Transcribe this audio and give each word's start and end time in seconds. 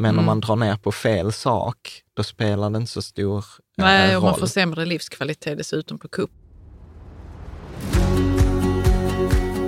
Men 0.00 0.18
om 0.18 0.24
man 0.24 0.40
drar 0.40 0.56
ner 0.56 0.76
på 0.76 0.92
fel 0.92 1.32
sak, 1.32 2.02
då 2.16 2.22
spelar 2.22 2.70
det 2.70 2.78
inte 2.78 2.92
så 2.92 3.02
stor 3.02 3.38
eh, 3.38 3.44
Nej, 3.76 4.16
och 4.16 4.22
man 4.22 4.30
roll. 4.30 4.40
får 4.40 4.46
sämre 4.46 4.84
livskvalitet 4.84 5.58
dessutom 5.58 5.98
på 5.98 6.08
kupp. 6.08 6.30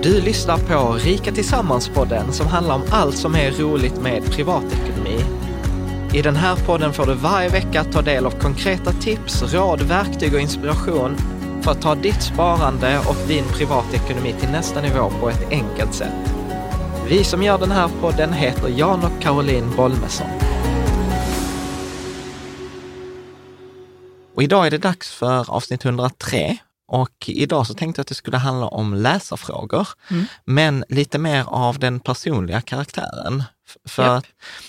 Du 0.03 0.21
lyssnar 0.21 0.57
på 0.57 0.93
Rika 0.93 1.31
Tillsammans-podden 1.31 2.31
som 2.31 2.47
handlar 2.47 2.75
om 2.75 2.83
allt 2.91 3.17
som 3.17 3.35
är 3.35 3.51
roligt 3.51 4.01
med 4.01 4.31
privatekonomi. 4.31 5.19
I 6.13 6.21
den 6.21 6.35
här 6.35 6.55
podden 6.55 6.93
får 6.93 7.05
du 7.05 7.13
varje 7.13 7.49
vecka 7.49 7.83
ta 7.83 8.01
del 8.01 8.25
av 8.25 8.31
konkreta 8.31 8.91
tips, 8.91 9.53
råd, 9.53 9.81
verktyg 9.81 10.33
och 10.33 10.39
inspiration 10.39 11.17
för 11.61 11.71
att 11.71 11.81
ta 11.81 11.95
ditt 11.95 12.21
sparande 12.21 12.99
och 13.07 13.27
din 13.27 13.43
privatekonomi 13.43 14.35
till 14.39 14.49
nästa 14.49 14.81
nivå 14.81 15.09
på 15.19 15.29
ett 15.29 15.51
enkelt 15.51 15.93
sätt. 15.93 16.42
Vi 17.07 17.23
som 17.23 17.43
gör 17.43 17.57
den 17.57 17.71
här 17.71 17.89
podden 18.01 18.33
heter 18.33 18.67
Jan 18.69 19.03
och 19.03 19.21
Caroline 19.21 19.75
Bolmesson. 19.75 20.27
Och 24.35 24.43
idag 24.43 24.67
är 24.67 24.71
det 24.71 24.77
dags 24.77 25.11
för 25.13 25.51
avsnitt 25.51 25.85
103 25.85 26.57
och 26.87 27.09
idag 27.27 27.67
så 27.67 27.73
tänkte 27.73 27.99
jag 27.99 28.03
att 28.03 28.07
det 28.07 28.15
skulle 28.15 28.37
handla 28.37 28.67
om 28.67 28.93
läsarfrågor, 28.93 29.87
men 30.45 30.85
lite 30.89 31.17
mer 31.19 31.45
av 31.47 31.79
den 31.79 31.99
personliga 31.99 32.61
karaktären. 32.61 33.43
För, 33.89 34.03
att- 34.03 34.25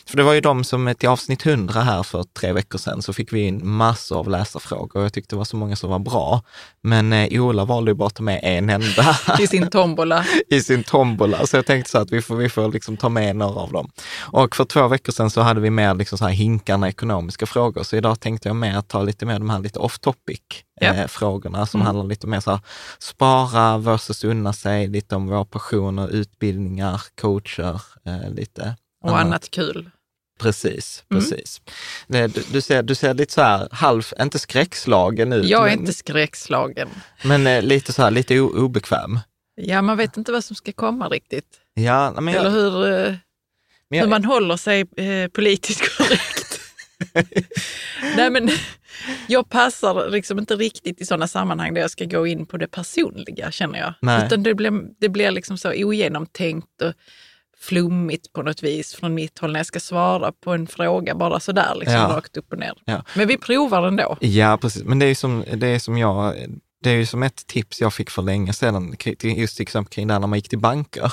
för 0.07 0.17
det 0.17 0.23
var 0.23 0.33
ju 0.33 0.41
de 0.41 0.65
som 0.65 0.95
till 0.99 1.09
avsnitt 1.09 1.47
100 1.47 1.81
här 1.81 2.03
för 2.03 2.23
tre 2.23 2.53
veckor 2.53 2.79
sedan 2.79 3.03
så 3.03 3.13
fick 3.13 3.33
vi 3.33 3.41
in 3.41 3.69
massor 3.69 4.19
av 4.19 4.29
läsarfrågor 4.29 4.97
och 5.01 5.05
jag 5.05 5.13
tyckte 5.13 5.35
det 5.35 5.39
var 5.39 5.45
så 5.45 5.57
många 5.57 5.77
som 5.77 5.91
var 5.91 5.99
bra. 5.99 6.43
Men 6.83 7.13
eh, 7.13 7.43
Ola 7.43 7.65
valde 7.65 7.91
ju 7.91 7.95
bara 7.95 8.07
att 8.07 8.15
ta 8.15 8.23
med 8.23 8.41
en 8.43 8.71
enda 8.71 9.17
I 9.41 9.47
sin 9.47 9.71
tombola. 9.71 10.25
i 10.51 10.63
sin 10.63 10.85
tombola. 10.85 11.47
Så 11.47 11.57
jag 11.57 11.67
tänkte 11.67 11.91
så 11.91 11.99
att 11.99 12.11
vi 12.13 12.23
får, 12.23 12.37
vi 12.37 12.49
får 12.49 12.73
liksom 12.73 12.97
ta 12.97 13.09
med 13.09 13.37
några 13.37 13.61
av 13.61 13.73
dem. 13.73 13.91
Och 14.21 14.57
för 14.57 14.65
två 14.65 14.89
veckor 14.89 15.13
sedan 15.13 15.31
så 15.31 15.41
hade 15.41 15.61
vi 15.61 15.71
mer 15.71 15.95
liksom 15.95 16.19
så 16.19 16.25
här 16.25 16.33
hinkarna 16.33 16.89
ekonomiska 16.89 17.47
frågor. 17.47 17.83
Så 17.83 17.97
idag 17.97 18.21
tänkte 18.21 18.49
jag 18.49 18.57
mer 18.57 18.81
ta 18.81 19.03
lite 19.03 19.27
mer 19.27 19.39
de 19.39 19.51
här 19.51 19.59
lite 19.59 19.79
off 19.79 19.99
topic 19.99 20.41
Japp. 20.81 20.97
eh, 20.97 21.07
frågorna 21.07 21.67
som 21.67 21.81
Mm. 21.81 21.87
handlar 21.87 22.05
lite 22.07 22.27
mer 22.27 22.41
så 22.41 22.51
här 22.51 22.61
spara 22.99 23.79
versus 23.79 24.25
unna 24.25 24.53
sig, 24.53 24.87
lite 24.89 25.17
om 25.17 25.27
våra 25.27 25.45
passioner, 25.45 26.09
utbildningar, 26.09 27.03
coacher, 27.21 27.81
eh, 28.07 28.31
lite 28.31 28.77
Och 29.11 29.19
annat 29.19 29.51
kul. 29.51 29.91
Precis, 30.41 31.05
Mm. 31.11 31.23
precis. 31.23 31.61
Det, 32.07 32.27
du, 32.27 32.43
du, 32.53 32.61
ser, 32.61 32.83
du 32.83 32.95
ser 32.95 33.15
lite 33.15 33.33
så 33.33 33.43
här 33.43 33.69
halv, 33.73 34.03
inte 34.21 34.39
skräckslagen 34.39 35.33
ut, 35.33 35.45
Jag 35.49 35.63
är 35.67 35.71
men, 35.71 35.79
inte 35.81 35.93
skräckslagen. 35.93 36.89
men 37.25 37.47
eh, 37.47 37.63
lite 37.63 37.93
så 37.93 38.03
här, 38.03 38.11
lite 38.11 38.41
o, 38.41 38.65
obekväm. 38.65 39.21
Ja, 39.55 39.83
man 39.83 39.97
vet 39.97 40.17
inte 40.17 40.33
vad 40.33 40.45
som 40.45 40.57
ska 40.57 40.73
komma 40.73 41.09
riktigt. 41.09 41.47
Ja, 41.75 42.21
men 42.21 42.35
jag, 42.35 42.41
Eller 42.41 42.51
hur, 42.51 42.85
eh, 42.87 42.91
men 43.03 43.19
hur 43.91 43.99
jag, 43.99 44.09
man 44.09 44.25
håller 44.25 44.57
sig 44.57 44.81
eh, 44.97 45.29
politiskt 45.29 45.97
korrekt. 45.99 46.61
Nej, 48.17 48.31
men 48.31 48.51
jag 49.27 49.49
passar 49.51 50.11
liksom 50.11 50.39
inte 50.39 50.57
riktigt 50.57 51.01
i 51.01 51.07
sådana 51.07 51.29
sammanhang 51.29 51.75
där 51.75 51.81
jag 51.81 51.91
ska 51.91 52.05
gå 52.05 52.27
in 52.27 52.47
på 52.47 52.57
det 52.57 52.67
personliga, 52.67 53.51
känner 53.51 53.79
jag. 53.79 53.95
Nej. 54.03 54.27
Utan 54.27 54.43
det 54.43 54.55
blir, 54.55 54.73
det 55.01 55.09
blir 55.09 55.31
liksom 55.31 55.59
så 55.59 55.73
ogenomtänkt 55.73 56.83
och 56.83 56.93
flummigt 57.65 58.33
på 58.33 58.43
något 58.43 58.63
vis 58.63 58.95
från 58.95 59.15
mitt 59.15 59.39
håll 59.39 59.53
när 59.53 59.59
jag 59.61 59.67
ska 59.67 59.81
svara 59.81 60.33
på 60.33 60.53
en 60.53 60.67
fråga 60.67 61.15
bara 61.15 61.41
sådär, 61.41 61.75
liksom 61.75 61.95
Ja. 61.95 62.09
rakt 62.17 62.37
upp 62.37 62.53
och 62.53 62.59
ner. 62.59 62.73
Ja. 62.85 63.03
Men 63.17 63.29
vi 63.29 63.37
provar 63.39 63.87
ändå. 63.87 64.17
Ja, 64.21 64.59
precis. 64.61 64.85
Men 64.85 64.99
det 64.99 65.07
är 65.07 65.09
ju 65.09 65.15
som, 65.15 65.45
det 65.57 65.67
är 65.67 65.79
som 65.79 65.99
jag, 65.99 66.35
det 66.83 66.91
är 66.91 66.95
ju 66.95 67.07
som 67.07 67.23
ett 67.23 67.47
tips 67.47 67.81
jag 67.81 67.95
fick 67.95 68.11
för 68.11 68.23
länge 68.23 68.53
sedan, 68.53 68.95
just 69.21 69.57
till 69.57 69.63
exempel 69.63 69.93
kring 69.95 70.07
det 70.07 70.15
här 70.15 70.21
när 70.21 70.27
man 70.27 70.39
gick 70.39 70.49
till 70.49 70.59
banker 70.59 71.13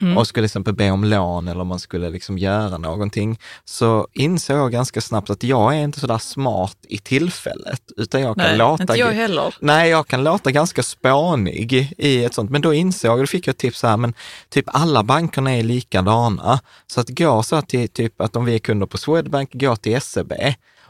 Mm. 0.00 0.18
och 0.18 0.26
skulle 0.26 0.42
till 0.42 0.58
exempel 0.58 0.74
be 0.74 0.90
om 0.90 1.04
lån 1.04 1.48
eller 1.48 1.60
om 1.60 1.68
man 1.68 1.78
skulle 1.78 2.10
liksom 2.10 2.38
göra 2.38 2.78
någonting, 2.78 3.38
så 3.64 4.08
insåg 4.12 4.56
jag 4.56 4.72
ganska 4.72 5.00
snabbt 5.00 5.30
att 5.30 5.42
jag 5.42 5.74
är 5.74 5.84
inte 5.84 6.00
så 6.00 6.06
där 6.06 6.18
smart 6.18 6.76
i 6.88 6.98
tillfället, 6.98 7.82
utan 7.96 8.20
jag 8.20 8.36
kan 8.36 8.46
Nej, 8.46 8.56
låta... 8.56 8.82
inte 8.82 8.94
jag 8.94 9.12
heller. 9.12 9.54
Nej, 9.60 9.90
jag 9.90 10.06
kan 10.06 10.24
låta 10.24 10.50
ganska 10.50 10.82
spånig 10.82 11.94
i 11.98 12.24
ett 12.24 12.34
sånt, 12.34 12.50
men 12.50 12.62
då 12.62 12.74
insåg 12.74 13.10
jag, 13.10 13.18
då 13.18 13.26
fick 13.26 13.46
jag 13.46 13.52
ett 13.52 13.58
tips 13.58 13.82
här, 13.82 13.96
men 13.96 14.14
typ 14.48 14.64
alla 14.68 15.02
bankerna 15.02 15.56
är 15.56 15.62
likadana. 15.62 16.60
Så 16.86 17.00
att 17.00 17.08
gå 17.08 17.42
så 17.42 17.62
till 17.62 17.88
typ 17.88 18.20
att 18.20 18.36
om 18.36 18.44
vi 18.44 18.54
är 18.54 18.58
kunder 18.58 18.86
på 18.86 18.98
Swedbank, 18.98 19.50
gå 19.52 19.76
till 19.76 20.00
SEB 20.00 20.32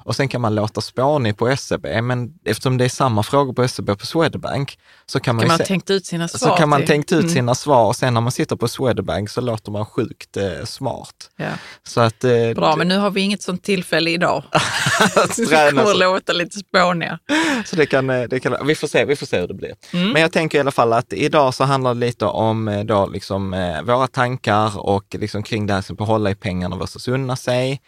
och 0.06 0.16
sen 0.16 0.28
kan 0.28 0.40
man 0.40 0.54
låta 0.54 0.80
spånig 0.80 1.36
på 1.36 1.56
SEB, 1.56 1.86
men 2.02 2.32
eftersom 2.44 2.78
det 2.78 2.84
är 2.84 2.88
samma 2.88 3.22
frågor 3.22 3.52
på 3.52 3.68
SEB 3.68 3.90
och 3.90 3.98
på 3.98 4.06
Swedbank 4.06 4.78
så 5.06 5.20
kan 5.20 5.36
man, 5.36 5.40
Kan 5.42 5.48
man 5.48 5.58
se- 5.58 5.64
tänkt 5.64 5.90
ut 5.90 6.06
sina 6.06 6.28
svar 6.28 6.50
så 6.50 6.56
kan 6.56 6.68
man 6.68 6.80
till. 6.80 6.88
tänkt 6.88 7.12
ut 7.12 7.20
Mm. 7.20 7.34
sina 7.34 7.54
svar 7.54 7.84
och 7.86 7.96
sen 7.96 8.14
när 8.14 8.20
man 8.20 8.32
sitter 8.32 8.56
på 8.56 8.68
Swedbank 8.68 9.30
så 9.30 9.40
låter 9.40 9.72
man 9.72 9.86
sjukt 9.86 10.36
eh, 10.36 10.64
smart. 10.64 11.30
Ja. 11.36 11.46
Så 11.86 12.00
att, 12.00 12.24
eh, 12.24 12.30
Bra, 12.54 12.76
men 12.76 12.88
nu 12.88 12.98
har 12.98 13.10
vi 13.10 13.20
inget 13.20 13.42
sånt 13.42 13.62
tillfälle 13.62 14.10
idag. 14.10 14.42
Vi 15.38 15.46
kommer 15.46 15.94
låta 15.98 16.32
lite 16.32 16.58
spåniga. 16.58 17.18
Så 17.66 17.76
det 17.76 17.86
kan, 17.86 18.10
eh, 18.10 18.22
det 18.22 18.40
kan, 18.40 18.56
vi 18.66 18.74
får 18.74 18.88
se, 18.88 19.04
vi 19.04 19.16
får 19.16 19.26
se 19.26 19.40
hur 19.40 19.48
det 19.48 19.54
blir. 19.54 19.72
Mm. 19.92 20.10
Men 20.10 20.22
jag 20.22 20.32
tänker 20.32 20.58
i 20.58 20.60
alla 20.60 20.70
fall 20.70 20.92
att 20.92 21.12
idag 21.12 21.54
så 21.54 21.64
handlar 21.64 21.94
det 21.94 22.00
lite 22.00 22.24
om 22.26 22.68
eh, 22.68 22.84
då 22.84 23.06
liksom, 23.06 23.54
eh, 23.54 23.82
våra 23.82 24.06
tankar 24.06 24.78
och 24.78 25.04
liksom 25.18 25.42
kring 25.42 25.66
det 25.66 25.74
här 25.74 25.80
som 25.82 25.96
på 25.96 26.04
hålla 26.04 26.30
i 26.30 26.34
pengarna 26.34 26.76
versus 26.76 27.08
unna 27.08 27.36
sig. 27.36 27.80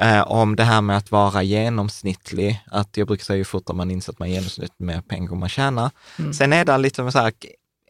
Eh, 0.00 0.30
om 0.30 0.56
det 0.56 0.64
här 0.64 0.80
med 0.80 0.96
att 0.96 1.10
vara 1.10 1.42
genomsnittlig, 1.64 2.64
att 2.66 2.96
jag 2.96 3.06
brukar 3.06 3.24
säga 3.24 3.36
ju 3.36 3.44
fortare 3.44 3.76
man 3.76 3.90
inser 3.90 4.12
att 4.12 4.18
man 4.18 4.28
är 4.28 4.32
genomsnittlig 4.32 4.86
med 4.86 5.08
pengar 5.08 5.34
man 5.34 5.48
tjänar. 5.48 5.90
Mm. 6.18 6.32
Sen 6.32 6.52
är 6.52 6.64
det 6.64 6.78
lite 6.78 7.12
så 7.12 7.18
här 7.18 7.32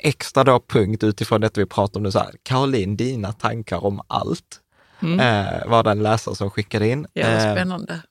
extra 0.00 0.44
då 0.44 0.60
punkt 0.60 1.04
utifrån 1.04 1.40
detta 1.40 1.60
vi 1.60 1.66
pratar 1.66 2.00
om 2.00 2.02
nu, 2.02 2.12
så 2.12 2.18
här, 2.18 2.34
Caroline, 2.42 2.96
dina 2.96 3.32
tankar 3.32 3.84
om 3.84 4.00
allt. 4.06 4.60
Mm. 5.02 5.20
Eh, 5.20 5.66
var 5.66 5.82
det 5.82 5.90
en 5.90 6.02
läsare 6.02 6.34
som 6.34 6.50
skickade 6.50 6.88
in. 6.88 7.06
Ja, 7.12 7.26
Eh, 7.26 7.52
spännande. 7.54 8.02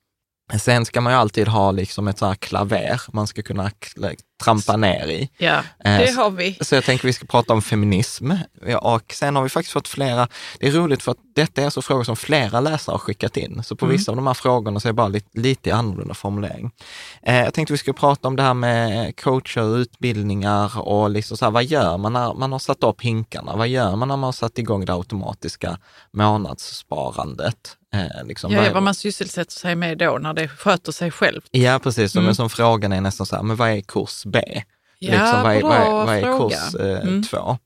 Sen 0.60 0.86
ska 0.86 1.02
man 1.02 1.14
ju 1.14 1.20
alltid 1.20 1.48
ha 1.48 1.72
liksom 1.72 2.08
ett 2.08 2.18
så 2.18 2.26
här 2.26 2.36
klaver 2.36 3.02
man 3.14 3.28
ska 3.28 3.42
kunna 3.42 3.72
trampa 4.44 4.78
ner 4.78 5.08
i. 5.08 5.30
Ja, 5.38 5.58
eh, 5.86 5.98
det 5.98 6.12
har 6.12 6.30
vi. 6.30 6.58
Så 6.62 6.76
jag 6.76 6.84
tänker 6.84 7.06
vi 7.08 7.14
ska 7.14 7.26
prata 7.26 7.54
om 7.54 7.62
feminism. 7.62 8.32
Och 8.82 9.14
sen 9.14 9.36
har 9.36 9.44
vi 9.44 9.50
faktiskt 9.50 9.74
fått 9.74 9.88
flera, 9.88 10.28
det 10.60 10.68
är 10.68 10.72
roligt 10.72 11.04
för 11.04 11.12
att 11.12 11.18
detta 11.36 11.62
är 11.62 11.66
alltså 11.66 11.82
frågor 11.82 12.04
som 12.04 12.16
flera 12.16 12.60
läsare 12.60 12.94
har 12.94 13.00
skickat 13.00 13.38
in. 13.38 13.64
Så 13.64 13.76
på 13.76 13.86
Mm. 13.86 13.98
vissa 13.98 14.12
av 14.12 14.16
de 14.16 14.28
här 14.28 14.34
frågorna 14.34 14.80
så 14.80 14.88
är 14.88 14.90
det 14.90 14.96
bara 14.96 15.08
lite, 15.08 15.40
lite 15.40 15.76
annorlunda 15.76 16.14
formulering. 16.14 16.72
Eh, 17.24 17.36
jag 17.40 17.54
tänkte 17.54 17.74
vi 17.74 17.78
ska 17.78 17.94
prata 17.94 18.28
om 18.28 18.36
det 18.36 18.44
här 18.44 18.54
med 18.54 19.20
coacher, 19.20 19.78
utbildningar 19.78 20.80
och 20.80 21.10
liksom 21.10 21.38
så 21.38 21.46
här, 21.46 21.52
vad 21.52 21.64
gör 21.64 21.98
man 21.98 22.14
när 22.14 22.34
man 22.34 22.52
har 22.52 22.60
satt 22.60 22.84
upp 22.84 23.02
hinkarna? 23.02 23.56
Vad 23.56 23.68
gör 23.68 23.96
man 23.96 24.08
när 24.08 24.18
man 24.18 24.24
har 24.24 24.32
satt 24.32 24.58
igång 24.58 24.86
det 24.86 24.94
automatiska 24.94 25.78
månadssparandet? 26.14 27.78
Eh, 27.94 28.26
liksom, 28.26 28.52
Ja, 28.52 28.74
vad 28.74 28.84
man 28.84 28.94
sysselsätter 28.96 29.52
sig 29.52 29.76
med 29.76 29.98
då 29.98 30.18
när 30.22 30.34
det 30.34 30.48
sköter 30.48 30.92
sig 30.92 31.12
självt. 31.12 31.46
ja 31.52 31.80
precis. 31.84 32.16
Mm. 32.16 32.26
Men 32.26 32.36
som 32.36 32.50
frågan 32.50 32.94
är 32.94 33.02
nästan 33.02 33.26
så 33.26 33.36
här, 33.36 33.44
men 33.44 33.56
vad 33.56 33.70
är 33.70 33.82
kurs 33.82 34.24
B? 34.26 34.64
Ja, 35.00 35.12
liksom, 35.12 35.44
vad 35.44 35.56
är, 35.56 35.62
vad 35.62 35.76
är, 35.78 35.92
vad 35.92 36.16
är 36.34 36.40
kurs 36.50 36.76
eh, 36.76 37.02
Mm. 37.02 37.24
två? 37.24 37.58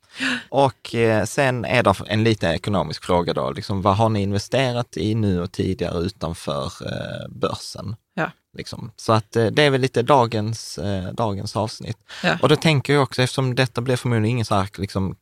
Och 0.49 0.95
eh, 0.95 1.25
sen 1.25 1.65
är 1.65 1.83
det 1.83 1.93
en 2.07 2.23
lite 2.23 2.47
ekonomisk 2.47 3.03
fråga 3.03 3.33
då, 3.33 3.51
liksom, 3.51 3.81
vad 3.81 3.95
har 3.97 4.09
ni 4.09 4.21
investerat 4.21 4.97
i 4.97 5.15
nu 5.15 5.41
och 5.41 5.51
tidigare 5.51 5.99
utanför 5.99 6.65
eh, 6.65 7.29
börsen? 7.29 7.95
Ja. 8.57 8.59
Liksom. 8.59 8.91
Så 8.95 9.13
att 9.13 9.35
eh, 9.35 9.45
det 9.45 9.63
är 9.63 9.69
väl 9.69 9.81
lite 9.81 10.01
dagens, 10.01 10.77
eh, 10.77 11.13
dagens 11.13 11.55
avsnitt. 11.55 11.97
Ja. 12.23 12.37
Och 12.41 12.49
då 12.49 12.55
tänker 12.55 12.93
jag 12.93 13.03
också, 13.03 13.21
eftersom 13.21 13.55
detta 13.55 13.81
blir 13.81 13.95
förmodligen 13.95 14.25
ingen 14.31 14.45
så 14.45 14.55
här, 14.55 14.69
liksom, 14.77 15.15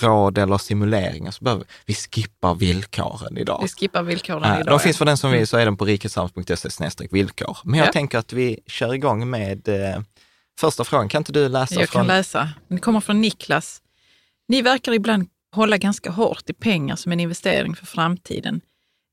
råd 0.00 0.38
eller 0.38 0.58
simuleringar, 0.58 1.30
så 1.30 1.44
behöver 1.44 1.64
vi 1.86 1.94
skippa 1.94 2.54
villkoren 2.54 3.38
idag. 3.38 3.58
Vi 3.62 3.68
skippar 3.68 4.02
villkoren 4.02 4.42
Ja, 4.42 4.60
idag. 4.60 4.66
de 4.66 4.80
finns 4.80 4.98
för 4.98 5.04
den 5.04 5.16
som 5.16 5.30
vill 5.30 5.38
Mm. 5.38 5.46
så 5.46 5.56
är 5.56 5.64
den 5.64 5.76
på 5.76 5.84
rikesams.se 5.84 7.08
villkor. 7.10 7.58
Men 7.64 7.78
jag 7.78 7.88
Ja. 7.88 7.92
tänker 7.92 8.18
att 8.18 8.32
vi 8.32 8.60
kör 8.66 8.94
igång 8.94 9.30
med 9.30 9.68
eh, 9.68 10.00
första 10.60 10.84
frågan. 10.84 11.08
Kan 11.08 11.20
inte 11.20 11.32
du 11.32 11.48
läsa 11.48 11.74
Jag 11.80 11.88
från... 11.88 12.00
kan 12.00 12.06
läsa. 12.16 12.48
Det 12.68 12.78
kommer 12.78 13.00
från 13.00 13.20
Niklas. 13.20 13.82
Ni 14.48 14.62
verkar 14.62 14.92
ibland 14.92 15.26
hålla 15.54 15.76
ganska 15.78 16.10
hårt 16.10 16.50
i 16.50 16.52
pengar 16.52 16.96
som 16.96 17.12
en 17.12 17.20
investering 17.20 17.76
för 17.76 17.86
framtiden. 17.86 18.60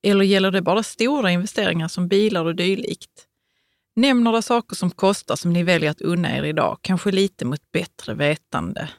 Eller 0.07 0.25
gäller 0.25 0.51
det 0.51 0.61
bara 0.61 0.83
stora 0.83 1.31
investeringar 1.31 1.87
som 1.87 2.07
bilar 2.07 2.45
och 2.45 2.55
dylikt? 2.55 3.09
Nämn 3.95 4.23
några 4.23 4.41
saker 4.41 4.75
som 4.75 4.91
kostar 4.91 5.35
som 5.35 5.53
ni 5.53 5.63
väljer 5.63 5.91
att 5.91 6.01
unna 6.01 6.37
er 6.37 6.43
idag, 6.43 6.77
kanske 6.81 7.11
lite 7.11 7.45
mot 7.45 7.71
bättre 7.71 8.13
vetande. 8.13 8.89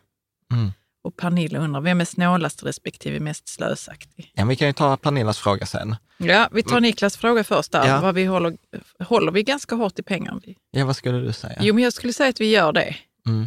Mm. 0.52 0.72
Och 1.04 1.16
Pernilla 1.16 1.58
undrar, 1.58 1.80
vem 1.80 2.00
är 2.00 2.04
snålast 2.04 2.62
respektive 2.62 3.20
mest 3.20 3.48
slösaktig? 3.48 4.32
Ja, 4.34 4.44
vi 4.44 4.56
kan 4.56 4.66
ju 4.66 4.72
ta 4.72 4.96
Pernillas 4.96 5.38
fråga 5.38 5.66
sen. 5.66 5.96
Ja, 6.18 6.48
vi 6.52 6.62
tar 6.62 6.80
Niklas 6.80 7.16
fråga 7.16 7.44
först 7.44 7.72
där. 7.72 7.88
Ja. 7.88 8.00
Vad 8.00 8.14
vi 8.14 8.24
håller, 8.24 8.56
håller 8.98 9.32
vi 9.32 9.42
ganska 9.42 9.74
hårt 9.74 9.98
i 9.98 10.02
pengar? 10.02 10.40
Ja, 10.70 10.84
vad 10.84 10.96
skulle 10.96 11.18
du 11.18 11.32
säga? 11.32 11.58
Jo, 11.60 11.74
men 11.74 11.84
jag 11.84 11.92
skulle 11.92 12.12
säga 12.12 12.30
att 12.30 12.40
vi 12.40 12.50
gör 12.50 12.72
det. 12.72 12.96
Mm. 13.26 13.46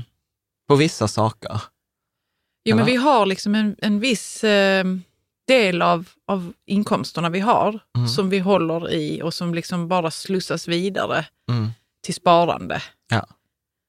På 0.67 0.75
vissa 0.75 1.07
saker. 1.07 1.61
Jo, 2.63 2.75
men 2.75 2.85
Eller? 2.85 2.91
vi 2.91 2.97
har 2.97 3.25
liksom 3.25 3.55
en, 3.55 3.75
en 3.77 3.99
viss 3.99 4.43
eh, 4.43 4.85
del 5.49 5.81
av, 5.81 6.09
av 6.27 6.53
inkomsterna 6.65 7.29
vi 7.29 7.39
har 7.39 7.79
Mm. 7.97 8.07
som 8.07 8.29
vi 8.29 8.39
håller 8.39 8.93
i 8.93 9.21
och 9.23 9.33
som 9.33 9.53
liksom 9.53 9.87
bara 9.87 10.11
slussas 10.11 10.67
vidare 10.67 11.25
Mm. 11.51 11.69
till 12.05 12.13
sparande. 12.15 12.81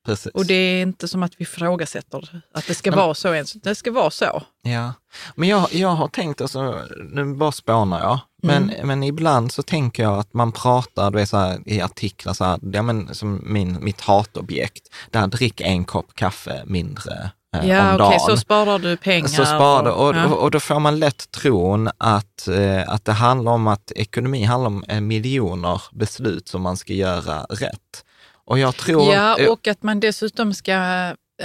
Precis. 0.06 0.32
Och 0.34 0.46
det 0.46 0.54
är 0.54 0.82
inte 0.82 1.08
som 1.08 1.22
att 1.22 1.32
vi 1.36 1.42
ifrågasätter 1.42 2.42
att 2.54 2.66
det 2.66 2.74
ska 2.74 2.90
Men- 2.90 2.98
vara 2.98 3.14
så 3.14 3.34
ens. 3.34 3.52
Det 3.52 3.74
ska 3.74 3.92
vara 3.92 4.10
så. 4.10 4.42
Ja, 4.62 4.92
men 5.34 5.48
jag, 5.48 5.72
jag 5.74 5.88
har 5.88 6.08
tänkt, 6.08 6.40
alltså, 6.40 6.82
nu 7.12 7.34
bara 7.34 7.52
spånar 7.52 8.00
jag, 8.00 8.18
men, 8.42 8.70
Mm. 8.70 8.86
men 8.86 9.02
ibland 9.02 9.52
så 9.52 9.62
tänker 9.62 10.02
jag 10.02 10.18
att 10.18 10.34
man 10.34 10.52
pratar 10.52 11.10
du 11.10 11.18
vet, 11.18 11.28
så 11.28 11.36
här, 11.36 11.60
i 11.66 11.80
artiklar, 11.80 12.32
så 12.32 12.44
här, 12.44 12.58
ja, 12.72 12.82
men, 12.82 13.14
som 13.14 13.40
min, 13.46 13.84
mitt 13.84 14.00
hatobjekt, 14.00 14.88
där 15.10 15.26
drick 15.26 15.60
en 15.60 15.84
kopp 15.84 16.14
kaffe 16.14 16.62
mindre 16.66 17.30
eh, 17.56 17.68
Ja, 17.68 17.94
om 17.94 17.94
okej, 17.94 17.98
dagen. 17.98 18.20
så 18.20 18.36
sparar 18.36 18.78
du 18.78 18.96
pengar. 18.96 19.28
Så 19.28 19.44
sparar 19.44 19.84
du, 19.84 19.90
och, 19.90 20.16
ja. 20.16 20.26
och, 20.26 20.42
och 20.42 20.50
då 20.50 20.60
får 20.60 20.80
man 20.80 20.98
lätt 20.98 21.30
tron 21.30 21.90
att, 21.98 22.48
eh, 22.48 22.88
att 22.88 23.04
det 23.04 23.12
handlar 23.12 23.52
om 23.52 23.66
att 23.66 23.92
ekonomi 23.96 24.44
handlar 24.44 24.66
om 24.66 24.84
eh, 24.88 25.00
miljoner 25.00 25.82
beslut 25.92 26.48
som 26.48 26.62
man 26.62 26.76
ska 26.76 26.92
göra 26.92 27.42
rätt. 27.42 28.04
Och 28.44 28.58
jag 28.58 28.76
tror... 28.76 29.14
ja, 29.14 29.50
och 29.50 29.68
att 29.68 29.82
man 29.82 30.00
dessutom 30.00 30.54
ska 30.54 30.74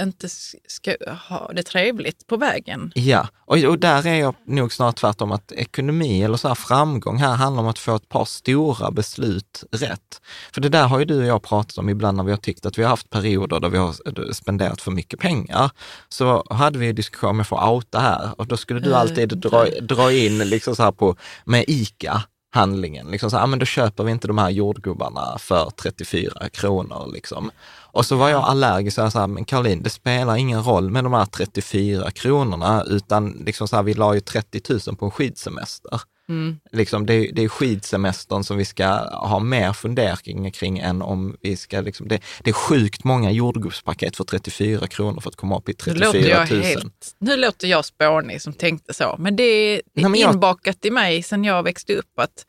inte 0.02 0.28
ska 0.66 0.94
ha 1.28 1.52
det 1.52 1.62
trevligt 1.62 2.26
på 2.26 2.36
vägen. 2.36 2.92
Ja, 2.94 3.28
och, 3.44 3.56
och 3.56 3.78
där 3.78 4.06
är 4.06 4.14
jag 4.14 4.34
nog 4.46 4.72
snart 4.72 4.96
tvärtom 4.96 5.32
att 5.32 5.52
ekonomi 5.52 6.22
eller 6.22 6.36
så 6.36 6.48
här 6.48 6.54
framgång 6.54 7.16
här 7.16 7.34
handlar 7.34 7.62
om 7.62 7.68
att 7.68 7.78
få 7.78 7.96
ett 7.96 8.08
par 8.08 8.24
stora 8.24 8.90
beslut 8.90 9.64
rätt. 9.72 10.20
För 10.52 10.60
det 10.60 10.68
där 10.68 10.86
har 10.86 10.98
ju 10.98 11.04
du 11.04 11.18
och 11.18 11.26
jag 11.26 11.42
pratat 11.42 11.78
om 11.78 11.88
ibland 11.88 12.16
när 12.16 12.24
vi 12.24 12.30
har 12.30 12.38
tyckt 12.38 12.66
att 12.66 12.78
vi 12.78 12.82
har 12.82 12.90
haft 12.90 13.10
perioder 13.10 13.60
där 13.60 13.68
vi 13.68 13.78
har 13.78 14.32
spenderat 14.32 14.80
för 14.80 14.90
mycket 14.90 15.20
pengar. 15.20 15.70
Så 16.08 16.44
hade 16.50 16.78
vi 16.78 16.86
ju 16.86 16.92
diskussion 16.92 17.30
om 17.30 17.38
jag 17.38 17.46
får 17.46 17.68
outa 17.68 17.98
här 17.98 18.40
och 18.40 18.46
då 18.46 18.56
skulle 18.56 18.80
du 18.80 18.96
Eh, 18.96 19.00
alltid 19.00 19.28
dra, 19.28 19.64
dra 19.80 20.12
in 20.12 20.38
liksom 20.38 20.76
så 20.76 20.82
här 20.82 20.92
på, 20.92 21.16
med 21.44 21.64
ICA, 21.68 22.22
handlingen. 22.54 23.10
Liksom 23.10 23.30
så 23.30 23.36
här, 23.36 23.44
ah, 23.44 23.46
men 23.46 23.58
då 23.58 23.66
köper 23.66 24.04
vi 24.04 24.12
inte 24.12 24.28
de 24.28 24.38
här 24.38 24.50
jordgubbarna 24.50 25.38
för 25.38 25.70
34 25.70 26.48
kronor. 26.48 27.10
Liksom. 27.12 27.50
Och 27.96 28.06
så 28.06 28.16
var 28.16 28.28
jag 28.28 28.42
allergisk, 28.44 28.94
så 28.94 29.00
jag 29.00 29.12
sa, 29.12 29.26
men 29.26 29.44
Caroline, 29.44 29.82
det 29.82 29.90
spelar 29.90 30.36
ingen 30.36 30.62
roll 30.62 30.90
med 30.90 31.04
de 31.04 31.12
här 31.12 31.24
34 31.24 32.10
kronorna, 32.10 32.84
utan 32.86 33.30
liksom 33.46 33.68
så 33.68 33.76
här, 33.76 33.82
vi 33.82 33.94
la 33.94 34.14
ju 34.14 34.20
30 34.20 34.60
000 34.86 34.96
på 34.96 35.04
en 35.04 35.10
skidsemester. 35.10 36.00
Mm. 36.28 36.58
Liksom, 36.72 37.06
det, 37.06 37.14
är, 37.14 37.32
det 37.32 37.42
är 37.44 37.48
skidsemestern 37.48 38.44
som 38.44 38.56
vi 38.56 38.64
ska 38.64 38.86
ha 39.08 39.38
mer 39.38 39.72
funderingar 39.72 40.50
kring 40.50 40.78
än 40.78 41.02
om 41.02 41.36
vi 41.40 41.56
ska, 41.56 41.80
liksom, 41.80 42.08
det, 42.08 42.20
det 42.42 42.50
är 42.50 42.54
sjukt 42.54 43.04
många 43.04 43.30
jordgubbspaket 43.30 44.16
för 44.16 44.24
34 44.24 44.86
kronor 44.86 45.20
för 45.20 45.30
att 45.30 45.36
komma 45.36 45.58
upp 45.58 45.68
i 45.68 45.74
Nu 45.86 45.94
låter 45.94 46.12
34 46.12 46.28
jag 46.38 46.50
000. 46.50 46.60
helt, 46.62 47.14
nu 47.18 47.36
låter 47.36 47.68
jag 47.68 47.84
spånig 47.84 48.42
som 48.42 48.52
tänkte 48.52 48.94
så, 48.94 49.16
men 49.18 49.36
det 49.36 49.42
är 49.42 49.82
Nej, 49.94 50.10
men 50.10 50.20
jag- 50.20 50.34
inbakat 50.34 50.84
i 50.84 50.90
mig 50.90 51.22
sedan 51.22 51.44
jag 51.44 51.62
växte 51.62 51.94
upp 51.94 52.18
att 52.18 52.46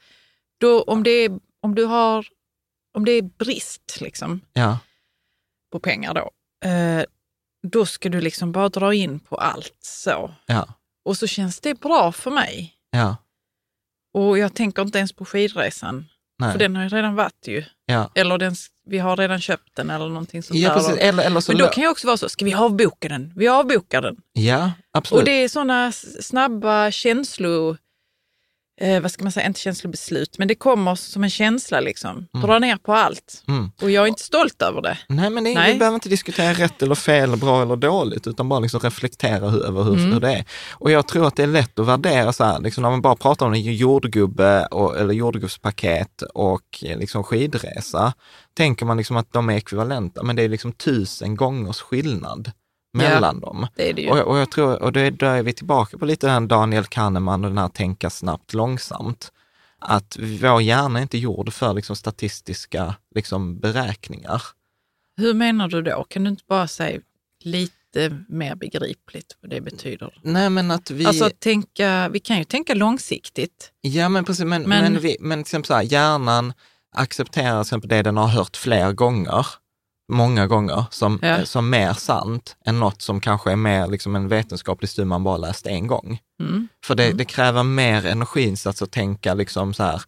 då, 0.60 0.82
om, 0.82 1.04
det 1.04 1.12
är, 1.12 1.32
om, 1.62 1.76
du 1.76 1.86
har, 1.86 2.26
om 2.94 3.06
det 3.06 3.12
är 3.12 3.22
brist 3.22 3.98
liksom, 4.02 4.42
Ja, 4.54 4.78
på 5.80 5.82
pengar 5.90 6.14
då, 6.14 6.30
eh, 6.70 7.04
då 7.68 7.86
ska 7.86 8.10
du 8.10 8.22
liksom 8.22 8.52
bara 8.52 8.70
dra 8.70 8.94
in 8.94 9.20
på 9.20 9.36
allt 9.36 9.78
så. 9.82 10.32
ja, 10.46 10.68
Och 11.06 11.18
så 11.18 11.28
känns 11.28 11.60
det 11.60 11.80
bra 11.80 12.12
för 12.12 12.32
mig. 12.32 12.74
ja. 12.92 13.16
Och 14.14 14.38
jag 14.38 14.54
tänker 14.54 14.82
inte 14.82 14.98
ens 14.98 15.14
på 15.14 15.26
skidresan, 15.26 16.06
Nej. 16.40 16.52
för 16.52 16.60
den 16.60 16.76
har 16.76 16.84
ju 16.84 16.90
redan 16.90 17.16
varit 17.16 17.48
ju. 17.48 17.64
ja. 17.86 18.12
Eller 18.16 18.38
den, 18.38 18.56
vi 18.86 18.98
har 18.98 19.18
redan 19.18 19.42
köpt 19.42 19.76
den 19.76 19.90
eller 19.90 20.08
någonting 20.08 20.44
sånt 20.44 20.60
Ja, 20.60 20.74
där. 20.82 20.98
Eller, 20.98 21.24
eller 21.26 21.40
så 21.40 21.52
Men 21.52 21.60
då 21.62 21.68
kan 21.68 21.84
jag 21.84 21.92
också 21.92 22.08
vara 22.08 22.18
så, 22.18 22.30
ska 22.30 22.46
vi 22.46 22.54
avboka 22.54 23.10
den? 23.10 23.34
Vi 23.36 23.48
avbokar 23.48 24.02
den. 24.02 24.18
Ja, 24.34 24.72
absolut. 24.92 25.20
Och 25.22 25.26
det 25.26 25.32
är 25.44 25.50
sådana 25.50 25.92
snabba 26.22 26.92
känslor, 26.92 27.78
eh, 28.82 29.02
vad 29.02 29.12
ska 29.12 29.24
man 29.24 29.32
säga, 29.32 29.48
inte 29.48 29.60
känslobeslut, 29.60 30.38
men 30.38 30.48
det 30.48 30.56
kommer 30.56 30.96
som 30.96 31.24
en 31.24 31.30
känsla 31.30 31.80
liksom. 31.80 32.28
Dra 32.42 32.60
ner 32.60 32.78
på 32.78 32.94
allt. 32.94 33.44
Mm. 33.48 33.72
Och 33.82 33.92
jag 33.92 34.04
är 34.04 34.08
inte 34.08 34.24
stolt 34.24 34.62
över 34.62 34.82
det. 34.82 34.98
Nej, 35.08 35.30
men 35.30 35.44
det, 35.44 35.54
Nej. 35.54 35.74
vi 35.74 35.80
behöver 35.80 35.96
inte 35.96 36.10
diskutera 36.10 36.54
rätt 36.54 36.82
eller 36.82 36.96
fel, 36.96 37.38
bra 37.38 37.62
eller 37.62 37.76
dåligt, 37.76 38.28
utan 38.28 38.50
bara 38.50 38.60
liksom 38.60 38.80
reflektera 38.80 39.50
hur, 39.50 39.66
över 39.66 39.84
hur, 39.84 39.94
Mm. 39.98 40.14
hur 40.14 40.20
det 40.20 40.32
är. 40.34 40.46
Och 40.72 40.92
jag 40.92 41.08
tror 41.08 41.28
att 41.28 41.36
det 41.36 41.44
är 41.44 41.48
lätt 41.48 41.80
att 41.80 41.88
värdera 41.88 42.34
så 42.34 42.44
här, 42.44 42.60
liksom 42.60 42.82
när 42.82 42.90
man 42.90 43.02
bara 43.02 43.16
pratar 43.16 43.46
om 43.46 43.54
en 43.54 43.62
jordgubbe 43.76 44.66
och, 44.66 44.98
eller 44.98 45.14
jordgubbspaket 45.14 46.22
och 46.34 46.84
eh, 46.86 46.98
liksom 47.00 47.24
skidresa, 47.24 48.14
tänker 48.58 48.86
man 48.86 48.98
liksom 48.98 49.18
att 49.18 49.34
de 49.34 49.50
är 49.50 49.54
ekvivalenta, 49.54 50.24
men 50.24 50.36
det 50.36 50.44
är 50.44 50.50
liksom 50.50 50.72
tusen 50.72 51.36
gångers 51.36 51.80
skillnad 51.82 52.52
mellan 52.98 53.40
dem. 53.40 53.68
Det 53.76 53.94
det. 53.94 54.10
Och, 54.12 54.18
jag- 54.18 54.28
och 54.28 54.38
jag 54.38 54.52
tror, 54.52 54.82
och 54.84 54.92
det, 54.92 55.10
då 55.10 55.26
är 55.26 55.44
vi 55.44 55.54
tillbaka 55.54 55.98
på 55.98 56.06
lite 56.06 56.28
den 56.28 56.48
Daniel 56.48 56.86
Kahneman 56.86 57.44
och 57.46 57.50
den 57.52 57.58
här 57.58 57.68
tänka 57.70 58.10
snabbt, 58.10 58.54
långsamt. 58.54 59.32
Att 59.80 60.18
vår 60.20 60.62
hjärna 60.62 61.00
är 61.00 61.04
inte 61.04 61.18
gjord 61.18 61.54
för 61.54 61.74
liksom 61.74 61.96
statistiska 61.96 62.96
liksom 63.16 63.60
beräkningar. 63.60 64.42
Hur 65.18 65.34
menar 65.34 65.68
du 65.68 65.82
då? 65.82 66.04
Kan 66.10 66.24
du 66.24 66.30
inte 66.30 66.44
bara 66.48 66.68
säga 66.68 67.00
lite 67.44 68.18
mer 68.30 68.56
begripligt 68.56 69.38
vad 69.42 69.50
det 69.50 69.62
betyder? 69.62 70.14
Nej, 70.22 70.50
men 70.50 70.72
att 70.72 70.92
vi... 70.92 71.06
Alltså 71.06 71.26
att 71.26 71.40
tänka, 71.40 72.10
vi 72.10 72.20
kan 72.20 72.38
ju 72.38 72.44
tänka 72.44 72.74
långsiktigt. 72.74 73.72
ja, 73.82 74.10
men 74.10 74.26
precis. 74.26 74.46
Men, 74.46 74.64
men... 74.64 74.84
Men- 74.94 75.02
vi, 75.02 75.18
men 75.20 75.38
till 75.44 75.50
exempel 75.50 75.68
så 75.68 75.74
här, 75.74 75.82
hjärnan 75.84 76.54
accepterar 76.96 77.64
till 77.64 77.68
exempel 77.68 77.90
det 77.90 78.02
den 78.02 78.18
har 78.18 78.28
hört 78.28 78.58
fler 78.58 78.92
gånger, 78.92 79.46
många 80.08 80.48
gånger, 80.48 80.86
som, 80.92 81.20
Ja. 81.22 81.28
eh, 81.28 81.44
som 81.44 81.70
mer 81.70 81.94
sant 81.94 82.56
än 82.66 82.80
något 82.80 83.02
som 83.02 83.20
kanske 83.20 83.52
är 83.52 83.56
mer 83.56 83.88
liksom 83.88 84.16
en 84.16 84.28
vetenskaplig 84.28 84.90
studie 84.90 85.06
man 85.06 85.24
bara 85.24 85.38
läst 85.38 85.68
en 85.68 85.88
gång. 85.88 86.20
Mm. 86.40 86.68
För 86.86 86.96
det, 86.96 87.12
det 87.12 87.26
kräver 87.26 87.64
mer 87.64 88.06
energiinsats 88.06 88.82
att 88.82 88.92
tänka 88.92 89.34
liksom 89.34 89.74
så 89.74 89.84
här, 89.84 90.02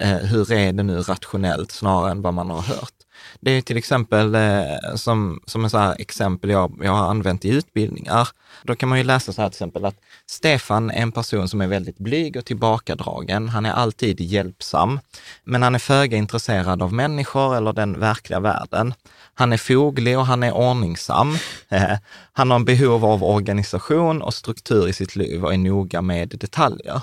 eh, 0.00 0.08
hur 0.16 0.52
är 0.52 0.72
det 0.72 0.82
nu 0.82 0.96
rationellt 1.00 1.72
snarare 1.72 2.10
än 2.10 2.22
vad 2.22 2.34
man 2.34 2.50
har 2.50 2.60
hört. 2.62 2.94
Det 3.40 3.50
är 3.50 3.62
till 3.62 3.76
exempel 3.76 4.34
eh, 4.34 4.94
som, 4.94 5.40
som 5.46 5.64
en 5.64 5.70
så 5.70 5.78
här 5.78 5.96
exempel 5.98 6.50
jag, 6.50 6.80
jag 6.82 6.92
har 6.92 7.08
använt 7.10 7.44
i 7.44 7.48
utbildningar. 7.48 8.28
Då 8.62 8.74
kan 8.76 8.88
man 8.88 8.98
ju 8.98 9.04
läsa 9.04 9.32
så 9.32 9.42
här 9.42 9.48
till 9.48 9.54
exempel 9.56 9.84
att 9.84 9.96
Stefan 10.26 10.90
är 10.90 11.02
en 11.02 11.12
person 11.12 11.48
som 11.48 11.60
är 11.60 11.66
väldigt 11.66 11.98
blyg 11.98 12.36
och 12.36 12.44
tillbakadragen. 12.44 13.48
Han 13.48 13.66
är 13.66 13.72
alltid 13.72 14.20
hjälpsam, 14.20 15.00
men 15.44 15.62
han 15.62 15.74
är 15.74 15.78
föga 15.78 16.16
intresserad 16.16 16.82
av 16.82 16.92
människor 16.92 17.56
eller 17.56 17.72
den 17.72 18.00
verkliga 18.00 18.40
världen. 18.40 18.94
Han 19.34 19.52
är 19.52 19.56
foglig 19.56 20.18
och 20.18 20.26
han 20.26 20.42
är 20.42 20.52
ordningsam. 20.52 21.36
Eh, 21.68 21.96
Han 22.32 22.50
har 22.50 22.56
en 22.56 22.64
behov 22.64 23.04
av 23.04 23.24
organisation 23.24 24.22
och 24.22 24.34
struktur 24.34 24.88
i 24.88 24.92
sitt 24.92 25.16
liv 25.16 25.44
och 25.44 25.54
är 25.54 25.58
noga 25.58 26.02
med 26.02 26.28
detaljer. 26.28 27.00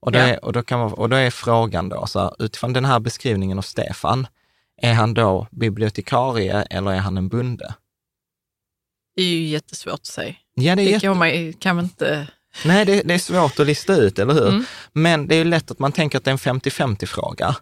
Och 0.00 0.12
då, 0.12 0.18
Ja. 0.18 0.38
och 0.42 0.52
då, 0.52 0.62
kan 0.62 0.78
man, 0.78 0.92
och 0.92 1.08
då 1.08 1.16
är 1.16 1.30
frågan 1.30 1.88
då, 1.88 2.06
så 2.06 2.20
här, 2.20 2.30
utifrån 2.38 2.72
den 2.72 2.84
här 2.84 3.00
beskrivningen 3.00 3.58
av 3.58 3.62
Stefan, 3.62 4.26
är 4.82 4.94
han 4.94 5.14
då 5.14 5.46
bibliotekarie 5.50 6.62
eller 6.62 6.90
är 6.90 6.98
han 6.98 7.16
en 7.16 7.28
bonde? 7.28 7.74
Det 9.16 9.22
är 9.22 9.26
ju 9.26 9.46
jättesvårt 9.46 9.94
att 9.94 10.06
säga. 10.06 10.34
Ja, 10.54 10.62
det 10.76 10.82
är 10.82 10.86
Det 10.86 10.90
jätte... 10.90 11.06
kan 11.06 11.18
man, 11.18 11.52
kan 11.52 11.76
man 11.76 11.84
inte 11.84 12.28
Nej, 12.64 12.84
det, 12.84 13.02
det 13.02 13.14
är 13.14 13.18
svårt 13.18 13.60
att 13.60 13.66
lista 13.66 13.96
ut, 13.96 14.18
eller 14.18 14.34
hur? 14.34 14.64
Men 14.92 15.28
det 15.28 15.34
är 15.34 15.38
ju 15.38 15.44
lätt 15.44 15.70
att 15.70 15.78
man 15.78 15.92
tänker 15.92 16.18
att 16.18 16.24
det 16.24 16.30
är 16.30 16.32
en 16.50 16.60
50-50 16.60 17.06
fråga. 17.06 17.56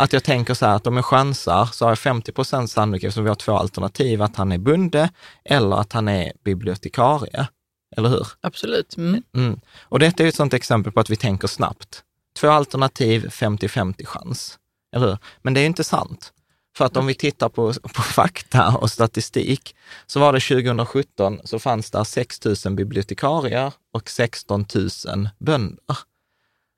Att 0.00 0.12
jag 0.12 0.24
tänker 0.24 0.54
så 0.54 0.66
här 0.66 0.76
att 0.76 0.86
om 0.86 0.96
jag 0.96 1.04
chansar 1.04 1.64
så 1.72 1.84
har 1.84 1.90
jag 1.90 1.98
50 1.98 2.32
procent 2.32 2.70
sannolikhet, 2.70 3.14
som 3.14 3.22
vi 3.24 3.28
har 3.28 3.34
två 3.34 3.52
alternativ, 3.52 4.22
att 4.22 4.36
han 4.36 4.52
är 4.52 4.58
bonde 4.58 5.10
eller 5.44 5.76
att 5.76 5.92
han 5.92 6.08
är 6.08 6.32
bibliotekarie. 6.44 7.48
Eller 7.96 8.08
hur? 8.08 8.26
Absolut. 8.40 8.96
Mm. 8.96 9.22
Mm. 9.34 9.60
Och 9.80 9.98
detta 9.98 10.22
är 10.22 10.24
ju 10.24 10.28
ett 10.28 10.34
sånt 10.34 10.54
exempel 10.54 10.92
på 10.92 11.00
att 11.00 11.10
vi 11.10 11.16
tänker 11.16 11.48
snabbt. 11.48 12.02
Två 12.36 12.48
alternativ, 12.50 13.26
50-50 13.26 14.06
chans. 14.06 14.58
Eller 14.96 15.06
hur? 15.06 15.18
Men 15.42 15.54
det 15.54 15.60
är 15.60 15.66
inte 15.66 15.84
sant. 15.84 16.32
För 16.78 16.84
att 16.84 16.96
om 16.96 17.06
vi 17.06 17.14
tittar 17.14 17.48
på, 17.48 17.72
på 17.72 18.02
fakta 18.02 18.76
och 18.76 18.90
statistik, 18.90 19.76
så 20.06 20.20
var 20.20 20.32
det 20.32 20.40
2017 20.40 21.40
så 21.44 21.58
fanns 21.58 21.90
det 21.90 22.04
6 22.04 22.44
000 22.64 22.74
bibliotekarier 22.74 23.72
och 23.92 24.10
16 24.10 24.66
000 24.74 25.28
bönder. 25.38 25.96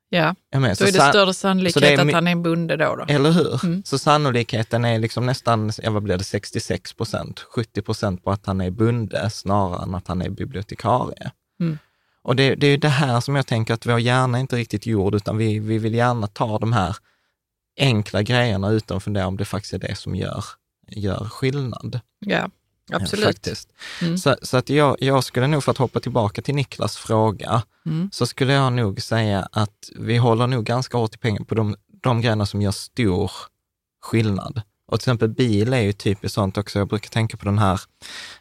Ja, 0.09 0.35
menar, 0.51 0.69
då 0.69 0.75
så 0.75 0.83
är 0.83 0.91
det 0.91 1.09
större 1.09 1.33
sannolikhet 1.33 1.83
det 1.83 1.93
är 1.93 2.07
att 2.07 2.13
han 2.13 2.27
är 2.27 2.31
en 2.31 2.43
bonde 2.43 2.77
då. 2.77 2.95
då. 2.95 3.05
Eller 3.07 3.31
hur? 3.31 3.65
Mm. 3.65 3.83
Så 3.85 3.97
sannolikheten 3.97 4.85
är 4.85 4.99
liksom 4.99 5.25
nästan, 5.25 5.71
vad 5.83 6.03
blir 6.03 6.17
det, 6.17 6.23
66 6.23 6.93
procent, 6.93 7.39
70 7.39 7.81
procent 7.81 8.23
på 8.23 8.31
att 8.31 8.45
han 8.45 8.61
är 8.61 8.71
bonde 8.71 9.29
snarare 9.29 9.83
än 9.83 9.95
att 9.95 10.07
han 10.07 10.21
är 10.21 10.29
bibliotekarie. 10.29 11.31
Mm. 11.59 11.77
Och 12.23 12.35
det, 12.35 12.55
det 12.55 12.67
är 12.67 12.77
det 12.77 12.89
här 12.89 13.19
som 13.19 13.35
jag 13.35 13.47
tänker 13.47 13.73
att 13.73 13.85
vår 13.85 13.99
hjärna 13.99 14.39
inte 14.39 14.55
riktigt 14.55 14.85
gjord, 14.85 15.15
utan 15.15 15.37
vi, 15.37 15.59
vi 15.59 15.77
vill 15.77 15.93
gärna 15.93 16.27
ta 16.27 16.59
de 16.59 16.73
här 16.73 16.95
enkla 17.81 18.21
grejerna 18.23 18.69
utan 18.69 18.97
att 18.97 19.03
fundera 19.03 19.27
om 19.27 19.37
det 19.37 19.45
faktiskt 19.45 19.73
är 19.73 19.79
det 19.79 19.95
som 19.95 20.15
gör, 20.15 20.43
gör 20.87 21.25
skillnad. 21.29 21.99
Ja, 22.19 22.49
absolut. 22.93 23.25
faktiskt. 23.25 23.69
Mm. 24.01 24.17
Så, 24.17 24.35
så 24.41 24.57
att 24.57 24.69
jag, 24.69 24.97
jag 24.99 25.23
skulle 25.23 25.47
nog, 25.47 25.63
för 25.63 25.71
att 25.71 25.77
hoppa 25.77 25.99
tillbaka 25.99 26.41
till 26.41 26.55
Niklas 26.55 26.97
fråga, 26.97 27.63
Mm. 27.85 28.09
så 28.13 28.25
skulle 28.27 28.53
jag 28.53 28.73
nog 28.73 29.01
säga 29.01 29.47
att 29.51 29.89
vi 29.95 30.17
håller 30.17 30.47
nog 30.47 30.65
ganska 30.65 30.97
hårt 30.97 31.15
i 31.15 31.17
pengar 31.17 31.43
på 31.43 31.55
de, 31.55 31.75
de 32.03 32.21
grejerna 32.21 32.45
som 32.45 32.61
gör 32.61 32.71
stor 32.71 33.31
skillnad. 34.01 34.61
Och 34.87 34.99
till 34.99 35.03
exempel 35.03 35.29
bil 35.29 35.73
är 35.73 35.79
ju 35.81 35.93
typiskt 35.93 36.35
sånt 36.35 36.57
också. 36.57 36.79
Jag 36.79 36.87
brukar 36.87 37.09
tänka 37.09 37.37
på 37.37 37.45
den 37.45 37.57
här 37.59 37.81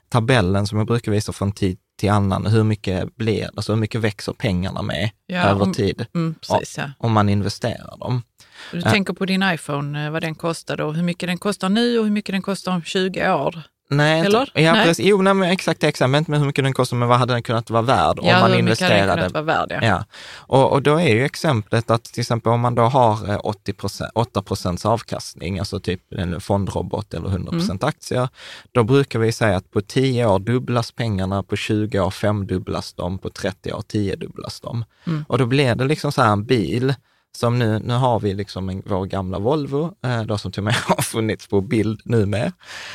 tabellen 0.09 0.67
som 0.67 0.79
jag 0.79 0.87
brukar 0.87 1.13
visa 1.13 1.33
från 1.33 1.53
tid 1.53 1.79
till 1.99 2.11
annan. 2.11 2.47
Hur 2.47 2.63
mycket 2.65 3.17
blir 3.17 3.51
alltså 3.57 3.73
hur 3.73 3.81
mycket 3.81 4.01
växer 4.01 4.33
pengarna 4.33 4.83
med 4.83 5.11
Ja, 5.27 5.43
över 5.43 5.63
om- 5.63 5.73
tid 5.73 6.07
Mm, 6.15 6.35
precis, 6.35 6.79
ja. 6.79 6.91
om 6.99 7.13
man 7.13 7.29
investerar 7.29 7.97
dem? 7.99 8.23
Du 8.73 8.79
Ja. 8.79 8.91
tänker 8.91 9.13
på 9.13 9.27
din 9.27 9.43
iPhone, 9.43 10.07
eh, 10.07 10.11
vad 10.11 10.23
den 10.23 10.35
kostar 10.35 10.81
och 10.81 10.95
hur 10.95 11.03
mycket 11.03 11.29
den 11.29 11.39
kostar 11.39 11.69
nu 11.69 11.99
och 11.99 12.05
hur 12.05 12.13
mycket 12.13 12.33
den 12.33 12.43
kostar 12.43 12.73
om 12.73 12.83
20 12.83 13.33
år. 13.33 13.63
Nej, 13.93 14.21
Eller? 14.21 14.51
Ja, 14.55 14.73
Nej. 14.73 14.87
precis. 14.87 15.07
Jo, 15.07 15.23
nej, 15.23 15.35
men 15.35 15.51
exakt 15.51 15.83
inte 15.83 16.07
med 16.07 16.39
hur 16.39 16.47
mycket 16.47 16.65
den 16.65 16.73
kostar, 16.73 16.97
men 16.97 17.09
vad 17.09 17.19
hade 17.19 17.33
den 17.33 17.43
kunnat 17.43 17.71
vara 17.71 17.83
värd 17.83 18.19
om 18.19 18.27
ja, 18.27 18.41
man 18.41 18.53
hur 18.53 18.63
mycket 18.63 18.81
hade 18.81 18.95
den 18.95 19.03
investerade 19.03 19.21
kunnat 19.21 19.33
vara 19.33 19.67
värd? 19.67 19.69
Ja. 19.71 19.87
Ja, 19.87 20.05
och, 20.37 20.73
och 20.73 20.83
då 20.83 21.01
är 21.01 21.09
ju 21.09 21.25
exemplet 21.25 21.91
att 21.91 22.05
till 22.05 22.21
exempel 22.21 22.53
om 22.53 22.61
man 22.61 22.75
då 22.75 22.83
har 22.83 23.31
eh, 23.31 23.41
80 23.45 23.75
8 24.15 24.43
procents 24.43 24.87
avkastning, 24.87 25.59
alltså 25.59 25.81
typ 25.81 26.13
en 26.13 26.41
fondrobot 26.41 27.15
eller 27.15 27.29
100 27.29 27.53
procent 27.53 27.85
aktier, 27.85 28.29
då 28.73 28.85
brukar 28.85 29.19
vi 29.19 29.33
säga 29.33 29.57
att 29.57 29.71
på 29.71 29.81
10 29.81 30.27
år 30.27 30.39
dubblas 30.39 30.93
pengarna, 30.93 31.43
på 31.43 31.57
20 31.57 32.01
år 32.01 32.11
femdubblas 32.11 32.93
de, 32.93 33.19
på 33.19 33.31
30 33.31 33.73
år 33.73 33.83
tiodubblas 33.83 34.61
de. 34.61 34.85
Mm. 35.07 35.25
Och 35.29 35.39
då 35.39 35.47
blir 35.47 35.75
det 35.75 35.85
liksom 35.85 36.13
så 36.13 36.23
här 36.23 36.33
en 36.33 36.45
bil 36.45 36.95
som 37.37 37.59
nu, 37.59 37.79
nu 37.79 37.95
har 37.95 38.21
vi 38.21 38.35
liksom 38.35 38.69
en, 38.69 38.83
vår 38.87 39.07
gamla 39.07 39.39
Volvo, 39.39 39.95
eh, 40.05 40.23
då 40.23 40.39
som 40.39 40.53
till 40.53 40.61
och 40.61 40.65
med 40.65 40.75
har 40.87 41.03
funnits 41.03 41.47
på 41.47 41.61
bild 41.61 42.01
nu 42.05 42.27
med. 42.27 42.53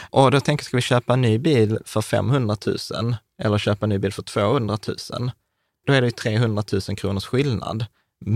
Och 0.10 0.32
då 0.32 0.40
tänker 0.40 0.64
jag, 0.64 0.66
ska 0.66 0.78
vi 0.78 0.82
köpa 0.82 1.14
en 1.14 1.22
ny 1.22 1.38
bil 1.38 1.80
för 1.86 2.02
500 2.02 2.58
000 2.66 3.16
eller 3.42 3.58
köpa 3.58 3.86
en 3.86 3.90
ny 3.90 3.98
bil 3.98 4.14
för 4.14 4.24
200 4.24 4.78
000? 4.88 5.32
Då 5.88 5.94
är 5.94 6.02
det 6.02 6.08
ju 6.08 6.12
300 6.12 6.64
000 6.72 6.98
kronors 6.98 7.26
skillnad. 7.26 7.86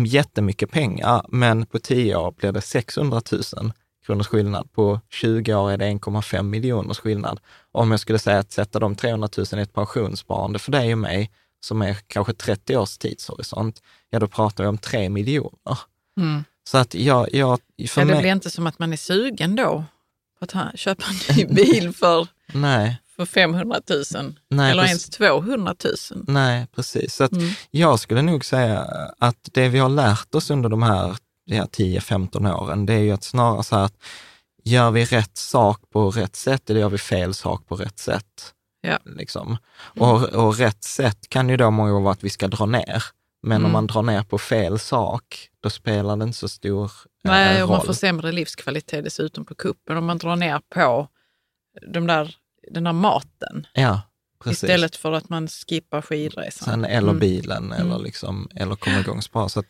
Jättemycket 0.06 0.72
pengar, 0.72 1.26
men 1.30 1.66
på 1.66 1.80
10 1.80 2.16
år 2.16 2.32
blir 2.32 2.52
det 2.52 2.62
600 2.62 3.22
000 3.32 3.72
kronors 4.06 4.28
skillnad. 4.28 4.72
På 4.72 5.00
20 5.10 5.54
år 5.56 5.72
är 5.72 5.78
det 5.78 5.86
1,5 5.86 6.44
miljoners 6.44 7.00
skillnad. 7.00 7.40
Om 7.72 7.92
jag 7.92 8.00
skulle 8.00 8.20
säga 8.20 8.40
att 8.40 8.52
sätta 8.52 8.80
de 8.80 8.96
300 8.96 9.30
000 9.38 9.60
i 9.60 9.64
ett 9.64 9.74
pensionssparande 9.74 10.60
för 10.60 10.72
dig 10.72 10.94
och 10.94 10.98
mig, 10.98 11.32
som 11.60 11.82
är 11.82 11.94
kanske 12.08 12.34
30 12.34 12.78
års 12.78 12.98
tidshorisont, 12.98 13.82
ja 14.10 14.20
då 14.20 14.28
pratar 14.28 14.64
vi 14.64 14.68
om 14.70 14.78
3 14.78 15.10
miljoner. 15.10 15.78
Mm. 16.18 16.44
Så 16.70 16.78
att 16.78 16.94
jag, 16.94 17.34
jag 17.34 17.60
för 17.90 18.02
Ja, 18.02 18.06
det 18.08 18.14
mig, 18.14 18.22
blir 18.22 18.32
inte 18.32 18.50
som 18.52 18.68
att 18.68 18.80
man 18.80 18.94
är 18.94 18.98
sugen 18.98 19.56
då 19.56 19.84
på 20.40 20.46
att 20.60 20.80
köpa 20.80 21.04
en 21.30 21.36
ny 21.36 21.46
bil 21.56 21.94
för, 21.94 22.28
nej, 22.54 22.98
för 23.16 23.26
500 23.26 23.82
000 24.16 24.34
nej, 24.50 24.72
eller 24.72 24.84
precis, 24.84 24.90
ens 24.90 25.10
200 25.10 25.76
000. 26.12 26.24
nej, 26.28 26.68
precis. 26.76 27.16
Så 27.16 27.24
att 27.24 27.32
Mm. 27.32 27.50
jag 27.72 28.00
skulle 28.00 28.22
nog 28.22 28.46
säga 28.46 28.80
att 29.18 29.50
det 29.52 29.70
vi 29.70 29.80
har 29.80 29.90
lärt 29.90 30.36
oss 30.36 30.52
under 30.52 30.70
de 30.70 30.84
här, 30.84 31.18
de 31.48 31.56
här 31.56 31.66
10-15 31.66 32.54
åren, 32.56 32.86
det 32.86 32.94
är 32.94 33.00
ju 33.00 33.12
att 33.12 33.24
snarare 33.24 33.64
så 33.64 33.76
här 33.76 33.84
att 33.84 33.98
gör 34.64 34.92
vi 34.92 35.06
rätt 35.06 35.38
sak 35.38 35.82
på 35.90 36.12
rätt 36.12 36.36
sätt 36.36 36.70
eller 36.70 36.80
gör 36.80 36.90
vi 36.90 36.98
fel 36.98 37.34
sak 37.34 37.68
på 37.68 37.76
rätt 37.76 38.00
sätt? 38.00 38.54
Ja. 38.82 39.00
Liksom. 39.06 39.58
Och, 39.82 40.24
och 40.24 40.58
rätt 40.58 40.84
sätt 40.84 41.30
kan 41.30 41.50
ju 41.50 41.58
då 41.58 41.72
många 41.72 41.92
gånger 41.92 42.04
vara 42.04 42.14
att 42.14 42.24
vi 42.24 42.30
ska 42.30 42.48
dra 42.48 42.66
ner. 42.66 43.04
Men 43.44 43.56
om 43.58 43.62
Mm. 43.62 43.72
man 43.72 43.88
drar 43.88 44.02
ner 44.02 44.24
på 44.24 44.38
fel 44.38 44.80
sak, 44.80 45.50
då 45.64 45.70
spelar 45.70 46.16
det 46.18 46.24
inte 46.24 46.38
så 46.38 46.50
stor 46.50 46.84
eh, 46.86 46.90
Nej, 47.32 47.64
och 47.64 47.70
man 47.70 47.78
roll. 47.78 47.86
får 47.86 47.94
sämre 47.94 48.32
livskvalitet 48.32 49.04
dessutom 49.04 49.46
på 49.46 49.56
kuppen 49.56 49.98
om 49.98 50.06
man 50.06 50.18
drar 50.18 50.36
ner 50.36 50.62
på 50.76 51.08
de 51.88 52.08
där, 52.08 52.36
den 52.72 52.84
där 52.84 52.94
maten 52.94 53.68
Ja, 53.74 54.02
precis. 54.44 54.64
istället 54.64 54.96
för 54.96 55.12
att 55.12 55.30
man 55.30 55.48
skippar 55.48 56.02
skidresan. 56.02 56.66
Sen, 56.66 56.86
eller 56.86 57.10
Mm. 57.10 57.20
bilen 57.20 57.72
eller, 57.72 57.92
Mm. 57.96 58.04
liksom, 58.04 58.48
eller 58.56 58.76
komma 58.76 59.00
igång 59.00 59.22
så 59.22 59.30
bra. 59.32 59.50
Så 59.50 59.64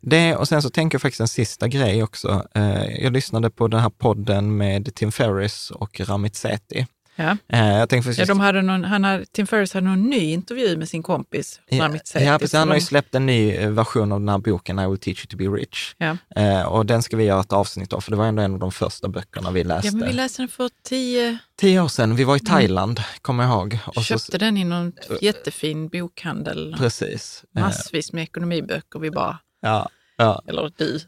det, 0.00 0.36
och 0.36 0.48
sen 0.48 0.62
så 0.62 0.70
tänker 0.70 0.94
jag 0.94 1.02
faktiskt 1.02 1.20
en 1.20 1.28
sista 1.28 1.68
grej 1.68 2.02
också. 2.02 2.46
Eh, 2.54 2.84
jag 3.02 3.12
lyssnade 3.12 3.50
på 3.50 3.68
den 3.68 3.80
här 3.80 3.90
podden 3.90 4.56
med 4.56 4.94
Tim 4.94 5.12
Ferris 5.12 5.70
och 5.70 6.00
Ramit 6.00 6.36
Sethi. 6.36 6.86
Ja. 7.16 7.36
Eh, 7.48 7.68
jag 7.68 7.88
tänkte 7.88 8.10
Ja, 8.10 8.26
de 8.26 8.40
hade 8.40 8.62
någon, 8.62 8.84
han 8.84 9.04
hade, 9.04 9.26
Tim 9.26 9.46
Ferriss 9.46 9.74
hade 9.74 9.86
någon 9.86 10.02
ny 10.02 10.16
intervju 10.32 10.76
med 10.76 10.88
sin 10.88 11.02
kompis, 11.02 11.60
ja, 11.68 11.76
ja, 11.76 12.38
precis, 12.38 12.52
han 12.54 12.68
har 12.68 12.74
ju 12.74 12.80
Så 12.80 12.86
släppt 12.86 13.14
en 13.14 13.26
ny 13.26 13.50
eh, 13.50 13.70
version 13.70 14.12
av 14.12 14.20
den 14.20 14.28
här 14.28 14.38
boken 14.38 14.78
I 14.78 14.86
will 14.86 14.98
teach 14.98 15.18
you 15.18 15.26
to 15.26 15.36
be 15.36 15.44
rich. 15.60 15.94
Ja. 15.98 16.16
Eh, 16.36 16.62
och 16.62 16.86
den 16.86 17.02
ska 17.02 17.16
vi 17.16 17.24
göra 17.24 17.40
ett 17.40 17.52
avsnitt 17.52 17.92
av, 17.92 18.00
för 18.00 18.10
det 18.10 18.16
var 18.16 18.26
ändå 18.26 18.42
en 18.42 18.52
av 18.52 18.58
de 18.58 18.72
första 18.72 19.08
böckerna 19.08 19.50
vi 19.50 19.64
läste. 19.64 19.88
Ja, 19.88 19.92
men 19.94 20.08
vi 20.08 20.14
läste 20.14 20.42
den 20.42 20.48
för 20.48 20.70
tio, 20.84 21.38
Tio 21.56 21.80
år 21.80 21.88
sedan, 21.88 22.16
vi 22.16 22.24
var 22.24 22.36
i 22.36 22.40
Thailand, 22.40 23.00
kommer 23.22 23.44
jag 23.44 23.52
ihåg. 23.52 23.78
Och 23.86 23.94
så, 23.94 24.02
köpte 24.02 24.38
den 24.38 24.56
i 24.56 24.64
någon 24.64 24.92
jättefin 25.20 25.88
bokhandel. 25.88 26.74
precis. 26.78 27.44
Eh, 27.56 27.62
Massvis 27.62 28.12
med 28.12 28.22
ekonomiböcker. 28.22 28.98
Vi 28.98 29.10
bara, 29.10 29.38
ja, 29.60 29.88
ja. 30.20 30.42
eller 30.46 30.72
du, 30.76 31.00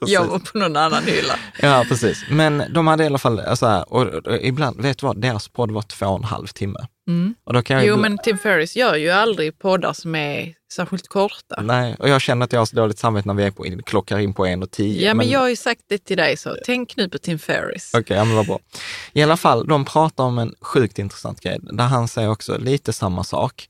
jag 0.12 0.24
var 0.24 0.38
på 0.38 0.58
någon 0.58 0.76
annan 0.76 1.04
hylla. 1.04 1.34
Ja, 1.62 1.84
precis. 1.88 2.24
Men 2.30 2.62
de 2.74 2.86
hade 2.86 3.02
i 3.02 3.06
alla 3.06 3.18
fall, 3.18 3.40
alltså, 3.40 3.66
här, 3.66 3.92
och, 3.92 4.02
och 4.02 4.36
ibland, 4.40 4.82
vet 4.82 4.98
du 4.98 5.06
vad, 5.06 5.20
deras 5.20 5.48
podd 5.48 5.70
var 5.70 5.82
två 5.82 6.06
och 6.06 6.18
en 6.18 6.24
halv 6.24 6.46
timme. 6.46 6.86
Mm. 7.08 7.34
Och 7.44 7.52
då 7.52 7.62
kan 7.62 7.76
jag 7.76 7.86
Jo, 7.86 7.96
men 7.96 8.18
Tim 8.18 8.38
Ferriss 8.38 8.76
gör 8.76 8.96
ju 8.96 9.10
aldrig 9.10 9.58
poddar 9.58 9.92
som 9.92 10.14
är 10.14 10.54
särskilt 10.72 11.08
korta. 11.08 11.60
Nej, 11.62 11.96
och 11.98 12.08
jag 12.08 12.20
känner 12.20 12.44
att 12.44 12.52
jag 12.52 12.60
har 12.60 12.66
så 12.66 12.76
dåligt 12.76 12.98
samvete 12.98 13.28
när 13.28 13.34
vi 13.34 13.44
är 13.44 13.50
på, 13.50 13.64
klockar 13.86 14.18
in 14.18 14.34
på 14.34 14.46
en 14.46 14.62
och 14.62 14.70
tio. 14.70 15.06
Ja, 15.06 15.14
men 15.14 15.28
jag 15.28 15.40
har 15.40 15.48
ju 15.48 15.56
sagt 15.56 15.80
det 15.88 15.98
till 15.98 16.16
dig, 16.16 16.36
så 16.36 16.56
tänk 16.64 16.96
nu 16.96 17.08
på 17.08 17.18
Tim 17.18 17.38
Ferriss. 17.38 17.90
Okej, 17.94 18.16
ja, 18.16 18.24
men 18.24 18.36
vad 18.36 18.46
bra. 18.46 18.58
I 19.12 19.22
alla 19.22 19.36
fall, 19.36 19.66
de 19.66 19.84
pratar 19.84 20.24
om 20.24 20.38
en 20.38 20.54
sjukt 20.60 20.98
intressant 20.98 21.40
grej, 21.40 21.58
där 21.62 21.84
han 21.84 22.08
säger 22.08 22.30
också 22.30 22.58
lite 22.58 22.92
samma 22.92 23.24
sak. 23.24 23.68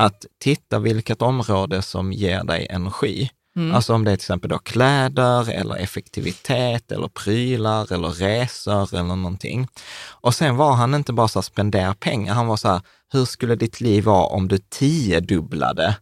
Att 0.00 0.26
titta 0.38 0.78
vilket 0.78 1.22
område 1.22 1.82
som 1.82 2.12
ger 2.12 2.44
dig 2.44 2.66
energi. 2.70 3.30
Mm. 3.56 3.74
Alltså 3.74 3.94
om 3.94 4.04
det 4.04 4.10
är 4.10 4.16
till 4.16 4.22
exempel 4.22 4.50
då 4.50 4.58
kläder 4.58 5.50
eller 5.50 5.74
effektivitet 5.74 6.92
eller 6.92 7.08
prylar 7.08 7.92
eller 7.92 8.08
resor 8.08 8.94
eller 8.94 9.16
någonting. 9.16 9.68
Och 10.08 10.34
sen 10.34 10.56
var 10.56 10.72
han 10.72 10.94
inte 10.94 11.12
bara 11.12 11.28
så 11.28 11.38
här 11.38 11.42
spendera 11.42 11.94
pengar, 11.94 12.34
han 12.34 12.46
var 12.46 12.56
så 12.56 12.68
här, 12.68 12.80
hur 13.12 13.24
skulle 13.24 13.54
ditt 13.54 13.80
liv 13.80 14.04
vara 14.04 14.26
om 14.26 14.48
du 14.48 14.58
tiodubblade 14.58 15.96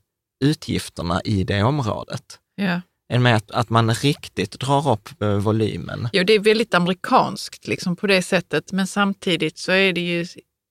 utgifterna 0.45 1.21
i 1.25 1.45
det 1.45 1.63
området? 1.63 2.39
Ja. 2.55 2.81
Än 3.13 3.23
med 3.23 3.37
att, 3.37 3.51
att 3.51 3.71
man 3.71 3.95
riktigt 3.95 4.61
drar 4.61 4.93
upp 4.93 5.23
eh, 5.23 5.29
volymen. 5.29 6.09
Jo, 6.13 6.25
det 6.25 6.33
är 6.33 6.39
väldigt 6.39 6.75
amerikanskt 6.75 7.67
liksom, 7.67 7.97
på 7.97 8.07
det 8.07 8.23
sättet, 8.23 8.73
men 8.73 8.87
samtidigt 8.87 9.59
så 9.59 9.73
är 9.73 9.93
det 9.93 10.01
ju 10.01 10.27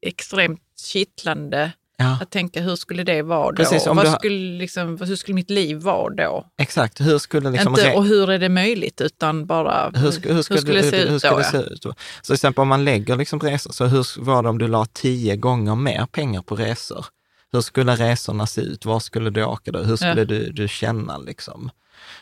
extremt 0.06 0.62
kittlande 0.92 1.72
Ja, 1.98 2.18
att 2.22 2.30
tänka 2.32 2.62
hur 2.62 2.76
skulle 2.76 3.04
det 3.04 3.22
vara 3.22 3.52
då? 3.52 3.56
Precis, 3.56 3.88
om 3.88 3.98
Vad 3.98 4.06
du 4.06 4.12
skulle, 4.12 4.58
liksom, 4.58 4.98
hur 5.02 5.16
skulle 5.16 5.36
mitt 5.36 5.50
liv 5.50 5.78
vara 5.78 6.14
då? 6.16 6.46
exakt. 6.58 7.02
Hur 7.02 7.18
skulle 7.20 7.50
liksom... 7.50 7.74
Inte, 7.74 7.94
och 7.94 8.06
hur 8.06 8.32
är 8.32 8.40
det 8.40 8.50
möjligt, 8.50 9.02
utan 9.02 9.46
bara 9.46 9.92
hur, 9.96 10.12
sk- 10.12 10.34
hur, 10.34 10.42
skulle, 10.42 10.82
det 10.82 10.84
se 10.84 10.98
hur, 10.98 11.06
ut 11.16 11.24
hur 11.24 11.30
då? 11.30 11.38
det 11.38 11.44
ja. 11.44 11.52
se 11.52 11.58
ut? 11.58 11.82
Så 11.84 11.94
till 12.24 12.34
exempel 12.34 12.62
om 12.62 12.68
man 12.68 12.86
lägger 12.86 13.16
liksom 13.16 13.40
resor, 13.40 13.72
så 13.72 13.86
hur 13.86 14.22
var 14.22 14.44
det 14.44 14.50
om 14.50 14.58
du 14.58 14.68
la 14.68 14.86
tio 14.86 15.36
gånger 15.36 15.76
mer 15.76 16.06
pengar 16.06 16.42
på 16.42 16.56
resor? 16.56 17.06
Hur 17.52 17.62
skulle 17.62 17.96
resorna 17.96 18.48
se 18.48 18.62
ut? 18.62 18.86
Var 18.86 19.00
skulle 19.00 19.30
du 19.30 19.44
åka 19.46 19.72
då? 19.72 19.80
Hur 19.80 19.96
skulle 19.96 20.20
Ja. 20.22 20.26
du, 20.26 20.52
du 20.52 20.68
känna 20.68 21.18
liksom? 21.18 21.70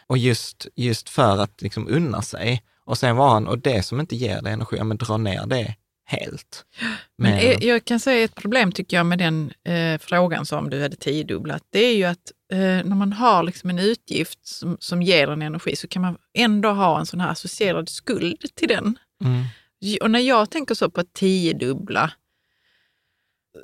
Och 0.07 0.17
just, 0.17 0.67
just 0.75 1.09
för 1.09 1.37
att 1.37 1.61
liksom 1.61 1.87
unna 1.87 2.21
sig. 2.21 2.63
Och 2.85 2.97
sen 2.97 3.15
var 3.15 3.29
han, 3.29 3.47
och 3.47 3.59
det 3.59 3.83
som 3.83 3.99
inte 3.99 4.15
ger 4.15 4.41
dig 4.41 4.53
energi, 4.53 4.77
ja 4.77 4.83
men 4.83 4.97
dra 4.97 5.17
ner 5.17 5.45
det 5.45 5.75
helt. 6.05 6.65
Men 7.17 7.33
eh, 7.33 7.57
jag 7.63 7.85
kan 7.85 7.99
säga 7.99 8.23
ett 8.23 8.35
problem 8.35 8.71
tycker 8.71 8.97
jag 8.97 9.05
med 9.05 9.19
den 9.19 9.53
eh, 9.67 9.99
frågan 9.99 10.45
som 10.45 10.69
du 10.69 10.81
hade 10.81 10.95
tiodubblat. 10.95 11.63
Det 11.69 11.79
är 11.79 11.95
ju 11.95 12.03
att 12.03 12.31
eh, 12.51 12.57
när 12.59 12.95
man 12.95 13.13
har 13.13 13.43
liksom 13.43 13.69
en 13.69 13.79
utgift 13.79 14.47
som, 14.47 14.77
som 14.79 15.01
ger 15.01 15.27
en 15.27 15.41
energi 15.41 15.75
så 15.75 15.87
kan 15.87 16.01
man 16.01 16.17
ändå 16.37 16.69
ha 16.69 16.99
en 16.99 17.05
sån 17.05 17.19
här 17.19 17.29
associerad 17.29 17.89
skuld 17.89 18.45
till 18.55 18.67
den. 18.67 18.99
mm, 19.23 19.43
Och 20.01 20.11
när 20.11 20.19
jag 20.19 20.49
tänker 20.49 20.75
så 20.75 20.89
på 20.89 21.01
att 21.01 21.13
tiodubbla 21.13 22.11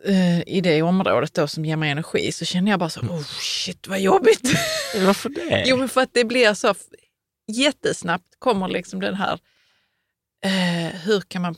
eh, 0.06 0.40
i 0.48 0.62
det 0.62 0.82
området 0.82 1.34
då 1.34 1.48
som 1.48 1.66
ger 1.66 1.76
mig 1.76 1.92
energi 1.92 2.32
så 2.32 2.46
känner 2.46 2.72
jag 2.72 2.80
bara 2.80 2.90
så, 2.90 3.02
oh 3.02 3.24
shit 3.24 3.88
vad 3.88 4.00
jobbigt. 4.00 4.42
varför 5.06 5.30
det? 5.30 5.64
Jo, 5.68 5.78
men 5.78 5.90
för 5.90 6.02
att 6.02 6.14
det 6.14 6.26
blir 6.26 6.54
så 6.54 6.76
jättesnabbt 7.48 8.36
kommer 8.40 8.68
liksom 8.68 9.00
den 9.00 9.16
här, 9.16 9.40
eh, 10.46 10.96
hur, 11.02 11.22
kan 11.22 11.42
man, 11.42 11.56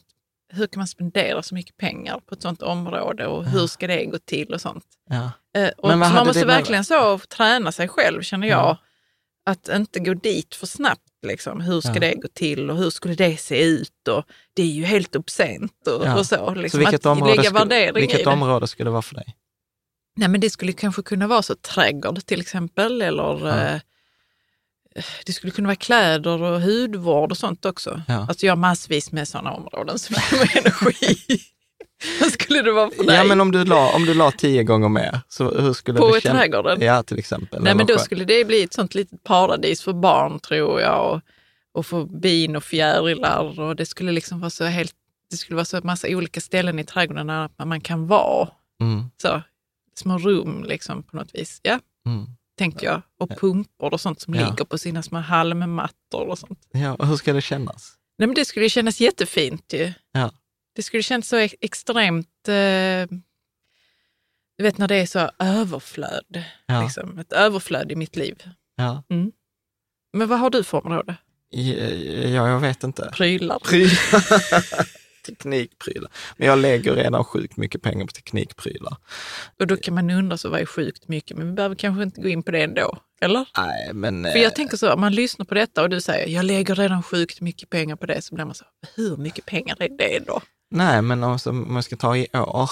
hur 0.51 0.67
kan 0.67 0.79
man 0.79 0.88
spendera 0.88 1.43
så 1.43 1.55
mycket 1.55 1.77
pengar 1.77 2.20
på 2.25 2.36
ett 2.36 2.41
sånt 2.41 2.62
område 2.62 3.27
och 3.27 3.46
hur 3.46 3.67
ska 3.67 3.88
det 3.88 4.05
gå 4.05 4.17
till 4.17 4.53
och 4.53 4.62
sånt. 4.62 4.86
ja. 5.10 5.31
Eh, 5.58 5.70
och 5.77 5.89
så 5.91 5.98
man 5.98 6.27
måste 6.27 6.46
verkligen 6.46 6.86
så 6.86 7.20
träna 7.20 7.72
sig 7.72 7.88
själv, 7.88 8.22
känner 8.22 8.48
jag, 8.48 8.60
Ja. 8.60 8.77
att 9.46 9.70
inte 9.70 10.00
gå 10.00 10.13
dit 10.13 10.55
för 10.55 10.67
snabbt. 10.67 11.01
Liksom. 11.27 11.62
Hur 11.62 11.81
ska 11.81 11.93
Ja. 11.93 12.00
det 12.00 12.15
gå 12.15 12.27
till 12.34 12.70
och 12.70 12.77
hur 12.77 12.89
skulle 12.89 13.15
det 13.15 13.38
se 13.38 13.63
ut? 13.63 14.08
Och 14.08 14.25
det 14.53 14.62
är 14.62 14.67
ju 14.67 14.84
helt 14.86 15.15
obscent 15.15 15.88
och, 15.88 16.17
och 16.17 16.25
så. 16.25 16.53
Liksom, 16.53 16.77
Så 16.77 16.77
vilket, 16.77 17.05
att 17.05 17.05
område 17.05 17.36
lägga 17.36 17.50
skulle, 17.50 17.91
vilket 17.91 18.27
område 18.27 18.67
skulle 18.67 18.88
det 18.88 18.91
vara 18.91 19.01
för 19.01 19.15
dig? 19.15 19.36
Nej, 20.15 20.27
men 20.27 20.41
det 20.41 20.50
skulle 20.50 20.74
kanske 20.74 21.01
kunna 21.01 21.27
vara 21.27 21.41
så 21.41 21.55
trädgård 21.55 22.25
till 22.25 22.41
exempel, 22.41 23.01
eller 23.01 23.48
eh, 23.74 23.79
det 25.26 25.34
skulle 25.34 25.52
kunna 25.52 25.68
vara 25.68 25.76
kläder 25.76 26.42
och 26.42 26.62
hudvård 26.62 27.32
och 27.32 27.38
sånt 27.38 27.66
också. 27.66 28.02
Ja. 28.08 28.26
Alltså 28.30 28.46
jag 28.46 28.52
har 28.52 28.58
massvis 28.58 29.12
med 29.12 29.28
sådana 29.28 29.52
områden 29.52 30.00
som 30.00 30.16
mig 30.40 30.50
energi. 30.56 31.40
Vad 32.22 32.32
skulle 32.32 32.62
det 32.62 32.72
vara 32.72 32.90
för 32.92 33.04
dig? 33.04 33.16
Ja, 33.16 33.24
men 33.24 33.42
om 33.42 33.52
du, 33.52 33.66
la, 33.66 33.92
om 33.96 34.06
du 34.06 34.14
la 34.14 34.32
tio 34.32 34.64
gånger 34.64 34.90
mer, 34.90 35.20
så 35.28 35.62
hur 35.62 35.74
skulle 35.74 36.00
På 36.00 36.16
det 36.16 36.22
kännas? 36.22 36.38
trädgården? 36.42 36.82
Ja, 36.82 37.04
till 37.04 37.20
exempel. 37.20 37.64
Nej, 37.64 37.76
men 37.76 37.86
då 37.86 37.98
skulle 37.98 38.26
det 38.26 38.46
bli 38.46 38.64
ett 38.64 38.74
sånt 38.74 38.96
litet 38.96 39.24
paradis 39.24 39.82
för 39.82 39.94
barn 39.94 40.40
tror 40.40 40.82
jag. 40.82 41.12
Och, 41.14 41.22
och 41.74 41.86
för 41.86 42.06
bin 42.06 42.56
och 42.56 42.64
fjärilar. 42.64 43.60
Och 43.60 43.76
det 43.76 43.86
skulle 43.86 44.12
liksom 44.12 44.40
vara 44.40 44.50
så 44.50 44.66
helt, 44.66 44.94
det 45.30 45.38
skulle 45.38 45.56
vara 45.56 45.66
så 45.66 45.80
massa 45.84 46.08
olika 46.10 46.42
ställen 46.42 46.80
i 46.80 46.84
trädgården 46.84 47.28
där 47.28 47.66
man 47.66 47.82
kan 47.82 48.08
vara. 48.08 48.50
Mm, 48.82 49.04
Så, 49.22 49.42
små 49.96 50.18
rum 50.18 50.64
liksom 50.68 51.04
på 51.04 51.16
något 51.18 51.36
vis. 51.36 51.60
Ja, 51.64 51.80
mm. 52.06 52.26
Tänkte 52.62 52.86
jag. 52.86 53.01
Och 53.20 53.30
pumpor 53.39 53.94
och 53.94 54.01
sånt 54.01 54.22
som 54.22 54.34
Ja. 54.36 54.50
ligger 54.50 54.65
på 54.65 54.77
sina 54.77 55.03
små 55.03 55.20
halmmattor 55.20 56.27
och 56.27 56.39
sånt. 56.39 56.60
Ja, 56.72 56.94
och 56.94 57.08
hur 57.08 57.15
ska 57.15 57.34
det 57.34 57.41
kännas? 57.41 57.94
Nej, 58.18 58.27
men 58.27 58.36
det 58.36 58.46
skulle 58.46 58.65
ju 58.65 58.70
kännas 58.70 59.00
jättefint 59.01 59.74
ju. 59.74 59.94
Ja. 60.12 60.32
Det 60.75 60.84
skulle 60.84 61.03
kännas 61.03 61.27
så 61.27 61.36
ex- 61.38 61.56
extremt, 61.62 62.48
eh, 62.48 63.08
du 64.58 64.63
vet 64.63 64.77
när 64.77 64.88
det 64.88 64.96
är 64.96 65.06
så 65.06 65.30
överflöd. 65.39 66.44
Ja. 66.65 66.82
Liksom, 66.84 67.20
ett 67.20 67.34
överflöd 67.34 67.91
i 67.91 67.96
mitt 67.96 68.15
liv. 68.15 68.44
Ja. 68.75 69.03
Men 70.13 70.27
vad 70.27 70.39
har 70.39 70.50
du 70.50 70.63
för 70.63 70.86
område? 70.86 71.15
Ja, 71.50 72.48
jag 72.50 72.60
vet 72.60 72.84
inte. 72.84 73.10
Prylar? 73.13 73.60
Prylar. 73.60 73.91
Teknikprylar. 75.25 76.12
Men 76.38 76.48
jag 76.48 76.60
lägger 76.60 76.96
redan 76.96 77.24
sjukt 77.24 77.58
mycket 77.58 77.82
pengar 77.82 78.06
på 78.06 78.12
teknikprylar. 78.12 78.98
Och 79.60 79.68
då 79.68 79.78
kan 79.78 79.94
man 79.94 80.10
undra 80.10 80.38
så 80.38 80.50
vad 80.50 80.62
är 80.62 80.66
sjukt 80.66 81.08
mycket, 81.08 81.38
men 81.38 81.48
vi 81.48 81.54
behöver 81.54 81.75
kanske 81.75 82.04
inte 82.04 82.22
gå 82.22 82.28
in 82.28 82.44
på 82.44 82.51
det 82.51 82.63
ändå. 82.63 82.98
Eller? 83.22 83.46
Nej, 83.58 83.94
men... 83.94 84.24
För 84.24 84.40
jag 84.40 84.56
tänker 84.56 84.78
så, 84.78 84.94
om 84.94 85.01
man 85.01 85.16
lyssnar 85.16 85.46
på 85.46 85.54
detta 85.54 85.82
och 85.82 85.90
du 85.90 86.01
säger 86.01 86.28
jag 86.28 86.46
lägger 86.46 86.75
redan 86.75 87.04
sjukt 87.04 87.42
mycket 87.42 87.70
pengar 87.70 87.96
på 87.96 88.06
det, 88.06 88.22
så 88.22 88.36
blir 88.36 88.46
man 88.46 88.56
så, 88.56 88.66
hur 88.96 89.18
mycket 89.18 89.46
pengar 89.46 89.78
är 89.80 89.90
det 89.98 90.20
då? 90.28 90.42
Nej, 90.72 91.01
men 91.01 91.24
alltså, 91.24 91.50
om 91.50 91.74
man 91.74 91.84
ska 91.84 91.96
ta 91.96 92.18
i 92.18 92.28
år. 92.34 92.70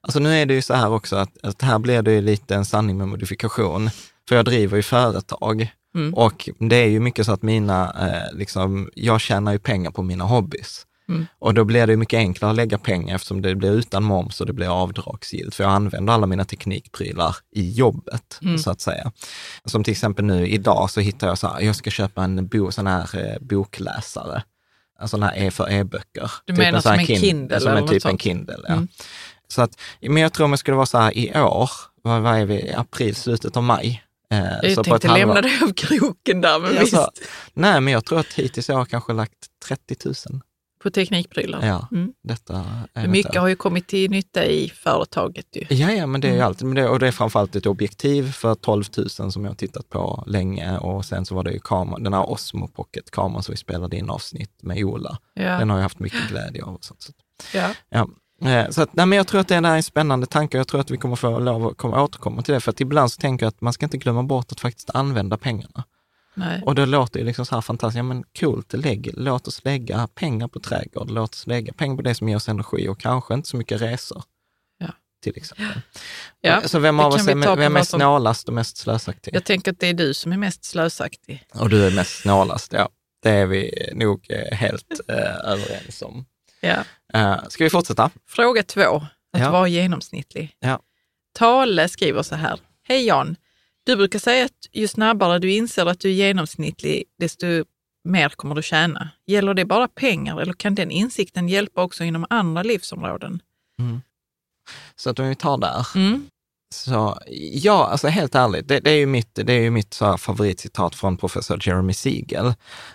Alltså 0.00 0.18
nu 0.18 0.34
är 0.34 0.46
det 0.46 0.54
ju 0.54 0.62
så 0.62 0.74
här 0.74 0.90
också 0.90 1.16
att, 1.16 1.44
att 1.44 1.62
här 1.62 1.78
blir 1.78 2.02
det 2.02 2.12
ju 2.12 2.20
lite 2.20 2.54
en 2.54 2.64
sanning 2.64 2.98
med 2.98 3.08
modifikation. 3.08 3.90
För 4.28 4.36
jag 4.36 4.44
driver 4.44 4.76
ju 4.76 4.82
företag 4.82 5.68
Mm. 5.94 6.14
och 6.14 6.48
det 6.58 6.76
är 6.76 6.88
ju 6.88 7.00
mycket 7.00 7.26
så 7.26 7.32
att 7.32 7.42
mina, 7.42 8.08
eh, 8.08 8.38
liksom, 8.38 8.90
jag 8.94 9.20
tjänar 9.20 9.52
ju 9.52 9.58
pengar 9.58 9.90
på 9.90 10.02
mina 10.02 10.24
hobbys. 10.24 10.86
Mm. 11.08 11.26
Och 11.38 11.54
då 11.54 11.64
blir 11.64 11.86
det 11.86 11.96
mycket 11.96 12.16
enklare 12.18 12.50
att 12.50 12.56
lägga 12.56 12.78
pengar 12.78 13.14
eftersom 13.14 13.42
det 13.42 13.54
blir 13.54 13.70
utan 13.72 14.02
moms 14.02 14.40
och 14.40 14.46
det 14.46 14.52
blir 14.52 14.82
avdragsgillt. 14.82 15.54
För 15.54 15.64
jag 15.64 15.72
använder 15.72 16.12
alla 16.12 16.26
mina 16.26 16.44
teknikprylar 16.44 17.36
i 17.54 17.70
jobbet, 17.72 18.38
Mm. 18.42 18.58
så 18.58 18.70
att 18.70 18.80
säga. 18.80 19.12
Som 19.64 19.84
till 19.84 19.92
exempel 19.92 20.24
nu 20.24 20.48
idag 20.48 20.90
så 20.90 21.00
hittar 21.00 21.26
jag 21.28 21.38
så 21.38 21.48
här, 21.48 21.60
jag 21.60 21.76
ska 21.76 21.90
köpa 21.90 22.24
en 22.24 22.46
bo, 22.46 22.70
sån 22.72 22.86
här 22.86 23.18
eh, 23.18 23.38
bokläsare. 23.40 24.42
En 25.00 25.08
sån 25.08 25.22
här 25.22 25.32
e 25.36 25.50
för 25.50 25.70
e-böcker. 25.72 26.30
Du 26.44 26.52
menar 26.52 26.76
en 26.76 26.82
som 26.82 26.92
en 26.92 27.06
Kindle 27.06 27.60
Som 27.60 27.70
eller 27.70 27.80
en 27.82 27.88
typ 27.88 28.04
en? 28.04 28.18
Kindle, 28.18 28.58
ja. 28.68 28.72
Mm. 28.72 28.88
Så 29.48 29.62
att, 29.62 29.80
men 30.00 30.16
jag 30.16 30.32
tror 30.32 30.44
om 30.44 30.50
det 30.50 30.56
skulle 30.58 30.76
vara 30.76 30.86
så 30.86 30.98
här 30.98 31.18
i 31.18 31.40
år, 31.40 31.70
vad, 32.02 32.22
vad 32.22 32.36
är 32.38 32.44
vi, 32.44 32.72
april, 32.76 33.14
slutet 33.14 33.56
av 33.56 33.62
maj. 33.62 34.02
Eh, 34.30 34.38
Jag 34.62 34.74
så 34.74 34.84
på 34.84 34.94
ett 34.94 35.02
tänkte 35.02 35.18
lämna 35.18 35.40
dig 35.40 35.52
av 35.62 35.72
kroken 35.72 36.40
där, 36.40 36.58
men 36.58 36.78
Alltså, 36.78 36.96
visst. 37.14 37.30
Nej, 37.54 37.80
men 37.80 37.92
jag 37.92 38.04
tror 38.04 38.20
att 38.20 38.32
hittills 38.32 38.68
jag 38.68 38.76
har 38.76 38.84
kanske 38.84 39.12
lagt 39.12 39.34
30 39.68 39.96
000. 40.04 40.14
På 40.82 40.90
teknikprylar. 40.90 41.66
Ja, 41.66 41.88
Mm. 41.92 42.12
detta 42.22 42.64
är 42.94 43.08
Mycket 43.08 43.36
har 43.36 43.48
ju 43.48 43.56
kommit 43.56 43.86
till 43.86 44.10
nytta 44.10 44.44
i 44.44 44.68
företaget 44.74 45.46
ju. 45.56 45.66
Ja, 45.76 45.90
ja, 45.92 46.06
men 46.06 46.20
det 46.20 46.26
är 46.28 46.30
ju 46.32 46.36
Mm. 46.36 46.46
alltid, 46.46 46.66
men 46.66 46.74
det, 46.74 46.88
och 46.88 46.98
det 46.98 47.06
är 47.06 47.12
framförallt 47.12 47.56
ett 47.56 47.66
objektiv 47.66 48.32
för 48.32 48.54
12 48.54 48.84
000 48.96 49.08
som 49.32 49.44
jag 49.44 49.50
har 49.50 49.54
tittat 49.54 49.88
på 49.88 50.24
länge 50.26 50.78
och 50.78 51.04
sen 51.04 51.24
så 51.26 51.34
var 51.34 51.44
det 51.44 51.50
ju 51.52 51.60
kameran, 51.60 52.02
den 52.02 52.12
här 52.12 52.30
Osmo 52.30 52.68
Pocket-kameran 52.68 53.42
som 53.42 53.52
vi 53.52 53.56
spelade 53.56 53.96
in 53.96 54.10
avsnitt 54.10 54.62
med 54.62 54.84
Ola. 54.84 55.18
Ja. 55.34 55.42
Den 55.58 55.70
har 55.70 55.76
jag 55.76 55.82
haft 55.82 55.98
mycket 55.98 56.28
glädje 56.28 56.64
av. 56.64 56.74
Och 56.74 56.84
sånt. 56.84 57.02
Så, 57.02 57.12
Ja. 57.54 57.68
ja. 57.88 58.08
Eh, 58.50 58.70
Så 58.70 58.82
att, 58.82 58.94
nej, 58.96 59.06
men 59.06 59.16
jag 59.16 59.26
tror 59.26 59.40
att 59.40 59.48
det 59.48 59.54
är 59.54 59.62
en 59.64 59.82
spännande 59.82 60.26
tanke 60.26 60.56
och 60.56 60.60
jag 60.60 60.68
tror 60.68 60.80
att 60.80 60.90
vi 60.90 60.96
kommer 60.96 61.16
få 61.16 61.38
lov 61.38 61.66
att 61.66 61.76
komma, 61.76 62.02
återkomma 62.02 62.42
till 62.42 62.54
det. 62.54 62.60
För 62.60 62.70
att 62.70 62.80
ibland 62.80 63.12
så 63.12 63.20
tänker 63.20 63.46
jag 63.46 63.48
att 63.48 63.60
man 63.60 63.72
ska 63.72 63.86
inte 63.86 63.96
glömma 63.98 64.22
bort 64.22 64.52
att 64.52 64.60
faktiskt 64.60 64.90
använda 64.90 65.36
pengarna. 65.36 65.84
Nej. 66.34 66.62
Och 66.66 66.74
det 66.74 66.86
låter 66.86 67.20
ju 67.20 67.26
liksom 67.26 67.46
så 67.46 67.54
här 67.54 67.62
fantastiskt, 67.62 67.96
ja 67.96 68.02
men 68.02 68.24
coolt, 68.40 68.72
lägg, 68.72 69.10
låt 69.16 69.48
oss 69.48 69.64
lägga 69.64 70.06
pengar 70.14 70.48
på 70.48 70.60
trädgård, 70.60 71.10
låt 71.10 71.34
oss 71.34 71.46
lägga 71.46 71.72
pengar 71.72 71.96
på 71.96 72.02
det 72.02 72.14
som 72.14 72.28
ger 72.28 72.36
oss 72.36 72.48
energi 72.48 72.88
och 72.88 73.00
kanske 73.00 73.34
inte 73.34 73.48
så 73.48 73.56
mycket 73.56 73.80
resor. 73.80 74.22
Ja. 74.78 74.86
Till 75.22 75.36
exempel. 75.36 75.80
Ja, 76.40 76.60
så 76.68 76.78
vem 76.78 76.96
det 76.96 77.04
av 77.04 77.12
oss 77.12 77.28
är, 77.28 77.56
vem 77.56 77.76
är 77.76 77.82
snålast 77.82 78.48
och 78.48 78.54
mest 78.54 78.76
slösaktig? 78.76 79.34
Jag 79.34 79.44
tänker 79.44 79.72
att 79.72 79.78
det 79.80 79.86
är 79.86 79.94
du 79.94 80.14
som 80.14 80.32
är 80.32 80.36
mest 80.36 80.64
slösaktig. 80.64 81.44
Och 81.54 81.68
du 81.70 81.86
är 81.86 81.90
mest 81.90 82.20
snålast, 82.22 82.72
ja. 82.72 82.88
Det 83.22 83.30
är 83.30 83.46
vi 83.46 83.90
nog 83.94 84.26
eh, 84.28 84.56
helt 84.56 85.00
eh, 85.08 85.50
överens 85.50 86.02
om. 86.02 86.24
Ja. 86.60 86.84
Eh, 87.14 87.48
ska 87.48 87.64
vi 87.64 87.70
fortsätta? 87.70 88.10
Fråga 88.28 88.62
två, 88.62 88.96
att 89.32 89.40
Ja. 89.40 89.50
vara 89.50 89.68
genomsnittlig. 89.68 90.56
Ja. 90.60 90.80
Tale 91.34 91.88
skriver 91.88 92.22
så 92.22 92.34
här. 92.34 92.60
Hej 92.88 93.06
Jan! 93.06 93.36
Du 93.84 93.96
brukar 93.96 94.18
säga 94.18 94.44
att 94.44 94.68
ju 94.72 94.88
snabbare 94.88 95.38
du 95.38 95.52
inser 95.52 95.86
att 95.86 96.00
du 96.00 96.08
är 96.08 96.12
genomsnittlig, 96.12 97.04
desto 97.18 97.46
mer 98.04 98.28
kommer 98.28 98.54
du 98.54 98.62
tjäna. 98.62 99.10
Gäller 99.26 99.54
det 99.54 99.64
bara 99.64 99.88
pengar 99.88 100.40
eller 100.40 100.52
kan 100.52 100.74
den 100.74 100.90
insikten 100.90 101.48
hjälpa 101.48 101.82
också 101.82 102.04
inom 102.04 102.26
andra 102.30 102.62
livsområden? 102.62 103.42
Så 104.96 105.10
att 105.10 105.18
om 105.18 105.28
vi 105.28 105.34
tar 105.34 105.58
där. 105.58 105.86
Mm. 105.94 106.26
Så 106.72 107.18
ja, 107.52 107.86
alltså 107.86 108.08
helt 108.08 108.34
ärligt, 108.34 108.68
det, 108.68 108.80
det 108.80 108.90
är 108.90 108.96
ju 108.96 109.06
mitt, 109.06 109.34
det 109.34 109.52
är 109.52 109.60
ju 109.60 109.70
mitt 109.70 109.94
så 109.94 110.18
favoritcitat 110.18 110.94
från 110.94 111.16
professor 111.16 111.68
Jeremy 111.68 111.92
Siegel. 111.92 112.54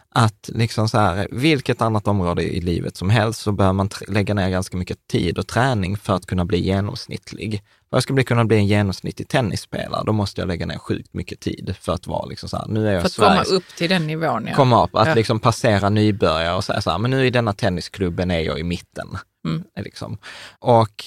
Att 0.10 0.50
liksom 0.54 0.90
så 0.90 0.98
här, 0.98 1.28
vilket 1.32 1.82
annat 1.82 2.08
område 2.08 2.44
i 2.44 2.62
livet 2.62 2.98
som 2.98 3.10
helst 3.10 3.42
så 3.42 3.52
bör 3.52 3.74
man 3.74 3.90
lägga 4.08 4.34
ner 4.34 4.50
ganska 4.50 4.78
mycket 4.78 5.08
tid 5.08 5.38
och 5.38 5.48
träning 5.48 5.98
för 5.98 6.14
att 6.14 6.26
kunna 6.26 6.46
bli 6.46 6.60
genomsnittlig. 6.60 7.64
För 7.90 7.98
jag 7.98 8.04
ska 8.04 8.14
bli, 8.14 8.24
kunna 8.24 8.46
bli 8.46 8.58
en 8.58 8.68
genomsnittlig 8.68 9.28
tennisspelare, 9.28 10.04
då 10.06 10.14
måste 10.14 10.42
jag 10.42 10.48
lägga 10.48 10.66
ner 10.66 10.78
sjukt 10.78 11.14
mycket 11.14 11.40
tid 11.40 11.76
för 11.82 11.94
att 11.94 12.08
vara 12.08 12.26
liksom 12.26 12.50
så 12.50 12.58
här, 12.58 12.68
nu 12.68 12.88
är 12.88 12.92
jag 12.94 13.02
För 13.02 13.08
att 13.08 13.16
komma 13.16 13.30
Sveriges 13.30 13.52
upp 13.52 13.76
till 13.78 13.90
den 13.90 14.08
nivån. 14.08 14.46
Ja. 14.48 14.56
komma 14.56 14.84
upp, 14.84 14.96
att 14.96 15.08
Ja. 15.08 15.14
liksom 15.16 15.40
passera 15.40 15.90
nybörjare 15.90 16.56
och 16.56 16.64
säga 16.64 16.82
så 16.82 16.92
här, 16.92 16.98
men 16.98 17.12
nu 17.12 17.26
i 17.26 17.30
denna 17.30 17.54
tennisklubben 17.54 18.32
är 18.32 18.40
jag 18.40 18.60
i 18.60 18.64
mitten. 18.64 19.18
Mm. 19.48 19.64
Liksom. 19.80 20.18
Och 20.60 21.04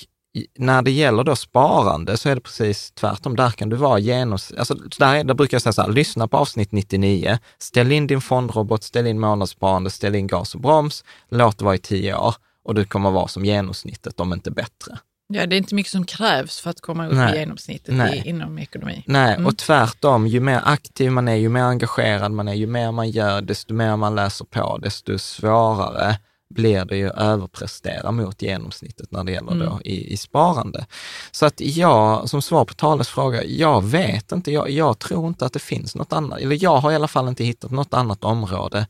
när 0.59 0.83
det 0.83 0.91
gäller 0.91 1.25
då 1.25 1.37
sparande 1.37 2.17
så 2.17 2.29
är 2.29 2.35
det 2.35 2.41
precis 2.41 2.91
tvärtom. 2.93 3.37
Där 3.37 3.51
kan 3.51 3.69
du 3.69 3.77
vara 3.77 3.99
genoms... 3.99 4.53
Alltså 4.59 4.75
där, 4.99 5.15
är- 5.15 5.25
där 5.25 5.35
brukar 5.35 5.55
jag 5.55 5.63
säga 5.63 5.73
så 5.73 5.83
här, 5.83 5.89
lyssna 5.89 6.29
på 6.29 6.37
avsnitt 6.37 6.73
99, 6.73 7.39
ställ 7.59 7.93
in 7.93 8.07
din 8.07 8.21
fondrobot, 8.21 8.83
ställ 8.83 9.07
in 9.07 9.21
månadssparande, 9.21 9.91
ställ 9.91 10.15
in 10.15 10.27
gas 10.27 10.55
och 10.55 10.61
broms, 10.61 11.05
låt 11.31 11.59
det 11.59 11.65
vara 11.65 11.75
i 11.75 11.79
tio 11.79 12.15
år 12.17 12.35
och 12.65 12.75
du 12.75 12.85
kommer 12.85 13.11
vara 13.11 13.29
som 13.29 13.45
genomsnittet, 13.45 14.21
om 14.21 14.33
inte 14.33 14.51
bättre. 14.51 14.99
Ja, 15.33 15.47
det 15.47 15.57
är 15.57 15.59
inte 15.59 15.75
mycket 15.75 15.93
som 15.93 16.07
krävs 16.07 16.61
för 16.61 16.71
att 16.71 16.81
komma 16.81 17.07
upp 17.07 17.13
Nej. 17.15 17.37
i 17.37 17.39
genomsnittet 17.39 17.95
Nej. 17.95 18.23
i, 18.25 18.29
inom 18.29 18.59
ekonomi. 18.59 19.03
Nej, 19.07 19.35
Mm. 19.35 19.47
och 19.47 19.57
tvärtom, 19.59 20.27
ju 20.27 20.41
mer 20.41 20.61
aktiv 20.65 21.11
man 21.11 21.29
är, 21.29 21.35
ju 21.35 21.49
mer 21.49 21.63
engagerad 21.63 22.33
man 22.33 22.49
är, 22.49 22.55
ju 22.55 22.67
mer 22.67 22.93
man 22.93 23.11
gör, 23.11 23.43
desto 23.43 23.75
mer 23.75 23.97
man 23.97 24.15
läser 24.15 24.45
på, 24.45 24.79
desto 24.79 25.19
svårare 25.19 26.19
blir 26.55 26.85
det 26.85 26.97
ju 26.97 27.11
överprestera 27.11 28.11
mot 28.13 28.43
genomsnittet 28.43 29.11
när 29.13 29.25
det 29.25 29.33
gäller 29.33 29.53
Mm. 29.53 29.67
då 29.67 29.81
i, 29.85 30.13
i 30.13 30.17
sparande. 30.17 30.87
Så 31.31 31.47
att 31.47 31.61
jag, 31.61 32.29
som 32.29 32.43
svar 32.43 32.65
på 32.65 32.75
Tales 32.75 33.09
fråga, 33.09 33.45
jag 33.45 33.85
vet 33.85 34.33
inte, 34.33 34.51
jag, 34.53 34.71
jag 34.71 34.99
tror 34.99 35.29
inte 35.29 35.47
att 35.47 35.53
det 35.53 35.59
finns 35.59 35.95
något 35.95 36.13
annat, 36.13 36.39
eller 36.41 36.63
jag 36.63 36.77
har 36.77 36.93
i 36.93 36.95
alla 36.95 37.09
fall 37.09 37.29
inte 37.29 37.45
hittat 37.45 37.71
något 37.71 37.95
annat 37.95 38.25
område 38.25 38.87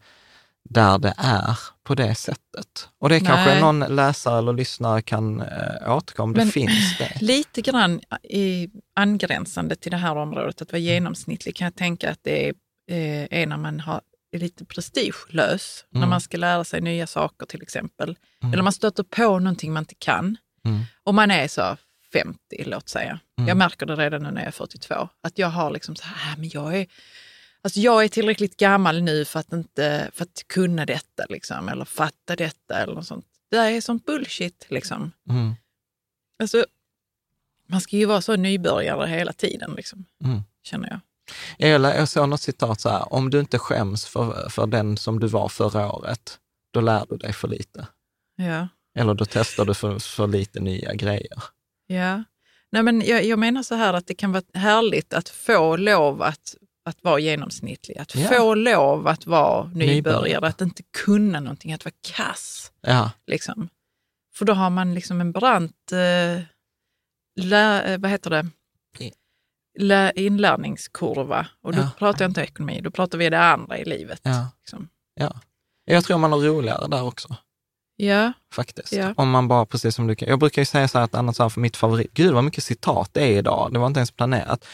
där 0.68 0.99
det 0.99 1.14
är 1.18 1.59
på 1.83 1.94
det 1.94 2.14
sättet. 2.14 2.88
Och 2.99 3.09
det 3.09 3.20
kanske 3.20 3.51
Nej. 3.53 3.61
någon 3.61 3.79
läsare 3.81 4.38
eller 4.38 4.53
lyssnare 4.53 5.03
kan 5.03 5.40
eh, 5.40 5.96
återkomma, 5.96 6.33
det 6.33 6.38
Men- 6.40 6.53
finns 6.53 6.99
det. 6.99 7.18
Lite 7.20 7.62
grann 7.62 8.01
i 8.23 8.68
angränsande 8.94 9.77
till 9.77 9.90
det 9.90 9.96
här 9.96 10.16
området, 10.16 10.62
att 10.62 10.73
vara 10.73 10.81
Mm. 10.81 10.92
genomsnittlig, 10.94 11.57
kan 11.57 11.64
jag 11.64 11.75
tänka 11.77 12.11
att 12.11 12.18
det 12.23 12.49
är, 12.49 12.55
eh, 12.90 13.40
är 13.40 13.46
när 13.46 13.57
man 13.57 13.81
har, 13.81 14.01
är 14.33 14.38
lite 14.38 14.64
prestigelös, 14.64 15.85
när 15.90 15.99
Mm. 15.99 16.11
man 16.11 16.20
ska 16.20 16.37
lära 16.37 16.64
sig 16.64 16.81
nya 16.81 17.07
saker 17.07 17.46
till 17.46 17.62
exempel. 17.62 18.16
Mm. 18.42 18.53
Eller 18.53 18.62
man 18.62 18.73
stöter 18.73 19.03
på 19.03 19.38
någonting 19.38 19.73
man 19.73 19.83
inte 19.83 19.94
kan. 19.99 20.37
Mm. 20.64 20.81
Och 21.05 21.14
man 21.14 21.31
är 21.31 21.49
så 21.49 21.77
50, 22.12 22.38
låt 22.66 22.88
säga. 22.88 23.20
Mm. 23.38 23.49
Jag 23.49 23.57
märker 23.57 23.87
det 23.87 23.96
redan 23.96 24.23
nu 24.23 24.31
när 24.31 24.40
jag 24.40 24.46
är 24.49 24.53
42, 24.53 25.09
att 25.23 25.38
jag 25.38 25.49
har 25.49 25.70
liksom 25.70 25.96
så 25.96 26.05
här, 26.07 26.33
"Ah, 26.33 26.37
men 26.38 26.49
jag 26.53 26.77
är, 26.77 26.87
alltså 27.62 27.81
jag 27.81 28.05
är 28.05 28.09
tillräckligt 28.09 28.57
gammal 28.57 29.03
nu 29.03 29.25
för 29.25 29.40
att, 29.40 29.53
inte, 29.53 30.11
för 30.14 30.23
att 30.25 30.44
kunna 30.46 30.87
detta, 30.87 31.25
liksom, 31.29 31.68
eller 31.68 31.85
fatta 31.85 32.37
detta 32.37 32.75
eller 32.83 32.94
något 32.94 33.07
sånt. 33.07 33.27
Det 33.51 33.57
där 33.57 33.70
är 33.70 33.81
sånt 33.81 34.07
bullshit. 34.07 34.66
Liksom. 34.68 35.12
Mm. 35.31 35.55
Alltså, 36.42 36.64
man 37.68 37.81
ska 37.81 37.96
ju 37.96 38.05
vara 38.05 38.20
så 38.23 38.37
nybörjare 38.37 39.07
hela 39.07 39.33
tiden, 39.33 39.73
liksom, 39.77 40.05
Mm. 40.25 40.40
känner 40.62 40.88
jag. 40.88 41.01
Jag, 41.70 41.81
lä- 41.81 41.96
jag 41.99 42.09
såg 42.09 42.29
något 42.29 42.40
citat 42.40 42.81
så 42.81 42.88
här, 42.88 43.12
om 43.12 43.31
du 43.31 43.40
inte 43.40 43.59
skäms 43.59 44.07
för, 44.07 44.49
för 44.49 44.66
den 44.66 44.96
som 44.96 45.20
du 45.20 45.27
var 45.27 45.49
förra 45.49 45.92
året, 45.92 46.38
då 46.70 46.81
lär 46.81 47.07
du 47.09 47.16
dig 47.16 47.33
för 47.33 47.49
lite. 47.49 47.87
Ja. 48.37 48.68
Eller 48.94 49.14
då 49.14 49.25
testar 49.25 49.64
du 49.64 49.75
för, 49.75 49.99
för 49.99 50.27
lite 50.27 50.61
nya 50.61 50.94
grejer. 50.94 51.42
ja. 51.87 52.25
Nej, 52.73 52.83
men 52.83 53.01
jag, 53.07 53.25
jag 53.25 53.38
menar 53.38 53.62
så 53.62 53.75
här 53.75 53.94
att 53.94 54.07
det 54.07 54.14
kan 54.14 54.33
vara 54.33 54.42
härligt 54.55 55.12
att 55.14 55.29
få 55.29 55.77
lov 55.77 56.23
att, 56.23 56.55
att 56.90 57.05
vara 57.05 57.18
genomsnittlig. 57.18 57.98
Att 57.98 58.14
Ja. 58.14 58.29
få 58.29 58.55
lov 58.55 59.09
att 59.09 59.26
vara 59.26 59.64
nybörjare, 59.64 59.94
Nybörjare. 59.94 60.46
att 60.46 60.61
inte 60.61 60.83
kunna 61.05 61.40
någonting, 61.40 61.72
att 61.72 61.85
vara 61.85 61.94
kass. 62.16 62.72
Ja, 62.81 63.11
Liksom. 63.26 63.68
För 64.35 64.44
då 64.44 64.53
har 64.53 64.70
man 64.70 64.94
liksom 64.94 65.20
en 65.20 65.33
brant 65.33 65.92
eh, 65.92 66.42
lä, 67.40 67.83
eh, 67.83 67.98
vad 68.00 68.11
heter 68.11 68.31
det? 68.31 68.46
Lä, 69.79 70.12
inlärningskurva. 70.16 71.46
Och 71.62 71.72
då 71.72 71.79
Ja. 71.81 71.90
pratar 71.98 72.24
jag 72.24 72.31
inte 72.31 72.40
ekonomi, 72.40 72.81
då 72.81 72.90
pratar 72.90 73.18
vi 73.18 73.31
det 73.31 73.40
andra 73.40 73.79
i 73.79 73.85
livet. 73.85 74.20
ja, 74.22 74.48
Liksom. 74.61 74.88
ja. 75.14 75.40
Jag 75.85 76.05
tror 76.05 76.18
man 76.18 76.33
har 76.33 76.38
roligare 76.40 76.88
där 76.88 77.03
också. 77.03 77.37
Ja, 78.03 78.33
faktiskt. 78.53 78.93
Ja. 78.93 79.15
Om 79.17 79.31
man 79.31 79.49
bara, 79.49 79.67
precis 79.67 79.95
som 79.95 80.07
du 80.07 80.15
kan. 80.15 80.29
Jag 80.29 80.39
brukar 80.39 80.63
ju 80.63 80.67
säga 80.67 80.89
så 80.89 80.99
här 80.99 81.05
att 81.05 81.15
annars 81.15 81.37
för 81.37 81.61
mitt 81.61 81.77
favorit, 81.77 82.15
gud 82.15 82.35
vad 82.35 82.45
mycket 82.45 82.65
citat 82.65 83.11
det 83.13 83.21
är 83.21 83.39
idag, 83.39 83.73
det 83.73 83.79
var 83.79 83.87
inte 83.87 84.01
ens 84.01 84.11
planerat. 84.11 84.65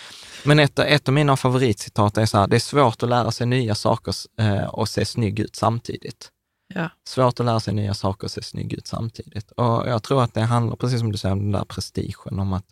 Men 0.44 0.58
ett, 0.58 0.78
ett 0.78 1.08
av 1.08 1.14
mina 1.14 1.36
favoritcitat 1.36 2.18
är 2.18 2.26
så 2.26 2.38
här, 2.38 2.46
det 2.46 2.56
är 2.56 2.60
svårt 2.60 3.02
att 3.02 3.08
lära 3.08 3.30
sig 3.30 3.46
nya 3.46 3.74
saker 3.74 4.14
eh, 4.40 4.64
och 4.64 4.88
se 4.88 5.04
snygg 5.04 5.40
ut 5.40 5.56
samtidigt. 5.56 6.30
ja. 6.74 6.90
Svårt 7.08 7.40
att 7.40 7.46
lära 7.46 7.60
sig 7.60 7.74
nya 7.74 7.94
saker 7.94 8.24
och 8.24 8.30
se 8.30 8.42
snygg 8.42 8.72
ut 8.72 8.86
samtidigt. 8.86 9.50
Och 9.50 9.88
jag 9.88 10.02
tror 10.02 10.22
att 10.22 10.34
det 10.34 10.40
handlar, 10.40 10.76
precis 10.76 11.00
som 11.00 11.12
du 11.12 11.18
säger, 11.18 11.32
om 11.32 11.42
den 11.42 11.52
där 11.52 11.64
prestigen, 11.64 12.38
om 12.38 12.52
att, 12.52 12.66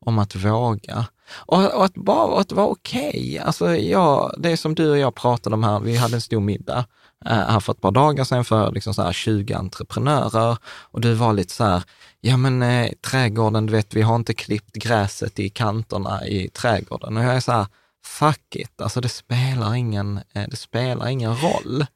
om 0.00 0.18
att 0.18 0.34
våga. 0.34 1.06
Och, 1.36 1.74
och 1.74 1.84
att 1.84 1.94
bara 1.94 2.40
att 2.40 2.52
vara 2.52 2.66
okej. 2.66 3.38
Alltså, 3.44 3.76
jag, 3.76 4.34
det 4.38 4.50
är 4.50 4.56
som 4.56 4.74
du 4.74 4.90
och 4.90 4.98
jag 4.98 5.14
pratade 5.14 5.54
om 5.54 5.64
här, 5.64 5.80
vi 5.80 5.96
hade 5.96 6.14
en 6.14 6.20
stor 6.20 6.40
middag 6.40 6.84
här 7.24 7.60
för 7.60 7.72
ett 7.72 7.80
par 7.80 7.90
dagar 7.90 8.24
sedan 8.24 8.44
för 8.44 8.72
liksom 8.72 8.94
så 8.94 9.02
här 9.02 9.12
20 9.12 9.54
entreprenörer 9.54 10.58
och 10.66 11.00
du 11.00 11.14
var 11.14 11.32
lite 11.32 11.52
så 11.52 11.64
här, 11.64 11.82
ja 12.20 12.36
men 12.36 12.62
eh, 12.62 12.90
trädgården, 13.10 13.66
du 13.66 13.72
vet, 13.72 13.94
vi 13.94 14.02
har 14.02 14.16
inte 14.16 14.34
klippt 14.34 14.74
gräset 14.74 15.38
i 15.38 15.48
kanterna 15.48 16.26
i 16.26 16.48
trädgården. 16.48 17.16
Och 17.16 17.24
jag 17.24 17.34
är 17.36 17.40
så 17.40 17.52
här, 17.52 17.66
fuck 18.04 18.56
it, 18.56 18.80
alltså 18.80 19.00
det 19.00 19.08
spelar 19.08 19.74
ingen, 19.74 20.20
eh, 20.34 20.44
det 20.48 20.56
spelar 20.56 21.08
ingen 21.08 21.36
roll. 21.36 21.86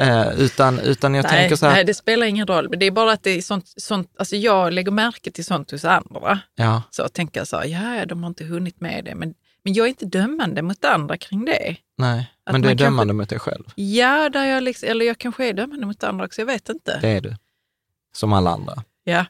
Eh, 0.00 0.28
utan, 0.40 0.78
utan 0.78 1.14
jag 1.14 1.22
nej, 1.22 1.32
tänker 1.32 1.56
så 1.56 1.66
här, 1.66 1.72
nej, 1.72 1.84
det 1.84 1.94
spelar 1.94 2.26
ingen 2.26 2.46
roll. 2.46 2.68
Men 2.68 2.78
det 2.78 2.86
är 2.86 2.90
bara 2.90 3.12
att 3.12 3.22
det 3.22 3.30
är 3.30 3.42
sånt, 3.42 3.72
sånt 3.76 4.14
alltså 4.18 4.36
jag 4.36 4.72
lägger 4.72 4.90
märke 4.90 5.30
till 5.30 5.44
sånt 5.44 5.70
hos 5.70 5.84
andra. 5.84 6.40
ja, 6.54 6.82
Så 6.90 7.08
tänker 7.08 7.40
jag 7.40 7.48
så 7.48 7.56
här, 7.56 7.64
ja, 7.64 8.06
de 8.06 8.22
har 8.22 8.28
inte 8.28 8.44
hunnit 8.44 8.80
med 8.80 9.04
det. 9.04 9.14
Men, 9.14 9.34
men 9.64 9.72
jag 9.72 9.84
är 9.84 9.88
inte 9.88 10.06
dömande 10.06 10.62
mot 10.62 10.84
andra 10.84 11.16
kring 11.16 11.44
det. 11.44 11.76
nej, 11.98 12.30
men 12.52 12.62
du 12.62 12.68
är 12.68 12.72
kanske- 12.72 12.84
dömande 12.84 13.14
mot 13.14 13.28
dig 13.28 13.38
själv. 13.38 13.64
Ja, 13.74 14.28
där 14.28 14.44
jag 14.44 14.62
liksom, 14.62 14.88
eller 14.88 15.04
jag 15.06 15.18
kanske 15.18 15.48
är 15.48 15.52
dömande 15.52 15.86
mot 15.86 16.04
andra 16.04 16.24
också, 16.24 16.40
jag 16.40 16.46
vet 16.46 16.68
inte. 16.68 16.98
Det 17.00 17.08
är 17.08 17.20
du. 17.20 17.36
Som 18.12 18.32
alla 18.32 18.50
andra. 18.50 18.82
Ja. 19.04 19.24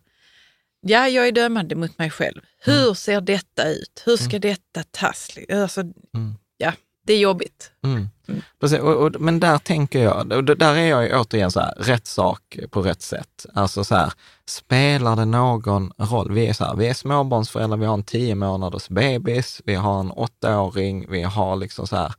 ja, 0.80 1.08
jag 1.08 1.28
är 1.28 1.32
dömande 1.32 1.74
mot 1.74 1.98
mig 1.98 2.10
själv. 2.10 2.40
Hur 2.64 2.94
ser 2.94 3.20
detta 3.20 3.68
ut? 3.68 4.02
Hur 4.06 4.16
ska 4.16 4.38
detta 4.38 4.82
tas? 4.90 5.30
Alltså, 5.52 5.80
Mm. 5.80 6.34
Ja, 6.58 6.72
det 7.06 7.12
är 7.12 7.18
jobbigt. 7.18 7.72
Mm. 7.84 8.08
Mm. 8.28 8.42
Precis, 8.60 8.78
och, 8.78 8.96
och, 9.06 9.20
men 9.20 9.40
där 9.40 9.58
tänker 9.58 10.02
jag, 10.02 10.32
och 10.32 10.44
där 10.44 10.76
är 10.76 10.86
jag 10.86 11.20
återigen 11.20 11.50
så 11.50 11.60
här, 11.60 11.74
rätt 11.78 12.06
sak 12.06 12.58
på 12.70 12.82
rätt 12.82 13.02
sätt. 13.02 13.46
Alltså 13.54 13.84
så 13.84 13.94
här, 13.94 14.12
spelar 14.46 15.16
det 15.16 15.24
någon 15.24 15.92
roll? 15.98 16.32
Vi 16.32 16.46
är 16.46 16.52
så 16.52 16.64
här, 16.64 16.76
vi 16.76 16.86
är 16.88 16.94
småbarnsföräldrar, 16.94 17.76
vi 17.76 17.86
har 17.86 17.94
en 17.94 18.02
tio 18.04 18.34
månaders 18.34 18.88
bebis, 18.88 19.60
vi 19.64 19.74
har 19.74 20.00
en 20.00 20.10
åttaåring, 20.10 21.10
vi 21.10 21.22
har 21.22 21.56
liksom 21.56 21.86
så 21.86 21.96
här, 21.96 22.14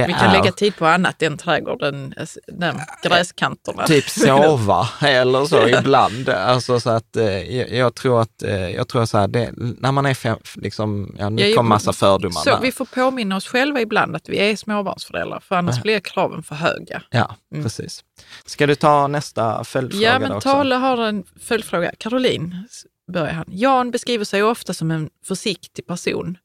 det 0.00 0.06
Vi 0.06 0.12
kan 0.12 0.28
är 0.30 0.32
lägga 0.32 0.52
tid 0.52 0.76
på 0.76 0.86
annat 0.86 1.22
än 1.22 1.38
trädgården, 1.38 2.14
alltså, 2.20 2.40
den 2.46 2.80
gräskanterna. 3.02 3.86
typ 3.86 4.08
sova 4.08 4.88
eller 5.02 5.44
så 5.44 5.68
ibland. 5.68 6.28
Alltså 6.28 6.80
så 6.80 6.90
att 6.90 7.16
eh, 7.16 7.56
jag, 7.56 7.70
jag 7.72 7.94
tror 7.94 8.20
att, 8.22 8.42
eh, 8.42 8.68
jag 8.70 8.88
tror 8.88 9.06
så 9.06 9.18
här, 9.18 9.28
det, 9.28 9.52
när 9.56 9.92
man 9.92 10.06
är 10.06 10.14
fem, 10.14 10.38
liksom, 10.54 11.14
ja 11.18 11.28
nu 11.28 11.52
kommer 11.52 11.68
massa 11.68 11.92
fördomar 11.92 12.40
Så 12.40 12.50
där. 12.50 12.60
vi 12.60 12.72
får 12.72 12.84
påminna 12.84 13.36
oss 13.36 13.46
själva 13.46 13.80
ibland 13.80 14.16
att 14.16 14.28
vi 14.28 14.38
är 14.50 14.56
småbarnsföräldrar, 14.56 15.40
för 15.40 15.54
annars 15.54 15.82
blir 15.82 16.00
kraven 16.00 16.42
för 16.42 16.54
höga. 16.54 17.02
Ja, 17.10 17.36
Mm. 17.52 17.64
precis. 17.64 18.04
Ska 18.46 18.66
du 18.66 18.74
ta 18.74 19.06
nästa 19.06 19.64
följdfråga 19.64 20.06
Ja, 20.12 20.18
men? 20.18 20.40
Tale 20.40 20.74
har 20.74 20.98
en 20.98 21.24
följdfråga. 21.40 21.92
Caroline 21.98 22.68
börjar 23.12 23.32
han. 23.32 23.44
Jan 23.48 23.90
beskriver 23.90 24.24
sig 24.24 24.42
ofta 24.42 24.74
som 24.74 24.90
en 24.90 25.10
försiktig 25.24 25.86
person. 25.86 26.36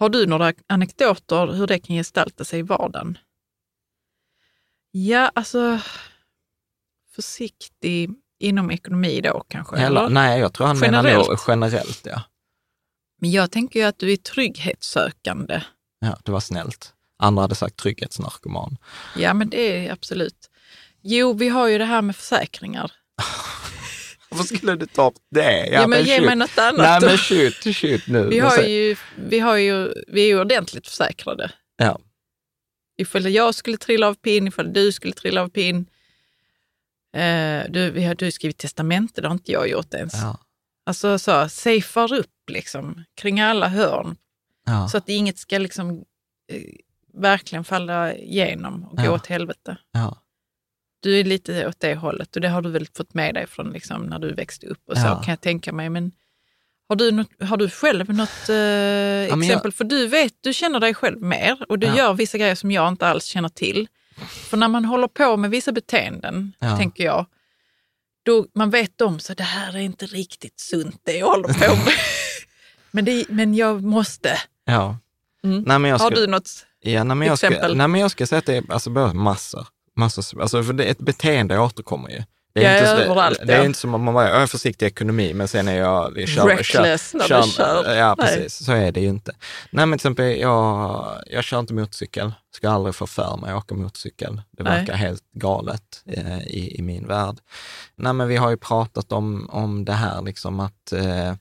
Har 0.00 0.08
du 0.08 0.26
några 0.26 0.52
anekdoter 0.66 1.46
hur 1.52 1.66
det 1.66 1.78
kan 1.78 1.96
gestalta 1.96 2.44
sig 2.44 2.58
i 2.58 2.62
vardagen? 2.62 3.18
Ja, 4.90 5.30
alltså 5.34 5.80
försiktig 7.14 8.10
inom 8.38 8.70
ekonomi 8.70 9.20
då 9.20 9.44
kanske? 9.48 9.76
Eller, 9.76 10.00
Eller? 10.00 10.08
nej, 10.10 10.40
jag 10.40 10.52
tror 10.54 10.66
han 10.66 10.78
menar 10.78 11.04
Generellt. 11.04 11.28
nog 11.28 11.38
generellt. 11.48 12.00
Ja. 12.06 12.22
Men 13.20 13.30
jag 13.30 13.50
tänker 13.50 13.80
ju 13.80 13.86
att 13.86 13.98
du 13.98 14.12
är 14.12 14.16
trygghetssökande. 14.16 15.62
ja, 15.98 16.16
det 16.24 16.32
var 16.32 16.40
snällt. 16.40 16.94
Andra 17.16 17.42
hade 17.42 17.54
sagt 17.54 17.76
trygghetsnarkoman. 17.76 18.76
Ja, 19.16 19.34
men 19.34 19.50
det 19.50 19.86
är 19.86 19.92
absolut. 19.92 20.50
Jo, 21.02 21.32
vi 21.32 21.48
har 21.48 21.68
ju 21.68 21.78
det 21.78 21.84
här 21.84 22.02
med 22.02 22.16
försäkringar. 22.16 22.92
Varför 24.30 24.56
skulle 24.56 24.76
du 24.76 24.86
ta 24.86 25.06
upp 25.10 25.14
det? 25.30 25.66
Ja, 25.66 25.86
men 25.86 26.04
ge 26.04 26.16
shoot. 26.16 26.26
mig 26.26 26.36
något 26.36 26.58
annat 26.58 26.76
Nej, 26.78 27.00
då. 27.00 27.06
men 27.06 27.18
shoot, 27.18 27.76
shoot 27.76 28.06
nu. 28.06 28.28
Vi, 28.28 28.38
har 28.38 28.58
ju, 28.58 28.96
vi, 29.16 29.38
har 29.38 29.56
ju, 29.56 29.92
vi 30.08 30.22
är 30.22 30.26
ju 30.26 30.40
ordentligt 30.40 30.88
försäkrade. 30.88 31.50
Ja. 31.76 32.00
Ifall 32.98 33.30
jag 33.32 33.54
skulle 33.54 33.76
trilla 33.76 34.06
av 34.08 34.14
pinn, 34.14 34.48
ifall 34.48 34.72
du 34.72 34.92
skulle 34.92 35.12
trilla 35.12 35.42
av 35.42 35.48
pinn. 35.48 35.86
Eh, 37.16 37.62
du, 37.70 37.90
vi 37.90 38.04
har, 38.04 38.14
du 38.14 38.24
har 38.26 38.30
skrivit 38.30 38.58
testamente, 38.58 39.20
det 39.20 39.28
har 39.28 39.32
inte 39.34 39.52
jag 39.52 39.68
gjort 39.68 39.94
ens. 39.94 40.14
Ja, 40.14 40.38
Alltså 40.86 41.18
så, 41.18 41.48
safear 41.48 42.12
upp 42.14 42.50
liksom 42.50 43.04
kring 43.16 43.40
alla 43.40 43.68
hörn 43.68 44.16
ja, 44.66 44.88
så 44.88 44.96
att 44.96 45.08
inget 45.08 45.38
ska 45.38 45.58
liksom 45.58 45.90
eh, 46.52 46.62
verkligen 47.14 47.64
falla 47.64 48.14
igenom 48.14 48.84
och 48.84 48.96
gå 48.96 49.04
Ja. 49.04 49.10
åt 49.14 49.26
helvete. 49.26 49.76
ja. 49.92 50.22
Du 51.00 51.20
är 51.20 51.24
lite 51.24 51.66
åt 51.68 51.80
det 51.80 51.94
hållet 51.94 52.36
och 52.36 52.42
det 52.42 52.48
har 52.48 52.62
du 52.62 52.70
väl 52.70 52.86
fått 52.96 53.14
med 53.14 53.34
dig 53.34 53.46
från 53.46 53.70
liksom, 53.72 54.02
när 54.02 54.18
du 54.18 54.32
växte 54.34 54.66
upp 54.66 54.82
och 54.88 54.96
så 54.96 55.06
Ja. 55.06 55.22
kan 55.22 55.32
jag 55.32 55.40
tänka 55.40 55.72
mig. 55.72 55.90
Men 55.90 56.12
har 56.88 56.96
du, 56.96 57.10
något, 57.10 57.28
har 57.42 57.56
du 57.56 57.70
själv 57.70 58.08
något 58.14 58.48
eh, 58.48 58.54
men 58.54 59.42
exempel? 59.42 59.60
jag- 59.64 59.74
För 59.74 59.84
du 59.84 60.06
vet, 60.06 60.34
du 60.40 60.52
känner 60.52 60.80
dig 60.80 60.94
själv 60.94 61.22
mer 61.22 61.64
och 61.68 61.78
du 61.78 61.86
Ja. 61.86 61.96
gör 61.96 62.14
vissa 62.14 62.38
grejer 62.38 62.54
som 62.54 62.70
jag 62.70 62.88
inte 62.88 63.08
alls 63.08 63.24
känner 63.24 63.48
till. 63.48 63.88
För 64.50 64.56
när 64.56 64.68
man 64.68 64.84
håller 64.84 65.08
på 65.08 65.36
med 65.36 65.50
vissa 65.50 65.72
beteenden, 65.72 66.52
Ja. 66.58 66.76
tänker 66.76 67.04
jag, 67.04 67.26
då 68.22 68.46
man 68.54 68.70
vet 68.70 69.00
om 69.00 69.20
så 69.20 69.34
det 69.34 69.42
här 69.42 69.72
är 69.76 69.78
inte 69.80 70.06
riktigt 70.06 70.60
sunt 70.60 71.00
det 71.02 71.16
jag 71.16 71.26
håller 71.26 71.48
på 71.48 71.76
med. 71.76 71.92
men, 72.90 73.04
det, 73.04 73.24
men 73.28 73.54
jag 73.54 73.82
måste. 73.82 74.38
ja. 74.64 74.98
Mm. 75.44 75.62
Nej, 75.66 75.78
men 75.78 75.90
jag 75.90 75.98
Har 75.98 76.10
ska, 76.10 76.20
du 76.20 76.26
något? 76.26 76.66
ja, 76.80 77.04
nej, 77.04 77.16
men 77.16 77.28
jag 77.28 77.38
ska, 77.38 77.46
exempel? 77.46 77.76
nej, 77.76 77.88
men 77.88 78.00
jag 78.00 78.10
ska 78.10 78.26
säga 78.26 78.38
att 78.38 78.46
det 78.46 78.56
är 78.56 78.72
alltså, 78.72 78.90
massor. 78.90 79.66
Massor 80.00 80.42
alltså, 80.42 80.62
för 80.62 80.72
det, 80.72 80.84
ett 80.84 80.98
beteende 80.98 81.58
återkommer 81.58 82.10
ju. 82.10 82.22
Det 82.52 82.62
Ja, 82.62 82.68
är, 82.68 82.78
inte, 82.78 82.90
så- 82.90 82.96
överallt, 82.96 83.40
det 83.46 83.52
är 83.52 83.58
ja. 83.58 83.64
inte 83.64 83.78
som 83.78 83.94
om 83.94 84.02
man 84.04 84.14
bara, 84.14 84.28
jag 84.28 84.42
är 84.42 84.46
försiktig 84.46 84.86
i 84.86 84.88
ekonomi, 84.88 85.34
men 85.34 85.48
sen 85.48 85.68
är 85.68 85.78
jag... 85.78 86.18
jag 86.18 86.28
kör, 86.28 86.46
Reckless 86.46 87.14
när 87.14 87.42
du 87.42 87.50
kör. 87.50 87.96
Ja, 87.96 88.14
Nej. 88.18 88.26
precis. 88.26 88.64
Så 88.66 88.72
är 88.72 88.92
det 88.92 89.00
ju 89.00 89.08
inte. 89.08 89.32
Nej, 89.70 89.86
men 89.86 89.98
till 89.98 90.02
exempel, 90.06 90.38
jag, 90.40 91.06
jag 91.26 91.44
kör 91.44 91.58
inte 91.60 91.74
motorcykel. 91.74 92.32
Ska 92.54 92.70
aldrig 92.70 92.94
få 92.94 93.06
för 93.06 93.36
mig 93.36 93.50
att 93.50 93.56
åka 93.58 93.74
motorcykel. 93.74 94.42
Det 94.50 94.62
Nej. 94.62 94.78
verkar 94.78 94.94
helt 94.94 95.22
galet 95.34 96.02
eh, 96.06 96.38
i, 96.40 96.76
i 96.78 96.82
min 96.82 97.06
värld. 97.06 97.36
Nej, 97.96 98.12
men 98.12 98.28
vi 98.28 98.36
har 98.36 98.50
ju 98.50 98.56
pratat 98.56 99.12
om, 99.12 99.50
om 99.52 99.84
det 99.84 99.92
här, 99.92 100.22
liksom 100.22 100.60
att 100.60 100.92
eh, 100.92 101.34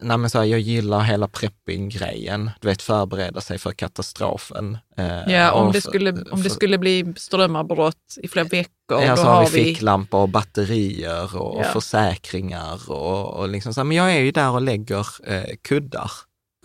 nej 0.00 0.16
men 0.18 0.30
så 0.30 0.38
här, 0.38 0.44
jag 0.44 0.60
gillar 0.60 1.00
hela 1.00 1.28
prepping-grejen. 1.28 2.50
Du 2.60 2.68
vet, 2.68 2.82
förbereda 2.82 3.40
sig 3.40 3.58
för 3.58 3.72
katastrofen. 3.72 4.78
Eh, 4.96 5.32
Ja, 5.32 5.52
om 5.52 5.72
det, 5.72 5.80
för- 5.80 5.88
skulle, 5.90 6.10
om 6.10 6.42
det 6.42 6.42
för- 6.42 6.48
skulle 6.50 6.78
bli 6.78 7.14
strömavbrott 7.16 8.18
i 8.22 8.28
flera 8.28 8.44
veckor, 8.48 9.02
Ja, 9.02 9.16
så 9.16 9.22
har 9.22 9.42
vi 9.50 9.64
ficklampor 9.64 10.20
och 10.20 10.28
batterier 10.28 11.36
och 11.36 11.60
Ja. 11.64 11.68
försäkringar 11.72 12.90
och, 12.90 13.34
och 13.34 13.48
liksom 13.48 13.74
så. 13.74 13.80
här. 13.80 13.84
Men 13.84 13.96
jag 13.96 14.12
är 14.14 14.20
ju 14.20 14.30
där 14.30 14.50
och 14.50 14.62
lägger 14.62 15.06
eh, 15.32 15.56
kuddar 15.62 16.10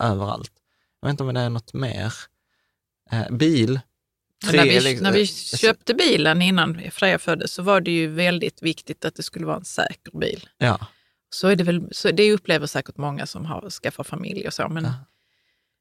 överallt. 0.02 0.52
Jag 1.00 1.08
vet 1.08 1.10
inte 1.12 1.22
om 1.24 1.34
det 1.34 1.40
är 1.40 1.50
något 1.50 1.72
mer. 1.72 2.12
Eh, 3.12 3.30
bil. 3.30 3.80
Men 4.46 4.56
när, 4.56 4.64
vi, 4.64 4.80
liksom- 4.80 5.02
när 5.04 5.12
vi 5.12 5.26
köpte 5.26 5.94
bilen 5.94 6.42
innan 6.42 6.80
Freja 6.90 7.18
föddes 7.18 7.52
så 7.52 7.62
var 7.62 7.80
det 7.80 7.90
ju 7.90 8.06
väldigt 8.08 8.62
viktigt 8.62 9.04
att 9.04 9.14
det 9.14 9.22
skulle 9.22 9.46
vara 9.46 9.56
en 9.56 9.64
säker 9.64 10.18
bil. 10.18 10.48
Ja, 10.58 10.86
Så 11.34 11.48
är 11.48 11.56
det 11.56 11.64
väl, 11.64 11.88
så 11.92 12.10
det 12.10 12.32
upplever 12.32 12.66
säkert 12.66 12.96
många 12.96 13.26
som 13.26 13.44
har 13.44 13.70
skaffat 13.70 14.06
familj 14.06 14.46
och 14.46 14.54
så. 14.54 14.68
Men 14.68 14.88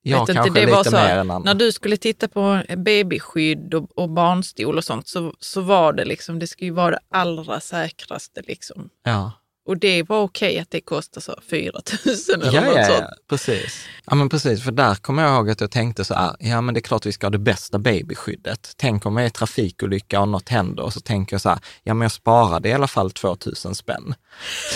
jag 0.02 0.20
vet 0.20 0.30
inte, 0.30 0.34
kanske 0.34 0.60
det 0.60 0.66
lite 0.66 0.78
var 0.78 0.84
så, 0.84 0.92
mer 0.92 1.18
än 1.18 1.32
andra. 1.32 1.54
när 1.54 1.60
du 1.60 1.72
skulle 1.72 1.98
titta 1.98 2.28
på 2.28 2.64
babyskydd 2.78 3.74
och, 3.74 3.98
och 3.98 4.10
barnstol 4.10 4.78
och 4.78 4.84
sånt 4.84 5.08
så, 5.08 5.34
så 5.40 5.62
var 5.62 5.94
det 5.94 6.06
liksom, 6.06 6.40
det 6.40 6.48
skulle 6.48 6.68
ju 6.68 6.74
vara 6.74 6.92
det 6.92 7.00
allra 7.12 7.60
säkraste 7.60 8.42
liksom. 8.48 8.90
Ja. 9.04 9.32
Och 9.66 9.78
det 9.78 10.04
var 10.04 10.22
okej 10.22 10.60
att 10.60 10.72
det 10.72 10.82
kostade 10.82 11.24
så 11.24 11.36
4 11.50 11.72
000 12.06 12.42
eller 12.42 12.54
Ja, 12.54 12.62
något 12.62 12.76
ja, 12.76 12.86
sånt. 12.86 13.00
ja, 13.00 13.10
precis. 13.30 13.86
Ja, 14.06 14.16
men 14.16 14.30
precis, 14.30 14.64
för 14.64 14.72
där 14.72 14.96
kommer 14.96 15.24
jag 15.24 15.36
ihåg 15.36 15.50
att 15.50 15.62
jag 15.62 15.72
tänkte 15.72 16.06
så 16.06 16.14
här, 16.14 16.36
ja 16.40 16.62
men 16.62 16.74
det 16.74 16.80
är 16.80 16.82
klart 16.82 17.06
vi 17.06 17.12
ska 17.12 17.26
ha 17.28 17.32
det 17.32 17.38
bästa 17.40 17.80
babyskyddet. 17.80 18.74
Tänk 18.78 19.06
om 19.06 19.16
det 19.16 19.22
är 19.24 19.30
trafikolycka 19.30 20.20
och 20.22 20.28
något 20.28 20.50
händer 20.50 20.84
och 20.84 20.94
så 20.94 21.00
tänker 21.00 21.34
jag 21.34 21.42
så 21.42 21.50
här, 21.50 21.60
ja 21.84 21.94
men 21.94 22.02
jag 22.02 22.12
sparade 22.12 22.70
i 22.70 22.74
alla 22.74 22.88
fall 22.88 23.12
2000 23.12 23.76
spänn. 23.76 24.16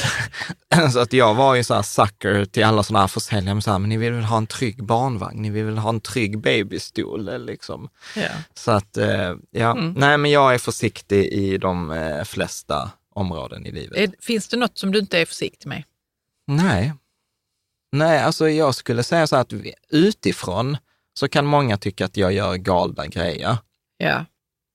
så 0.93 1.00
att 1.00 1.13
jag 1.13 1.36
var 1.36 1.56
ju 1.56 1.63
så 1.63 1.74
här 1.74 1.82
sucker 1.82 2.45
till 2.45 2.63
alla 2.63 2.84
sådana 2.84 3.00
här 3.02 3.08
försäljare, 3.08 3.62
så 3.62 3.71
här, 3.71 3.80
men 3.80 3.89
ni 3.89 3.98
vill 3.98 4.13
väl 4.13 4.24
ha 4.24 4.38
en 4.38 4.48
trygg 4.48 4.84
barnvagn, 4.84 5.41
ni 5.41 5.50
vill 5.50 5.65
väl 5.65 5.78
ha 5.78 5.89
en 5.89 6.02
trygg 6.02 6.39
babystol 6.39 7.30
eh, 7.30 7.39
liksom. 7.39 7.89
Ja. 8.15 8.28
Så 8.54 8.71
att, 8.71 8.98
eh, 8.98 9.34
ja, 9.52 9.71
Mm. 9.71 9.93
nej 9.98 10.17
men 10.17 10.32
jag 10.32 10.54
är 10.54 10.58
försiktig 10.58 11.26
i 11.26 11.58
de 11.58 11.91
eh, 11.91 12.24
flesta 12.24 12.91
områden 13.15 13.65
i 13.65 13.71
livet. 13.71 13.97
Är, 13.97 14.15
finns 14.19 14.47
det 14.47 14.58
något 14.58 14.78
som 14.78 14.91
du 14.91 14.99
inte 14.99 15.19
är 15.19 15.25
försiktig 15.25 15.69
med? 15.69 15.84
Nej. 16.47 16.93
Nej, 17.91 18.19
alltså 18.19 18.49
jag 18.49 18.75
skulle 18.75 19.04
säga 19.04 19.28
så 19.28 19.36
här 19.36 19.41
att 19.41 19.54
utifrån 19.89 20.78
så 21.13 21.28
kan 21.28 21.45
många 21.45 21.78
tycka 21.78 22.06
att 22.06 22.17
jag 22.17 22.34
gör 22.34 22.56
galna 22.56 23.08
grejer. 23.08 23.58
Ja. 23.97 24.25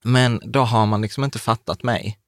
Men 0.04 0.40
då 0.44 0.60
har 0.60 0.86
man 0.86 1.02
liksom 1.02 1.24
inte 1.24 1.38
fattat 1.38 1.82
mig. 1.82 2.20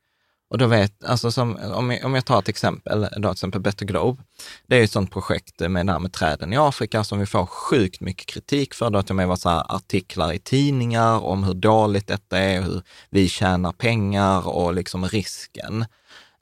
Och 0.53 0.59
då 0.59 0.67
vet, 0.67 1.05
alltså 1.05 1.33
som, 1.33 1.57
om, 1.57 1.91
jag, 1.91 2.05
om 2.05 2.15
jag 2.15 2.25
tar 2.25 2.39
ett 2.39 2.49
exempel, 2.49 3.01
då 3.01 3.09
till 3.29 3.31
exempel 3.31 3.61
Better 3.61 3.87
Globe. 3.87 4.23
Det 4.67 4.77
är 4.77 4.85
ett 4.85 4.91
sånt 4.91 5.11
projekt 5.11 5.61
med 5.61 5.87
med 5.87 6.13
träden 6.13 6.53
i 6.53 6.57
Afrika 6.57 7.05
som 7.05 7.19
vi 7.19 7.27
får 7.27 7.47
sjukt 7.47 8.01
mycket 8.01 8.27
kritik 8.27 8.75
för. 8.75 8.91
Det 8.91 8.99
har 8.99 9.03
till 9.03 9.13
och 9.13 9.17
med 9.17 9.29
varit 9.29 9.41
så 9.41 9.49
artiklar 9.49 10.33
i 10.33 10.39
tidningar 10.39 11.25
om 11.25 11.45
hur 11.45 11.55
dåligt 11.55 12.07
detta 12.07 12.39
är, 12.39 12.59
och 12.59 12.65
hur 12.65 12.83
vi 13.11 13.29
tjänar 13.29 13.73
pengar 13.73 14.49
och 14.49 14.75
liksom 14.75 15.09
risken. 15.09 15.85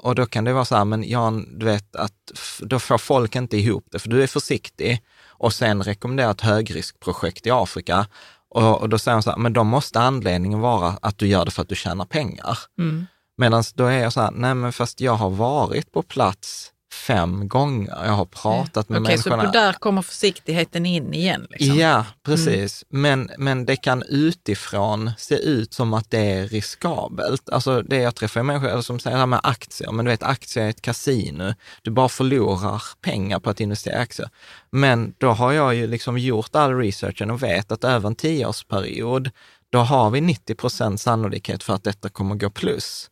Och 0.02 0.14
då 0.14 0.26
kan 0.26 0.44
det 0.44 0.52
vara 0.52 0.64
så 0.64 0.76
här, 0.76 0.84
men 0.84 1.08
Jan, 1.08 1.58
du 1.58 1.66
vet 1.66 1.96
att 1.96 2.32
då 2.60 2.78
får 2.78 2.98
folk 2.98 3.36
inte 3.36 3.56
ihop 3.56 3.86
det, 3.90 3.98
för 3.98 4.08
du 4.08 4.22
är 4.22 4.26
försiktig 4.26 5.02
och 5.26 5.52
sen 5.52 5.82
rekommenderar 5.82 6.30
ett 6.30 6.40
högriskprojekt 6.40 7.46
i 7.46 7.50
Afrika. 7.50 8.06
Och, 8.48 8.80
och 8.80 8.88
då 8.88 8.98
säger 8.98 9.12
han 9.14 9.22
så 9.22 9.30
här, 9.30 9.38
men 9.38 9.52
då 9.52 9.64
måste 9.64 10.00
anledningen 10.00 10.60
vara 10.60 10.98
att 11.02 11.18
du 11.18 11.26
gör 11.26 11.44
det 11.44 11.50
för 11.50 11.62
att 11.62 11.68
du 11.68 11.74
tjänar 11.74 12.04
pengar. 12.04 12.58
Mm. 12.78 13.06
Medan 13.36 13.64
då 13.74 13.86
är 13.86 13.98
jag 13.98 14.12
så 14.12 14.20
här, 14.20 14.30
nej 14.30 14.54
men 14.54 14.72
fast 14.72 15.00
jag 15.00 15.14
har 15.14 15.30
varit 15.30 15.92
på 15.92 16.02
plats 16.02 16.72
fem 16.92 17.48
gånger, 17.48 18.04
jag 18.04 18.12
har 18.12 18.24
pratat 18.24 18.88
med 18.88 19.02
Okej, 19.02 19.18
så 19.18 19.28
människorna. 19.28 19.52
på 19.52 19.58
där 19.58 19.72
kommer 19.72 20.02
försiktigheten 20.02 20.86
in 20.86 21.14
igen? 21.14 21.46
Liksom. 21.50 21.78
Ja, 21.78 22.04
precis. 22.22 22.84
Men, 22.88 23.30
men 23.38 23.64
det 23.64 23.76
kan 23.76 24.02
utifrån 24.02 25.10
se 25.18 25.34
ut 25.34 25.74
som 25.74 25.94
att 25.94 26.10
det 26.10 26.18
är 26.18 26.48
riskabelt. 26.48 27.48
Alltså 27.48 27.82
det 27.82 27.96
jag 27.96 28.14
träffar 28.14 28.42
människor 28.42 28.82
som 28.82 28.98
säger 28.98 29.16
det 29.16 29.20
här 29.20 29.26
med 29.26 29.40
aktier, 29.42 29.92
men 29.92 30.04
du 30.04 30.10
vet 30.10 30.22
aktier 30.22 30.64
är 30.64 30.68
ett 30.68 30.82
kasino. 30.82 31.54
Du 31.82 31.90
bara 31.90 32.08
förlorar 32.08 32.82
pengar 33.00 33.40
på 33.40 33.50
att 33.50 33.60
investera 33.60 33.94
i 33.94 33.98
aktier. 33.98 34.30
Men 34.70 35.14
då 35.18 35.30
har 35.30 35.52
jag 35.52 35.74
ju 35.74 35.86
liksom 35.86 36.18
gjort 36.18 36.54
all 36.54 36.76
researchen 36.76 37.30
och 37.30 37.42
vet 37.42 37.72
att 37.72 37.84
över 37.84 38.08
en 38.08 38.14
tioårsperiod, 38.14 39.30
då 39.72 39.78
har 39.78 40.10
vi 40.10 40.20
90 40.20 40.54
procent 40.54 41.00
sannolikhet 41.00 41.62
för 41.62 41.74
att 41.74 41.84
detta 41.84 42.08
kommer 42.08 42.34
gå 42.34 42.50
plus. 42.50 43.10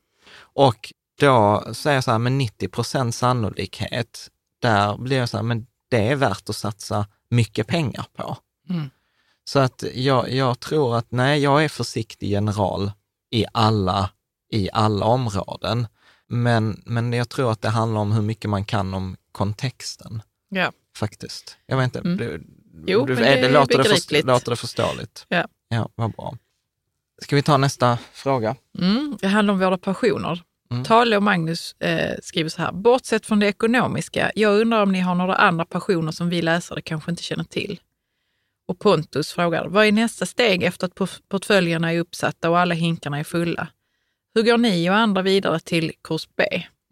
Och 0.54 0.92
då 1.18 1.64
säger 1.74 1.96
jag 1.96 2.04
så 2.04 2.10
här, 2.10 2.18
med 2.18 2.32
90 2.32 2.68
procent 2.68 3.14
sannolikhet, 3.14 4.30
där 4.62 4.96
blir 4.96 5.16
jag 5.18 5.28
så 5.28 5.36
här, 5.36 5.44
men 5.44 5.66
det 5.90 6.08
är 6.08 6.16
värt 6.16 6.48
att 6.48 6.56
satsa 6.56 7.06
mycket 7.30 7.66
pengar 7.66 8.04
på. 8.16 8.36
Mm. 8.70 8.90
Så 9.44 9.58
att 9.58 9.84
jag, 9.94 10.30
jag 10.32 10.60
tror 10.60 10.96
att, 10.96 11.06
nej, 11.10 11.40
jag 11.42 11.64
är 11.64 11.68
försiktig 11.68 12.28
general 12.30 12.92
i 13.30 13.44
alla, 13.52 14.10
i 14.52 14.68
alla 14.72 15.06
områden. 15.06 15.86
Men, 16.28 16.82
men 16.86 17.12
jag 17.12 17.28
tror 17.28 17.52
att 17.52 17.62
det 17.62 17.68
handlar 17.68 18.00
om 18.00 18.12
hur 18.12 18.22
mycket 18.22 18.50
man 18.50 18.64
kan 18.64 18.94
om 18.94 19.16
kontexten, 19.32 20.22
Ja. 20.48 20.72
faktiskt. 20.96 21.56
Jag 21.66 21.76
vet 21.76 21.84
inte, 21.84 21.98
Mm. 22.00 22.16
du, 22.18 22.46
Jo, 22.86 23.06
du, 23.06 23.14
men 23.14 23.22
det 23.22 23.28
är 23.40 23.52
låter, 23.52 23.78
det 23.78 23.84
först, 23.84 24.08
begripligt. 24.08 24.26
låter 24.26 24.50
det 24.50 24.56
förståeligt? 24.56 25.26
Ja. 25.28 25.46
Ja, 25.68 25.88
vad 25.94 26.12
bra. 26.12 26.36
Ska 27.22 27.36
vi 27.36 27.42
ta 27.42 27.56
nästa 27.56 27.98
fråga? 28.12 28.56
Mm, 28.78 29.16
det 29.20 29.28
handlar 29.28 29.54
om 29.54 29.60
våra 29.60 29.78
passioner. 29.78 30.42
Mm. 30.70 30.84
Tale 30.84 31.16
och 31.16 31.22
Magnus 31.22 31.72
eh, 31.80 32.14
skriver 32.22 32.50
så 32.50 32.62
här. 32.62 32.72
Bortsett 32.72 33.26
från 33.26 33.40
det 33.40 33.46
ekonomiska, 33.46 34.32
jag 34.34 34.60
undrar 34.60 34.82
om 34.82 34.92
ni 34.92 35.00
har 35.00 35.14
några 35.14 35.34
andra 35.34 35.64
passioner 35.64 36.12
som 36.12 36.28
vi 36.28 36.42
läsare 36.42 36.80
kanske 36.82 37.10
inte 37.10 37.22
känner 37.22 37.44
till. 37.44 37.80
Och 38.68 38.78
Pontus 38.78 39.32
frågar, 39.32 39.66
vad 39.68 39.86
är 39.86 39.92
nästa 39.92 40.26
steg 40.26 40.62
efter 40.62 40.86
att 40.86 40.94
port- 40.94 41.20
portföljerna 41.28 41.92
är 41.92 41.98
uppsatta 42.00 42.50
och 42.50 42.58
alla 42.58 42.74
hinkarna 42.74 43.18
är 43.18 43.24
fulla? 43.24 43.68
Hur 44.34 44.42
går 44.42 44.58
ni 44.58 44.90
och 44.90 44.94
andra 44.96 45.22
vidare 45.22 45.60
till 45.60 45.92
kurs 46.04 46.28
B? 46.36 46.44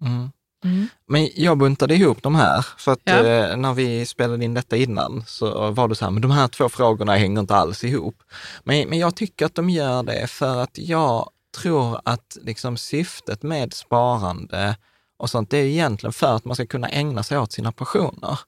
Mm. 0.03 0.31
Mm. 0.65 0.89
Men 1.09 1.29
jag 1.35 1.59
buntade 1.59 1.95
ihop 1.95 2.23
de 2.23 2.35
här, 2.35 2.67
för 2.79 2.93
att 2.93 3.01
Ja. 3.05 3.25
eh, 3.27 3.57
när 3.57 3.75
vi 3.75 4.07
spelade 4.07 4.45
in 4.45 4.55
detta 4.55 4.77
innan 4.77 5.25
så 5.27 5.71
var 5.71 5.89
det 5.89 5.95
så 5.95 6.05
här, 6.05 6.12
men 6.12 6.23
de 6.23 6.31
här 6.31 6.49
två 6.49 6.69
frågorna 6.69 7.17
hänger 7.17 7.41
inte 7.41 7.55
alls 7.55 7.85
ihop. 7.85 8.23
Men, 8.65 8.89
men 8.89 8.99
jag 8.99 9.17
tycker 9.17 9.47
att 9.47 9.55
de 9.55 9.71
gör 9.71 10.03
det 10.03 10.27
för 10.27 10.62
att 10.62 10.79
jag 10.79 11.31
tror 11.61 12.01
att 12.05 12.37
liksom 12.42 12.77
syftet 12.77 13.42
med 13.42 13.75
sparande 13.75 14.77
och 15.19 15.31
sånt, 15.31 15.51
det 15.51 15.59
är 15.59 15.64
egentligen 15.64 16.12
för 16.12 16.37
att 16.37 16.45
man 16.45 16.55
ska 16.55 16.66
kunna 16.66 16.88
ägna 16.88 17.23
sig 17.23 17.38
åt 17.38 17.53
sina 17.53 17.73
passioner 17.73 18.38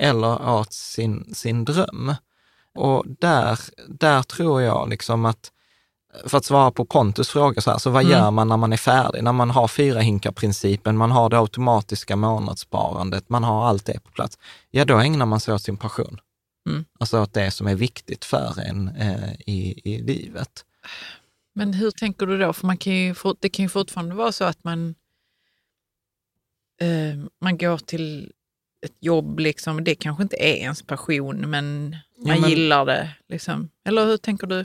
eller 0.00 0.50
åt 0.50 0.72
sin, 0.72 1.34
sin 1.34 1.64
dröm. 1.64 2.14
Och 2.74 3.04
där, 3.06 3.58
där 3.88 4.22
tror 4.22 4.62
jag 4.62 4.88
liksom 4.88 5.24
att 5.24 5.52
för 6.26 6.38
att 6.38 6.44
svara 6.44 6.70
på 6.70 6.84
Pontus 6.84 7.28
fråga, 7.28 7.60
så, 7.60 7.70
här, 7.70 7.78
så 7.78 7.90
vad 7.90 8.02
Mm. 8.02 8.12
gör 8.12 8.30
man 8.30 8.48
när 8.48 8.56
man 8.56 8.72
är 8.72 8.76
färdig? 8.76 9.22
När 9.22 9.32
man 9.32 9.50
har 9.50 9.68
fyra 9.68 10.00
hinkar-principen, 10.00 10.96
man 10.96 11.10
har 11.10 11.30
det 11.30 11.38
automatiska 11.38 12.16
månadssparandet, 12.16 13.28
man 13.28 13.44
har 13.44 13.66
allt 13.66 13.84
det 13.84 14.00
på 14.00 14.10
plats. 14.10 14.38
Ja, 14.70 14.84
då 14.84 14.98
ägnar 14.98 15.26
man 15.26 15.40
sig 15.40 15.54
åt 15.54 15.62
sin 15.62 15.76
passion. 15.76 16.20
Mm. 16.68 16.84
Alltså 17.00 17.22
åt 17.22 17.34
det 17.34 17.50
som 17.50 17.66
är 17.66 17.74
viktigt 17.74 18.24
för 18.24 18.60
en 18.60 18.88
eh, 18.88 19.32
i, 19.46 19.80
i 19.84 20.02
livet. 20.02 20.64
Men 21.58 21.74
hur 21.74 21.90
tänker 21.90 22.26
du 22.26 22.38
då? 22.38 22.52
För 22.52 22.66
man 22.66 22.76
kan 22.76 22.92
ju, 22.92 23.14
det 23.40 23.48
kan 23.48 23.64
ju 23.64 23.68
fortfarande 23.68 24.14
vara 24.14 24.32
så 24.32 24.44
att 24.44 24.64
man, 24.64 24.94
eh, 26.80 27.18
man 27.40 27.58
går 27.58 27.78
till 27.78 28.32
ett 28.86 28.96
jobb, 29.00 29.38
liksom. 29.38 29.84
det 29.84 29.94
kanske 29.94 30.22
inte 30.22 30.36
är 30.36 30.54
ens 30.56 30.82
passion, 30.82 31.50
men 31.50 31.90
man 31.90 32.00
Ja, 32.34 32.40
men- 32.40 32.50
gillar 32.50 32.86
det. 32.86 33.10
Liksom. 33.28 33.68
Eller 33.84 34.04
hur 34.06 34.16
tänker 34.16 34.46
du? 34.46 34.64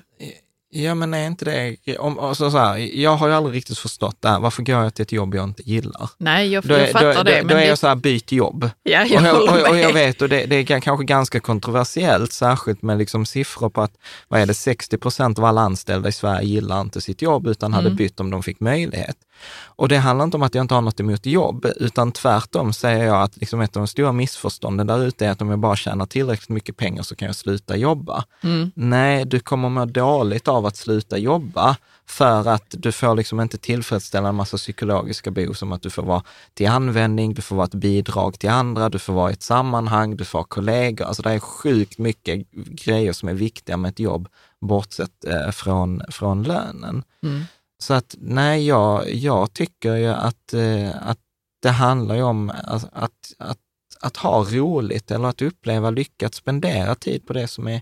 Ja, 0.76 0.96
men 0.96 1.14
är 1.14 1.28
inte 1.28 1.46
det... 1.46 1.98
Om, 1.98 2.20
alltså 2.20 2.52
så 2.52 2.58
här, 2.58 2.78
jag 2.78 3.16
har 3.16 3.28
ju 3.28 3.34
aldrig 3.34 3.56
riktigt 3.56 3.78
förstått 3.78 4.16
det 4.20 4.30
här. 4.30 4.40
Varför 4.40 4.64
går 4.64 4.76
jag 4.84 4.94
till 4.94 5.04
ett 5.04 5.12
jobb 5.12 5.36
jag 5.36 5.44
inte 5.44 5.70
gillar? 5.70 6.10
Nej, 6.18 6.48
jag, 6.52 6.64
Då 6.64 6.74
jag 6.74 6.82
är, 6.82 6.92
fattar 6.94 7.14
då, 7.16 7.24
det. 7.24 7.32
då, 7.32 7.38
men 7.38 7.48
då 7.48 7.54
är 7.56 7.60
det, 7.60 7.66
jag 7.68 7.78
så 7.78 7.88
här, 7.88 7.96
byt 7.96 8.32
jobb. 8.32 8.70
ja, 8.84 9.02
Och 9.02 9.08
jag 9.10 9.24
jag, 9.24 9.34
håller 9.36 9.64
och, 9.64 9.70
och 9.70 9.78
jag 9.78 9.94
vet, 9.94 10.22
och 10.22 10.30
det, 10.30 10.46
det 10.46 10.56
är 10.56 10.80
kanske 10.80 11.06
ganska 11.06 11.40
kontroversiellt, 11.40 12.32
särskilt 12.34 12.82
med 12.82 12.98
liksom 12.98 13.26
siffror 13.26 13.70
på 13.70 13.82
att, 13.82 13.92
vad 14.28 14.42
är 14.42 14.46
det, 14.46 14.54
60 14.54 14.98
procent 14.98 15.40
av 15.40 15.46
alla 15.46 15.62
anställda 15.62 16.10
i 16.10 16.12
Sverige 16.12 16.48
gillar 16.48 16.82
inte 16.82 17.02
sitt 17.02 17.22
jobb, 17.22 17.48
utan 17.48 17.74
hade 17.74 17.88
Mm. 17.88 17.98
bytt 17.98 18.20
om 18.20 18.30
de 18.30 18.44
fick 18.44 18.60
möjlighet. 18.60 19.18
Och 19.64 19.88
det 19.88 19.98
handlar 19.98 20.26
inte 20.26 20.38
om 20.38 20.44
att 20.44 20.56
jag 20.56 20.64
inte 20.64 20.74
har 20.74 20.82
något 20.82 21.00
emot 21.00 21.26
jobb, 21.26 21.66
utan 21.76 22.12
tvärtom 22.12 22.74
säger 22.74 23.06
jag 23.06 23.22
att 23.22 23.38
liksom 23.38 23.62
ett 23.62 23.76
av 23.78 23.82
de 23.82 23.88
stora 23.88 24.12
missförstånden 24.12 24.88
där 24.88 25.04
ute 25.06 25.26
är 25.26 25.30
att 25.32 25.42
om 25.42 25.50
jag 25.50 25.60
bara 25.60 25.76
tjänar 25.76 26.06
tillräckligt 26.06 26.50
mycket 26.50 26.78
pengar 26.78 27.04
så 27.04 27.16
kan 27.16 27.26
jag 27.26 27.36
sluta 27.36 27.76
jobba. 27.78 28.24
Mm. 28.44 28.72
Nej, 28.76 29.26
du 29.26 29.40
kommer 29.40 29.70
må 29.70 29.86
dåligt 29.86 30.48
av 30.48 30.63
att 30.66 30.76
sluta 30.76 31.18
jobba 31.18 31.78
för 32.06 32.48
att 32.48 32.66
du 32.70 32.92
får 32.92 33.16
liksom 33.16 33.42
inte 33.42 33.58
tillfredsställa 33.58 34.30
en 34.30 34.36
massa 34.36 34.58
psykologiska 34.58 35.32
behov 35.32 35.54
som 35.54 35.72
att 35.72 35.82
du 35.82 35.90
får 35.90 36.04
vara 36.04 36.24
till 36.54 36.68
användning, 36.68 37.34
du 37.34 37.42
får 37.42 37.56
vara 37.56 37.66
ett 37.66 37.74
bidrag 37.74 38.40
till 38.40 38.50
andra, 38.50 38.90
du 38.90 39.00
får 39.00 39.14
vara 39.14 39.30
i 39.30 39.34
ett 39.34 39.44
sammanhang, 39.44 40.18
du 40.18 40.26
får 40.26 40.40
ha 40.40 40.44
kollegor. 40.44 41.06
Alltså 41.06 41.24
det 41.24 41.32
är 41.32 41.40
sjukt 41.40 41.98
mycket 41.98 42.52
grejer 42.52 43.14
som 43.14 43.30
är 43.30 43.34
viktiga 43.34 43.78
med 43.78 43.90
ett 43.90 44.00
jobb, 44.00 44.28
bortsett 44.62 45.26
eh, 45.26 45.52
från, 45.52 46.02
från 46.10 46.44
lönen. 46.44 47.04
Mm. 47.24 47.44
Så 47.80 47.94
att 47.94 48.16
nej, 48.20 48.68
jag, 48.68 49.14
jag 49.14 49.54
tycker 49.54 49.96
ju 49.96 50.08
att, 50.08 50.54
eh, 50.54 50.90
att 51.10 51.20
det 51.62 51.70
handlar 51.70 52.16
ju 52.16 52.24
om 52.24 52.50
att, 52.50 52.90
att, 52.94 53.34
att, 53.38 53.58
att 54.02 54.18
ha 54.18 54.44
roligt 54.44 55.12
eller 55.12 55.28
att 55.28 55.42
uppleva 55.42 55.90
lycka, 55.90 56.26
att 56.26 56.36
spendera 56.36 56.96
tid 56.96 57.28
på 57.28 57.34
det 57.34 57.48
som 57.48 57.68
är, 57.68 57.82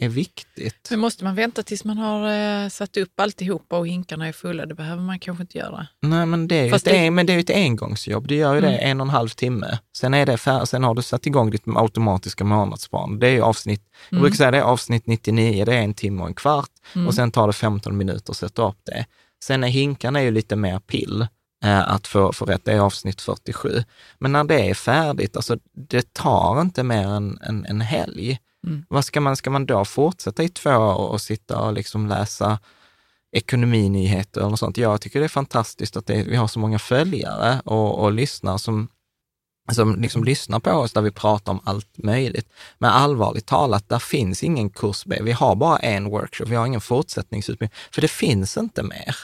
är 0.00 0.08
viktigt. 0.08 0.86
Men 0.90 0.98
måste 1.00 1.24
man 1.24 1.34
vänta 1.34 1.62
tills 1.62 1.84
man 1.84 1.98
har 1.98 2.32
eh, 2.64 2.68
satt 2.68 2.96
upp 2.96 3.20
alltihopa 3.20 3.78
och 3.78 3.88
hinkarna 3.88 4.28
är 4.28 4.32
fulla? 4.32 4.66
Det 4.66 4.74
behöver 4.74 5.02
man 5.02 5.18
kanske 5.18 5.42
inte 5.42 5.58
göra. 5.58 5.86
Nej, 6.02 6.26
men 6.26 6.48
det 6.48 6.54
är 6.56 6.64
ju 6.64 6.74
ett, 6.74 6.84
det- 6.84 6.96
en, 6.96 7.14
men 7.14 7.26
det 7.26 7.32
är 7.32 7.38
ett 7.38 7.50
engångsjobb. 7.50 8.28
Du 8.28 8.34
gör 8.34 8.54
ju 8.54 8.60
det 8.60 8.68
Mm. 8.68 8.90
en 8.90 9.00
och 9.00 9.06
en 9.06 9.10
halv 9.10 9.28
timme. 9.28 9.78
Sen, 9.96 10.14
är 10.14 10.26
det 10.26 10.36
fär, 10.36 10.64
sen 10.64 10.84
har 10.84 10.94
du 10.94 11.02
satt 11.02 11.26
igång 11.26 11.50
ditt 11.50 11.62
automatiska 11.66 12.44
månadssparande. 12.44 13.26
Det 13.26 13.30
är 13.30 13.34
ju 13.34 13.42
avsnitt, 13.42 13.82
jag 14.10 14.16
Mm. 14.16 14.22
brukar 14.22 14.36
säga 14.36 14.50
det 14.50 14.58
är 14.58 14.62
avsnitt 14.62 15.06
99, 15.06 15.64
det 15.64 15.74
är 15.74 15.82
en 15.82 15.94
timme 15.94 16.22
och 16.22 16.28
en 16.28 16.34
kvart. 16.34 16.70
Mm. 16.94 17.06
Och 17.06 17.14
sen 17.14 17.30
tar 17.30 17.46
det 17.46 17.52
15 17.52 17.96
minuter 17.96 18.30
att 18.32 18.36
sätta 18.36 18.68
upp 18.68 18.78
det. 18.84 19.06
Sen 19.44 19.64
är 19.64 19.68
hinkarna 19.68 20.22
ju 20.22 20.30
lite 20.30 20.56
mer 20.56 20.78
pill 20.78 21.26
eh, 21.64 21.90
att 21.92 22.06
få, 22.06 22.32
få 22.32 22.44
rätt, 22.44 22.64
det 22.64 22.72
är 22.72 22.78
avsnitt 22.80 23.20
47. 23.20 23.82
Men 24.18 24.32
när 24.32 24.44
det 24.44 24.70
är 24.70 24.74
färdigt, 24.74 25.36
alltså 25.36 25.56
det 25.88 26.12
tar 26.14 26.60
inte 26.60 26.82
mer 26.82 27.06
än 27.08 27.38
en, 27.42 27.64
en 27.66 27.80
helg. 27.80 28.38
Mm. 28.66 28.84
Vad 28.88 29.04
ska 29.04 29.20
man, 29.20 29.36
ska 29.36 29.50
man 29.50 29.66
då 29.66 29.84
fortsätta 29.84 30.42
i 30.42 30.48
två 30.48 30.70
år 30.70 31.08
och 31.08 31.20
sitta 31.20 31.60
och 31.60 31.72
liksom 31.72 32.06
läsa 32.06 32.58
ekonominyheter 33.32 34.40
eller 34.40 34.50
något 34.50 34.58
sånt? 34.58 34.76
Jag 34.76 35.00
tycker 35.00 35.20
det 35.20 35.26
är 35.26 35.28
fantastiskt 35.28 35.96
att 35.96 36.06
det, 36.06 36.22
vi 36.22 36.36
har 36.36 36.48
så 36.48 36.58
många 36.58 36.78
följare 36.78 37.60
och, 37.64 37.98
och 37.98 38.12
lyssnare 38.12 38.58
som, 38.58 38.88
som 39.72 40.00
liksom 40.00 40.24
lyssnar 40.24 40.60
på 40.60 40.70
oss 40.70 40.92
där 40.92 41.02
vi 41.02 41.10
pratar 41.10 41.52
om 41.52 41.60
allt 41.64 41.98
möjligt. 41.98 42.48
Men 42.78 42.90
allvarligt 42.90 43.46
talat, 43.46 43.88
där 43.88 43.98
finns 43.98 44.42
ingen 44.42 44.70
kurs 44.70 45.04
B. 45.04 45.18
Vi 45.22 45.32
har 45.32 45.56
bara 45.56 45.78
en 45.78 46.10
workshop, 46.10 46.46
vi 46.46 46.56
har 46.56 46.66
ingen 46.66 46.80
fortsättningsutbildning, 46.80 47.78
för 47.90 48.00
det 48.02 48.08
finns 48.08 48.56
inte 48.56 48.82
mer. 48.82 49.16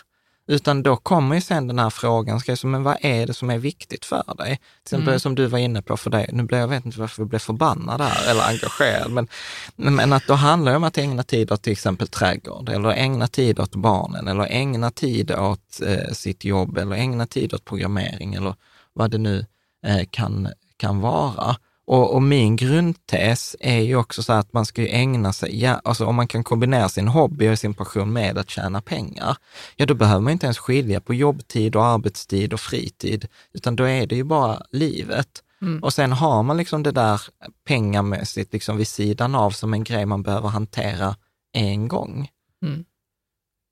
Utan 0.53 0.83
då 0.83 0.97
kommer 0.97 1.35
ju 1.35 1.41
sen 1.41 1.67
den 1.67 1.79
här 1.79 1.91
frågan, 1.91 2.41
ska 2.41 2.53
jag, 2.53 2.59
säga, 2.59 2.71
men 2.71 2.83
vad 2.83 2.97
är 3.01 3.27
det 3.27 3.35
som 3.35 3.51
är 3.51 3.59
viktigt 3.59 4.05
för 4.05 4.35
dig? 4.39 4.57
Till 4.57 4.83
exempel 4.85 5.09
Mm. 5.09 5.21
som 5.21 5.35
du 5.35 5.47
var 5.47 5.59
inne 5.59 5.83
på 5.83 5.97
för 5.97 6.11
dig, 6.11 6.31
nu 6.33 6.43
blev 6.43 6.61
jag 6.61 6.69
vet 6.69 6.87
inte 6.87 7.01
varför 7.01 7.23
jag 7.23 7.29
blev 7.29 7.39
förbannad 7.39 8.01
här 8.01 8.31
eller 8.31 8.43
engagerad, 8.49 9.11
men, 9.11 9.29
men 9.77 10.13
att 10.13 10.27
då 10.27 10.35
handlar 10.35 10.73
det 10.73 10.77
om 10.77 10.85
att 10.85 10.99
ägna 10.99 11.23
tid 11.23 11.53
åt 11.53 11.63
till 11.63 11.73
exempel 11.73 12.09
trädgård, 12.09 12.69
eller 12.69 12.91
ägna 12.91 13.29
tid 13.29 13.61
åt 13.61 13.75
barnen, 13.75 14.29
eller 14.29 14.47
ägna 14.51 14.91
tid 14.91 15.31
åt 15.31 15.81
eh, 15.87 16.13
sitt 16.13 16.45
jobb, 16.45 16.79
eller 16.79 16.97
ägna 16.97 17.27
tid 17.27 17.55
åt 17.55 17.65
programmering, 17.65 18.35
eller 18.35 18.55
vad 18.93 19.11
det 19.11 19.19
nu 19.19 19.47
eh, 19.87 20.07
kan, 20.11 20.49
kan 20.77 21.01
vara. 21.01 21.57
Och, 21.85 22.15
och 22.15 22.23
min 22.23 22.57
grundtes 22.57 23.57
är 23.61 23.81
ju 23.81 23.97
också 23.97 24.23
så 24.23 24.33
att 24.33 24.53
man 24.53 24.67
ska 24.67 24.83
ju 24.83 24.89
ägna 24.89 25.33
sig, 25.33 25.63
ja, 25.63 25.81
alltså 25.85 26.07
om 26.07 26.15
man 26.15 26.29
kan 26.29 26.45
kombinera 26.45 26.89
sin 26.89 27.09
hobby 27.09 27.49
och 27.49 27.59
sin 27.59 27.75
passion 27.75 28.13
med 28.13 28.39
att 28.39 28.51
tjäna 28.51 28.81
pengar, 28.81 29.37
ja 29.77 29.87
då 29.87 29.95
behöver 29.95 30.21
man 30.21 30.33
inte 30.33 30.47
ens 30.47 30.59
skilja 30.59 31.01
på 31.01 31.15
jobbtid 31.15 31.77
och 31.77 31.85
arbetstid 31.85 32.53
och 32.53 32.61
fritid, 32.61 33.27
utan 33.53 33.77
då 33.77 33.85
är 33.85 34.07
det 34.07 34.17
ju 34.17 34.25
bara 34.25 34.63
livet. 34.71 35.43
Mm. 35.63 35.83
Och 35.83 35.93
sen 35.93 36.13
har 36.13 36.43
man 36.43 36.57
liksom 36.57 36.83
det 36.83 36.93
där 36.93 37.21
pengamässigt 37.67 38.53
liksom 38.53 38.77
vid 38.77 38.89
sidan 38.89 39.35
av 39.35 39.51
som 39.51 39.75
en 39.75 39.85
grej 39.85 40.07
man 40.07 40.23
behöver 40.23 40.49
hantera 40.49 41.17
en 41.53 41.89
gång. 41.89 42.29
Mm. 42.63 42.85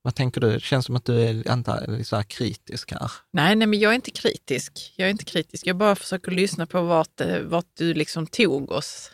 Vad 0.02 0.14
tänker 0.14 0.40
du? 0.40 0.50
Det 0.52 0.60
känns 0.60 0.86
som 0.86 0.96
att 0.96 1.04
du 1.04 1.20
är 1.22 1.50
antar, 1.50 2.02
så 2.02 2.16
här 2.16 2.22
kritisk 2.22 2.92
här. 2.92 3.10
Nej, 3.32 3.56
nej, 3.56 3.66
men 3.66 3.78
jag 3.78 3.90
är 3.90 3.94
inte 3.94 4.10
kritisk. 4.10 4.92
Jag 4.96 5.06
är 5.06 5.10
inte 5.10 5.24
kritisk. 5.24 5.66
Jag 5.66 5.76
bara 5.76 5.94
försöker 5.96 6.30
lyssna 6.32 6.66
på 6.66 6.82
vart, 6.82 7.20
eh, 7.20 7.38
vart 7.40 7.66
du 7.78 7.94
liksom 7.94 8.26
tog 8.26 8.70
oss 8.72 9.10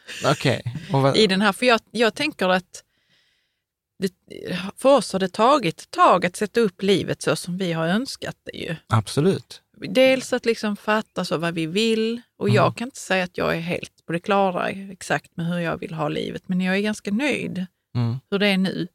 vad- 1.02 1.16
i 1.16 1.26
den 1.26 1.40
här. 1.40 1.52
För 1.52 1.66
jag, 1.66 1.80
jag 1.90 2.14
tänker 2.14 2.48
att 2.48 2.82
det, 3.98 4.12
för 4.76 4.96
oss 4.96 5.12
har 5.12 5.20
det 5.20 5.28
tagit 5.32 5.80
ett 5.80 5.90
tag 5.90 6.26
att 6.26 6.36
sätta 6.36 6.60
upp 6.60 6.82
livet 6.82 7.22
så 7.22 7.36
som 7.36 7.58
vi 7.58 7.72
har 7.72 7.86
önskat 7.86 8.36
det 8.52 8.58
ju. 8.58 8.76
Absolut. 8.86 9.62
Dels 9.88 10.32
att 10.32 10.46
liksom 10.46 10.76
fatta 10.76 11.24
så 11.24 11.36
vad 11.38 11.54
vi 11.54 11.66
vill 11.66 12.20
och 12.38 12.46
Mm. 12.48 12.56
jag 12.56 12.76
kan 12.76 12.88
inte 12.88 12.98
säga 13.00 13.24
att 13.24 13.38
jag 13.38 13.56
är 13.56 13.60
helt 13.60 14.06
på 14.06 14.12
det 14.12 14.20
klara 14.20 14.68
exakt 14.70 15.36
med 15.36 15.46
hur 15.46 15.58
jag 15.58 15.78
vill 15.78 15.94
ha 15.94 16.08
livet, 16.08 16.42
men 16.46 16.60
jag 16.60 16.76
är 16.76 16.80
ganska 16.80 17.10
nöjd 17.10 17.66
Mm, 17.94 18.16
hur 18.30 18.38
det 18.38 18.46
är 18.46 18.58
nu. 18.58 18.88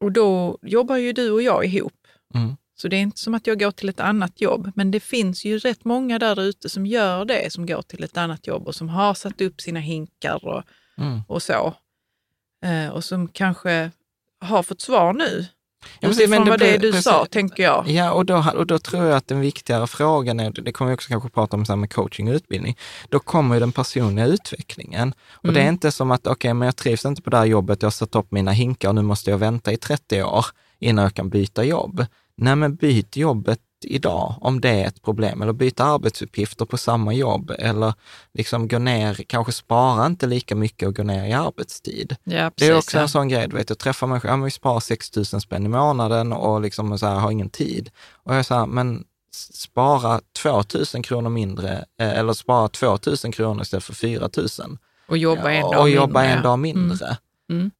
Och 0.00 0.12
då 0.12 0.58
jobbar 0.62 0.96
ju 0.96 1.12
du 1.12 1.30
och 1.30 1.42
jag 1.42 1.64
ihop. 1.64 2.06
mm, 2.34 2.56
Så 2.74 2.88
det 2.88 2.96
är 2.96 3.00
inte 3.00 3.18
som 3.18 3.34
att 3.34 3.46
jag 3.46 3.58
går 3.58 3.70
till 3.70 3.88
ett 3.88 4.00
annat 4.00 4.40
jobb, 4.40 4.72
men 4.74 4.90
det 4.90 5.00
finns 5.00 5.44
ju 5.44 5.58
rätt 5.58 5.84
många 5.84 6.18
där 6.18 6.40
ute 6.40 6.68
som 6.68 6.86
gör 6.86 7.24
det, 7.24 7.52
som 7.52 7.66
går 7.66 7.82
till 7.82 8.04
ett 8.04 8.16
annat 8.16 8.46
jobb 8.46 8.66
och 8.66 8.74
som 8.74 8.88
har 8.88 9.14
satt 9.14 9.40
upp 9.40 9.60
sina 9.60 9.80
hinkar 9.80 10.46
och, 10.46 10.62
mm. 10.98 11.20
och 11.28 11.42
så. 11.42 11.74
Eh, 12.64 12.88
och 12.88 13.04
som 13.04 13.28
kanske 13.28 13.90
har 14.40 14.62
fått 14.62 14.80
svar 14.80 15.12
nu. 15.12 15.46
Ja, 16.00 16.08
Utifrån 16.08 16.30
men 16.30 16.44
det 16.44 16.50
vad 16.50 16.58
det 16.60 16.64
blir- 16.64 16.78
du 16.78 16.90
precis. 16.90 17.04
sa, 17.04 17.26
tänker 17.26 17.62
jag. 17.62 17.88
Ja, 17.88 18.12
och 18.12 18.26
då, 18.26 18.44
och 18.56 18.66
då 18.66 18.78
tror 18.78 19.04
jag 19.06 19.16
att 19.16 19.26
den 19.28 19.40
viktigare 19.40 19.86
frågan 19.86 20.40
är, 20.40 20.50
det 20.50 20.72
kommer 20.72 20.90
vi 20.90 20.94
också 20.94 21.08
kanske 21.08 21.28
prata 21.28 21.56
om 21.56 21.64
så 21.66 21.72
här 21.72 21.76
med 21.76 21.92
coaching 21.92 22.28
och 22.28 22.34
utbildning, 22.34 22.76
då 23.08 23.18
kommer 23.18 23.54
ju 23.54 23.60
den 23.60 23.72
personliga 23.72 24.26
utvecklingen. 24.26 25.14
Och 25.32 25.52
det 25.52 25.58
är 25.60 25.62
Mm. 25.62 25.74
inte 25.74 25.92
som 25.92 26.10
att, 26.10 26.26
okej, 26.26 26.54
men 26.54 26.66
jag 26.66 26.76
trivs 26.76 27.04
inte 27.04 27.22
på 27.22 27.30
det 27.30 27.36
här 27.36 27.44
jobbet, 27.44 27.82
jag 27.82 27.86
har 27.86 27.90
satt 27.90 28.14
upp 28.16 28.32
mina 28.32 28.52
hinkar 28.52 28.88
och 28.88 28.94
nu 28.94 29.02
måste 29.02 29.30
jag 29.30 29.38
vänta 29.38 29.72
i 29.72 29.76
30 29.76 30.22
år 30.22 30.46
innan 30.78 31.02
jag 31.02 31.14
kan 31.14 31.28
byta 31.28 31.64
jobb. 31.64 32.06
Nej, 32.36 32.56
men 32.56 32.74
byt 32.76 33.16
jobbet 33.16 33.60
idag 33.84 34.34
om 34.40 34.60
det 34.60 34.68
är 34.68 34.86
ett 34.86 35.02
problem, 35.02 35.42
eller 35.42 35.52
byta 35.52 35.84
arbetsuppgifter 35.84 36.64
på 36.64 36.76
samma 36.78 37.14
jobb, 37.14 37.52
eller 37.58 37.94
liksom 38.34 38.68
gå 38.68 38.78
ner, 38.78 39.14
kanske 39.14 39.52
spara 39.52 40.06
inte 40.06 40.26
lika 40.26 40.54
mycket 40.54 40.88
och 40.88 40.96
gå 40.96 41.02
ner 41.02 41.24
i 41.24 41.32
arbetstid. 41.32 42.16
Ja, 42.24 42.44
Det 42.44 42.50
precis, 42.50 42.70
är 42.70 42.78
också 42.78 42.96
ja. 42.96 43.02
en 43.02 43.08
sån 43.08 43.28
grej, 43.28 43.48
du 43.48 43.56
vet, 43.56 43.68
jag 43.68 43.78
träffar 43.78 44.06
människor, 44.06 44.30
ja, 44.30 44.36
men 44.36 44.44
vi 44.44 44.50
sparar 44.50 44.80
6 44.80 45.16
000 45.16 45.24
spänn 45.24 45.66
i 45.66 45.68
månaden 45.68 46.32
och 46.32 46.60
liksom 46.60 46.98
så 46.98 47.06
här, 47.06 47.14
har 47.14 47.30
ingen 47.30 47.50
tid. 47.50 47.90
Och 48.24 48.34
jag 48.34 48.46
säger, 48.46 48.66
men 48.66 49.04
spara 49.52 50.20
2 50.42 50.62
000 50.94 51.04
kronor 51.04 51.30
mindre, 51.30 51.84
eh, 52.00 52.18
eller 52.18 52.32
spara 52.32 52.68
2 52.68 52.98
000 53.24 53.32
kronor 53.32 53.62
istället 53.62 53.84
för 53.84 53.94
4 53.94 54.28
000. 54.36 54.78
Och 55.08 55.18
jobba 55.18 55.50
en 55.50 55.64
och 55.64 55.74
dag 55.74 55.90
jobba 55.90 56.20
mindre, 56.20 56.32
en 56.32 56.36
ja. 56.36 56.42
dag 56.42 56.58
mindre. 56.58 57.06
Mm. 57.06 57.16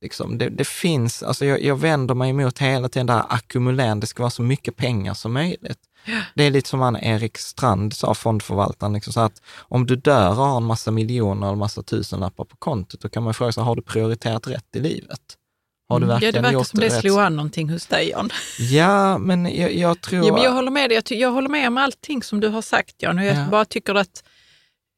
Liksom, 0.01 0.39
det, 0.39 0.49
det 0.49 0.67
finns, 0.67 1.23
alltså 1.23 1.45
jag, 1.45 1.63
jag 1.63 1.77
vänder 1.81 2.15
mig 2.15 2.31
emot 2.31 2.59
hela 2.59 2.89
tiden 2.89 3.07
det 3.07 3.13
här 3.13 3.27
ackumulerande, 3.29 4.03
det 4.03 4.07
ska 4.07 4.23
vara 4.23 4.31
så 4.31 4.43
mycket 4.43 4.77
pengar 4.77 5.15
som 5.15 5.33
möjligt. 5.33 5.79
Det 6.35 6.45
är 6.45 6.51
lite 6.51 6.69
som 6.69 6.81
han 6.81 6.97
Erik 6.97 7.39
Strand 7.39 7.93
sa, 7.95 8.15
fondförvaltaren, 8.15 8.93
liksom 8.93 9.13
så 9.13 9.21
att 9.21 9.43
om 9.59 9.87
du 9.87 9.97
dör 9.97 10.29
och 10.31 10.37
har 10.37 10.57
en 10.57 10.65
massa 10.65 10.91
miljoner 10.91 11.47
eller 11.47 11.57
massa 11.57 11.83
tusenlappar 11.83 12.45
på 12.45 12.57
kontot, 12.57 13.01
då 13.01 13.09
kan 13.09 13.23
man 13.23 13.35
fråga 13.35 13.53
sig, 13.53 13.63
har 13.63 13.77
du 13.77 13.83
prioriterat 13.83 14.47
rätt 14.47 14.77
i 14.77 14.81
livet? 14.81 15.21
Har 15.89 16.01
du 16.01 16.05
Mm. 16.05 16.15
verkligen 16.15 16.35
ja, 16.35 16.41
det 16.41 16.47
verkar 16.57 16.65
som 16.65 16.81
det 16.81 16.87
rätt? 16.87 17.01
slog 17.01 17.19
an 17.21 17.37
någonting 17.37 17.71
hos 17.71 17.87
dig, 17.87 18.09
Jan. 18.11 18.31
Ja, 18.59 19.19
men 19.19 19.57
jag, 19.57 19.75
jag 19.75 20.01
tror... 20.01 20.27
Ja, 20.27 20.33
men 20.35 20.43
jag 20.43 20.53
håller 20.53 20.71
med 20.71 20.91
dig. 20.91 21.03
Jag, 21.09 21.19
jag 21.19 21.31
håller 21.31 21.49
med 21.49 21.69
om 21.69 21.79
allting 21.79 22.23
som 22.23 22.41
du 22.41 22.49
har 22.49 22.63
sagt, 22.63 22.95
Jan. 22.99 23.19
Jag 23.19 23.37
Ja. 23.37 23.47
bara 23.51 23.65
tycker 23.65 23.95
att, 23.95 24.25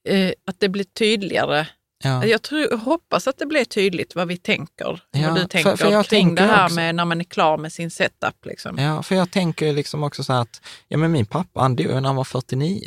eh, 0.09 0.31
att 0.47 0.61
det 0.61 0.69
blir 0.69 0.85
tydligare. 0.85 1.67
Ja. 2.03 2.25
Jag, 2.27 2.43
tror, 2.43 2.77
hoppas 2.77 3.29
att 3.29 3.39
det 3.39 3.47
blir 3.47 3.65
tydligt 3.65 4.15
vad 4.15 4.29
vi 4.29 4.37
tänker. 4.37 5.03
Ja, 5.11 5.29
vad 5.29 5.35
du 5.37 5.41
för- 5.41 5.49
tänker 5.49 5.77
för 5.77 5.91
jag 5.91 6.07
kring 6.07 6.27
tänker 6.29 6.43
det 6.47 6.53
här 6.53 6.65
också- 6.65 6.77
med 6.77 6.95
när 6.95 7.05
man 7.05 7.21
är 7.21 7.25
klar 7.25 7.59
med 7.59 7.73
sin 7.73 7.91
setup. 7.91 8.47
Liksom. 8.47 8.79
Ja, 8.79 9.03
för 9.03 9.15
jag 9.15 9.31
tänker 9.31 9.73
liksom 9.73 10.03
också 10.03 10.25
så 10.25 10.33
här 10.33 10.41
att, 10.41 10.61
ja 10.89 10.99
men 10.99 11.13
min 11.13 11.27
pappa 11.27 11.61
han 11.61 11.77
dog 11.77 11.87
när 11.87 12.01
han 12.03 12.17
var 12.17 12.25
49. 12.25 12.81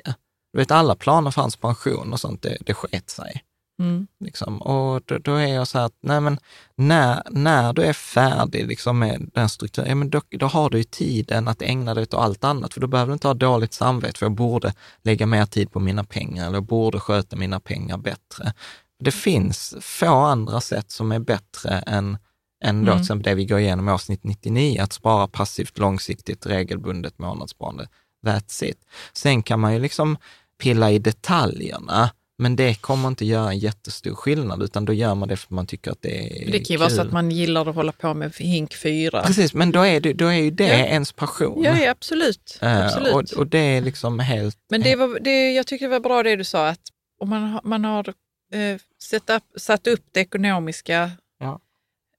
Du 0.54 0.60
vet 0.60 0.72
alla 0.72 0.96
planer 0.96 1.32
för 1.32 1.42
hans 1.42 1.56
pension 1.56 2.14
och 2.14 2.20
sånt, 2.20 2.42
det, 2.42 2.58
det 2.66 2.74
sket 2.74 3.10
sig. 3.10 3.44
Mm. 3.80 4.08
Liksom. 4.20 4.62
Och 4.62 5.02
då, 5.06 5.18
då 5.18 5.36
är 5.36 5.48
jag 5.48 5.68
så 5.68 5.78
här 5.78 5.86
att, 5.86 5.98
nej 6.02 6.22
men 6.22 6.38
när, 6.76 7.24
när 7.30 7.74
du 7.74 7.82
är 7.82 7.94
färdig 7.94 8.68
liksom 8.68 9.00
med 9.00 9.30
den 9.34 9.50
strukturen, 9.50 9.90
ja, 9.90 9.96
men 9.96 10.10
då, 10.10 10.22
då 10.30 10.46
har 10.46 10.70
du 10.70 10.78
ju 10.78 10.84
tiden 10.84 11.48
att 11.48 11.62
ägna 11.62 11.94
dig 11.94 12.02
åt 12.04 12.14
allt 12.14 12.44
annat, 12.44 12.74
för 12.74 12.82
då 12.82 12.88
behöver 12.88 13.10
du 13.10 13.14
inte 13.14 13.28
ha 13.28 13.34
dåligt 13.34 13.74
samvete, 13.74 14.20
för 14.20 14.26
jag 14.26 14.34
borde 14.34 14.74
lägga 15.04 15.26
mer 15.26 15.46
tid 15.46 15.72
på 15.72 15.80
mina 15.80 16.04
pengar, 16.04 16.46
eller 16.46 16.56
jag 16.56 16.64
borde 16.66 17.00
sköta 17.00 17.36
mina 17.36 17.60
pengar 17.60 17.98
bättre. 17.98 18.54
Det 19.04 19.12
finns 19.12 19.76
få 19.82 20.08
andra 20.16 20.62
sätt 20.62 20.92
som 20.92 21.12
är 21.12 21.20
bättre 21.20 21.70
än, 21.88 22.18
än 22.64 22.86
då, 22.86 22.92
Mm. 22.92 22.98
till 22.98 23.02
exempel 23.02 23.24
det 23.24 23.36
vi 23.36 23.46
går 23.46 23.60
igenom 23.60 23.90
i 23.90 23.92
avsnitt 23.92 24.24
99, 24.24 24.82
att 24.82 24.94
spara 24.94 25.28
passivt, 25.28 25.78
långsiktigt, 25.78 26.46
regelbundet 26.46 27.20
månadssparande. 27.20 27.88
That's 28.26 28.64
it. 28.64 28.78
Sen 29.14 29.44
kan 29.44 29.60
man 29.60 29.74
ju 29.74 29.80
liksom 29.80 30.18
pilla 30.62 30.92
i 30.92 31.00
detaljerna, 31.00 32.10
men 32.38 32.56
det 32.56 32.82
kommer 32.82 33.08
inte 33.08 33.26
göra 33.26 33.50
en 33.52 33.60
jättestor 33.60 34.16
skillnad, 34.16 34.64
utan 34.64 34.86
då 34.86 34.94
gör 34.94 35.16
man 35.16 35.28
det 35.28 35.38
för 35.38 35.48
att 35.48 35.52
man 35.52 35.68
tycker 35.68 35.92
att 35.92 36.02
det 36.02 36.44
är 36.48 36.52
Det 36.52 36.60
kan 36.60 36.74
ju 36.74 36.78
vara 36.78 36.90
så 36.90 36.96
kul. 36.98 37.08
att 37.08 37.14
man 37.14 37.32
gillar 37.32 37.70
att 37.70 37.76
hålla 37.76 37.92
på 37.92 38.14
med 38.14 38.36
hink 38.38 38.76
4. 38.76 39.24
Precis, 39.24 39.54
men 39.54 39.72
då 39.72 39.82
är, 39.86 40.00
det, 40.00 40.14
då 40.14 40.28
är 40.28 40.34
ju 40.38 40.52
det 40.52 40.68
Ja. 40.68 40.74
ens 40.86 41.12
passion. 41.12 41.64
Ja, 41.64 41.78
ja, 41.80 41.92
absolut. 41.92 42.58
Absolut. 42.62 43.14
och, 43.32 43.38
och 43.40 43.48
det 43.48 43.58
är 43.60 43.82
liksom 43.82 44.20
helt... 44.20 44.58
Men 44.70 44.82
det 44.82 44.96
var, 44.96 45.20
det, 45.20 45.52
jag 45.54 45.68
tycker 45.68 45.86
det 45.86 45.92
var 45.92 46.00
bra 46.00 46.24
det 46.24 46.36
du 46.36 46.44
sa, 46.44 46.68
att 46.68 46.80
om 47.22 47.30
man, 47.30 47.60
man 47.64 47.86
har 47.86 48.10
eh, 48.54 48.78
upp, 49.14 49.44
satt 49.58 49.88
upp 49.88 50.06
det 50.12 50.20
ekonomiska, 50.20 51.12
Ja. 51.40 51.60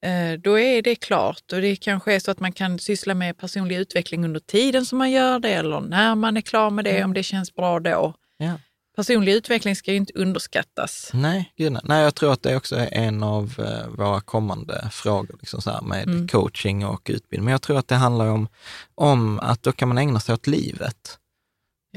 eh, 0.08 0.32
då 0.38 0.58
är 0.58 0.82
det 0.82 0.94
klart. 0.94 1.52
Och 1.52 1.60
det 1.60 1.76
kanske 1.76 2.14
är 2.14 2.20
så 2.20 2.30
att 2.30 2.40
man 2.40 2.52
kan 2.52 2.78
syssla 2.78 3.14
med 3.14 3.38
personlig 3.38 3.76
utveckling 3.76 4.24
under 4.24 4.40
tiden 4.40 4.86
som 4.86 4.98
man 4.98 5.10
gör 5.10 5.38
det, 5.38 5.52
eller 5.52 5.80
när 5.80 6.14
man 6.14 6.36
är 6.36 6.40
klar 6.40 6.70
med 6.70 6.84
det, 6.84 7.04
om 7.04 7.14
det 7.14 7.22
känns 7.22 7.54
bra 7.54 7.80
då. 7.80 8.14
Ja. 8.36 8.52
Personlig 8.96 9.32
utveckling 9.32 9.76
ska 9.76 9.90
ju 9.90 9.96
inte 9.96 10.12
underskattas. 10.16 11.10
Nej, 11.14 11.52
gud, 11.56 11.76
nej. 11.84 12.02
jag 12.02 12.14
tror 12.14 12.32
att 12.32 12.42
det 12.42 12.56
också 12.56 12.76
är 12.76 12.88
en 12.92 13.22
av 13.22 13.54
eh, 13.58 13.88
våra 13.88 14.20
kommande 14.20 14.88
frågor, 14.92 15.36
liksom 15.40 15.60
så 15.62 15.78
med 15.82 16.08
Mm. 16.08 16.28
coaching 16.28 16.86
och 16.86 17.10
utbildning. 17.10 17.44
Men 17.44 17.52
jag 17.52 17.62
tror 17.62 17.78
att 17.78 17.88
det 17.88 17.94
handlar 17.94 18.26
om, 18.26 18.48
om 18.94 19.38
att 19.40 19.62
då 19.62 19.72
kan 19.72 19.88
man 19.88 19.98
ägna 19.98 20.20
sig 20.20 20.32
åt 20.32 20.46
livet. 20.46 21.18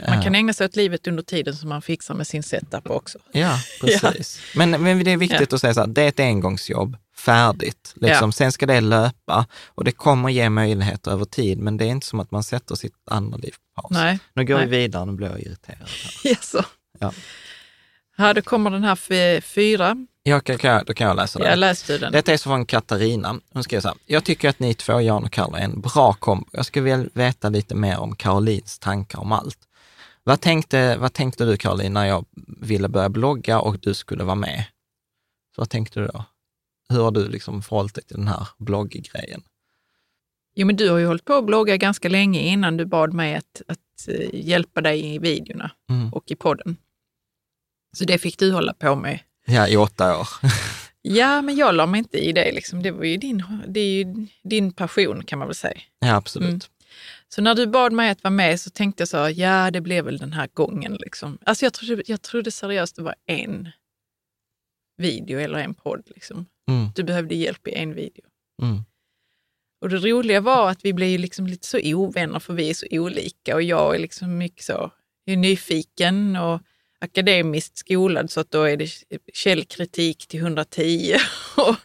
Man 0.07 0.21
kan 0.21 0.35
ägna 0.35 0.53
sig 0.53 0.65
åt 0.65 0.75
livet 0.75 1.07
under 1.07 1.23
tiden 1.23 1.55
som 1.55 1.69
man 1.69 1.81
fixar 1.81 2.13
med 2.13 2.27
sin 2.27 2.43
setup 2.43 2.89
också. 2.89 3.19
Ja, 3.31 3.59
precis. 3.81 4.39
Men, 4.55 4.71
men 4.71 5.03
det 5.03 5.11
är 5.11 5.17
viktigt 5.17 5.53
att 5.53 5.61
säga 5.61 5.73
så 5.73 5.79
här, 5.79 5.87
det 5.87 6.01
är 6.01 6.07
ett 6.07 6.19
engångsjobb, 6.19 6.97
färdigt. 7.15 7.93
Liksom. 7.95 8.27
Ja. 8.27 8.31
Sen 8.31 8.51
ska 8.51 8.65
det 8.65 8.81
löpa 8.81 9.45
och 9.67 9.83
det 9.83 9.91
kommer 9.91 10.29
ge 10.29 10.49
möjligheter 10.49 11.11
över 11.11 11.25
tid, 11.25 11.59
men 11.59 11.77
det 11.77 11.85
är 11.85 11.89
inte 11.89 12.07
som 12.07 12.19
att 12.19 12.31
man 12.31 12.43
sätter 12.43 12.75
sitt 12.75 12.93
andra 13.11 13.37
liv 13.37 13.51
på 13.75 13.81
paus. 13.81 13.91
Nej. 13.91 14.19
Nu 14.33 14.45
går 14.45 14.55
Nej. 14.55 14.67
vi 14.67 14.77
vidare, 14.77 15.05
nu 15.05 15.11
blir 15.11 15.27
jag 15.27 15.39
irriterad. 15.39 15.89
Jaså? 16.23 16.63
Ja. 16.99 17.11
Här 18.17 18.33
då 18.33 18.41
kommer 18.41 18.69
den 18.69 18.83
här 18.83 19.41
fyra. 19.41 20.05
Jag 20.23 20.43
kan, 20.43 20.57
kan, 20.57 20.83
då 20.85 20.93
kan 20.93 21.07
jag 21.07 21.15
läsa 21.15 21.39
den. 21.39 21.49
Jag 21.49 21.59
läste 21.59 21.97
den. 21.97 22.11
Detta 22.11 22.33
är 22.33 22.37
så 22.37 22.43
från 22.43 22.65
Katarina. 22.65 23.39
Hon 23.53 23.63
skriver 23.63 23.81
så 23.81 23.87
här. 23.87 23.97
Jag 24.05 24.23
tycker 24.23 24.49
att 24.49 24.59
ni 24.59 24.73
två, 24.73 25.01
Jan 25.01 25.23
och 25.23 25.31
Kalle, 25.31 25.57
är 25.57 25.63
en 25.63 25.81
bra 25.81 26.13
kombo. 26.13 26.45
Jag 26.51 26.65
skulle 26.65 26.83
vilja 26.83 27.09
veta 27.13 27.49
lite 27.49 27.75
mer 27.75 27.99
om 27.99 28.15
Karolins 28.15 28.79
tankar 28.79 29.19
om 29.19 29.31
allt. 29.31 29.57
Vad 30.27 30.41
tänkte, 30.41 30.97
vad 30.97 31.13
tänkte 31.13 31.45
du 31.45 31.57
Caroline 31.57 31.93
när 31.93 32.05
jag 32.05 32.25
ville 32.61 32.87
börja 32.89 33.09
blogga 33.09 33.59
och 33.59 33.79
du 33.79 33.93
skulle 33.93 34.23
vara 34.23 34.35
med? 34.35 34.65
Så 35.55 35.61
vad 35.61 35.69
tänkte 35.69 35.99
du 35.99 36.07
då? 36.07 36.23
Hur 36.89 37.03
har 37.03 37.11
du 37.11 37.29
liksom 37.29 37.61
förhållit 37.61 37.93
dig 37.95 38.03
till 38.03 38.17
den 38.17 38.27
här 38.27 38.47
blogggrejen? 38.57 39.41
Jo, 40.55 40.67
men 40.67 40.75
du 40.75 40.89
har 40.89 40.97
ju 40.97 41.05
hållit 41.05 41.25
på 41.25 41.33
att 41.33 41.45
blogga 41.45 41.77
ganska 41.77 42.09
länge 42.09 42.39
innan 42.41 42.77
du 42.77 42.85
bad 42.85 43.13
mig 43.13 43.35
att, 43.35 43.61
att 43.67 44.07
eh, 44.07 44.29
hjälpa 44.33 44.81
dig 44.81 45.15
i 45.15 45.19
videorna 45.19 45.71
Mm. 45.89 46.13
och 46.13 46.31
i 46.31 46.35
podden. 46.35 46.77
Så 47.97 48.03
det 48.05 48.17
fick 48.17 48.39
du 48.39 48.51
hålla 48.51 48.73
på 48.73 48.95
med. 48.95 49.19
Ja, 49.45 49.67
i 49.67 49.77
åtta 49.77 50.19
år. 50.19 50.27
Ja, 51.01 51.41
men 51.41 51.55
jag 51.55 51.75
la 51.75 51.85
mig 51.85 51.97
inte 51.99 52.17
i 52.17 52.31
det. 52.31 52.51
Liksom. 52.51 52.83
Det 52.83 52.91
var 52.91 53.03
ju 53.03 53.17
din, 53.17 53.43
det 53.67 53.79
är 53.79 53.91
ju 53.91 54.27
din 54.43 54.71
passion 54.73 55.23
kan 55.25 55.39
man 55.39 55.47
väl 55.47 55.55
säga. 55.55 55.79
Ja, 55.99 56.15
absolut. 56.15 56.49
Mm. 56.49 56.59
Så 57.29 57.41
när 57.41 57.55
du 57.55 57.67
bad 57.67 57.93
mig 57.93 58.09
att 58.09 58.23
vara 58.23 58.31
med 58.31 58.59
så 58.59 58.69
tänkte 58.69 59.01
jag 59.01 59.07
så, 59.07 59.29
ja 59.35 59.71
det 59.71 59.81
blev 59.81 60.05
väl 60.05 60.17
den 60.17 60.33
här 60.33 60.49
gången. 60.53 60.93
Liksom. 60.93 61.37
Alltså 61.45 61.65
jag 61.65 61.73
trodde, 61.73 62.03
jag 62.05 62.21
trodde 62.21 62.51
seriöst 62.51 62.95
det 62.95 63.01
var 63.01 63.15
en 63.25 63.69
video 64.97 65.39
eller 65.39 65.59
en 65.59 65.73
podd. 65.73 66.03
Liksom. 66.15 66.45
Mm. 66.69 66.89
Du 66.95 67.03
behövde 67.03 67.35
hjälp 67.35 67.67
i 67.67 67.75
en 67.75 67.93
video. 67.93 68.25
Mm. 68.61 68.83
Och 69.81 69.89
det 69.89 69.97
roliga 69.97 70.41
var 70.41 70.69
att 70.69 70.85
vi 70.85 70.93
blev 70.93 71.19
liksom 71.19 71.47
lite 71.47 71.67
så 71.67 71.79
ovänner 71.83 72.39
för 72.39 72.53
vi 72.53 72.69
är 72.69 72.73
så 72.73 72.85
olika 72.91 73.55
och 73.55 73.63
jag 73.63 73.95
är 73.95 73.99
liksom 73.99 74.37
mycket 74.37 74.63
så, 74.63 74.91
är 75.25 75.37
nyfiken 75.37 76.35
och 76.35 76.61
akademiskt 76.99 77.77
skolad 77.77 78.31
så 78.31 78.39
att 78.39 78.51
då 78.51 78.63
är 78.63 78.77
det 78.77 78.89
källkritik 79.33 80.27
till 80.27 80.39
110. 80.39 81.15
Och, 81.57 81.75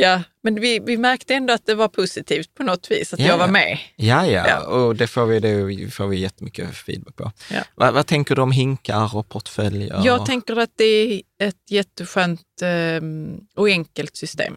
ja, 0.00 0.22
men 0.42 0.60
vi, 0.60 0.78
vi 0.78 0.96
märkte 0.96 1.34
ändå 1.34 1.54
att 1.54 1.66
det 1.66 1.74
var 1.74 1.88
positivt 1.88 2.54
på 2.54 2.62
något 2.62 2.90
vis 2.90 3.12
att 3.14 3.20
Ja, 3.20 3.26
jag 3.26 3.38
var 3.38 3.48
med. 3.48 3.78
Ja, 3.96 4.26
ja, 4.26 4.44
Ja. 4.48 4.60
och 4.66 4.96
det 4.96 5.06
får 5.06 5.26
vi, 5.26 5.40
det 5.40 5.90
får 5.90 6.06
vi 6.08 6.18
jättemycket 6.18 6.74
feedback 6.76 7.16
på. 7.16 7.32
Ja. 7.50 7.60
Vad, 7.74 7.94
vad 7.94 8.06
tänker 8.06 8.34
du 8.34 8.42
om 8.42 8.52
hinkar 8.52 9.16
och 9.16 9.28
portföljer? 9.28 10.00
Jag 10.04 10.26
tänker 10.26 10.56
att 10.56 10.70
det 10.76 10.84
är 10.84 11.22
ett 11.38 11.70
jätteskönt 11.70 12.42
ehm, 12.62 13.40
och 13.56 13.68
enkelt 13.68 14.16
system. 14.16 14.56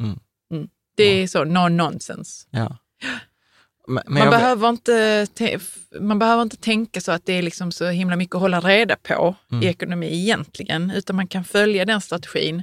Mm. 0.00 0.18
Mm. 0.52 0.68
Det 0.96 1.04
är 1.22 1.26
så 1.26 1.44
no-nonsense. 1.44 2.46
Ja. 2.50 2.76
Men, 3.88 4.02
men 4.06 4.18
Man, 4.18 4.30
behöver 4.30 4.68
inte, 4.68 5.26
te- 5.34 5.58
man 6.00 6.18
behöver 6.18 6.42
inte 6.42 6.56
tänka 6.56 7.00
så 7.00 7.12
att 7.12 7.26
det 7.26 7.32
är 7.32 7.42
liksom 7.42 7.72
så 7.72 7.86
himla 7.88 8.16
mycket 8.16 8.34
att 8.34 8.40
hålla 8.40 8.60
reda 8.60 8.96
på 8.96 9.34
Mm. 9.52 9.62
i 9.64 9.66
ekonomi 9.66 10.06
egentligen, 10.12 10.90
utan 10.90 11.16
man 11.16 11.26
kan 11.28 11.44
följa 11.44 11.84
den 11.84 12.00
strategin 12.00 12.62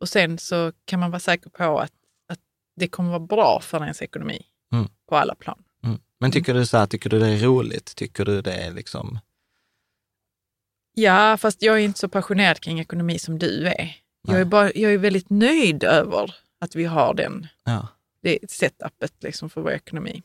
och 0.00 0.08
sen 0.08 0.38
så 0.38 0.72
kan 0.84 1.00
man 1.00 1.10
vara 1.10 1.20
säker 1.20 1.50
på 1.50 1.78
att, 1.80 1.92
att 2.28 2.38
det 2.76 2.88
kommer 2.88 3.08
vara 3.10 3.20
bra 3.20 3.60
för 3.62 3.80
ens 3.82 4.02
ekonomi 4.02 4.42
Mm. 4.72 4.88
på 5.08 5.16
alla 5.16 5.34
plan. 5.34 5.62
mm. 5.84 5.98
men 6.20 6.30
tycker 6.32 6.54
du 6.54 6.66
så 6.66 6.76
här, 6.78 6.86
tycker 6.86 7.10
du 7.10 7.18
det 7.18 7.26
är 7.28 7.38
roligt? 7.38 7.94
Tycker 7.96 8.24
du 8.24 8.42
det 8.42 8.52
är 8.52 8.70
liksom... 8.72 9.18
Ja, 10.94 11.36
fast 11.36 11.62
jag 11.62 11.74
är 11.74 11.78
inte 11.84 11.98
så 11.98 12.08
passionerad 12.08 12.60
kring 12.60 12.80
ekonomi 12.80 13.18
som 13.18 13.38
du 13.38 13.66
är. 13.66 13.96
Jag 14.22 14.40
är, 14.40 14.44
bara, 14.44 14.72
jag 14.74 14.92
är 14.92 14.98
väldigt 14.98 15.30
nöjd 15.30 15.84
över 15.84 16.34
att 16.60 16.76
vi 16.76 16.84
har 16.84 17.14
den, 17.14 17.46
Ja. 17.64 17.88
Det 18.22 18.38
setupet 18.50 19.12
liksom 19.22 19.50
för 19.50 19.60
vår 19.60 19.72
ekonomi. 19.72 20.22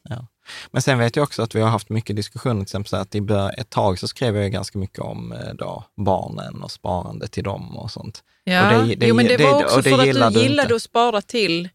Men 0.72 0.82
sen 0.82 1.00
vet 1.00 1.16
jag 1.16 1.24
också 1.24 1.42
att 1.42 1.56
vi 1.56 1.62
har 1.62 1.70
haft 1.70 1.90
mycket 1.90 2.16
diskussioner, 2.16 2.56
till 2.56 2.62
exempel 2.64 2.96
att 3.00 3.16
i 3.16 3.22
bör, 3.22 3.60
ett 3.60 3.70
tag 3.70 4.00
så 4.00 4.08
skrev 4.08 4.36
jag 4.38 4.52
ganska 4.52 4.78
mycket 4.80 5.00
om 5.00 5.32
eh, 5.32 5.54
då, 5.54 5.84
barnen 6.06 6.64
och 6.64 6.72
sparande 6.72 7.28
till 7.28 7.44
dem 7.44 7.78
och 7.78 7.92
sånt. 7.92 8.24
Ja, 8.44 8.78
Och 8.82 8.88
det- 8.88 8.96
det- 8.96 9.08
jo, 9.08 9.16
men 9.16 9.26
det, 9.26 9.38
det- 9.38 9.44
var 9.44 9.64
också 9.64 9.78
det 9.82 9.84
för 9.90 9.94
att 9.98 10.00
du 10.34 10.40
gillade 10.40 10.46
inte. 10.64 10.76
att 10.76 10.82
spara 10.82 11.22
till 11.22 11.66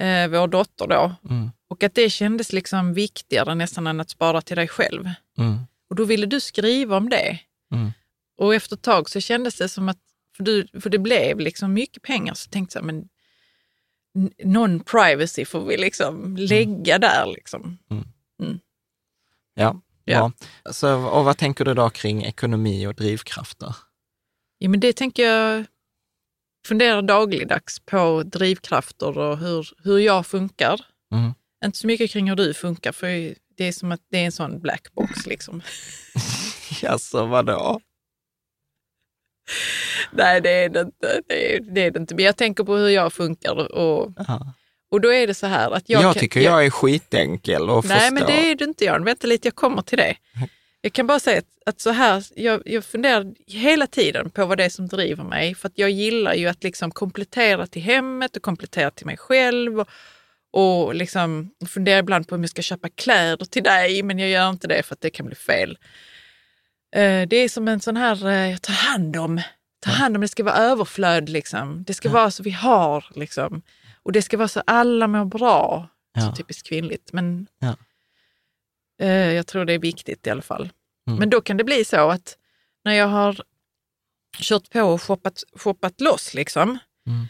eh, 0.00 0.28
vår 0.28 0.48
dotter 0.48 0.86
då. 0.86 1.14
Mm. 1.30 1.50
Och 1.70 1.82
att 1.82 1.94
det 1.94 2.10
kändes 2.10 2.52
liksom 2.52 2.94
viktigare 2.94 3.54
nästan 3.54 3.86
än 3.86 4.00
att 4.00 4.10
spara 4.10 4.42
till 4.42 4.56
dig 4.56 4.68
själv. 4.68 5.10
Mm. 5.38 5.58
Och 5.90 5.96
då 5.96 6.04
ville 6.04 6.26
du 6.26 6.40
skriva 6.40 6.96
om 6.96 7.08
det. 7.08 7.38
Mm. 7.74 7.92
Och 8.40 8.54
efter 8.54 8.76
ett 8.76 8.82
tag 8.82 9.10
så 9.10 9.20
kändes 9.20 9.54
det 9.56 9.68
som 9.68 9.88
att, 9.88 9.98
för, 10.36 10.44
du, 10.44 10.66
för 10.80 10.90
det 10.90 10.98
blev 10.98 11.40
liksom 11.40 11.72
mycket 11.72 12.02
pengar, 12.02 12.34
så 12.34 12.50
tänkte 12.50 12.78
jag, 12.78 12.84
men 12.84 13.08
non-privacy 14.44 15.44
får 15.44 15.64
vi 15.64 15.76
liksom 15.76 16.36
lägga 16.36 16.98
där. 16.98 17.26
Liksom. 17.26 17.78
Ja, 19.54 19.80
Ja. 20.04 20.32
bra. 20.64 20.72
Så, 20.72 20.96
och 20.96 21.24
vad 21.24 21.36
tänker 21.38 21.64
du 21.64 21.74
då 21.74 21.90
kring 21.90 22.24
ekonomi 22.24 22.86
och 22.86 22.94
drivkrafter? 22.94 23.76
Ja, 24.58 24.68
men 24.68 24.80
det 24.80 24.92
tänker 24.92 25.22
jag 25.28 25.64
fundera 26.66 27.02
dagligdags 27.02 27.80
på 27.80 28.22
drivkrafter 28.22 29.18
och 29.18 29.38
hur, 29.38 29.68
hur 29.84 29.98
jag 29.98 30.26
funkar. 30.26 30.80
Mm. 31.14 31.34
Inte 31.64 31.78
så 31.78 31.86
mycket 31.86 32.10
kring 32.10 32.28
hur 32.28 32.36
du 32.36 32.54
funkar, 32.54 32.92
för 32.92 33.34
det 33.56 33.64
är 33.64 33.72
som 33.72 33.92
att 33.92 34.00
det 34.10 34.18
är 34.18 34.24
en 34.24 34.32
sån 34.32 34.60
black 34.60 34.92
box. 34.94 35.26
Liksom. 35.26 35.62
Jaså, 36.82 37.26
vadå? 37.26 37.80
Nej, 40.12 40.40
det 40.40 40.50
är 40.50 40.68
det 40.68 40.80
inte. 40.80 41.20
Det 41.28 41.54
är, 41.56 41.60
det 41.60 41.80
är 41.80 41.90
det 41.90 41.98
inte. 41.98 42.14
Men 42.14 42.24
jag 42.24 42.36
tänker 42.36 42.64
på 42.64 42.76
hur 42.76 42.88
jag 42.88 43.12
funkar. 43.12 43.72
Och, 43.72 44.12
och 44.90 45.00
då 45.00 45.12
är 45.12 45.26
det 45.26 45.34
så 45.34 45.46
här 45.46 45.70
att 45.70 45.88
Jag, 45.88 46.02
jag... 46.02 46.14
kan- 46.14 46.20
tycker 46.20 46.40
jag 46.40 46.66
är 46.66 46.70
skitenkel 46.70 47.70
att 47.70 47.84
Nej, 47.84 47.98
förstå. 48.00 48.14
men 48.14 48.26
det 48.26 48.50
är 48.50 48.54
du 48.54 48.64
inte 48.64 48.84
Jan. 48.84 49.04
Vänta 49.04 49.26
lite, 49.26 49.48
jag 49.48 49.54
kommer 49.54 49.82
till 49.82 49.98
det. 49.98 50.16
Jag 50.80 50.92
kan 50.92 51.06
bara 51.06 51.20
säga 51.20 51.38
att, 51.38 51.44
att 51.66 51.80
så 51.80 51.90
här, 51.90 52.24
jag, 52.34 52.62
jag 52.64 52.84
funderar 52.84 53.26
hela 53.46 53.86
tiden 53.86 54.30
på 54.30 54.46
vad 54.46 54.58
det 54.58 54.64
är 54.64 54.68
som 54.68 54.88
driver 54.88 55.24
mig. 55.24 55.54
För 55.54 55.68
att 55.68 55.78
jag 55.78 55.90
gillar 55.90 56.34
ju 56.34 56.46
att 56.46 56.64
liksom 56.64 56.90
komplettera 56.90 57.66
till 57.66 57.82
hemmet 57.82 58.36
och 58.36 58.42
komplettera 58.42 58.90
till 58.90 59.06
mig 59.06 59.16
själv. 59.16 59.80
Och, 59.80 59.88
och 60.52 60.94
liksom 60.94 61.50
funderar 61.68 61.98
ibland 61.98 62.28
på 62.28 62.34
om 62.34 62.40
jag 62.42 62.50
ska 62.50 62.62
köpa 62.62 62.88
kläder 62.88 63.44
till 63.46 63.62
dig, 63.62 64.02
men 64.02 64.18
jag 64.18 64.28
gör 64.30 64.50
inte 64.50 64.66
det 64.66 64.82
för 64.82 64.94
att 64.94 65.00
det 65.00 65.10
kan 65.10 65.26
bli 65.26 65.34
fel. 65.34 65.78
Eh, 66.96 67.28
Det 67.28 67.36
är 67.36 67.48
som 67.48 67.68
en 67.68 67.80
sån 67.80 67.96
här, 67.96 68.26
eh, 68.26 68.50
jag 68.50 68.62
tar 68.62 68.72
hand 68.74 69.16
om, 69.16 69.40
ta 69.80 69.90
hand 69.90 70.16
om, 70.16 70.20
det 70.20 70.28
ska 70.28 70.44
vara 70.44 70.56
överflöd 70.56 71.28
liksom. 71.28 71.84
Det 71.84 71.94
ska 71.94 72.08
vara 72.10 72.30
så 72.30 72.42
vi 72.42 72.50
har 72.50 73.04
liksom. 73.14 73.62
Och 74.02 74.12
det 74.12 74.22
ska 74.22 74.36
vara 74.36 74.48
så 74.48 74.62
alla 74.66 75.06
mår 75.06 75.24
bra. 75.24 75.88
Ja. 76.14 76.20
Så 76.20 76.32
typiskt 76.36 76.68
kvinnligt, 76.68 77.12
men 77.12 77.46
Ja. 77.58 77.76
eh, 79.00 79.32
jag 79.32 79.46
tror 79.46 79.64
det 79.64 79.72
är 79.72 79.78
viktigt 79.78 80.26
i 80.26 80.30
alla 80.30 80.42
fall. 80.42 80.70
Mm. 81.06 81.18
Men 81.18 81.30
då 81.30 81.40
kan 81.40 81.56
det 81.56 81.64
bli 81.64 81.84
så 81.84 82.10
att 82.10 82.36
när 82.84 82.92
jag 82.92 83.08
har 83.08 83.40
kört 84.38 84.70
på 84.70 84.82
och 84.82 85.02
shoppat, 85.02 85.42
shoppat 85.56 86.00
loss 86.00 86.34
liksom, 86.34 86.78
Mm. 87.06 87.28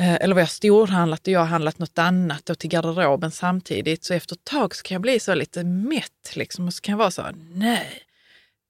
eh, 0.00 0.14
eller 0.24 0.34
vi 0.34 0.40
har 0.40 0.48
storhandlat 0.48 1.20
och 1.20 1.28
jag 1.28 1.40
har 1.40 1.46
handlat 1.46 1.78
något 1.78 1.98
annat 1.98 2.46
då 2.46 2.54
till 2.54 2.70
garderoben 2.70 3.30
samtidigt, 3.30 4.04
så 4.04 4.14
efter 4.14 4.34
ett 4.36 4.44
tag 4.44 4.74
så 4.76 4.82
kan 4.82 4.94
jag 4.94 5.02
bli 5.02 5.20
så 5.20 5.34
lite 5.34 5.64
mätt 5.64 6.32
liksom, 6.36 6.66
och 6.66 6.74
så 6.74 6.80
kan 6.80 6.92
jag 6.92 6.98
vara 6.98 7.10
så 7.10 7.26
nej, 7.54 8.02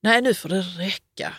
nej 0.05 0.23
nu 0.23 0.35
får 0.35 0.49
det 0.49 0.61
räcka. 0.61 1.33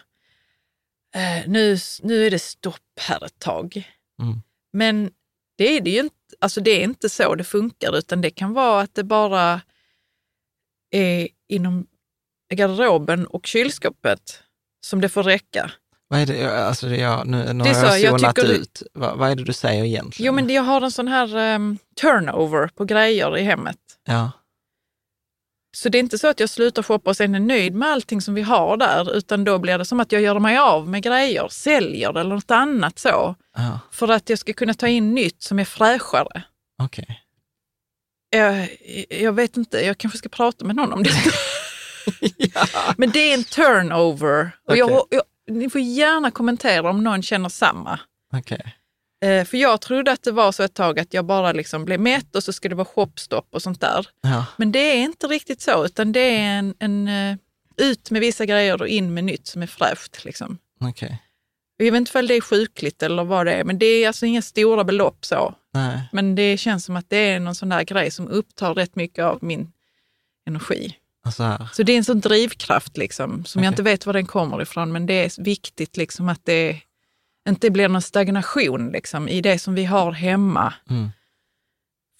Eh, 1.15 1.47
nu, 1.47 1.77
nu 2.01 2.25
är 2.25 2.31
det 2.31 2.39
stopp 2.39 2.99
här 2.99 3.25
ett 3.25 3.39
tag. 3.39 3.91
Mm. 4.21 4.41
Men 4.73 5.11
det 5.57 5.77
är 5.77 5.81
det 5.81 5.89
ju 5.89 5.99
inte, 5.99 6.15
alltså 6.39 6.61
det 6.61 6.71
är 6.71 6.83
inte 6.83 7.09
så 7.09 7.35
det 7.35 7.43
funkar, 7.43 7.97
utan 7.97 8.21
det 8.21 8.29
kan 8.29 8.53
vara 8.53 8.81
att 8.81 8.95
det 8.95 9.03
bara 9.03 9.61
är 10.91 11.27
inom 11.47 11.87
garderoben 12.53 13.27
och 13.27 13.45
kylskåpet 13.45 14.43
som 14.85 15.01
det 15.01 15.09
får 15.09 15.23
räcka. 15.23 15.71
Vad 16.07 16.19
är 16.19 16.25
det, 16.25 16.65
alltså 16.67 16.87
jag, 16.87 17.27
nu, 17.27 17.53
nu 17.53 17.63
har 17.63 17.73
så, 17.73 17.85
jag 17.85 17.99
jag 17.99 18.19
zonat 18.19 18.35
du- 18.35 18.55
ut. 18.55 18.83
Vad, 18.93 19.17
vad 19.17 19.31
är 19.31 19.35
det 19.35 19.43
du 19.43 19.53
säger 19.53 19.83
egentligen? 19.83 20.25
Jo, 20.27 20.33
men 20.33 20.49
jag 20.49 20.61
har 20.63 20.81
en 20.81 20.91
sån 20.91 21.07
här 21.07 21.37
ehm, 21.37 21.77
turnover 22.01 22.67
på 22.67 22.85
grejer 22.85 23.37
i 23.37 23.43
hemmet. 23.43 23.77
Ja, 24.05 24.31
Så 25.75 25.89
det 25.89 25.97
är 25.97 25.99
inte 25.99 26.17
så 26.17 26.27
att 26.27 26.39
jag 26.39 26.49
slutar 26.49 26.83
shoppa 26.83 27.09
och 27.09 27.17
sen 27.17 27.35
är 27.35 27.39
nöjd 27.39 27.75
med 27.75 27.87
allting 27.89 28.21
som 28.21 28.33
vi 28.33 28.41
har 28.41 28.77
där, 28.77 29.17
utan 29.17 29.43
då 29.43 29.59
blir 29.59 29.77
det 29.77 29.85
som 29.85 29.99
att 29.99 30.11
jag 30.11 30.21
gör 30.21 30.39
mig 30.39 30.57
av 30.57 30.89
med 30.89 31.03
grejer, 31.03 31.47
säljer 31.47 32.09
eller 32.17 32.35
något 32.35 32.51
annat 32.51 32.99
så, 32.99 33.35
ja 33.55 33.79
för 33.91 34.07
att 34.07 34.29
jag 34.29 34.39
ska 34.39 34.53
kunna 34.53 34.73
ta 34.73 34.87
in 34.87 35.13
nytt 35.13 35.43
som 35.43 35.59
är 35.59 35.65
fräschare. 35.65 36.43
okej. 36.83 37.21
Jag, 38.29 38.69
jag 39.09 39.33
vet 39.33 39.57
inte, 39.57 39.77
jag 39.77 39.97
kanske 39.97 40.17
ska 40.17 40.29
prata 40.29 40.65
med 40.65 40.75
någon 40.75 40.93
om 40.93 41.03
det. 41.03 41.11
Men 42.97 43.11
det 43.11 43.19
är 43.19 43.33
en 43.33 43.43
turnover. 43.43 44.51
Och 44.67 44.77
jag, 44.77 44.91
Okej. 44.91 45.21
jag, 45.45 45.55
ni 45.55 45.69
får 45.69 45.81
gärna 45.81 46.31
kommentera 46.31 46.89
om 46.89 47.03
någon 47.03 47.21
känner 47.21 47.49
samma. 47.49 47.99
Okej. 48.33 48.74
Eh, 49.23 49.45
för 49.45 49.57
jag 49.57 49.81
trodde 49.81 50.11
att 50.11 50.23
det 50.23 50.31
var 50.31 50.51
så 50.51 50.63
ett 50.63 50.73
tag 50.73 50.99
att 50.99 51.13
jag 51.13 51.25
bara 51.25 51.51
liksom 51.51 51.85
blev 51.85 51.99
mätt 51.99 52.35
och 52.35 52.43
så 52.43 52.53
ska 52.53 52.69
det 52.69 52.75
vara 52.75 52.85
shopstopp 52.85 53.47
och 53.51 53.61
sånt 53.61 53.81
där. 53.81 54.07
Ja. 54.21 54.45
Men 54.57 54.71
det 54.71 54.79
är 54.79 54.97
inte 54.97 55.27
riktigt 55.27 55.61
så, 55.61 55.85
utan 55.85 56.11
det 56.11 56.19
är 56.19 56.57
en, 56.59 56.73
en, 56.79 57.07
eh, 57.07 57.37
ut 57.77 58.11
med 58.11 58.21
vissa 58.21 58.45
grejer 58.45 58.81
och 58.81 58.87
in 58.87 59.13
med 59.13 59.23
nytt 59.23 59.47
som 59.47 59.61
är 59.61 59.67
fräscht. 59.67 60.25
Liksom. 60.25 60.57
Okej. 60.79 61.21
Jag 61.77 61.91
vet 61.91 61.95
inte 61.95 62.19
om 62.19 62.27
det 62.27 62.33
är 62.33 62.41
sjukligt 62.41 63.03
eller 63.03 63.23
vad 63.23 63.45
det 63.45 63.53
är, 63.53 63.63
men 63.63 63.79
det 63.79 63.85
är 63.85 64.07
alltså 64.07 64.25
inga 64.25 64.41
stora 64.41 64.83
belopp 64.83 65.25
så. 65.25 65.55
Nej. 65.73 65.99
Men 66.11 66.35
det 66.35 66.57
känns 66.57 66.85
som 66.85 66.95
att 66.95 67.09
det 67.09 67.17
är 67.17 67.39
någon 67.39 67.55
sån 67.55 67.69
där 67.69 67.83
grej 67.83 68.11
som 68.11 68.27
upptar 68.27 68.73
rätt 68.73 68.95
mycket 68.95 69.25
av 69.25 69.39
min 69.41 69.71
energi. 70.47 70.95
Så 71.35 71.43
här. 71.43 71.67
Så 71.73 71.83
det 71.83 71.91
är 71.91 71.97
en 71.97 72.03
sån 72.03 72.19
drivkraft 72.19 72.97
liksom, 72.97 73.45
som 73.45 73.63
jag 73.63 73.69
Okej. 73.69 73.73
inte 73.73 73.83
vet 73.83 74.05
var 74.05 74.13
den 74.13 74.25
kommer 74.25 74.61
ifrån, 74.61 74.91
men 74.91 75.05
det 75.05 75.13
är 75.13 75.43
viktigt 75.43 75.97
liksom 75.97 76.29
att 76.29 76.41
det 76.43 76.81
inte 77.49 77.71
blir 77.71 77.87
någon 77.87 78.01
stagnation 78.01 78.91
liksom, 78.91 79.29
i 79.29 79.41
det 79.41 79.59
som 79.59 79.75
vi 79.75 79.85
har 79.85 80.11
hemma. 80.11 80.73
Mm. 80.89 81.09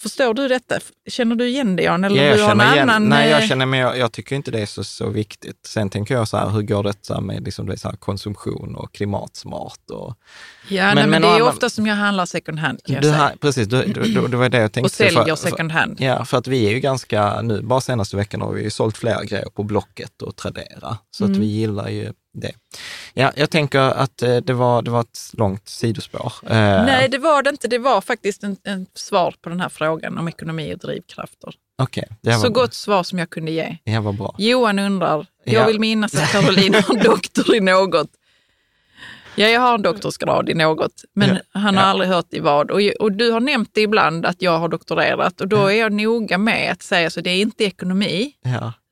Förstår 0.02 0.34
du 0.34 0.48
detta? 0.48 0.80
Känner 1.08 1.36
du 1.36 1.48
igen 1.48 1.76
det 1.76 1.84
Jan? 1.84 2.04
Eller 2.04 2.16
Ja, 2.16 2.24
jag 2.24 2.46
har 2.46 2.52
en 2.52 2.60
känner 2.60 2.74
igen, 2.76 2.90
annan... 2.90 3.10
nej, 3.10 3.30
jag 3.30 3.42
eh, 3.42 3.48
känner, 3.48 3.66
men 3.66 3.80
jag, 3.80 3.98
jag 3.98 4.12
tycker 4.12 4.36
inte 4.36 4.52
det 4.52 4.62
är 4.62 4.66
så, 4.66 4.84
så 4.84 5.10
viktigt. 5.10 5.66
Sen 5.66 5.90
tänker 5.90 6.16
jag 6.16 6.28
så 6.28 6.38
här, 6.38 6.50
hur 6.50 6.62
går 6.62 6.84
detta 6.84 7.22
med 7.22 7.44
liksom, 7.44 7.66
det 7.66 7.78
så 7.78 7.92
konsumtion 8.00 8.76
och 8.76 8.94
klimatsmart? 8.94 9.90
Och, 9.90 10.18
Ja, 10.70 10.84
men- 10.86 10.96
nej, 10.96 11.04
men, 11.04 11.10
men 11.10 11.22
det 11.22 11.28
är 11.28 11.32
andra- 11.32 11.46
ofta 11.50 11.70
som 11.70 11.88
jag 11.88 11.96
handlar 11.96 12.26
second 12.26 12.60
hand 12.60 12.80
kan 12.84 12.94
jag 12.96 13.04
du, 13.04 13.08
säga. 13.10 13.20
har, 13.22 13.30
precis, 13.42 13.68
du, 13.68 13.84
du, 13.84 14.28
det 14.28 14.38
var 14.38 14.50
det 14.50 14.58
jag 14.58 14.72
tänkte. 14.72 14.86
och 14.86 14.92
säljer 14.92 15.26
för- 15.26 15.36
second 15.36 15.72
hand. 15.72 15.96
Ja, 16.02 16.26
för 16.26 16.38
att 16.38 16.48
vi 16.48 16.66
är 16.68 16.72
ju 16.72 16.80
ganska, 16.80 17.42
nu 17.42 17.62
bara 17.62 17.82
senaste 17.82 18.16
veckan 18.16 18.42
har 18.42 18.52
vi 18.54 18.64
ju 18.64 18.70
sålt 18.70 18.98
flera 18.98 19.24
grejer 19.24 19.50
på 19.50 19.64
Blocket 19.64 20.22
och 20.22 20.36
Tradera. 20.36 20.98
Så 21.12 21.24
Mm. 21.26 21.36
att 21.36 21.42
vi 21.42 21.46
gillar 21.46 21.90
ju 21.90 22.14
det. 22.34 22.52
Ja, 23.14 23.32
jag 23.36 23.50
tänker 23.50 23.80
att 23.80 24.22
eh, 24.22 24.38
det 24.38 24.54
var, 24.54 24.82
det 24.82 24.92
var 24.92 25.02
ett 25.02 25.20
långt 25.34 25.70
sidospår. 25.70 26.34
Eh, 26.44 26.56
Nej, 26.58 27.10
det 27.10 27.18
var 27.18 27.44
det 27.44 27.50
inte. 27.50 27.68
Det 27.68 27.78
var 27.78 28.02
faktiskt 28.02 28.44
en, 28.44 28.58
en 28.64 28.86
svar 28.96 29.36
på 29.42 29.50
den 29.50 29.60
här 29.60 29.70
frågan 29.70 30.18
om 30.18 30.28
ekonomi 30.28 30.74
och 30.76 30.80
drivkrafter. 30.80 31.54
Det 32.22 32.30
var 32.32 32.34
Så 32.34 32.50
bra. 32.52 32.62
gott 32.62 32.74
svar 32.74 33.04
som 33.04 33.20
jag 33.20 33.30
kunde 33.30 33.52
ge. 33.52 33.78
Ja, 33.84 34.02
vad 34.02 34.16
bra. 34.18 34.36
Johan 34.38 34.80
undrar, 34.80 35.26
jag 35.44 35.54
Ja. 35.62 35.66
vill 35.68 35.80
minnas 35.80 36.16
att 36.16 36.32
Caroline 36.32 36.74
har 36.74 37.04
doktor 37.04 37.56
i 37.56 37.60
något. 37.60 38.08
Ja, 39.38 39.48
jag 39.48 39.62
har 39.62 39.76
en 39.76 39.82
doktorsgrad 39.82 40.50
i 40.50 40.54
något, 40.54 41.04
men 41.14 41.30
Ja. 41.30 41.60
han 41.60 41.76
har 41.76 41.84
Ja. 41.84 41.88
aldrig 41.90 42.10
hört 42.10 42.34
i 42.34 42.40
vad. 42.40 42.72
Och, 42.72 42.80
och 43.00 43.12
du 43.12 43.32
har 43.32 43.40
nämnt 43.40 43.70
det 43.74 43.82
ibland 43.82 44.26
att 44.26 44.42
jag 44.42 44.60
har 44.60 44.70
doktorerat 44.70 45.42
och 45.42 45.48
då 45.48 45.68
är 45.68 45.76
jag 45.80 45.92
noga 45.94 46.38
med 46.38 46.72
att 46.72 46.82
säga 46.84 47.10
så 47.10 47.22
det 47.22 47.30
är 47.30 47.42
inte 47.42 47.64
ekonomi, 47.64 48.34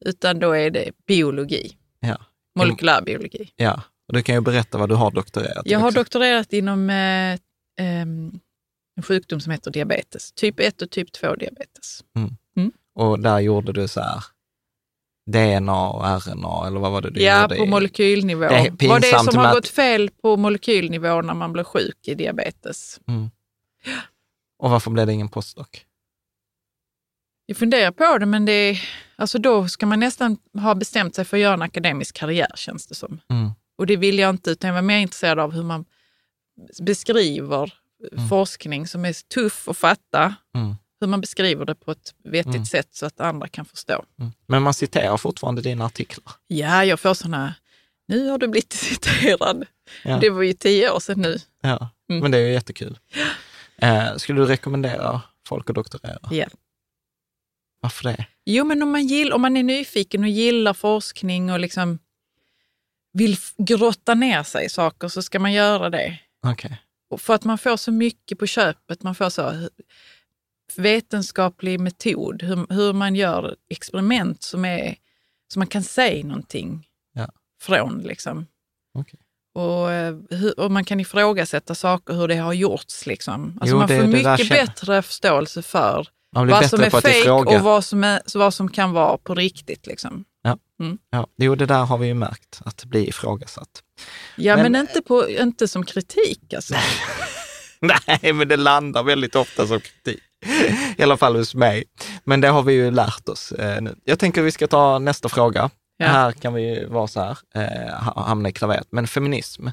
utan 0.05 0.39
då 0.39 0.51
är 0.51 0.69
det 0.69 0.91
biologi, 1.07 1.71
molekylärbiologi. 2.59 3.51
ja. 3.55 3.81
Och 4.07 4.13
du 4.13 4.21
kan 4.23 4.35
ju 4.35 4.41
berätta 4.41 4.77
vad 4.77 4.89
du 4.89 4.95
har 4.95 5.11
doktorerat 5.11 5.61
Jag 5.65 5.79
har 5.79 5.87
också. 5.87 5.99
doktorerat 5.99 6.53
inom 6.53 6.89
eh, 6.89 7.37
ehm, 7.79 8.39
en 8.97 9.03
sjukdom 9.03 9.39
som 9.39 9.51
heter 9.51 9.71
diabetes, 9.71 10.31
typ 10.31 10.59
1 10.59 10.81
och 10.81 10.89
typ 10.89 11.11
2 11.11 11.35
diabetes. 11.35 12.03
Och 12.95 13.19
där 13.19 13.39
gjorde 13.39 13.73
du 13.73 13.87
så 13.87 14.01
här 14.01 14.23
DNA 15.32 15.89
och 15.89 16.05
RNA, 16.05 16.67
eller 16.67 16.80
vad 16.80 16.91
var 16.91 17.01
det 17.01 17.09
du 17.09 17.21
Ja, 17.21 17.41
gjorde? 17.41 17.55
på 17.55 17.65
molekylnivå. 17.65 18.39
Det 18.41 18.55
är 18.55 18.88
Vad 18.89 19.01
det 19.01 19.11
är 19.11 19.17
som 19.19 19.38
har 19.38 19.45
att- 19.45 19.53
gått 19.53 19.67
fel 19.67 20.09
på 20.21 20.38
molekylnivå 20.38 21.21
när 21.21 21.34
man 21.34 21.53
blir 21.53 21.63
sjuk 21.63 22.07
i 22.07 22.15
diabetes. 22.15 22.99
Mm. 23.07 23.30
Och 24.59 24.69
varför 24.69 24.91
blev 24.91 25.07
det 25.07 25.13
ingen 25.13 25.30
postdoc? 25.30 25.67
Jag 27.45 27.57
funderar 27.57 27.91
på 27.91 28.17
det, 28.17 28.26
men 28.26 28.45
det 28.45 28.51
är, 28.51 28.82
alltså 29.15 29.39
då 29.39 29.67
ska 29.67 29.86
man 29.86 29.99
nästan 29.99 30.38
ha 30.61 30.76
bestämt 30.76 31.15
sig 31.15 31.26
för 31.26 31.38
att 31.38 31.41
göra 31.41 31.53
en 31.53 31.61
akademisk 31.61 32.15
karriär, 32.15 32.51
känns 32.55 32.88
det 32.88 32.95
som. 32.95 33.19
Mm. 33.30 33.51
Och 33.78 33.86
det 33.88 33.95
vill 33.95 34.19
jag 34.19 34.30
inte, 34.30 34.49
utan 34.51 34.67
jag 34.67 34.76
var 34.76 34.82
mer 34.82 34.97
intresserad 34.97 35.39
av 35.39 35.51
hur 35.51 35.63
man 35.63 35.86
beskriver 36.82 37.74
Mm. 38.17 38.28
forskning 38.30 38.88
som 38.88 39.05
är 39.05 39.13
tuff 39.28 39.67
att 39.67 39.78
fatta. 39.78 40.36
Mm. 40.55 40.76
Hur 41.04 41.08
man 41.08 41.22
beskriver 41.22 41.66
det 41.66 41.76
på 41.76 41.91
ett 41.91 42.14
vettigt 42.24 42.54
Mm. 42.56 42.66
sätt 42.66 42.88
så 42.91 43.06
att 43.06 43.20
andra 43.20 43.47
kan 43.47 43.66
förstå. 43.66 44.06
Mm. 44.20 44.32
Men 44.47 44.62
man 44.64 44.74
citerar 44.74 45.18
fortfarande 45.18 45.62
dina 45.62 45.86
artiklar. 45.86 46.34
Ja, 46.47 46.86
jag 46.86 46.99
får 46.99 47.14
såna, 47.14 47.54
nu 48.08 48.30
har 48.30 48.38
du 48.38 48.47
blivit 48.47 48.74
citerad. 48.74 49.66
Ja. 50.04 50.18
Det 50.18 50.30
var 50.30 50.41
ju 50.41 50.54
tio 50.54 50.91
år 50.91 50.99
sedan 50.99 51.22
nu. 51.22 51.39
Ja, 51.62 51.89
Mm. 52.10 52.22
men 52.22 52.32
det 52.32 52.38
är 52.38 52.41
ju 52.47 52.54
jättekul. 52.54 52.99
Eh, 53.78 54.16
skulle 54.16 54.41
du 54.41 54.45
rekommendera 54.45 55.22
folk 55.47 55.70
att 55.70 55.76
doktorera? 55.76 56.20
Ja. 56.32 56.45
Varför 57.80 58.04
det? 58.04 58.26
Jo, 58.45 58.66
men 58.66 58.84
om 58.84 58.91
man, 58.91 59.08
gill, 59.08 59.34
om 59.34 59.41
man 59.41 59.58
är 59.58 59.64
nyfiken 59.64 60.24
och 60.24 60.30
gillar 60.30 60.74
forskning 60.74 61.51
och 61.51 61.60
liksom 61.60 61.99
vill 63.14 63.38
grotta 63.58 64.14
ner 64.14 64.43
sig 64.43 64.66
i 64.66 64.70
saker 64.70 65.08
så 65.08 65.22
ska 65.22 65.39
man 65.39 65.54
göra 65.54 65.89
det. 65.89 66.20
Och 67.10 67.22
för 67.22 67.34
att 67.34 67.43
man 67.43 67.58
får 67.58 67.78
så 67.78 67.91
mycket 67.91 68.39
på 68.39 68.47
köpet. 68.47 69.04
Man 69.04 69.16
får 69.16 69.30
så 69.30 69.70
vetenskaplig 70.76 71.80
metod, 71.80 72.41
hur, 72.43 72.66
hur 72.74 72.93
man 72.93 73.16
gör 73.16 73.55
experiment 73.70 74.43
som, 74.43 74.66
är, 74.66 74.95
som 75.53 75.59
man 75.59 75.68
kan 75.68 75.84
säga 75.84 76.26
någonting 76.26 76.88
Ja. 77.14 77.28
från. 77.61 77.99
Liksom. 77.99 78.45
Okej. 78.99 79.20
Och, 79.55 79.91
eh, 79.91 80.16
hur, 80.30 80.59
och 80.59 80.72
man 80.72 80.84
kan 80.86 80.99
ifrågasätta 80.99 81.76
saker, 81.76 82.14
hur 82.14 82.28
det 82.28 82.36
har 82.36 82.53
gjorts. 82.53 83.05
Liksom. 83.05 83.57
Alltså 83.61 83.76
Jo, 83.76 83.80
man 83.80 83.88
det- 83.88 83.99
får 83.99 84.07
mycket 84.07 84.47
känner- 84.47 84.66
bättre 84.66 85.01
förståelse 85.01 85.61
för 85.61 86.07
vad 86.36 86.70
som 86.70 86.82
är 86.82 87.01
fejk 87.01 87.28
och 87.28 87.61
vad 87.61 87.86
som, 87.86 88.03
är, 88.03 88.22
vad 88.38 88.53
som 88.53 88.70
kan 88.70 88.91
vara 88.91 89.18
på 89.18 89.36
riktigt. 89.36 89.88
Liksom. 89.88 90.26
Ja, 91.11 91.28
jo, 91.38 91.55
det 91.55 91.66
där 91.66 91.84
har 91.86 91.97
vi 91.97 92.07
ju 92.07 92.14
märkt, 92.14 92.61
att 92.66 92.86
blir 92.86 93.09
ifrågasatt. 93.09 93.84
Ja, 94.38 94.55
Men- 94.55 94.72
men, 94.72 94.82
inte, 94.82 95.01
på, 95.01 95.30
inte 95.30 95.68
som 95.68 95.86
kritik. 95.86 96.53
Alltså. 96.53 96.74
Nej, 97.80 98.34
men 98.34 98.47
det 98.47 98.57
landar 98.57 99.03
väldigt 99.03 99.36
ofta 99.36 99.68
som 99.68 99.80
kritik. 99.80 100.24
I 100.97 101.03
alla 101.03 101.17
fall 101.17 101.35
hos 101.35 101.55
mig. 101.55 101.83
Men 102.23 102.41
det 102.41 102.47
har 102.47 102.63
vi 102.63 102.73
ju 102.73 102.91
lärt 102.91 103.29
oss 103.29 103.51
eh, 103.51 103.81
nu. 103.81 103.95
Jag 104.03 104.19
tänker 104.19 104.41
vi 104.41 104.51
ska 104.51 104.67
ta 104.67 104.99
nästa 104.99 105.29
fråga. 105.29 105.69
Ja. 105.97 106.07
Här 106.07 106.31
kan 106.31 106.53
vi 106.53 106.85
vara 106.85 107.07
så 107.07 107.19
här, 107.21 107.37
eh, 107.55 107.93
ha- 108.03 108.23
hamna 108.27 108.49
i 108.49 108.51
klaveret. 108.51 108.87
Men 108.91 109.07
feminism. 109.07 109.67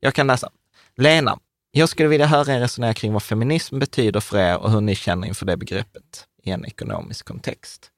Jag 0.00 0.14
kan 0.14 0.26
läsa. 0.26 0.48
Lena, 0.96 1.38
jag 1.70 1.88
skulle 1.88 2.08
vilja 2.08 2.26
höra 2.26 2.54
er 2.54 2.60
resonera 2.60 2.94
kring 2.94 3.12
vad 3.12 3.22
feminism 3.22 3.78
betyder 3.78 4.20
för 4.20 4.38
er 4.38 4.56
och 4.56 4.70
hur 4.70 4.80
ni 4.80 4.94
känner 4.94 5.28
inför 5.28 5.46
det 5.46 5.56
begreppet 5.56 6.24
i 6.44 6.50
en 6.50 6.64
ekonomisk 6.64 7.26
kontext. 7.26 7.90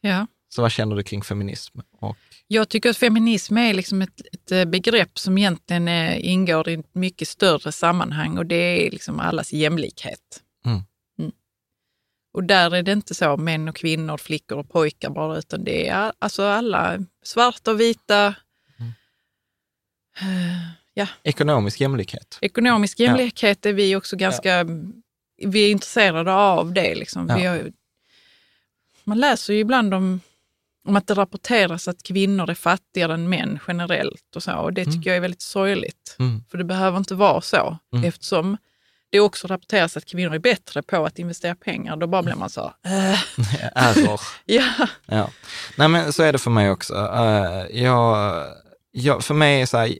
Ja. 0.00 0.26
Så 0.54 0.62
vad 0.62 0.72
känner 0.72 0.96
du 0.96 1.02
kring 1.02 1.22
feminism? 1.22 1.78
Och, 2.00 2.16
Jag 2.46 2.68
tycker 2.68 2.90
att 2.90 2.96
feminism 2.96 3.58
är 3.58 3.74
liksom 3.74 4.02
ett, 4.02 4.20
ett 4.32 4.52
eh, 4.52 4.64
begrepp 4.64 5.18
som 5.18 5.38
egentligen 5.38 5.88
ingår 6.18 6.68
i 6.68 6.74
ett 6.74 6.94
mycket 6.94 7.28
större 7.28 7.72
sammanhang 7.72 8.38
och 8.38 8.46
det 8.46 8.86
är 8.86 8.90
liksom 8.90 9.20
allas 9.20 9.52
jämlikhet. 9.52 10.40
Mm. 12.34 12.42
Mm. 12.42 12.42
Och 12.42 12.44
där 12.44 12.74
är 12.74 12.82
det 12.82 12.92
inte 12.92 13.14
så 13.14 13.36
män 13.36 13.68
och 13.68 13.76
kvinnor, 13.76 14.16
flickor 14.16 14.58
och 14.58 14.68
pojkar 14.70 15.10
bara, 15.10 15.38
utan 15.38 15.64
det 15.64 15.88
är 15.88 16.12
alltså 16.18 16.42
alla, 16.44 16.98
svarta 17.22 17.70
och 17.70 17.80
vita. 17.80 18.34
Mm. 18.78 18.92
Eh, 20.20 20.68
ja, 20.94 21.06
ekonomisk 21.22 21.80
jämlikhet. 21.80 22.38
ekonomisk 22.40 23.00
Ja. 23.00 23.04
jämlikhet 23.04 23.66
är 23.66 23.72
vi 23.72 23.96
också 23.96 24.16
ganska, 24.16 24.64
vi 25.46 25.66
är 25.66 25.70
intresserade 25.70 26.32
av 26.32 26.72
det. 26.72 26.94
Liksom. 26.94 27.28
Ja. 27.28 27.50
Har, 27.50 27.72
man 29.04 29.20
läser 29.20 29.52
ju 29.54 29.58
ibland 29.60 29.94
om, 29.94 30.20
om 30.88 30.96
att 30.96 31.06
det 31.06 31.14
rapporteras 31.14 31.88
att 31.88 32.02
kvinnor 32.02 32.50
är 32.50 32.54
fattigare 32.54 33.14
än 33.14 33.28
män 33.28 33.58
generellt 33.68 34.36
och 34.36 34.42
så. 34.42 34.52
Och 34.56 34.72
det 34.72 34.84
tycker 34.84 34.96
Mm. 34.96 35.06
jag 35.06 35.16
är 35.16 35.20
väldigt 35.20 35.42
sorgligt. 35.42 36.16
Mm. 36.18 36.44
För 36.50 36.58
det 36.58 36.64
behöver 36.64 36.98
inte 36.98 37.14
vara 37.14 37.40
så 37.40 37.78
Mm. 37.92 38.04
eftersom 38.04 38.56
det 39.14 39.20
också 39.20 39.46
rapporteras 39.46 39.96
att 39.96 40.04
kvinnor 40.04 40.34
är 40.34 40.38
bättre 40.38 40.82
på 40.82 41.06
att 41.06 41.18
investera 41.18 41.54
pengar. 41.54 41.96
Då 41.96 42.06
bara 42.06 42.22
blir 42.22 42.34
man 42.34 42.50
så, 42.50 42.72
äh, 42.84 43.18
Error. 43.74 44.20
ja. 44.44 44.64
Ja, 45.06 45.30
nej 45.76 45.88
men 45.88 46.12
så 46.12 46.22
är 46.22 46.32
det 46.32 46.38
för 46.38 46.50
mig 46.50 46.70
också. 46.70 46.94
Eh, 46.94 47.82
jag, 47.82 48.42
jag, 48.92 49.24
för 49.24 49.34
mig 49.34 49.60
är 49.62 49.66
så 49.66 49.78
här, 49.78 49.96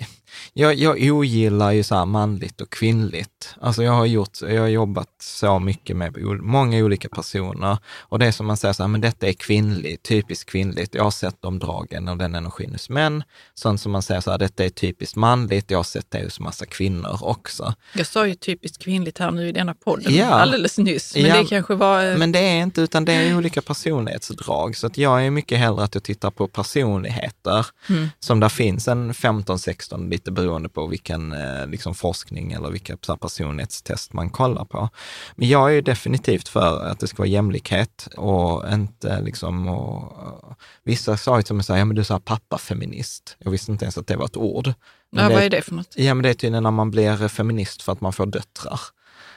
jag, 0.53 0.75
jag 0.75 0.97
ogillar 1.17 1.71
ju 1.73 1.83
så 1.83 1.95
här 1.95 2.05
manligt 2.07 2.61
och 2.61 2.71
kvinnligt. 2.71 3.55
Alltså 3.61 3.83
jag 3.83 3.93
har 3.93 4.07
gjort, 4.07 4.39
jag 4.43 4.61
har 4.61 4.69
jobbat 4.69 5.09
så 5.23 5.59
mycket 5.59 5.97
med 5.97 6.17
många 6.43 6.79
olika 6.85 7.09
personer 7.09 7.79
och 8.01 8.19
det 8.19 8.27
är 8.27 8.33
som 8.33 8.47
man 8.47 8.57
säger 8.57 8.73
så 8.73 8.83
här, 8.83 8.89
men 8.89 9.01
detta 9.01 9.27
är 9.29 9.33
kvinnligt, 9.33 10.03
typiskt 10.03 10.51
kvinnligt. 10.51 10.95
Jag 10.95 11.05
har 11.05 11.11
sett 11.11 11.43
de 11.43 11.59
dragen 11.59 12.09
och 12.09 12.17
den 12.17 12.35
energin 12.35 12.73
hos 12.73 12.89
män. 12.91 13.23
Sånt 13.55 13.81
som 13.81 13.93
man 13.93 14.03
säger 14.03 14.21
så 14.21 14.31
här, 14.31 14.39
detta 14.39 14.65
är 14.65 14.69
typiskt 14.69 15.17
manligt, 15.17 15.71
jag 15.71 15.79
har 15.79 15.85
sett 15.85 16.11
det 16.11 16.25
hos 16.25 16.41
massa 16.41 16.67
kvinnor 16.67 17.19
också. 17.23 17.75
Jag 17.95 18.07
sa 18.07 18.27
ju 18.27 18.35
typiskt 18.35 18.83
kvinnligt 18.83 19.19
här 19.19 19.31
nu 19.31 19.49
i 19.49 19.53
denna 19.53 19.75
podden 19.75 20.15
Ja. 20.15 20.27
alldeles 20.27 20.79
nyss. 20.79 21.15
Men 21.15 21.25
Ja, 21.25 21.37
det 21.43 21.45
kanske 21.49 21.75
var... 21.75 22.11
eh, 22.13 22.17
Men 22.19 22.33
det 22.33 22.39
är 22.39 22.63
inte, 22.63 22.81
utan 22.81 23.05
det 23.05 23.13
är 23.13 23.37
olika 23.37 23.63
personlighetsdrag. 23.63 24.77
Så 24.77 24.87
att 24.87 24.99
jag 24.99 25.27
är 25.27 25.31
mycket 25.31 25.59
hellre 25.59 25.85
att 25.85 25.95
jag 25.95 26.05
tittar 26.05 26.31
på 26.31 26.49
personligheter, 26.49 27.67
Mm. 27.89 28.09
som 28.21 28.41
där 28.41 28.49
finns 28.49 28.89
en 28.89 29.13
15-16, 29.15 29.99
lite 30.25 30.33
beroende 30.33 30.69
på 30.69 30.87
vilken 30.87 31.33
eh, 31.33 31.67
liksom 31.67 31.95
forskning 31.95 32.53
eller 32.53 32.71
vilka 32.71 32.97
personlighetstest 32.97 34.13
man 34.13 34.31
kollar 34.31 34.65
på. 34.65 34.89
Men 35.37 35.49
jag 35.49 35.77
är 35.77 35.83
definitivt 35.83 36.49
för 36.49 36.85
att 36.87 37.01
det 37.01 37.07
ska 37.07 37.19
vara 37.19 37.29
jämlikhet 37.29 38.09
och 38.17 38.73
inte 38.73 39.21
liksom, 39.21 39.69
och, 39.69 40.57
vissa 40.85 41.17
sa 41.17 41.37
ju 41.37 41.43
till 41.43 41.55
mig 41.55 41.65
så 41.65 41.73
här, 41.73 41.79
ja 41.79 41.85
men 41.85 41.97
du 41.97 42.03
här 42.09 42.19
pappafeminist. 42.19 43.37
Jag 43.39 43.51
visste 43.51 43.73
inte 43.73 43.85
ens 43.85 43.99
att 43.99 44.07
det 44.07 44.17
var 44.17 44.25
ett 44.25 44.37
ord. 44.37 44.73
Men 45.13 45.23
ja, 45.23 45.29
det, 45.29 45.35
vad 45.35 45.45
är 45.45 45.51
det 45.51 45.63
för 45.63 45.75
något? 45.75 45.95
Ja 45.97 46.15
men 46.15 46.23
det 46.23 46.29
är 46.29 46.35
tydligen 46.35 46.63
när 46.63 46.71
man 46.71 46.91
blir 46.91 47.29
feminist 47.29 47.83
för 47.83 47.93
att 47.93 48.01
man 48.01 48.13
får 48.13 48.27
döttrar. 48.27 48.81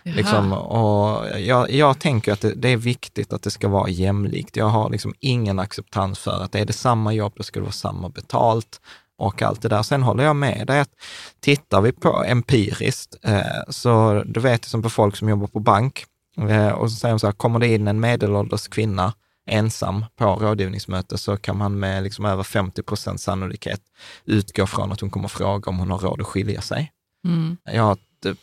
Liksom, 0.04 0.54
och 0.54 1.40
jag, 1.40 1.72
jag 1.72 2.00
tänker 2.00 2.34
att 2.34 2.42
det, 2.42 2.54
det 2.54 2.70
är 2.70 2.78
viktigt 2.78 3.34
att 3.34 3.42
det 3.42 3.52
ska 3.52 3.68
vara 3.68 3.90
jämlikt. 3.90 4.56
Jag 4.56 4.66
har 4.66 4.90
liksom 4.90 5.14
ingen 5.20 5.60
acceptans 5.60 6.20
för 6.20 6.44
att 6.44 6.56
är 6.56 6.66
det 6.66 6.74
samma 6.74 7.14
jobb, 7.14 7.34
då 7.36 7.44
ska 7.44 7.60
det 7.60 7.64
vara 7.64 7.72
samma 7.72 8.10
betalt 8.10 8.82
och 9.18 9.42
allt 9.42 9.62
det 9.62 9.70
där. 9.70 9.84
Sen 9.84 10.04
håller 10.04 10.24
jag 10.24 10.36
med 10.36 10.68
dig 10.68 10.80
att 10.80 10.92
tittar 11.40 11.82
vi 11.82 11.92
på 11.92 12.24
empiriskt, 12.24 13.16
eh, 13.24 13.42
så 13.70 14.24
du 14.26 14.40
vet 14.40 14.66
som 14.66 14.82
på 14.82 14.90
folk 14.90 15.16
som 15.16 15.30
jobbar 15.30 15.48
på 15.48 15.60
bank, 15.60 16.06
eh, 16.50 16.70
och 16.70 16.92
så 16.92 16.98
säger 16.98 17.14
de 17.14 17.20
så 17.20 17.28
här, 17.28 17.34
kommer 17.34 17.60
det 17.60 17.68
in 17.68 17.88
en 17.88 18.00
medelålders 18.00 18.68
kvinna 18.68 19.14
ensam 19.50 20.06
på 20.16 20.26
rådgivningsmöte 20.26 21.18
så 21.18 21.38
kan 21.38 21.58
man 21.58 21.80
med 21.80 22.04
liksom 22.04 22.26
över 22.26 22.44
50 22.44 22.84
procents 22.84 23.24
sannolikhet 23.24 23.82
utgå 24.26 24.68
från 24.68 24.92
att 24.92 25.02
hon 25.02 25.10
kommer 25.10 25.28
fråga 25.28 25.70
om 25.70 25.80
hon 25.80 25.92
har 25.92 26.00
råd 26.00 26.22
att 26.22 26.28
skilja 26.28 26.62
sig. 26.62 26.92
Mm. 27.26 27.58
Jag 27.64 27.98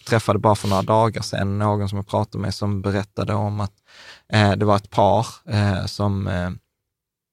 träffade 0.07 0.39
bara 0.39 0.55
för 0.55 0.69
några 0.69 0.83
dagar 0.83 1.23
sedan 1.23 1.59
någon 1.59 1.89
som 1.89 1.97
jag 1.97 2.07
pratade 2.07 2.43
med 2.43 2.55
som 2.55 2.83
berättade 2.83 3.35
om 3.35 3.61
att 3.61 3.73
eh, 4.33 4.53
det 4.53 4.65
var 4.65 4.77
ett 4.77 4.91
par 4.91 5.27
eh, 5.49 5.87
som, 5.87 6.29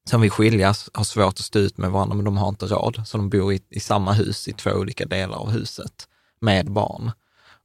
som 0.10 0.22
vill 0.22 0.32
skiljas, 0.32 0.90
har 0.94 1.04
svårt 1.04 1.34
att 1.34 1.40
stå 1.40 1.60
ut 1.60 1.78
med 1.78 1.92
varandra, 1.92 2.16
men 2.16 2.26
de 2.26 2.38
har 2.38 2.50
inte 2.50 2.66
råd. 2.66 3.02
Så 3.06 3.18
de 3.18 3.30
bor 3.30 3.54
i, 3.54 3.60
i 3.70 3.80
samma 3.80 4.14
hus 4.14 4.48
i 4.48 4.54
två 4.54 4.72
olika 4.72 5.06
delar 5.06 5.38
av 5.38 5.50
huset 5.50 6.08
med 6.42 6.72
barn. 6.72 7.12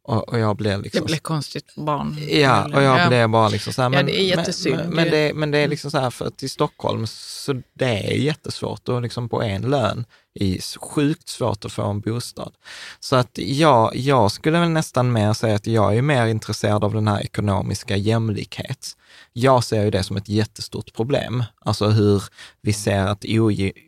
Och, 0.06 0.28
och 0.28 0.38
jag 0.38 0.56
blev 0.56 0.82
liksom... 0.82 1.00
Det 1.00 1.06
blir 1.06 1.18
konstigt 1.18 1.74
barn. 1.74 2.16
Ja, 2.28 2.64
och 2.74 2.82
jag 2.82 3.08
blev 3.08 3.28
bara 3.28 3.48
liksom 3.48 3.72
så 3.72 3.82
här, 3.82 3.90
Ja, 3.90 3.96
men, 3.96 4.06
det 4.06 4.20
är 4.20 4.24
jättesynd. 4.24 4.76
men, 4.76 4.94
men, 4.94 5.10
det, 5.10 5.34
men 5.34 5.50
det 5.50 5.58
är 5.58 5.68
liksom 5.68 5.90
så 5.90 5.98
här, 5.98 6.10
för 6.10 6.26
att 6.26 6.42
i 6.42 6.48
Stockholm, 6.48 7.06
så 7.06 7.62
det 7.74 8.12
är 8.12 8.16
jättesvårt 8.16 8.88
och 8.88 9.02
liksom 9.02 9.28
på 9.28 9.42
en 9.42 9.62
lön 9.62 10.04
är 10.34 10.78
sjukt 10.78 11.28
svårt 11.28 11.64
att 11.64 11.72
få 11.72 11.82
en 11.82 12.00
bostad. 12.00 12.52
Så 13.00 13.16
att 13.16 13.38
jag, 13.38 13.96
jag 13.96 14.30
skulle 14.30 14.60
väl 14.60 14.68
nästan 14.68 15.12
mer 15.12 15.32
säga 15.32 15.54
att 15.54 15.66
jag 15.66 15.96
är 15.96 16.02
mer 16.02 16.26
intresserad 16.26 16.84
av 16.84 16.94
den 16.94 17.08
här 17.08 17.20
ekonomiska 17.20 17.96
jämlikhet. 17.96 18.96
Jag 19.32 19.64
ser 19.64 19.84
ju 19.84 19.90
det 19.90 20.02
som 20.02 20.16
ett 20.16 20.28
jättestort 20.28 20.94
problem, 20.94 21.44
alltså 21.60 21.88
hur 21.88 22.22
vi 22.60 22.72
ser 22.72 23.06
att 23.06 23.24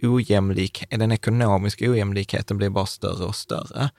ojämlik, 0.02 0.84
den 0.90 1.12
ekonomiska 1.12 1.90
ojämlikheten 1.90 2.56
blir 2.56 2.70
bara 2.70 2.86
större 2.86 3.24
och 3.24 3.36
större. 3.36 3.90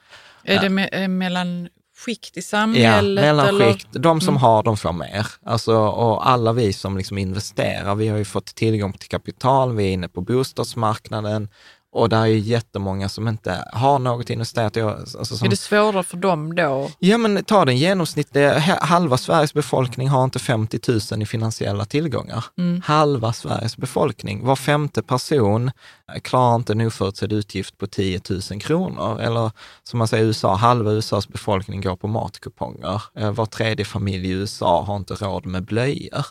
Är 0.44 0.60
det 0.60 0.68
me 0.68 0.88
eh, 0.92 1.08
mellan 1.08 1.68
skikt 2.04 2.36
i 2.36 2.40
Ja, 2.40 2.42
samhället? 2.42 3.24
mellanskikt. 3.24 3.86
De 3.92 4.20
som 4.20 4.28
Mm. 4.34 4.40
har, 4.42 4.62
de 4.62 4.76
får 4.76 4.92
mer. 4.92 5.26
Alltså, 5.46 5.76
och 5.78 6.28
alla 6.28 6.52
vi 6.52 6.72
som 6.72 6.96
liksom 6.96 7.18
investerar, 7.18 7.94
vi 7.94 8.08
har 8.08 8.18
ju 8.18 8.24
fått 8.24 8.46
tillgång 8.54 8.92
till 8.92 9.08
kapital, 9.08 9.76
vi 9.76 9.84
är 9.88 9.92
inne 9.92 10.08
på 10.08 10.20
bostadsmarknaden 10.20 11.48
och 11.92 12.08
där 12.08 12.20
är 12.20 12.26
jättemånga 12.26 13.08
som 13.08 13.28
inte 13.28 13.64
har 13.72 13.98
något 13.98 14.30
investerat. 14.30 14.76
Alltså, 14.76 15.24
som, 15.24 15.46
Är 15.46 15.50
det 15.50 15.56
svårare 15.56 16.02
för 16.02 16.16
dem 16.16 16.54
då? 16.54 16.90
Ja, 16.98 17.18
men 17.18 17.44
ta 17.44 17.64
den 17.64 17.76
genomsnittliga, 17.76 18.58
halva 18.58 19.16
Sveriges 19.16 19.54
befolkning 19.54 20.08
har 20.08 20.24
inte 20.24 20.38
50 20.38 20.80
000 21.12 21.22
i 21.22 21.26
finansiella 21.26 21.84
tillgångar. 21.84 22.44
Mm. 22.58 22.82
Halva 22.84 23.32
Sveriges 23.32 23.76
befolkning, 23.76 24.46
var 24.46 24.56
femte 24.56 25.02
person 25.02 25.70
eh, 26.14 26.20
klarar 26.20 26.54
inte 26.54 26.72
en 26.72 26.80
oförutsedd 26.80 27.32
utgift 27.32 27.78
på 27.78 27.86
10 27.86 28.20
000 28.50 28.60
kronor. 28.60 29.20
Eller 29.20 29.50
som 29.82 29.98
man 29.98 30.08
säger 30.08 30.24
i 30.24 30.26
USA, 30.26 30.54
halva 30.54 30.90
USAs 30.90 31.28
befolkning 31.28 31.80
går 31.80 31.96
på 31.96 32.08
matkuponger. 32.08 33.02
Eh, 33.16 33.30
Var 33.32 33.46
tredje 33.46 33.84
familj 33.84 34.28
i 34.28 34.30
USA 34.30 34.82
har 34.82 34.96
inte 34.96 35.14
råd 35.14 35.46
med 35.46 35.64
blöjor. 35.64 36.24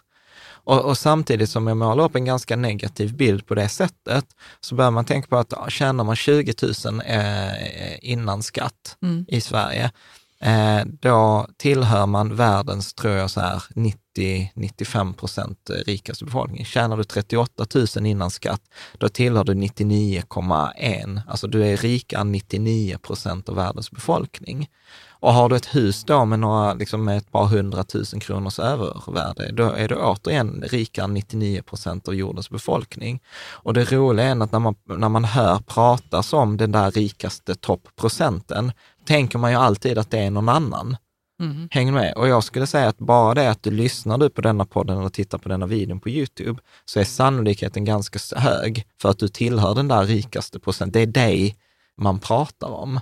Och, 0.69 0.85
och 0.85 0.97
samtidigt 0.97 1.49
som 1.49 1.67
jag 1.67 1.77
målar 1.77 2.03
upp 2.03 2.15
en 2.15 2.25
ganska 2.25 2.55
negativ 2.55 3.15
bild 3.15 3.45
på 3.47 3.55
det 3.55 3.69
sättet, 3.69 4.25
så 4.61 4.75
bör 4.75 4.91
man 4.91 5.05
tänka 5.05 5.27
på 5.27 5.37
att 5.37 5.71
tjänar 5.71 6.03
man 6.03 6.15
20 6.15 6.53
000 6.85 7.01
eh, 7.05 8.11
innan 8.11 8.43
skatt 8.43 8.97
Mm. 9.01 9.25
i 9.27 9.41
Sverige, 9.41 9.91
eh, 10.41 10.79
då 10.85 11.47
tillhör 11.57 12.05
man 12.05 12.35
världens, 12.35 12.93
tror 12.93 13.13
jag, 13.13 13.29
så 13.29 13.39
här 13.41 13.63
90-95 14.17 15.13
procent 15.13 15.69
rikaste 15.85 16.25
befolkning. 16.25 16.65
Tjänar 16.65 16.97
du 16.97 17.03
38 17.03 17.65
000 17.95 18.05
innan 18.05 18.31
skatt, 18.31 18.61
då 18.97 19.09
tillhör 19.09 19.43
du 19.43 19.53
99,1. 19.53 21.21
Alltså 21.27 21.47
du 21.47 21.65
är 21.65 21.77
rikare 21.77 22.21
än 22.21 22.31
99 22.31 22.97
procent 22.97 23.49
av 23.49 23.55
världens 23.55 23.91
befolkning. 23.91 24.69
Och 25.19 25.33
har 25.33 25.49
du 25.49 25.55
ett 25.55 25.75
hus 25.75 26.03
då 26.03 26.25
med, 26.25 26.39
några, 26.39 26.73
liksom 26.73 27.05
med 27.05 27.17
ett 27.17 27.31
par 27.31 27.45
hundratusen 27.45 28.19
kronors 28.19 28.59
övervärde, 28.59 29.51
då 29.51 29.71
är 29.71 29.87
du 29.87 29.95
återigen 29.95 30.63
rikare 30.67 31.03
än 31.03 31.13
99 31.13 31.61
procent 31.61 32.07
av 32.07 32.15
jordens 32.15 32.49
befolkning. 32.49 33.19
Och 33.51 33.73
det 33.73 33.91
roliga 33.91 34.25
är 34.25 34.41
att 34.43 34.51
när 34.51 34.59
man, 34.59 34.75
när 34.85 35.09
man 35.09 35.25
hör 35.25 35.59
pratas 35.59 36.33
om 36.33 36.57
den 36.57 36.71
där 36.71 36.91
rikaste 36.91 37.55
toppprocenten, 37.55 38.71
tänker 39.05 39.39
man 39.39 39.51
ju 39.51 39.57
alltid 39.57 39.97
att 39.97 40.11
det 40.11 40.19
är 40.19 40.31
någon 40.31 40.49
annan. 40.49 40.97
Mm. 41.39 41.67
Häng 41.71 41.93
med. 41.93 42.13
Och 42.13 42.27
jag 42.27 42.43
skulle 42.43 42.67
säga 42.67 42.87
att 42.87 42.97
bara 42.97 43.33
det 43.33 43.49
att 43.49 43.63
du 43.63 43.71
lyssnar 43.71 44.17
du 44.17 44.29
på 44.29 44.41
denna 44.41 44.65
podden 44.65 44.97
eller 44.97 45.09
tittar 45.09 45.37
på 45.37 45.49
denna 45.49 45.65
videon 45.65 45.99
på 45.99 46.09
YouTube, 46.09 46.61
så 46.85 46.99
är 46.99 47.03
sannolikheten 47.03 47.85
ganska 47.85 48.19
hög 48.35 48.85
för 49.01 49.09
att 49.09 49.19
du 49.19 49.27
tillhör 49.27 49.75
den 49.75 49.87
där 49.87 50.03
rikaste 50.03 50.59
procenten. 50.59 50.91
Det 50.91 51.19
är 51.19 51.25
dig 51.27 51.55
man 51.97 52.19
pratar 52.19 52.67
om. 52.67 52.99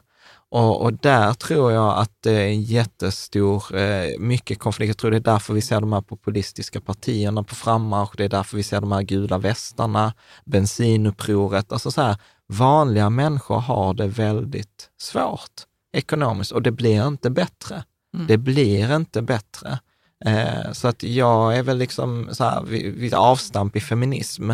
Och, 0.51 0.81
och 0.81 0.93
där 0.93 1.33
tror 1.33 1.71
jag 1.71 1.97
att 1.97 2.11
det 2.19 2.31
är 2.31 2.47
en 2.47 2.61
jättestor, 2.61 3.75
eh, 3.77 4.19
mycket 4.19 4.59
konflikt. 4.59 4.87
Jag 4.87 4.97
tror 4.97 5.11
det 5.11 5.17
är 5.17 5.21
därför 5.21 5.53
vi 5.53 5.61
ser 5.61 5.81
de 5.81 5.93
här 5.93 6.01
populistiska 6.01 6.81
partierna 6.81 7.43
på 7.43 7.55
frammarsch. 7.55 8.11
Det 8.17 8.23
är 8.23 8.29
därför 8.29 8.57
vi 8.57 8.63
ser 8.63 8.81
de 8.81 8.91
här 8.91 9.01
gula 9.01 9.37
västarna, 9.37 10.13
bensinupproret. 10.45 11.71
Alltså 11.71 11.91
så 11.91 12.01
här, 12.01 12.17
vanliga 12.47 13.09
människor 13.09 13.59
har 13.59 13.93
det 13.93 14.07
väldigt 14.07 14.89
svårt 15.01 15.51
ekonomiskt 15.93 16.51
och 16.51 16.61
det 16.61 16.71
blir 16.71 17.07
inte 17.07 17.29
bättre. 17.29 17.83
Mm. 18.15 18.27
Det 18.27 18.37
blir 18.37 18.95
inte 18.95 19.21
bättre. 19.21 19.79
Eh, 20.25 20.71
så 20.71 20.87
att 20.87 21.03
jag 21.03 21.57
är 21.57 21.63
väl 21.63 21.77
liksom 21.77 22.29
så 22.31 22.43
här, 22.43 22.63
vid, 22.63 22.93
vid 22.93 23.13
avstamp 23.13 23.75
i 23.75 23.79
feminism, 23.79 24.51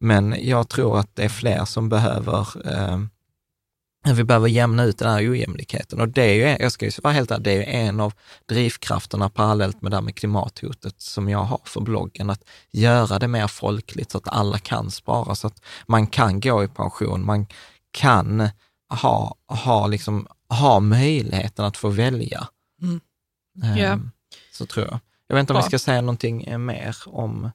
men 0.00 0.36
jag 0.40 0.68
tror 0.68 0.98
att 0.98 1.16
det 1.16 1.24
är 1.24 1.28
fler 1.28 1.64
som 1.64 1.88
behöver 1.88 2.48
eh, 2.72 2.98
vi 4.12 4.24
behöver 4.24 4.48
jämna 4.48 4.84
ut 4.84 4.98
den 4.98 5.10
här 5.12 5.30
ojämlikheten 5.30 6.00
och 6.00 6.08
det 6.08 6.22
är 6.22 6.34
ju, 6.34 6.56
jag 6.64 6.72
ska 6.72 6.84
ju 6.84 6.90
vara 7.02 7.12
helt 7.12 7.30
ärlig, 7.30 7.44
det 7.44 7.50
är 7.52 7.56
ju 7.56 7.64
en 7.88 8.00
av 8.00 8.12
drivkrafterna 8.48 9.28
parallellt 9.30 9.82
med 9.82 9.92
det 9.92 9.96
här 9.96 10.02
med 10.02 10.14
klimathotet 10.16 11.00
som 11.00 11.28
jag 11.28 11.38
har 11.42 11.60
för 11.64 11.80
bloggen, 11.80 12.30
att 12.30 12.44
göra 12.70 13.18
det 13.18 13.28
mer 13.28 13.46
folkligt 13.46 14.10
så 14.10 14.18
att 14.18 14.28
alla 14.28 14.58
kan 14.58 14.90
spara, 14.90 15.34
så 15.34 15.46
att 15.46 15.62
man 15.86 16.06
kan 16.06 16.40
gå 16.40 16.64
i 16.64 16.68
pension, 16.68 17.26
man 17.26 17.46
kan 17.90 18.48
ha, 18.88 19.34
ha, 19.46 19.86
liksom, 19.86 20.26
ha 20.48 20.80
möjligheten 20.80 21.64
att 21.64 21.76
få 21.76 21.88
välja. 21.88 22.48
Mm. 22.82 23.00
Ehm, 23.64 23.78
Ja. 23.78 23.98
Så 24.52 24.66
tror 24.66 24.86
jag. 24.86 24.98
Jag 25.26 25.36
vet 25.36 25.40
inte 25.40 25.52
om 25.52 25.56
vi 25.56 25.62
Bra. 25.62 25.68
ska 25.68 25.78
säga 25.78 26.00
någonting 26.00 26.66
mer 26.66 26.96
om... 27.06 27.50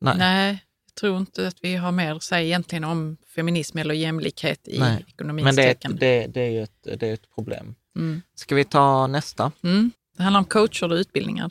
Nej. 0.00 0.14
Nej, 0.18 0.64
tror 1.00 1.18
inte 1.18 1.48
att 1.48 1.56
vi 1.60 1.76
har 1.76 1.92
mer 1.92 2.14
att 2.14 2.22
säga 2.22 2.42
egentligen 2.42 2.84
om 2.84 3.16
feminism 3.34 3.78
eller 3.78 3.94
jämlikhet 3.94 4.68
i 4.68 4.78
Nej. 4.78 5.04
ekonomins 5.08 5.44
Men 5.44 5.56
det 5.56 5.62
är, 5.62 5.68
tecken. 5.74 5.96
det, 6.00 6.26
det 6.26 6.40
är 6.40 6.50
ju 6.50 6.62
ett, 6.62 7.00
det 7.00 7.02
är 7.02 7.14
ett 7.14 7.34
problem. 7.34 7.74
Mm. 7.96 8.22
Ska 8.34 8.54
vi 8.54 8.64
ta 8.64 9.06
nästa? 9.06 9.52
Mm. 9.62 9.90
Det 10.16 10.22
handlar 10.22 10.38
om 10.38 10.44
coacher 10.44 10.92
och 10.92 10.96
utbildningar. 10.96 11.50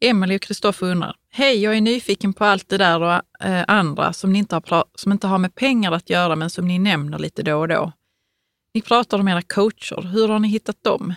Emelie 0.00 0.36
och 0.36 0.42
Kristoffer 0.42 0.86
undrar, 0.86 1.16
hej, 1.30 1.62
jag 1.62 1.76
är 1.76 1.80
nyfiken 1.80 2.32
på 2.32 2.44
allt 2.44 2.68
det 2.68 2.78
där 2.78 3.00
och 3.02 3.46
eh, 3.46 3.64
andra 3.68 4.12
som, 4.12 4.32
ni 4.32 4.38
inte 4.38 4.54
har 4.54 4.84
som 4.94 5.12
inte 5.12 5.26
har 5.26 5.38
med 5.38 5.54
pengar 5.54 5.92
att 5.92 6.10
göra 6.10 6.36
men 6.36 6.50
som 6.50 6.68
ni 6.68 6.78
nämner 6.78 7.18
lite 7.18 7.42
då 7.42 7.56
och 7.56 7.68
då. 7.68 7.92
Ni 8.74 8.82
pratar 8.82 9.18
om 9.18 9.28
era 9.28 9.42
coacher, 9.42 10.02
hur 10.02 10.28
har 10.28 10.38
ni 10.38 10.48
hittat 10.48 10.84
dem? 10.84 11.14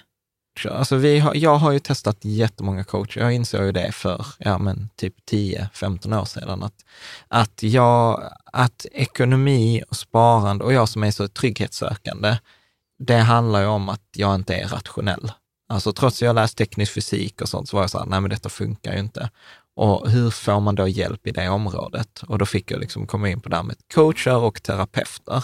Alltså 0.64 0.96
vi 0.96 1.20
har, 1.20 1.36
jag 1.36 1.56
har 1.56 1.72
ju 1.72 1.80
testat 1.80 2.18
jättemånga 2.22 2.84
coacher. 2.84 3.22
Jag 3.22 3.34
insåg 3.34 3.66
ju 3.66 3.72
det 3.72 3.92
för 3.92 4.26
ja, 4.38 4.58
men 4.58 4.90
typ 4.96 5.16
10-15 5.32 6.22
år 6.22 6.26
sedan. 6.26 6.64
Att, 6.64 6.86
att, 7.28 7.64
jag, 7.64 8.32
att 8.46 8.86
ekonomi 8.92 9.84
och 9.90 9.96
sparande 9.96 10.64
och 10.64 10.74
jag 10.74 10.90
som 10.90 11.04
är 11.04 11.12
så 11.12 11.28
trygghetssökande, 11.28 12.38
det 13.00 13.18
handlar 13.18 13.62
ju 13.62 13.68
om 13.68 13.90
att 13.90 14.04
jag 14.16 14.36
inte 14.36 14.56
är 14.56 14.68
rationell. 14.68 15.32
Alltså 15.70 15.94
trots 15.94 16.18
att 16.18 16.26
jag 16.26 16.36
läst 16.36 16.58
teknisk 16.58 16.94
fysik 16.94 17.42
och 17.42 17.50
sånt 17.50 17.70
så 17.70 17.78
var 17.78 17.84
jag 17.84 17.90
så 17.90 18.00
här, 18.00 18.06
nej 18.06 18.22
men 18.22 18.30
detta 18.30 18.50
funkar 18.50 18.94
ju 18.94 19.00
inte. 19.00 19.30
Och 19.76 20.10
hur 20.10 20.30
får 20.30 20.60
man 20.60 20.76
då 20.76 20.88
hjälp 20.88 21.28
i 21.28 21.32
det 21.32 21.50
området? 21.50 22.22
Och 22.28 22.38
då 22.38 22.46
fick 22.46 22.72
jag 22.72 22.80
liksom 22.80 23.08
komma 23.08 23.30
in 23.30 23.40
på 23.42 23.50
det 23.50 23.56
här 23.56 23.64
med 23.64 23.76
coacher 23.94 24.36
och 24.38 24.64
terapeuter. 24.64 25.44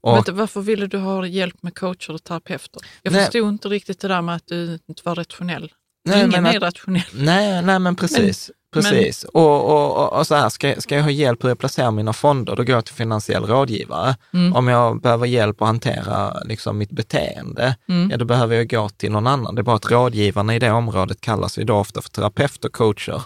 Och, 0.00 0.16
Vänta, 0.16 0.32
varför 0.32 0.60
ville 0.60 0.86
du 0.86 0.98
ha 0.98 1.26
hjälp 1.26 1.62
med 1.62 1.74
coacher 1.78 2.10
och 2.14 2.24
terapeuter? 2.24 2.82
Jag 3.02 3.12
Nej. 3.12 3.24
förstod 3.24 3.48
inte 3.48 3.68
riktigt 3.68 4.00
det 4.00 4.08
där 4.08 4.22
med 4.22 4.34
att 4.36 4.46
du 4.46 4.78
inte 4.88 5.02
var 5.04 5.14
rationell. 5.14 5.72
Nej, 6.04 6.18
Ingen 6.18 6.42
men 6.42 6.46
är 6.54 6.60
rationell. 6.60 7.02
Nej, 7.14 7.62
nej 7.62 7.78
men 7.78 7.96
precis. 7.96 8.50
precis. 8.74 9.24
Och, 9.24 9.64
och, 9.64 9.96
och, 9.96 10.18
och 10.18 10.26
så 10.26 10.34
här, 10.34 10.48
ska, 10.48 10.74
ska 10.80 10.96
jag 10.96 11.02
ha 11.02 11.10
hjälp 11.10 11.44
hur 11.44 11.48
jag 11.48 11.58
placerar 11.58 11.90
mina 11.90 12.12
fonder, 12.12 12.56
då 12.56 12.64
går 12.64 12.74
jag 12.74 12.84
till 12.84 12.94
finansiell 12.94 13.44
rådgivare. 13.44 14.16
Mm. 14.32 14.52
Om 14.52 14.68
jag 14.68 15.00
behöver 15.00 15.26
hjälp 15.26 15.62
att 15.62 15.68
hantera 15.68 16.40
liksom, 16.44 16.78
mitt 16.78 16.90
beteende, 16.90 17.76
Mm. 17.88 18.10
ja, 18.10 18.16
då 18.16 18.24
behöver 18.24 18.56
jag 18.56 18.70
gå 18.70 18.88
till 18.88 19.12
någon 19.12 19.26
annan. 19.26 19.54
Det 19.54 19.60
är 19.60 19.62
bara 19.62 19.76
att 19.76 19.90
rådgivarna 19.90 20.54
i 20.56 20.58
det 20.58 20.70
området 20.70 21.20
kallas 21.20 21.54
då 21.54 21.74
ofta 21.76 22.02
för 22.02 22.10
terapeuter, 22.10 22.68
coacher 22.68 23.22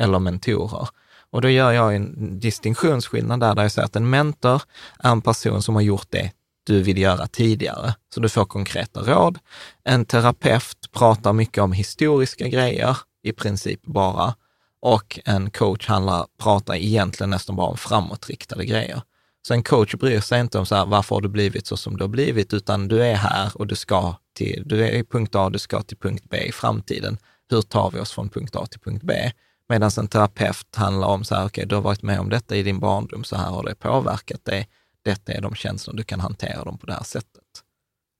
eller 0.00 0.18
mentorer. 0.18 0.88
Och 1.30 1.42
då 1.42 1.48
gör 1.48 1.72
jag 1.72 1.94
en 1.94 2.38
distinktionsskillnad 2.40 3.40
där, 3.40 3.54
där 3.54 3.62
jag 3.62 3.72
säger 3.72 3.86
att 3.86 3.96
en 3.96 4.10
mentor 4.10 4.62
är 4.98 5.10
en 5.10 5.22
person 5.22 5.62
som 5.62 5.74
har 5.74 5.82
gjort 5.82 6.06
det 6.10 6.32
du 6.64 6.82
vill 6.82 6.98
göra 6.98 7.26
tidigare, 7.26 7.94
så 8.14 8.20
du 8.20 8.28
får 8.28 8.44
konkreta 8.44 9.00
råd. 9.00 9.38
En 9.84 10.04
terapeut 10.04 10.92
pratar 10.92 11.32
mycket 11.32 11.62
om 11.62 11.72
historiska 11.72 12.48
grejer 12.48 12.96
i 13.22 13.32
princip 13.32 13.82
bara. 13.82 14.34
Och 14.82 15.20
en 15.24 15.50
coach 15.50 15.86
handlar, 15.86 16.26
pratar 16.42 16.74
egentligen 16.74 17.30
nästan 17.30 17.56
bara 17.56 17.66
om 17.66 17.76
framåtriktade 17.76 18.64
grejer. 18.64 19.02
Så 19.42 19.54
en 19.54 19.62
coach 19.62 19.94
bryr 19.94 20.20
sig 20.20 20.40
inte 20.40 20.58
om 20.58 20.66
så 20.66 20.74
här, 20.74 20.86
varför 20.86 21.14
har 21.14 21.22
du 21.22 21.28
blivit 21.28 21.66
så 21.66 21.76
som 21.76 21.96
du 21.96 22.04
har 22.04 22.08
blivit, 22.08 22.54
utan 22.54 22.88
du 22.88 23.04
är 23.04 23.14
här 23.14 23.50
och 23.54 23.66
du 23.66 23.74
ska 23.76 24.14
till, 24.34 24.62
du 24.66 24.84
är 24.84 24.90
i 24.92 25.04
punkt 25.04 25.34
A, 25.34 25.50
du 25.50 25.58
ska 25.58 25.82
till 25.82 25.96
punkt 25.96 26.24
B 26.30 26.36
i 26.36 26.52
framtiden. 26.52 27.18
Hur 27.50 27.62
tar 27.62 27.90
vi 27.90 28.00
oss 28.00 28.12
från 28.12 28.28
punkt 28.28 28.56
A 28.56 28.66
till 28.66 28.80
punkt 28.80 29.02
B? 29.04 29.32
Medan 29.70 29.90
en 29.98 30.08
terapeut 30.08 30.76
handlar 30.76 31.08
om 31.08 31.24
så 31.24 31.34
här, 31.34 31.42
okej, 31.42 31.46
okay, 31.46 31.64
du 31.64 31.74
har 31.74 31.82
varit 31.82 32.02
med 32.02 32.20
om 32.20 32.28
detta 32.28 32.56
i 32.56 32.62
din 32.62 32.80
barndom, 32.80 33.24
så 33.24 33.36
här 33.36 33.50
har 33.50 33.64
det 33.64 33.74
påverkat 33.74 34.44
dig. 34.44 34.68
Detta 35.04 35.32
är 35.32 35.40
de 35.40 35.54
känslor, 35.54 35.94
du 35.94 36.02
kan 36.02 36.20
hantera 36.20 36.64
dem 36.64 36.78
på 36.78 36.86
det 36.86 36.92
här 36.92 37.02
sättet. 37.02 37.44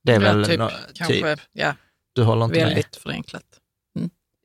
Det 0.04 0.12
är 0.12 0.20
ja, 0.20 0.32
väl 0.32 0.44
typ, 0.44 0.58
no, 0.58 0.70
kanske, 0.94 1.36
typ. 1.36 1.48
ja, 1.52 1.74
Du 2.12 2.22
håller 2.22 2.44
inte 2.44 2.58
med? 2.58 2.66
väldigt 2.66 2.96
förenklat. 2.96 3.42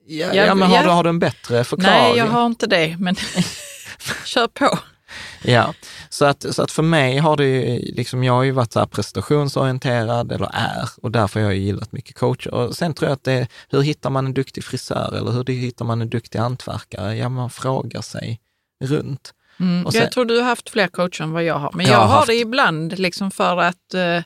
Ja, 0.07 0.27
Ja, 0.33 0.45
ja, 0.45 0.55
men 0.55 0.69
har. 0.69 0.83
Du, 0.83 0.89
har 0.89 1.03
du 1.03 1.09
en 1.09 1.19
bättre 1.19 1.63
förklaring? 1.63 2.01
Nej, 2.01 2.17
jag 2.17 2.25
har 2.25 2.45
inte 2.45 2.67
det, 2.67 2.97
men 2.99 3.15
kör 4.25 4.47
på. 4.47 4.79
Ja, 5.43 5.73
så 6.09 6.25
att, 6.25 6.55
så 6.55 6.61
att 6.63 6.71
för 6.71 6.83
mig 6.83 7.17
har 7.17 7.37
det 7.37 7.45
ju, 7.45 7.79
liksom, 7.93 8.23
jag 8.23 8.33
har 8.33 8.43
ju 8.43 8.51
varit 8.51 8.73
så 8.73 8.79
här 8.79 8.85
prestationsorienterad, 8.85 10.31
eller 10.31 10.49
är, 10.53 10.89
och 11.01 11.11
därför 11.11 11.39
har 11.39 11.47
jag 11.47 11.57
gillat 11.57 11.91
mycket 11.91 12.15
coacher. 12.17 12.53
Och 12.53 12.75
sen 12.75 12.93
tror 12.93 13.09
jag 13.09 13.15
att 13.15 13.23
det 13.23 13.33
är, 13.33 13.47
hur 13.69 13.81
hittar 13.81 14.09
man 14.09 14.25
en 14.25 14.33
duktig 14.33 14.63
frisör 14.63 15.15
eller 15.17 15.31
hur 15.31 15.43
hittar 15.45 15.85
man 15.85 16.01
en 16.01 16.09
duktig 16.09 16.39
hantverkare? 16.39 17.15
Ja, 17.17 17.29
man 17.29 17.49
frågar 17.49 18.01
sig 18.01 18.39
runt. 18.83 19.33
Mm. 19.59 19.91
Sen- 19.91 20.01
jag 20.01 20.11
tror 20.11 20.25
du 20.25 20.37
har 20.37 20.43
haft 20.45 20.69
fler 20.69 20.87
coacher 20.87 21.23
än 21.23 21.31
vad 21.31 21.43
jag 21.43 21.59
har, 21.59 21.71
men 21.73 21.85
Jag 21.85 21.93
jag, 21.95 21.99
har 21.99 22.07
haft- 22.15 22.27
det 22.27 22.35
ibland 22.35 22.99
liksom 22.99 23.31
för 23.31 23.57
att 23.57 23.93
eh, 23.93 24.23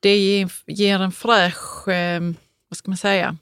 det 0.00 0.16
ger, 0.18 0.52
ger 0.66 1.00
en 1.00 1.12
fräsch, 1.12 1.88
eh, 1.88 2.20
vad 2.68 2.76
ska 2.76 2.90
man 2.90 2.96
säga, 2.98 3.36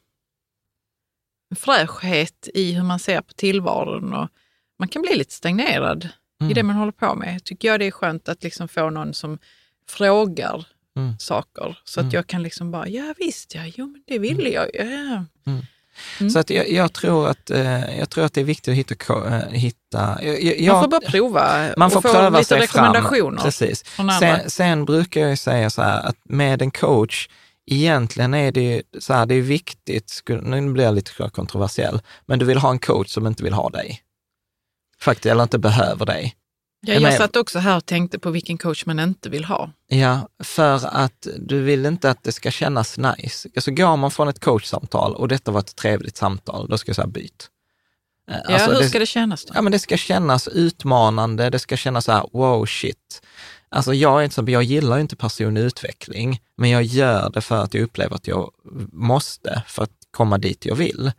en 1.50 1.56
fräschhet 1.56 2.48
i 2.54 2.72
hur 2.72 2.82
man 2.82 2.98
ser 2.98 3.20
på 3.20 3.32
tillvaron 3.32 4.14
och 4.14 4.28
man 4.78 4.88
kan 4.88 5.02
bli 5.02 5.16
lite 5.16 5.32
stagnerad 5.34 6.08
i 6.42 6.44
Mm. 6.44 6.54
det 6.54 6.62
man 6.62 6.76
håller 6.76 6.92
på 6.92 7.14
med. 7.14 7.44
Tycker 7.44 7.68
jag 7.68 7.80
det 7.80 7.86
är 7.86 7.90
skönt 7.90 8.28
att 8.28 8.42
liksom 8.42 8.68
få 8.68 8.90
någon 8.90 9.14
som 9.14 9.38
frågar 9.88 10.66
Mm. 10.96 11.18
saker 11.18 11.78
så 11.84 12.00
att 12.00 12.04
Mm. 12.04 12.14
jag 12.14 12.26
kan 12.26 12.42
liksom 12.42 12.70
bara, 12.70 12.88
ja 12.88 13.14
visst, 13.18 13.54
ja, 13.54 13.62
jo, 13.76 13.86
men 13.86 14.02
det 14.06 14.18
ville 14.18 14.48
jag 14.50 14.66
ju. 14.74 14.80
Ja. 14.80 15.24
Mm. 16.20 16.30
Så 16.30 16.38
att 16.38 16.50
jag, 16.50 16.70
jag, 16.70 16.92
tror 16.92 17.28
att, 17.28 17.50
eh, 17.50 17.98
jag 17.98 18.10
tror 18.10 18.24
att 18.24 18.32
det 18.32 18.40
är 18.40 18.44
viktigt 18.44 18.68
att 18.72 18.76
hitta... 18.78 19.36
eh, 19.36 19.48
hitta 19.50 20.18
jag, 20.22 20.42
jag, 20.42 20.72
Man 20.72 20.82
får 20.82 20.88
bara 20.90 21.00
prova 21.00 21.68
man 21.76 21.90
får 21.90 21.96
och 21.98 22.02
få 22.02 22.12
pröva 22.12 22.38
lite 22.38 22.48
sig 22.48 22.66
fram. 22.66 22.84
rekommendationer. 22.84 23.42
Precis. 23.42 23.84
Sen, 24.20 24.50
sen 24.50 24.84
brukar 24.84 25.20
jag 25.20 25.38
säga 25.38 25.70
så 25.70 25.82
här 25.82 26.00
att 26.02 26.16
med 26.24 26.62
en 26.62 26.70
coach, 26.70 27.28
egentligen 27.66 28.34
är 28.34 28.52
det 28.52 28.82
så 28.98 29.14
här, 29.14 29.26
det 29.26 29.34
är 29.34 29.40
viktigt, 29.42 30.22
nu 30.42 30.72
blir 30.72 30.84
jag 30.84 30.94
lite 30.94 31.12
kontroversiell, 31.32 32.00
men 32.26 32.38
du 32.38 32.44
vill 32.44 32.58
ha 32.58 32.70
en 32.70 32.78
coach 32.78 33.08
som 33.08 33.26
inte 33.26 33.44
vill 33.44 33.52
ha 33.52 33.68
dig. 33.70 34.00
Faktiskt, 35.02 35.26
eller 35.26 35.42
inte 35.42 35.58
behöver 35.58 36.06
dig. 36.06 36.36
Ja, 36.86 36.94
Jag 36.94 37.14
satt 37.16 37.36
också 37.36 37.58
här 37.58 37.76
och 37.76 37.86
tänkte 37.86 38.18
på 38.18 38.30
vilken 38.30 38.58
coach 38.58 38.86
man 38.86 39.00
inte 39.00 39.28
vill 39.30 39.44
ha. 39.44 39.70
Ja, 39.88 40.28
för 40.44 40.86
att 40.96 41.26
du 41.38 41.60
vill 41.60 41.86
inte 41.86 42.10
att 42.10 42.22
det 42.22 42.32
ska 42.32 42.50
kännas 42.50 42.98
nice. 42.98 43.48
Alltså 43.56 43.70
går 43.70 43.96
man 43.96 44.10
från 44.10 44.28
ett 44.28 44.40
coachsamtal 44.44 45.14
och 45.14 45.28
detta 45.28 45.50
var 45.50 45.60
ett 45.60 45.76
trevligt 45.76 46.16
samtal, 46.16 46.68
då 46.68 46.78
ska 46.78 46.88
jag 46.88 46.96
säga 46.96 47.06
byt. 47.06 47.48
Eh, 48.30 48.36
Ja, 48.48 48.54
alltså, 48.54 48.70
hur 48.72 48.80
det- 48.80 48.88
ska 48.88 48.98
det 48.98 49.06
kännas 49.06 49.44
då? 49.44 49.52
Ja, 49.56 49.62
men 49.62 49.72
det 49.72 49.78
ska 49.78 49.96
kännas 49.96 50.48
utmanande, 50.48 51.50
det 51.50 51.58
ska 51.58 51.76
kännas 51.76 52.04
så 52.04 52.12
här, 52.12 52.26
wow, 52.32 52.66
shit. 52.66 53.22
Alltså 53.68 53.94
jag 53.94 54.20
är 54.20 54.24
inte 54.24 54.34
så, 54.34 54.44
jag 54.46 54.62
gillar 54.62 54.98
inte 54.98 55.16
personlig 55.16 55.60
utveckling, 55.60 56.40
men 56.56 56.70
jag 56.70 56.82
gör 56.82 57.30
det 57.30 57.40
för 57.40 57.62
att 57.64 57.74
jag 57.74 57.82
upplever 57.82 58.16
att 58.16 58.26
jag 58.26 58.50
måste 58.92 59.62
för 59.66 59.82
att 59.82 59.90
komma 60.10 60.38
dit 60.38 60.66
jag 60.66 60.74
vill. 60.74 61.12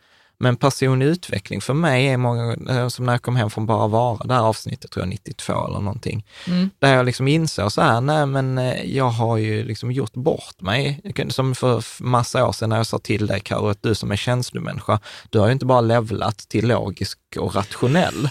Men 0.44 0.56
personlig 0.56 1.06
utveckling 1.06 1.62
för 1.62 1.74
mig 1.74 2.08
är 2.08 2.18
många 2.18 2.56
eh, 2.70 2.88
som 2.88 3.06
när 3.06 3.14
jag 3.14 3.22
kom 3.22 3.36
hem 3.36 3.50
från 3.50 3.66
Bara 3.66 3.88
Vara, 3.88 4.24
det 4.28 4.34
här 4.34 4.42
avsnittet 4.42 4.92
tror 4.92 5.02
jag 5.06 5.10
92 5.10 5.68
eller 5.68 5.80
någonting, 5.80 6.26
Mm. 6.48 6.70
där 6.80 6.96
jag 6.96 7.06
liksom 7.06 7.28
insåg 7.28 7.72
så 7.72 7.82
här, 7.82 8.02
nej 8.02 8.26
men 8.26 8.58
eh, 8.58 8.84
jag 8.96 9.10
har 9.10 9.38
ju 9.38 9.64
liksom 9.66 9.92
gjort 9.92 10.14
bort 10.14 10.62
mig. 10.62 11.02
Som 11.30 11.56
för 11.56 12.04
massa 12.04 12.48
år 12.48 12.52
sedan 12.52 12.70
när 12.70 12.78
jag 12.78 12.88
sa 12.88 13.00
till 13.00 13.28
dig 13.28 13.40
Karo, 13.40 13.68
att 13.68 13.84
du 13.84 13.96
som 13.96 14.12
är 14.12 14.16
känslomänniska, 14.16 15.00
du 15.30 15.40
har 15.40 15.46
ju 15.48 15.54
inte 15.54 15.66
bara 15.66 15.82
levlat 15.82 16.38
till 16.38 16.68
logisk 16.68 17.20
och 17.40 17.56
rationell. 17.56 18.30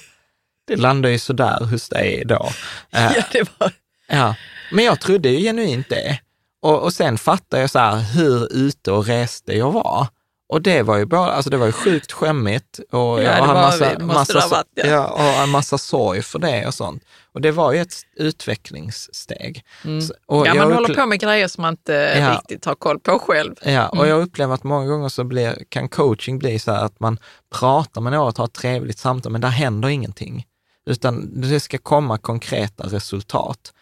Det 0.66 0.76
landar 0.76 1.10
ju 1.10 1.18
sådär 1.18 1.64
hos 1.64 1.88
dig 1.88 2.22
då. 2.26 2.48
Eh, 2.92 3.02
Ja, 3.16 3.22
det 3.32 3.48
var... 3.58 3.72
Ja, 4.08 4.34
men 4.72 4.84
jag 4.84 5.00
trodde 5.00 5.28
ju 5.28 5.38
genuint 5.38 5.88
det. 5.88 6.18
Och, 6.62 6.82
och 6.82 6.92
sen 6.92 7.18
fattade 7.18 7.60
jag 7.62 7.70
så 7.70 7.78
här 7.78 7.96
hur 8.14 8.52
ute 8.52 8.92
och 8.92 9.06
reste 9.06 9.52
jag 9.52 9.72
var. 9.72 10.06
Och 10.52 10.62
det 10.62 10.82
var 10.82 10.96
ju 10.96 11.06
bara, 11.06 11.32
alltså 11.32 11.50
det 11.50 11.56
var 11.56 11.66
ju 11.66 11.72
sjukt 11.72 12.12
skämmigt 12.12 12.80
och 12.90 12.98
Ja, 12.98 13.20
jag 13.22 13.46
var- 13.46 13.54
massa, 13.54 13.98
massa, 13.98 14.40
så- 14.40 14.62
ja. 14.74 14.86
ja, 14.86 15.06
och 15.06 15.42
en 15.42 15.48
massa 15.50 15.78
sorg 15.78 16.22
för 16.22 16.38
det 16.38 16.66
och 16.66 16.74
sånt. 16.74 17.02
Och 17.32 17.40
det 17.40 17.50
var 17.50 17.72
ju 17.72 17.80
ett 17.80 17.94
utvecklingssteg. 18.16 19.64
Så- 20.08 20.14
och 20.26 20.46
ja, 20.46 20.54
man 20.54 20.72
håller 20.72 20.94
på 20.94 21.06
med 21.06 21.20
grejer 21.20 21.48
som 21.48 21.62
man 21.62 21.72
inte 21.72 21.92
Ja. 21.92 22.32
riktigt 22.32 22.64
har 22.64 22.74
koll 22.74 22.98
på 23.00 23.18
själv. 23.18 23.54
Ja, 23.64 23.88
och 23.88 24.06
jag 24.06 24.22
upplever 24.22 24.54
att 24.54 24.64
många 24.64 24.86
gånger 24.86 25.08
så 25.08 25.24
blir, 25.24 25.58
kan 25.68 25.88
coaching 25.88 26.38
bli 26.38 26.58
så 26.58 26.72
här 26.72 26.84
att 26.84 27.00
man 27.00 27.18
pratar 27.54 28.00
med 28.00 28.12
något, 28.12 28.38
har 28.38 28.44
ett 28.44 28.52
trevligt 28.52 28.98
samtal, 28.98 29.32
men 29.32 29.40
där 29.40 29.48
händer 29.48 29.88
ingenting. 29.88 30.46
Utan 30.86 31.40
det 31.40 31.60
ska 31.60 31.78
komma 31.78 32.18
konkreta 32.18 32.84
resultat. 32.86 33.72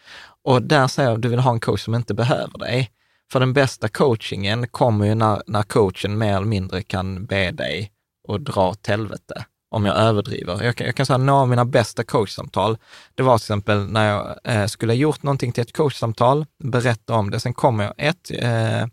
Och 0.44 0.62
där 0.62 0.88
säger 0.88 1.10
jag, 1.10 1.20
du 1.20 1.28
vill 1.28 1.38
ha 1.38 1.50
en 1.52 1.60
coach 1.60 1.84
som 1.84 1.94
inte 1.94 2.14
behöver 2.14 2.58
dig. 2.58 2.90
För 3.32 3.40
den 3.40 3.52
bästa 3.52 3.88
coachingen 3.88 4.68
kommer 4.68 5.06
ju 5.06 5.14
när, 5.14 5.42
när 5.46 5.62
coachen 5.62 6.18
mer 6.18 6.36
eller 6.36 6.46
mindre 6.46 6.82
kan 6.82 7.26
be 7.26 7.50
dig 7.50 7.92
och 8.28 8.40
dra 8.40 8.68
åt 8.68 8.86
helvete, 8.86 9.44
om 9.70 9.84
jag 9.84 9.96
överdriver. 9.96 10.62
Jag 10.62 10.76
kan, 10.76 10.86
jag 10.86 10.96
kan 10.96 11.06
säga 11.06 11.18
några 11.18 11.40
av 11.40 11.48
mina 11.48 11.64
bästa 11.64 12.04
coachsamtal, 12.04 12.78
det 13.14 13.22
var 13.22 13.38
till 13.38 13.42
exempel 13.42 13.86
när 13.86 14.08
jag 14.08 14.38
eh, 14.44 14.66
skulle 14.66 14.92
ha 14.92 14.96
gjort 14.96 15.22
någonting 15.22 15.52
till 15.52 15.62
ett 15.62 15.76
coachsamtal, 15.76 16.46
berätta 16.64 17.14
om 17.14 17.30
det, 17.30 17.40
sen 17.40 17.54
kommer 17.54 17.84
jag, 17.84 17.94
ett, 17.96 18.30
eh, 18.30 18.86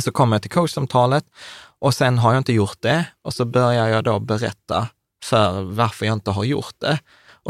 så 0.00 0.12
kommer 0.12 0.34
jag 0.34 0.42
till 0.42 0.50
coachsamtalet 0.50 1.24
och 1.78 1.94
sen 1.94 2.18
har 2.18 2.32
jag 2.32 2.40
inte 2.40 2.52
gjort 2.52 2.80
det 2.80 3.06
och 3.22 3.34
så 3.34 3.44
börjar 3.44 3.88
jag 3.88 4.04
då 4.04 4.20
berätta 4.20 4.88
för 5.24 5.62
varför 5.62 6.06
jag 6.06 6.12
inte 6.12 6.30
har 6.30 6.44
gjort 6.44 6.74
det. 6.78 6.98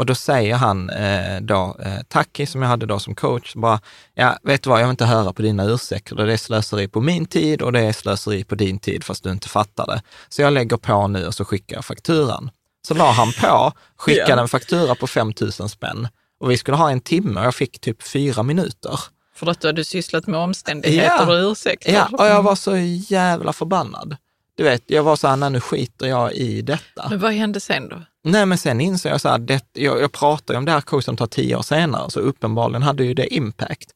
Och 0.01 0.05
då 0.07 0.15
säger 0.15 0.55
han 0.55 0.89
eh, 0.89 1.41
då, 1.41 1.77
eh, 1.85 2.01
Taki 2.07 2.45
som 2.45 2.61
jag 2.61 2.69
hade 2.69 2.85
då 2.85 2.99
som 2.99 3.15
coach, 3.15 3.55
bara, 3.55 3.79
ja 4.13 4.37
vet 4.43 4.63
du 4.63 4.69
vad, 4.69 4.79
jag 4.79 4.85
vill 4.85 4.91
inte 4.91 5.05
höra 5.05 5.33
på 5.33 5.41
dina 5.41 5.63
ursäkter, 5.65 6.15
det 6.15 6.33
är 6.33 6.37
slöseri 6.37 6.87
på 6.87 7.01
min 7.01 7.25
tid 7.25 7.61
och 7.61 7.71
det 7.73 7.79
är 7.79 7.91
slöseri 7.93 8.43
på 8.43 8.55
din 8.55 8.79
tid 8.79 9.03
fast 9.03 9.23
du 9.23 9.31
inte 9.31 9.49
fattar 9.49 9.87
det. 9.87 10.01
Så 10.29 10.41
jag 10.41 10.53
lägger 10.53 10.77
på 10.77 11.07
nu 11.07 11.27
och 11.27 11.33
så 11.33 11.45
skickar 11.45 11.75
jag 11.75 11.85
fakturan. 11.85 12.49
Så 12.87 12.93
la 12.93 13.11
han 13.11 13.31
på, 13.41 13.71
skickade 13.97 14.31
Ja. 14.31 14.41
en 14.41 14.47
faktura 14.47 14.95
på 14.95 15.07
5 15.07 15.33
000 15.41 15.51
spänn 15.69 16.07
och 16.39 16.51
vi 16.51 16.57
skulle 16.57 16.77
ha 16.77 16.91
en 16.91 17.01
timme 17.01 17.39
och 17.39 17.45
jag 17.45 17.55
fick 17.55 17.79
typ 17.81 18.03
fyra 18.03 18.43
minuter. 18.43 18.99
För 19.35 19.47
att 19.47 19.61
du 19.61 19.67
hade 19.67 19.85
sysslat 19.85 20.27
med 20.27 20.39
omständigheter 20.39 21.15
Ja. 21.27 21.45
och 21.45 21.51
ursäkter. 21.51 21.93
Ja, 21.93 22.07
och 22.11 22.25
jag 22.25 22.43
var 22.43 22.55
så 22.55 22.77
jävla 23.09 23.53
förbannad. 23.53 24.15
Du 24.61 24.65
vet, 24.65 24.83
jag 24.87 25.03
var 25.03 25.15
så 25.15 25.27
här, 25.27 25.49
nu 25.49 25.59
skiter 25.59 26.07
jag 26.07 26.33
i 26.33 26.61
detta. 26.61 27.09
Men 27.09 27.19
vad 27.19 27.31
hände 27.31 27.59
sen 27.59 27.89
då? 27.89 28.01
Nej, 28.23 28.45
men 28.45 28.57
sen 28.57 28.81
insåg 28.81 29.11
jag 29.11 29.21
så 29.21 29.29
här, 29.29 29.37
det, 29.37 29.65
jag, 29.73 30.01
jag 30.01 30.11
pratar 30.11 30.53
ju 30.53 30.57
om 30.57 30.65
det 30.65 30.71
här 30.71 30.81
kursen 30.81 31.17
tar 31.17 31.27
tio 31.27 31.55
år 31.55 31.61
senare, 31.61 32.09
så 32.09 32.19
uppenbarligen 32.19 32.83
hade 32.83 33.03
ju 33.03 33.13
det 33.13 33.33
impact. 33.33 33.89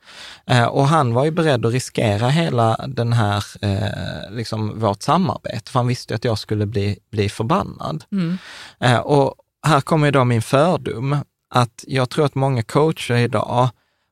Eh, 0.45 0.66
och 0.66 0.88
han 0.88 1.13
var 1.13 1.26
ju 1.26 1.32
beredd 1.32 1.66
att 1.66 1.74
riskera 1.74 2.30
hela 2.30 2.78
den 2.88 3.13
här, 3.13 3.43
eh, 3.61 4.32
liksom 4.32 4.80
vårt 4.80 5.01
samarbete, 5.01 5.72
för 5.72 5.80
han 5.80 5.88
visste 5.88 6.16
att 6.16 6.26
jag 6.26 6.38
skulle 6.38 6.66
bli, 6.66 6.99
bli 7.11 7.30
förbannad. 7.30 8.03
Mm. 8.11 8.38
Eh, 8.80 8.99
och 8.99 9.36
här 9.68 9.82
kommer 9.82 10.07
ju 10.07 10.11
då 10.11 10.24
min 10.24 10.41
fördom, 10.41 11.18
att 11.49 11.84
jag 11.88 12.09
tror 12.09 12.26
att 12.26 12.36
många 12.36 12.63
coacher 12.63 13.16
idag 13.16 13.70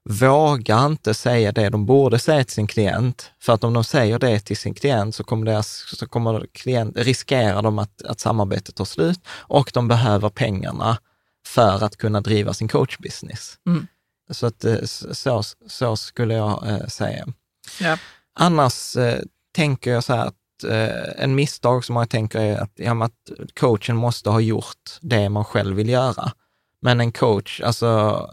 vågar 0.09 0.85
inte 0.85 1.13
säga 1.13 1.51
det 1.51 1.69
de 1.69 1.85
borde 1.85 2.19
säga 2.19 2.43
till 2.43 2.53
sin 2.53 2.67
klient, 2.67 3.31
för 3.39 3.53
att 3.53 3.63
om 3.63 3.73
de 3.73 3.83
säger 3.83 4.19
det 4.19 4.39
till 4.39 4.57
sin 4.57 4.73
klient 4.73 5.15
så 5.15 5.23
kommer, 5.23 5.45
deras, 5.45 5.97
så 5.97 6.07
kommer 6.07 6.47
klient, 6.53 6.97
riskerar 6.97 7.61
de 7.61 7.79
att, 7.79 8.01
att 8.01 8.19
samarbetet 8.19 8.75
tar 8.75 8.85
slut 8.85 9.19
och 9.27 9.71
de 9.73 9.87
behöver 9.87 10.29
pengarna 10.29 10.97
för 11.45 11.83
att 11.83 11.97
kunna 11.97 12.21
driva 12.21 12.53
sin 12.53 12.67
coachbusiness. 12.67 13.57
Mm. 13.67 13.87
Så, 14.29 14.45
att, 14.45 14.65
eh, 14.65 14.83
så, 15.11 15.43
så 15.67 15.95
skulle 15.97 16.33
jag 16.33 16.67
eh, 16.67 16.87
säga. 16.87 17.27
Ja. 17.79 17.97
Annars 18.35 18.95
eh, 18.95 19.19
tänker 19.55 19.91
jag 19.91 20.03
så 20.03 20.13
här 20.13 20.25
att 20.25 20.63
eh, 20.69 21.23
en 21.23 21.35
misstag 21.35 21.85
som 21.85 21.95
jag 21.95 22.09
tänker 22.09 22.39
är 22.39 22.57
att, 22.57 22.71
ja, 22.75 23.03
att 23.05 23.31
coachen 23.53 23.95
måste 23.95 24.29
ha 24.29 24.39
gjort 24.39 24.99
det 25.01 25.29
man 25.29 25.45
själv 25.45 25.75
vill 25.75 25.89
göra. 25.89 26.31
Men 26.83 26.99
en 27.01 27.11
coach, 27.11 27.61
alltså... 27.61 27.87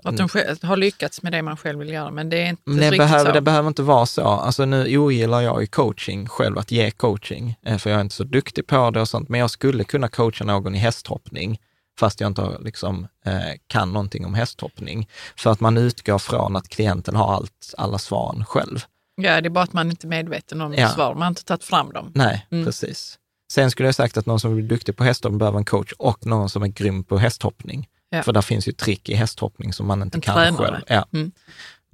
Att 0.05 0.17
de 0.17 0.29
har 0.63 0.77
lyckats 0.77 1.23
med 1.23 1.33
det 1.33 1.43
man 1.43 1.57
själv 1.57 1.79
vill 1.79 1.89
göra, 1.91 2.11
men 2.11 2.29
det 2.31 2.37
är 2.43 2.47
inte 2.49 2.63
Men 2.65 2.77
det 2.77 2.83
riktigt 2.85 2.99
behöver, 2.99 3.25
så. 3.27 3.33
det 3.33 3.41
behöver 3.41 3.69
inte 3.69 3.83
vara 3.83 4.07
så. 4.07 4.23
Alltså 4.23 4.65
nu 4.65 4.99
ogillar 4.99 5.41
jag 5.41 5.61
ju 5.61 5.67
coaching 5.67 6.27
själv, 6.29 6.59
att 6.59 6.71
ge 6.71 6.91
coaching, 6.91 7.57
eh, 7.67 7.79
för 7.79 7.91
jag 7.91 7.97
är 7.97 8.01
inte 8.01 8.15
så 8.15 8.25
duktig 8.25 8.67
på 8.67 8.91
det 8.91 9.01
och 9.01 9.09
sånt, 9.09 9.29
men 9.29 9.41
jag 9.41 9.51
skulle 9.51 9.85
kunna 9.85 10.09
coacha 10.09 10.45
någon 10.45 10.75
i 10.75 10.79
hästhoppning, 10.79 11.59
fast 12.01 12.21
jag 12.21 12.27
inte 12.29 12.43
har, 12.43 12.59
liksom, 12.61 13.07
eh, 13.27 13.33
kan 13.67 13.93
någonting 13.93 14.27
om 14.27 14.35
hästhoppning, 14.35 15.09
för 15.37 15.51
att 15.51 15.61
man 15.61 15.77
utgår 15.79 16.19
från 16.19 16.57
att 16.57 16.69
klienten 16.69 17.17
har 17.17 17.35
allt, 17.35 17.75
alla 17.79 17.99
svaren 17.99 18.45
själv. 18.45 18.85
Ja, 19.23 19.41
det 19.41 19.49
är 19.49 19.51
bara 19.51 19.65
att 19.65 19.73
man 19.73 19.91
inte 19.91 20.07
är 20.07 20.09
medveten 20.09 20.61
om 20.61 20.75
Ja. 20.75 20.89
svar. 20.89 21.15
Man 21.15 21.23
har 21.23 21.29
inte 21.29 21.45
tagit 21.45 21.65
fram 21.65 21.93
dem. 21.93 22.13
Nej, 22.15 22.47
Mm. 22.51 22.65
precis. 22.65 23.17
Sen 23.53 23.71
skulle 23.71 23.89
jag 23.89 23.95
sagt 23.95 24.17
att 24.17 24.27
någon 24.27 24.41
som 24.41 24.55
blir 24.55 24.65
duktig 24.69 24.97
på 24.97 25.05
hästhoppning 25.05 25.39
behöver 25.39 25.59
en 25.59 25.65
coach 25.65 25.93
och 25.99 26.27
någon 26.27 26.51
som 26.51 26.63
är 26.63 26.67
grym 26.69 27.05
på 27.05 27.19
hästhoppning. 27.19 27.89
Ja. 28.11 28.23
För 28.23 28.33
där 28.33 28.43
finns 28.43 28.69
ju 28.69 28.73
trick 28.73 29.09
i 29.09 29.15
hästhoppning 29.15 29.73
som 29.73 29.87
man 29.87 30.03
inte 30.03 30.17
En 30.17 30.21
kan 30.21 30.35
tränare. 30.35 30.67
själv. 30.73 30.85
Ja. 30.87 31.07
Mm. 31.13 31.33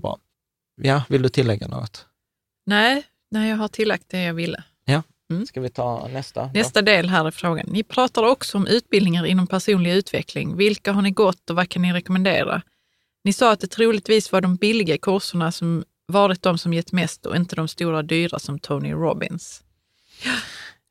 Bra. 0.02 0.18
ja, 0.82 1.02
vill 1.08 1.22
du 1.22 1.28
tillägga 1.28 1.68
något? 1.68 2.06
Nej, 2.66 3.02
nej, 3.30 3.50
jag 3.50 3.56
har 3.56 3.68
tillagt 3.68 4.04
det 4.08 4.22
jag 4.22 4.34
ville. 4.34 4.64
Ska 5.48 5.60
vi 5.60 5.68
ta 5.70 6.08
nästa? 6.08 6.44
då? 6.44 6.50
Nästa 6.54 6.82
del 6.82 7.08
här 7.08 7.24
är 7.24 7.30
frågan. 7.30 7.66
Ni 7.68 7.82
pratar 7.82 8.22
också 8.22 8.58
om 8.58 8.66
utbildningar 8.66 9.26
inom 9.26 9.46
personlig 9.46 9.92
utveckling. 9.92 10.56
Vilka 10.56 10.92
har 10.92 11.02
ni 11.02 11.10
gått 11.10 11.50
och 11.50 11.56
vad 11.56 11.68
kan 11.68 11.82
ni 11.82 11.92
rekommendera? 11.92 12.62
Ni 13.24 13.32
sa 13.32 13.52
att 13.52 13.60
det 13.60 13.66
troligtvis 13.66 14.32
var 14.32 14.40
de 14.40 14.56
billiga 14.56 14.98
kurserna 14.98 15.52
som 15.52 15.84
varit 16.06 16.42
de 16.42 16.58
som 16.58 16.72
gett 16.74 16.92
mest 16.92 17.26
och 17.26 17.36
inte 17.36 17.56
de 17.56 17.68
stora 17.68 18.02
dyra 18.02 18.38
som 18.38 18.58
Tony 18.58 18.92
Robbins. 18.92 19.62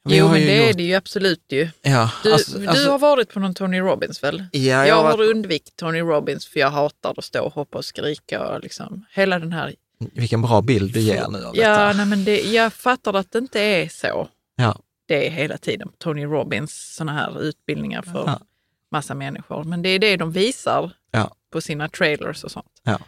Vi 0.06 0.18
jo, 0.18 0.26
men 0.28 0.34
det 0.42 0.52
är 0.64 0.68
gjort- 0.68 0.78
det 0.78 0.84
ju 0.84 0.94
absolut 0.96 1.44
ju. 1.50 1.70
Ja, 1.82 2.12
Du, 2.24 2.34
alltså- 2.34 2.58
du 2.60 2.68
alltså- 2.68 2.90
har 2.92 3.00
varit 3.00 3.30
på 3.34 3.40
någon 3.40 3.54
Tony 3.54 3.80
Robbins 3.80 4.24
väl? 4.24 4.46
ja, 4.52 4.60
jag 4.60 4.88
jag 4.88 4.96
har 4.96 5.04
har 5.04 5.18
varit, 5.18 5.30
undvikit 5.36 5.76
Tony 5.76 6.00
Robbins 6.00 6.46
för 6.48 6.60
jag 6.60 6.70
hatar 6.70 7.14
att 7.18 7.24
stå 7.26 7.44
och 7.44 7.54
hoppa 7.54 7.78
och 7.78 7.86
skrika 7.86 8.48
och 8.48 8.64
liksom 8.64 9.06
hela 9.12 9.40
den 9.40 9.52
här... 9.54 9.76
Vilken 10.14 10.42
bra 10.42 10.62
bild 10.62 10.94
du 10.94 11.00
ger 11.00 11.28
nu 11.28 11.46
av 11.46 11.56
Ja, 11.58 11.70
detta. 11.70 11.94
nej, 11.94 12.06
men 12.06 12.24
det, 12.26 12.42
jag 12.42 12.74
fattar 12.74 13.14
att 13.14 13.32
det 13.32 13.38
inte 13.40 13.62
är 13.62 13.90
så. 13.90 14.28
Ja. 14.56 14.80
Det 15.08 15.28
är 15.28 15.32
hela 15.32 15.58
tiden 15.58 15.90
Tony 15.98 16.26
Robbins 16.26 16.96
sådana 16.96 17.12
här 17.14 17.42
utbildningar 17.42 18.02
för 18.02 18.24
Ja. 18.28 18.40
massa 18.92 19.14
människor. 19.16 19.64
Men 19.64 19.82
det 19.82 19.90
är 19.90 20.00
det 20.00 20.18
de 20.18 20.32
visar 20.32 20.92
Ja. 21.12 21.36
på 21.52 21.62
sina 21.62 21.90
trailers 21.90 22.44
och 22.44 22.52
sånt. 22.52 22.72
Ja. 22.84 23.00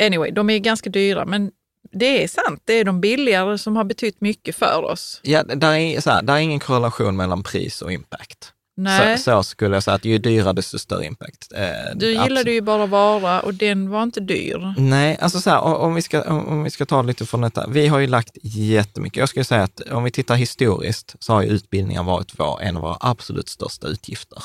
Anyway, 0.00 0.30
de 0.30 0.50
är 0.50 0.58
ganska 0.58 0.90
dyra, 0.90 1.24
men 1.24 1.50
det 1.92 2.24
är 2.24 2.28
sant. 2.28 2.62
Det 2.64 2.72
är 2.72 2.84
de 2.84 3.00
billigare 3.00 3.58
som 3.58 3.76
har 3.76 3.84
betytt 3.84 4.20
mycket 4.20 4.56
för 4.56 4.84
oss. 4.84 5.20
Ja, 5.22 5.42
där 5.42 5.72
är, 5.72 6.00
så 6.00 6.10
här, 6.10 6.22
där 6.22 6.34
är 6.34 6.38
ingen 6.38 6.60
korrelation 6.60 7.16
mellan 7.16 7.42
pris 7.42 7.82
och 7.82 7.92
impact. 7.92 8.52
Nej, 8.80 9.18
Så, 9.18 9.22
så 9.22 9.42
skulle 9.42 9.76
jag 9.76 9.82
säga 9.82 9.94
att 9.94 10.04
ju 10.04 10.18
dyrare 10.18 10.52
desto 10.52 10.78
större 10.78 11.04
impact. 11.04 11.52
Eh, 11.54 11.68
du 11.94 12.06
gillade 12.06 12.24
absolut. 12.24 12.54
ju 12.54 12.60
bara 12.60 12.86
vara 12.86 13.40
och 13.40 13.54
den 13.54 13.90
var 13.90 14.02
inte 14.02 14.20
dyr. 14.20 14.74
Nej, 14.78 15.18
alltså 15.20 15.40
så 15.40 15.50
här, 15.50 15.60
om, 15.60 15.94
vi 15.94 16.02
ska, 16.02 16.22
om, 16.22 16.64
vi 16.64 16.70
ska 16.70 16.86
ta 16.86 17.02
lite 17.02 17.26
från 17.26 17.40
detta. 17.40 17.66
Vi 17.68 17.86
har 17.86 17.98
ju 17.98 18.06
lagt 18.06 18.36
jättemycket. 18.42 19.16
Jag 19.16 19.28
skulle 19.28 19.44
säga 19.44 19.62
att 19.62 19.80
om 19.80 20.04
vi 20.04 20.10
tittar 20.10 20.34
historiskt 20.34 21.16
så 21.18 21.32
har 21.32 21.42
ju 21.42 21.48
utbildningar 21.48 22.02
varit 22.02 22.32
vår, 22.36 22.62
en 22.62 22.76
av 22.76 22.82
våra 22.82 22.96
absolut 23.00 23.48
största 23.48 23.86
utgifter. 23.86 24.42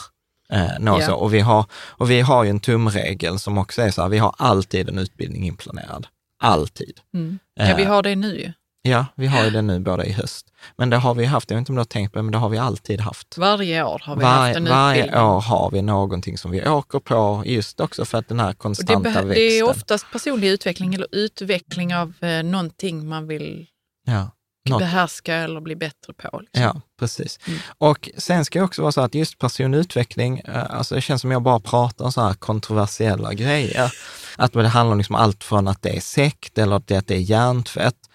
Eh, 0.50 1.00
så. 1.00 1.14
Och, 1.14 1.34
vi 1.34 1.40
har, 1.40 1.66
och 1.74 2.12
vi 2.12 2.22
har 2.22 2.44
ju 2.44 2.50
en 2.50 2.60
tumregel 2.60 3.40
som 3.40 3.58
också 3.58 3.82
är 3.82 3.92
så 3.92 4.02
här, 4.02 4.10
vi 4.10 4.18
har 4.18 4.36
alltid 4.38 4.90
en 4.90 4.98
utbildning 5.00 5.48
inplanerad. 5.48 6.08
Alltid. 6.44 7.00
Mm. 7.14 7.40
Ja, 7.56 7.76
vi 7.78 7.84
Eh, 7.84 7.88
har 7.90 8.04
det 8.04 8.16
nu 8.16 8.38
ju. 8.40 8.52
Ja, 8.86 9.06
vi 9.16 9.28
har 9.28 9.44
ju 9.44 9.50
det 9.50 9.62
nu 9.62 9.80
både 9.80 10.06
i 10.06 10.12
höst. 10.12 10.48
Men 10.78 10.90
det 10.90 10.98
har 10.98 11.14
vi 11.14 11.26
haft, 11.26 11.50
jag 11.50 11.56
vet 11.58 11.62
inte 11.62 11.72
om 11.72 11.76
du 11.76 11.80
har 11.80 11.86
tänkt 11.86 12.12
på 12.14 12.20
det, 12.20 12.24
men 12.24 12.32
det 12.32 12.38
har 12.38 12.50
vi 12.50 12.58
alltid 12.58 13.02
haft. 13.02 13.38
Varje 13.38 13.84
år 13.84 14.02
har 14.06 14.16
vi 14.16 14.24
Var, 14.24 14.30
haft 14.30 14.56
en 14.58 14.66
varje 14.66 15.00
utbildning. 15.02 15.24
år 15.26 15.42
har 15.42 15.72
vi 15.72 15.82
någonting 15.82 16.38
som 16.38 16.52
vi 16.52 16.68
åker 16.68 17.00
på, 17.00 17.44
just 17.46 17.80
också 17.80 18.06
för 18.06 18.18
att 18.18 18.28
den 18.28 18.40
här 18.40 18.48
det, 18.48 18.54
konstanta 18.56 19.10
beh- 19.10 19.14
växten. 19.14 19.28
det 19.30 19.42
är 19.60 19.64
oftast 19.70 20.06
personlig 20.12 20.50
utveckling 20.50 20.94
eller 20.96 21.08
utveckling 21.12 21.96
av 21.96 22.14
eh, 22.22 22.44
någonting 22.44 23.08
man 23.08 23.28
vill 23.28 23.68
ja, 24.06 24.32
något, 24.70 24.80
behärska 24.80 25.36
eller 25.36 25.62
bli 25.62 25.76
bättre 25.76 26.14
på. 26.14 26.40
Liksom. 26.40 26.64
ja, 26.64 26.82
precis. 27.00 27.40
Mm. 27.48 27.60
Och 27.78 28.10
sen 28.18 28.46
ska 28.46 28.60
jag 28.60 28.66
också 28.66 28.82
vara 28.82 28.92
så 28.92 29.02
att 29.02 29.16
just 29.16 29.38
personlig 29.38 29.78
utveckling, 29.78 30.40
eh, 30.40 30.64
alltså 30.70 30.96
det 30.96 31.02
känns 31.02 31.22
som 31.22 31.32
jag 31.32 31.42
bara 31.42 31.60
pratar 31.60 32.06
om 32.06 32.12
så 32.12 32.22
här 32.22 32.34
kontroversiella 32.34 33.34
grejer. 33.34 33.94
Att 34.38 34.54
det 34.54 34.68
handlar 34.68 34.92
om 34.92 34.98
liksom 34.98 35.16
allt 35.16 35.44
från 35.44 35.68
att 35.68 35.82
det 35.82 35.98
är 35.98 36.02
sekt 36.02 36.58
eller 36.58 36.76
att 36.76 36.88
det 36.88 37.12
är 37.12 37.16
hjärntvätt. 37.16 38.10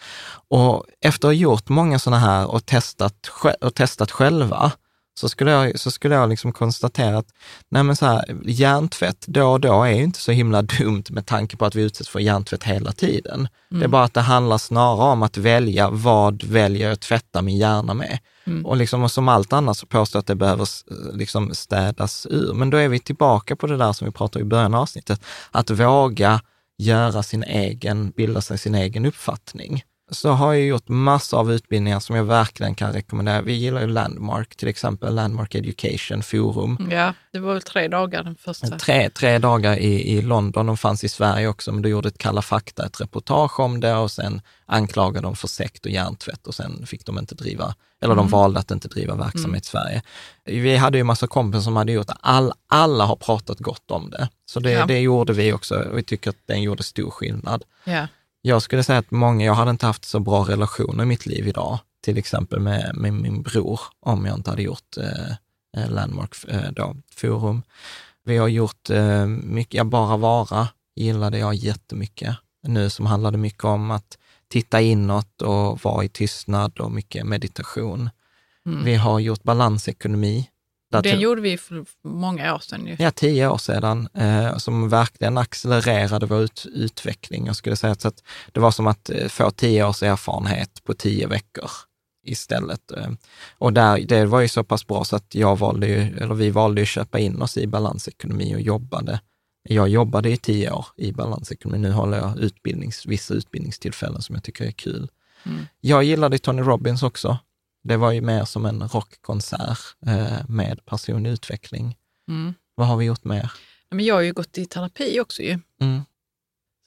Och 0.49 0.85
efter 1.01 1.29
att 1.29 1.35
ha 1.35 1.41
gjort 1.41 1.69
många 1.69 1.99
sådana 1.99 2.19
här 2.19 2.47
och 2.47 2.67
testat, 2.67 3.31
och 3.61 3.75
testat 3.75 4.11
själva, 4.11 4.73
så 5.19 5.29
skulle 5.29 5.51
jag, 5.51 5.81
så 5.81 5.91
skulle 5.91 6.15
jag 6.15 6.29
liksom 6.29 6.53
konstatera 6.53 7.19
att 7.19 7.29
nej 7.69 7.83
men 7.83 7.97
så 7.97 8.07
här, 8.07 8.37
hjärntvätt 8.45 9.27
då 9.27 9.49
och 9.53 9.61
då 9.61 9.83
är 9.83 9.93
ju 9.93 10.03
inte 10.03 10.19
så 10.21 10.33
himla 10.33 10.63
dumt 10.79 11.05
med 11.11 11.27
tanke 11.27 11.57
på 11.57 11.65
att 11.65 11.75
vi 11.75 11.83
utsätts 11.83 12.11
för 12.11 12.21
hjärntvätt 12.21 12.65
hela 12.65 12.93
tiden. 12.93 13.49
Det 13.71 13.85
är 13.85 13.89
bara 13.89 14.05
att 14.05 14.15
det 14.15 14.21
handlar 14.21 14.59
snarare 14.59 15.13
om 15.13 15.23
att 15.23 15.37
välja 15.37 15.91
vad 15.91 16.45
väljer 16.45 16.85
jag 16.85 16.93
att 16.93 17.01
tvätta 17.01 17.43
min 17.43 17.57
hjärna 17.57 17.95
med. 17.95 18.19
Mm. 18.47 18.67
Och, 18.67 18.77
liksom, 18.77 19.03
och 19.03 19.11
som 19.11 19.29
allt 19.29 19.53
annat 19.53 19.77
så 19.79 19.87
påstår 19.87 20.19
jag 20.19 20.21
att 20.21 20.27
det 20.27 20.35
behöver 20.35 20.69
liksom 21.17 21.55
städas 21.55 22.27
ur. 22.31 22.55
Men 22.55 22.71
då 22.71 22.77
är 22.77 22.89
vi 22.89 22.99
tillbaka 22.99 23.57
på 23.57 23.67
det 23.67 23.77
där 23.77 23.93
som 23.93 24.05
vi 24.05 24.13
pratade 24.13 24.43
om 24.43 24.49
i 24.49 24.51
början 24.51 24.75
av 24.75 24.81
avsnittet, 24.81 25.21
att 25.51 25.71
våga 25.71 26.41
göra 26.79 27.23
sin 27.23 27.43
egen, 27.43 28.11
bilda 28.11 28.41
sig 28.41 28.59
sin 28.59 28.75
egen 28.75 29.07
uppfattning. 29.07 29.83
Så 30.11 30.31
har 30.31 30.53
jag 30.55 30.65
gjort 30.67 30.89
massor 30.89 31.39
av 31.39 31.53
utbildningar 31.53 32.01
som 32.01 32.17
jag 32.17 32.25
verkligen 32.25 32.75
kan 32.75 32.93
rekommendera. 32.93 33.43
Vi 33.43 33.53
gillar 33.53 33.81
ju 33.81 33.87
Landmark, 33.87 34.57
till 34.57 34.69
exempel 34.69 35.15
Landmark 35.15 35.55
Education 35.55 36.23
Forum. 36.23 36.89
Ja, 36.91 37.15
det 37.33 37.39
var 37.39 37.53
väl 37.53 37.63
tre 37.63 37.89
dagar 37.89 38.23
den 38.23 38.37
första. 38.37 38.79
Tre, 38.79 39.11
tre 39.11 39.39
dagar 39.39 39.77
i, 39.77 40.09
i 40.19 40.23
London, 40.23 40.67
de 40.67 40.77
fanns 40.77 41.05
i 41.05 41.09
Sverige 41.09 41.49
också, 41.49 41.73
men 41.73 41.83
då 41.83 41.89
gjorde 41.89 42.09
ett 42.09 42.19
Kalla 42.19 42.43
fakta 42.43 42.87
ett 42.87 43.01
reportage 43.01 43.61
om 43.61 43.81
det 43.81 43.95
och 43.95 44.11
sen 44.11 44.41
anklagade 44.67 45.27
de 45.27 45.37
för 45.37 45.49
sekt 45.49 45.85
och 45.87 45.93
hjärntvätt 45.93 46.47
och 46.47 46.55
sen 46.55 46.87
fick 46.87 47.07
de 47.07 47.19
inte 47.19 47.35
driva, 47.35 47.75
eller 48.03 48.15
de 48.15 48.21
Mm. 48.21 48.31
valde 48.31 48.61
att 48.61 48.71
inte 48.71 48.89
driva 48.89 49.15
verksamhet 49.15 49.63
i 49.63 49.67
Sverige. 49.67 50.03
Vi 50.45 50.77
hade 50.77 50.99
ju 50.99 51.05
massa 51.05 51.27
kompisar 51.27 51.61
som 51.63 51.77
hade 51.77 51.93
gjort 51.93 52.11
All, 52.21 52.53
alla 52.69 53.05
har 53.05 53.17
pratat 53.17 53.59
gott 53.59 53.91
om 53.91 54.11
det. 54.11 54.29
Så 54.47 54.61
det, 54.61 54.71
Ja. 54.71 54.87
det 54.87 54.99
gjorde 55.01 55.33
vi 55.33 55.53
också 55.53 55.75
och 55.75 55.99
vi 55.99 56.03
tycker 56.03 56.31
att 56.31 56.37
den 56.47 56.63
gjorde 56.63 56.83
stor 56.83 57.11
skillnad. 57.11 57.65
Ja. 57.85 58.07
Jag 58.43 58.63
skulle 58.63 58.83
säga 58.83 58.99
att 58.99 59.11
många, 59.11 59.45
jag 59.45 59.55
hade 59.55 59.71
inte 59.71 59.87
haft 59.87 60.05
så 60.05 60.21
bra 60.21 60.45
relationer 60.45 61.03
i 61.03 61.07
mitt 61.07 61.27
liv 61.27 61.49
idag, 61.49 61.79
till 62.01 62.19
exempel 62.19 62.61
med, 62.61 62.93
med 62.95 63.13
min 63.13 63.43
bror, 63.43 63.81
om 64.01 64.27
jag 64.27 64.35
inte 64.35 64.51
hade 64.51 64.63
gjort 64.63 64.97
eh, 64.97 65.31
eh, 65.83 65.91
Landmark 65.91 66.45
eh, 66.49 66.71
då, 66.73 66.97
forum. 67.15 67.63
Vi 68.25 68.37
har 68.37 68.49
gjort 68.49 68.91
eh, 68.91 69.27
mycket, 69.27 69.75
jag 69.75 69.87
bara 69.87 70.17
vara 70.17 70.69
gillade 70.97 71.39
jag 71.39 71.55
jättemycket. 71.55 72.37
Nu 72.63 72.91
som 72.91 73.07
handlade 73.07 73.39
mycket 73.39 73.65
om 73.65 73.91
att 73.91 74.19
titta 74.49 74.81
inåt 74.81 75.43
och 75.43 75.81
vara 75.85 76.05
i 76.05 76.09
tystnad 76.09 76.79
och 76.79 76.93
mycket 76.93 77.27
meditation. 77.27 78.11
Mm. 78.67 78.85
Vi 78.85 78.95
har 78.95 79.19
gjort 79.21 79.43
balansekonomi. 79.43 80.49
Där 80.91 81.03
Den 81.03 81.21
gjorde 81.21 81.41
vi 81.41 81.59
för 81.59 81.85
många 82.05 82.55
år 82.55 82.59
sedan 82.59 82.87
ju. 82.87 82.97
Ja, 82.99 83.11
tio 83.11 83.49
år 83.49 83.59
sedan, 83.59 84.09
eh, 84.15 84.57
som 84.57 84.89
verkligen 84.89 85.39
accelererade 85.39 86.27
vår 86.27 86.43
ut, 86.43 86.67
utveckling. 86.73 87.47
Jag 87.47 87.57
skulle 87.57 87.77
säga 87.77 87.95
så 87.95 88.09
att 88.09 88.23
det 88.53 88.61
var 88.61 88.71
som 88.71 88.87
att 88.87 89.11
eh, 89.11 89.29
få 89.29 89.51
tio 89.51 89.85
års 89.85 90.03
erfarenhet 90.03 90.85
på 90.85 90.95
tio 90.95 91.27
veckor 91.27 91.71
istället. 92.27 92.91
Eh, 92.91 93.11
och 93.59 93.73
där, 93.73 93.99
det 93.99 94.27
var 94.27 94.41
ju 94.41 94.49
så 94.49 94.65
pass 94.65 94.87
bra 94.87 95.05
så 95.05 95.17
att 95.17 95.35
jag 95.35 95.59
valde 95.59 95.87
ju, 95.87 96.19
eller 96.19 96.35
vi 96.35 96.51
valde 96.51 96.83
att 96.83 96.89
köpa 96.89 97.19
in 97.19 97.43
oss 97.43 97.57
i 97.57 97.67
balansekonomi 97.67 98.57
och 98.57 98.61
jobbade. 98.61 99.21
Jag 99.63 99.89
jobbade 99.89 100.31
i 100.31 100.37
tio 100.37 100.73
år 100.73 100.87
i 100.97 101.13
balansekonomi. 101.13 101.79
Nu 101.79 101.91
håller 101.91 102.19
jag 102.19 102.39
utbildnings, 102.39 103.07
vissa 103.07 103.35
utbildningstillfällen 103.35 104.23
som 104.23 104.35
jag 104.35 104.45
tycker 104.45 104.65
är 104.65 104.71
kul. 104.71 105.09
Mm. 105.47 105.67
Jag 105.81 106.05
gillade 106.05 106.39
Tony 106.39 106.63
Robbins 106.63 107.03
också. 107.03 107.39
Det 107.89 107.97
var 107.97 108.13
ju 108.13 108.21
mer 108.21 108.45
som 108.45 108.67
en 108.67 108.89
rockkonsert 108.89 109.79
eh, 110.07 110.49
med 110.49 110.85
personlig 110.85 111.31
utveckling. 111.31 111.97
Mm. 112.29 112.55
Vad 112.75 112.87
har 112.87 112.97
vi 112.97 113.05
gjort 113.05 113.25
mer? 113.25 113.53
Men 113.91 114.05
jag 114.05 114.15
har 114.15 114.23
ju 114.23 114.33
gått 114.33 114.59
i 114.59 114.67
terapi 114.67 115.21
också 115.21 115.43
ju. 115.43 115.59
Mm. 115.81 116.01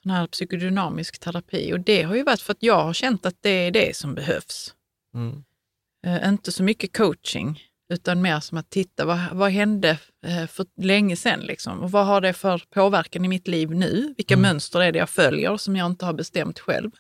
Sån 0.04 0.12
här 0.12 0.28
psykodynamisk 0.28 1.20
terapi. 1.20 1.74
Och 1.74 1.80
det 1.80 2.04
har 2.04 2.16
ju 2.16 2.24
varit 2.24 2.42
för 2.42 2.52
att 2.52 2.64
jag 2.64 2.84
har 2.84 2.94
känt 2.94 3.26
att 3.26 3.36
det 3.42 3.50
är 3.50 3.72
det 3.72 3.96
som 3.96 4.16
behövs. 4.16 4.74
Mm. 5.16 5.44
Eh, 6.06 6.30
inte 6.30 6.52
så 6.52 6.64
mycket 6.64 6.98
coaching, 6.98 7.64
utan 7.94 8.22
mer 8.22 8.40
som 8.40 8.58
att 8.58 8.70
titta, 8.70 9.06
vad, 9.06 9.20
vad 9.32 9.52
hände 9.52 9.90
eh, 10.26 10.48
för 10.48 10.66
länge 10.82 11.16
sedan? 11.16 11.40
Liksom? 11.40 11.80
Och 11.80 11.92
vad 11.92 12.06
har 12.06 12.22
det 12.22 12.34
för 12.34 12.64
påverkan 12.74 13.26
i 13.26 13.28
mitt 13.28 13.48
liv 13.48 13.72
nu? 13.72 14.14
Vilka 14.18 14.34
Mm. 14.34 14.42
mönster 14.42 14.82
är 14.82 14.92
det 14.92 15.00
jag 15.00 15.10
följer 15.10 15.58
som 15.58 15.76
jag 15.76 15.86
inte 15.86 16.06
har 16.06 16.14
bestämt 16.14 16.60
själv? 16.60 16.92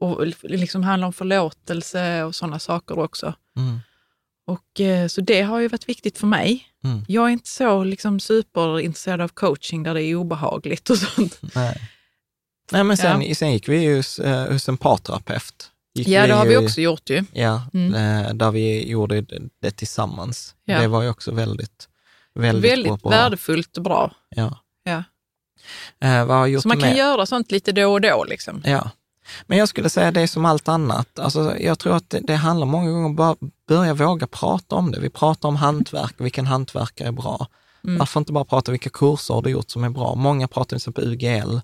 Och 0.00 0.26
liksom 0.42 0.82
handlar 0.82 1.06
om 1.06 1.12
förlåtelse 1.12 2.22
och 2.24 2.34
sådana 2.34 2.58
saker 2.58 2.98
också. 2.98 3.34
Mm. 3.56 3.80
Och, 4.46 4.80
eh, 4.80 5.06
så 5.08 5.20
det 5.20 5.42
har 5.42 5.58
ju 5.60 5.68
varit 5.68 5.88
viktigt 5.88 6.18
för 6.18 6.26
mig. 6.26 6.66
Mm. 6.84 7.04
Jag 7.08 7.24
är 7.26 7.30
inte 7.30 7.48
så 7.48 7.84
liksom, 7.84 8.20
superintresserad 8.20 9.20
av 9.20 9.28
coaching 9.28 9.82
där 9.82 9.94
det 9.94 10.02
är 10.04 10.14
obehagligt 10.14 10.90
och 10.90 10.98
sånt. 10.98 11.38
Nej. 11.54 11.80
Nej, 12.72 12.84
men 12.84 12.96
sen, 12.96 13.22
Ja. 13.22 13.34
sen 13.34 13.52
gick 13.52 13.68
vi 13.68 13.78
ju 13.82 13.96
hos, 13.96 14.18
eh, 14.18 14.52
hos 14.52 14.68
en 14.68 14.76
parterapeut. 14.76 15.70
Gick 15.94 16.08
Ja, 16.08 16.26
det 16.26 16.32
har 16.34 16.46
vi 16.46 16.52
ju- 16.52 16.64
också 16.64 16.80
gjort 16.80 17.10
ju. 17.10 17.24
Ja, 17.32 17.62
Mm. 17.74 17.94
eh, 18.24 18.34
där 18.34 18.50
vi 18.50 18.88
gjorde 18.90 19.20
det, 19.60 19.70
tillsammans. 19.70 20.54
Ja. 20.64 20.80
Det 20.80 20.88
var 20.88 21.02
ju 21.02 21.08
också 21.08 21.32
väldigt, 21.32 21.88
väldigt, 22.34 22.72
Väldigt 22.72 23.02
bra. 23.02 23.10
värdefullt 23.10 23.76
och 23.76 23.82
bra. 23.82 24.14
Ja. 24.28 24.58
Ja. 24.84 25.04
Eh, 26.00 26.60
Så 26.60 26.68
man 26.68 26.80
kan 26.80 26.88
mer? 26.88 26.96
göra 26.96 27.26
sånt 27.26 27.50
lite 27.50 27.72
då 27.72 27.92
och 27.92 28.00
då. 28.00 28.24
Liksom. 28.28 28.62
Ja. 28.64 28.90
Men 29.46 29.58
jag 29.58 29.68
skulle 29.68 29.90
säga 29.90 30.10
det 30.10 30.20
är 30.20 30.26
som 30.26 30.44
allt 30.44 30.68
annat. 30.68 31.18
Alltså, 31.18 31.58
jag 31.60 31.78
tror 31.78 31.96
att 31.96 32.10
det, 32.10 32.20
det 32.20 32.34
handlar 32.36 32.66
många 32.66 32.90
gånger 32.90 33.04
om 33.04 33.10
att 33.10 33.16
bara 33.16 33.36
börja 33.68 33.94
våga 33.94 34.26
prata 34.26 34.76
om 34.76 34.90
det. 34.90 35.00
Vi 35.00 35.10
pratar 35.10 35.48
om 35.48 35.56
hantverk, 35.56 36.14
vilken 36.18 36.46
hantverkare 36.46 37.08
är 37.08 37.12
bra. 37.12 37.46
Mm. 37.84 37.98
Varför 37.98 38.20
inte 38.20 38.32
bara 38.32 38.44
prata 38.44 38.70
vilka 38.70 38.90
kurser 38.90 39.34
har 39.34 39.42
du 39.42 39.50
gjort 39.50 39.70
som 39.70 39.84
är 39.84 39.90
bra? 39.90 40.14
Många 40.14 40.48
pratar 40.48 40.68
till 40.68 40.76
exempel 40.76 41.12
UGL, 41.12 41.60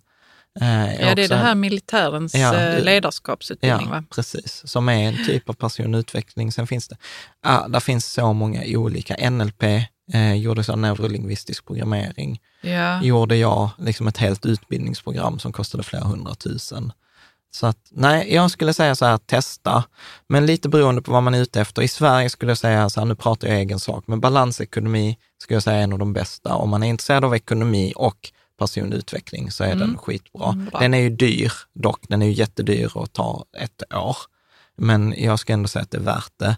Eh, 0.61 0.95
Ja, 1.01 1.14
det 1.14 1.25
är 1.25 1.29
det 1.29 1.37
här 1.37 1.53
en- 1.53 1.61
militärens 1.61 2.35
Ja, 2.35 2.55
eh, 2.55 2.85
ledarskapsutbildning, 2.85 3.87
Ja, 3.87 3.93
va? 3.95 4.05
precis. 4.11 4.62
Som 4.64 4.89
är 4.89 5.09
en 5.09 5.25
typ 5.27 5.49
av 5.49 5.53
personutveckling. 5.53 6.53
Sen 6.53 6.67
finns 6.67 6.89
det, 6.89 6.97
ah, 7.43 7.69
där 7.69 7.81
finns 7.81 8.12
så 8.12 8.33
många 8.33 8.62
olika. 8.67 9.31
NLP 9.31 9.62
eh, 10.12 10.35
gjorde 10.35 10.64
så 10.64 10.77
neurolingvistisk 10.77 11.67
programmering. 11.67 12.41
Ja. 12.61 13.03
Gjorde 13.03 13.37
jag 13.37 13.71
liksom 13.79 14.07
ett 14.09 14.17
helt 14.19 14.47
utbildningsprogram 14.47 15.39
som 15.39 15.53
kostade 15.53 15.83
flera 15.85 16.05
hundratusen. 16.05 16.93
Så 17.57 17.66
att, 17.66 17.78
nej, 17.90 18.34
jag 18.34 18.50
skulle 18.50 18.72
säga 18.74 18.94
så 18.94 19.04
här, 19.04 19.16
testa, 19.18 19.84
men 20.28 20.46
lite 20.46 20.68
beroende 20.68 21.02
på 21.02 21.12
vad 21.12 21.22
man 21.22 21.34
är 21.34 21.38
ute 21.42 21.61
efter. 21.61 21.82
I 21.82 21.88
Sverige 21.88 22.30
skulle 22.30 22.50
jag 22.50 22.59
säga 22.59 22.90
så 22.90 23.00
här, 23.00 23.04
nu 23.04 23.14
pratar 23.14 23.48
jag 23.48 23.57
egen 23.57 23.80
sak, 23.80 24.04
men 24.07 24.20
balansekonomi 24.20 25.18
skulle 25.42 25.57
jag 25.57 25.62
säga 25.62 25.78
är 25.78 25.82
en 25.82 25.92
av 25.92 25.98
de 25.98 26.12
bästa. 26.12 26.54
Om 26.54 26.70
man 26.70 26.82
är 26.82 26.86
intresserad 26.88 27.24
av 27.24 27.34
ekonomi 27.34 27.92
och 27.96 28.30
personutveckling 28.59 29.50
så 29.50 29.64
är 29.64 29.74
den 29.74 29.98
skitbra. 29.98 30.52
Mm, 30.52 30.64
bra. 30.64 30.80
Den 30.80 30.94
är 30.94 30.98
ju 30.98 31.11
dyr 31.11 31.52
dock, 31.74 32.00
den 32.09 32.22
är 32.22 32.26
ju 32.26 32.32
jättedyr 32.32 32.90
och 32.94 33.12
tar 33.12 33.44
ett 33.59 33.94
år. 33.94 34.16
Men 34.78 35.14
jag 35.16 35.38
ska 35.38 35.52
ändå 35.52 35.68
säga 35.68 35.82
att 35.82 35.90
det 35.90 35.98
är 35.98 36.02
värt 36.02 36.32
det. 36.38 36.57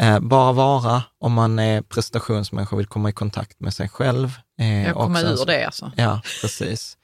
Eh, 0.00 0.20
bara 0.20 0.52
vara, 0.52 1.02
om 1.20 1.32
man 1.32 1.58
är 1.58 1.82
prestationsmänniska 1.82 2.74
och 2.76 2.80
vill 2.80 2.86
komma 2.86 3.08
i 3.08 3.12
kontakt 3.12 3.60
med 3.60 3.74
sig 3.74 3.88
själv. 3.88 4.32
Eh, 4.60 4.86
Jag 4.86 4.94
kommer 4.94 5.32
ur 5.42 5.46
det 5.46 5.64
alltså. 5.64 5.92
Ja, 5.96 6.20
precis. 6.40 6.97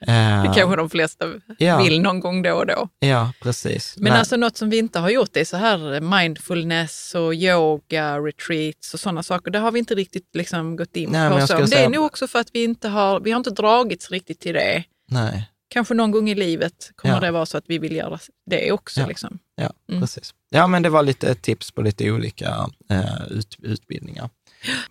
Det 0.00 0.10
Eh, 0.12 0.54
kanske 0.54 0.76
de 0.76 0.90
flesta 0.90 1.26
Ja. 1.58 1.82
vill 1.82 2.00
någon 2.02 2.20
gång 2.20 2.42
då 2.42 2.52
och 2.54 2.66
då. 2.66 2.88
Ja, 2.98 3.32
precis. 3.42 3.94
Men 3.96 4.10
Nej, 4.10 4.18
alltså 4.18 4.36
något 4.36 4.56
som 4.56 4.70
vi 4.70 4.78
inte 4.78 4.98
har 4.98 5.10
gjort 5.10 5.36
är 5.36 5.44
så 5.44 5.56
här 5.56 6.00
mindfulness 6.00 7.14
och 7.14 7.34
yoga, 7.34 8.18
retreats 8.18 8.94
och 8.94 9.00
sådana 9.00 9.22
saker. 9.22 9.50
Det 9.50 9.58
har 9.58 9.72
vi 9.72 9.78
inte 9.78 9.94
riktigt 9.94 10.28
liksom 10.34 10.76
gått 10.76 10.96
in 10.96 11.10
Nej, 11.10 11.30
på. 11.40 11.46
Så. 11.46 11.58
det 11.60 11.76
är 11.84 11.88
nog 11.88 12.04
också 12.06 12.28
för 12.28 12.38
att 12.38 12.48
vi 12.52 12.64
inte 12.64 12.88
har, 12.88 13.20
vi 13.20 13.30
har 13.30 13.36
inte 13.38 13.50
dragits 13.50 14.10
riktigt 14.10 14.40
till 14.40 14.54
det. 14.54 14.84
nej. 15.10 15.46
Kanske 15.72 15.94
någon 15.94 16.10
gång 16.10 16.30
i 16.30 16.34
livet 16.34 16.90
kommer 16.96 17.14
Ja. 17.14 17.20
det 17.20 17.30
vara 17.30 17.46
så 17.46 17.58
att 17.58 17.64
vi 17.66 17.78
vill 17.78 17.96
göra 17.96 18.18
det 18.50 18.72
också. 18.72 19.00
Ja. 19.00 19.06
Liksom. 19.06 19.38
Ja, 19.56 19.72
Mm. 19.88 20.00
precis. 20.00 20.34
Ja, 20.50 20.66
men 20.66 20.82
det 20.82 20.88
var 20.88 21.02
lite 21.02 21.34
tips 21.34 21.70
på 21.70 21.82
lite 21.82 22.10
olika 22.10 22.66
eh, 22.90 23.26
ut, 23.30 23.56
utbildningar. 23.62 24.30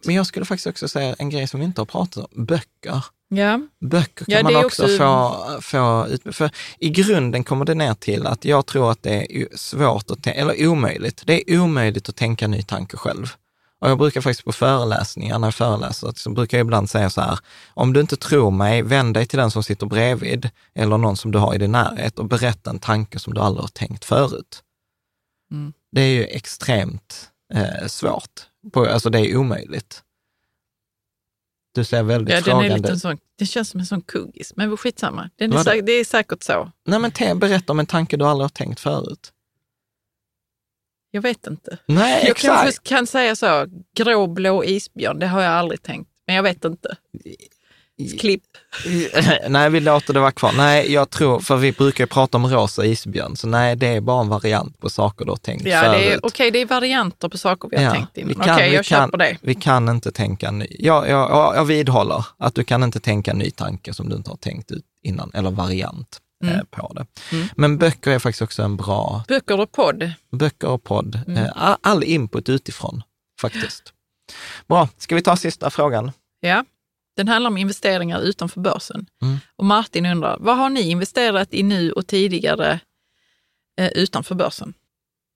Men 0.05 0.15
jag 0.15 0.25
skulle 0.25 0.45
faktiskt 0.45 0.67
också 0.67 0.87
säga 0.87 1.15
en 1.19 1.29
grej 1.29 1.47
som 1.47 1.59
vi 1.59 1.65
inte 1.65 1.81
har 1.81 1.85
pratat 1.85 2.25
om, 2.31 2.45
böcker. 2.45 3.05
Ja. 3.29 3.61
Böcker 3.81 4.25
kan 4.25 4.33
Ja, 4.37 4.43
man 4.43 4.55
också, 4.65 4.83
också- 4.83 4.97
få, 4.97 5.61
få 5.61 6.07
ut. 6.09 6.35
För 6.35 6.51
i 6.79 6.89
grunden 6.89 7.43
kommer 7.43 7.65
det 7.65 7.73
ner 7.75 7.93
till 7.93 8.27
att 8.27 8.45
jag 8.45 8.65
tror 8.65 8.91
att 8.91 9.03
det 9.03 9.41
är 9.41 9.57
svårt, 9.57 10.11
att, 10.11 10.27
eller 10.27 10.67
omöjligt. 10.67 11.21
Det 11.25 11.51
är 11.51 11.59
omöjligt 11.59 12.09
att 12.09 12.15
tänka 12.15 12.47
ny 12.47 12.61
tanke 12.61 12.97
själv. 12.97 13.33
Och 13.81 13.89
jag 13.89 13.97
brukar 13.97 14.21
faktiskt 14.21 14.45
på 14.45 14.51
föreläsningar, 14.51 15.39
när 15.39 15.47
jag 15.47 15.55
föreläser, 15.55 16.13
så 16.15 16.29
brukar 16.29 16.57
jag 16.57 16.65
ibland 16.65 16.89
säga 16.89 17.09
så 17.09 17.21
här, 17.21 17.39
om 17.73 17.93
du 17.93 18.01
inte 18.01 18.15
tror 18.15 18.51
mig, 18.51 18.81
vänd 18.81 19.13
dig 19.13 19.25
till 19.25 19.39
den 19.39 19.51
som 19.51 19.63
sitter 19.63 19.85
bredvid 19.85 20.49
eller 20.75 20.97
någon 20.97 21.17
som 21.17 21.31
du 21.31 21.39
har 21.39 21.55
i 21.55 21.57
din 21.57 21.71
närhet 21.71 22.19
och 22.19 22.25
berätta 22.25 22.69
en 22.69 22.79
tanke 22.79 23.19
som 23.19 23.33
du 23.33 23.41
aldrig 23.41 23.63
har 23.63 23.67
tänkt 23.67 24.05
förut. 24.05 24.63
Mm. 25.51 25.73
Det 25.91 26.01
är 26.01 26.07
ju 26.07 26.23
extremt 26.23 27.28
eh, 27.53 27.87
svårt. 27.87 28.41
På, 28.71 28.85
alltså 28.85 29.09
det 29.09 29.19
är 29.19 29.37
omöjligt. 29.37 30.03
Du 31.71 31.83
ser 31.83 32.03
väldigt 32.03 32.35
Ja, 32.35 32.41
den, 32.41 32.57
är 32.57 32.61
frågande 32.61 32.77
lite 32.77 32.99
sån, 32.99 33.17
den 33.37 33.47
känns 33.47 33.69
som 33.69 33.79
en 33.79 33.85
sån 33.85 34.01
kuggis, 34.01 34.53
men 34.55 34.77
skitsamma. 34.77 35.29
Den 35.35 35.53
är 35.53 35.63
säkert, 35.63 35.85
det 35.85 35.91
är 35.91 36.05
säkert 36.05 36.43
så. 36.43 36.71
Nej, 36.85 36.99
men 36.99 37.11
te, 37.11 37.35
berätta 37.35 37.73
om 37.73 37.79
en 37.79 37.85
tanke 37.85 38.17
du 38.17 38.25
aldrig 38.25 38.43
har 38.43 38.49
tänkt 38.49 38.79
förut. 38.79 39.33
Jag 41.11 41.21
vet 41.21 41.47
inte. 41.47 41.77
Nej, 41.85 42.21
Jag 42.21 42.31
exakt. 42.31 42.61
kanske 42.61 42.81
kan 42.83 43.07
säga 43.07 43.35
så, 43.35 43.65
grå-blå 43.95 44.63
isbjörn, 44.63 45.19
det 45.19 45.27
har 45.27 45.41
jag 45.41 45.51
aldrig 45.51 45.81
tänkt. 45.83 46.11
Men 46.27 46.35
jag 46.35 46.43
vet 46.43 46.65
inte. 46.65 46.95
Klipp. 48.19 48.43
nej, 49.49 49.69
vi 49.69 49.79
låter 49.79 50.13
det 50.13 50.19
vara 50.19 50.31
kvar. 50.31 50.53
Nej, 50.57 50.93
jag 50.93 51.09
tror, 51.09 51.39
för 51.39 51.55
vi 51.57 51.71
brukar 51.71 52.05
prata 52.05 52.37
om 52.37 52.47
rosa 52.47 52.85
isbjörn, 52.85 53.35
så 53.35 53.47
nej, 53.47 53.75
det 53.75 53.87
är 53.87 54.01
bara 54.01 54.21
en 54.21 54.29
variant 54.29 54.79
på 54.79 54.89
saker 54.89 55.25
du 55.25 55.31
har 55.31 55.37
tänkt 55.37 55.65
Ja, 55.67 55.81
förut. 55.81 56.19
okej, 56.23 56.51
det 56.51 56.59
är 56.61 56.65
varianter 56.65 57.29
på 57.29 57.37
saker 57.37 57.69
vi 57.71 57.77
har 57.77 57.83
Ja, 57.83 57.91
tänkt 57.91 58.17
innan. 58.17 58.27
vi 58.27 58.35
Okej, 58.35 58.69
vi 58.69 58.75
jag 58.75 58.85
kan- 58.85 59.07
köper 59.07 59.17
det. 59.17 59.37
Vi 59.41 59.55
kan 59.55 59.89
inte 59.89 60.11
tänka 60.11 60.51
ny. 60.51 60.67
Jag, 60.79 61.09
jag, 61.09 61.55
jag, 61.55 61.65
vidhåller 61.65 62.25
att 62.37 62.55
du 62.55 62.63
kan 62.63 62.83
inte 62.83 62.99
tänka 62.99 63.31
en 63.31 63.37
ny 63.37 63.51
tanke 63.51 63.93
som 63.93 64.09
du 64.09 64.15
inte 64.15 64.29
har 64.29 64.37
tänkt 64.37 64.71
ut 64.71 64.85
innan, 65.03 65.31
eller 65.33 65.51
variant 65.51 66.19
Mm. 66.43 66.55
eh, 66.55 66.61
på 66.71 66.93
det. 66.93 67.05
Men 67.55 67.77
böcker 67.77 68.11
är 68.11 68.19
faktiskt 68.19 68.41
också 68.41 68.61
en 68.63 68.77
bra, 68.77 69.23
Böcker 69.27 69.59
och 69.59 69.71
podd. 69.71 70.11
böcker 70.31 70.67
och 70.67 70.83
podd, 70.83 71.19
Mm. 71.27 71.43
eh, 71.45 71.75
all 71.81 72.03
input 72.03 72.49
utifrån 72.49 73.03
faktiskt. 73.41 73.93
Bra, 74.67 74.89
ska 74.97 75.15
vi 75.15 75.21
ta 75.21 75.35
sista 75.35 75.69
frågan? 75.69 76.11
Ja, 76.39 76.65
den 77.19 77.27
handlar 77.27 77.49
om 77.49 77.57
investeringar 77.57 78.21
utanför 78.21 78.61
börsen. 78.61 79.05
Mm. 79.21 79.37
Och 79.55 79.65
Martin 79.65 80.05
undrar, 80.05 80.37
vad 80.39 80.57
har 80.57 80.69
ni 80.69 80.81
investerat 80.81 81.53
i 81.53 81.63
nu 81.63 81.91
och 81.91 82.07
tidigare 82.07 82.79
eh, 83.79 83.87
utanför 83.87 84.35
börsen? 84.35 84.73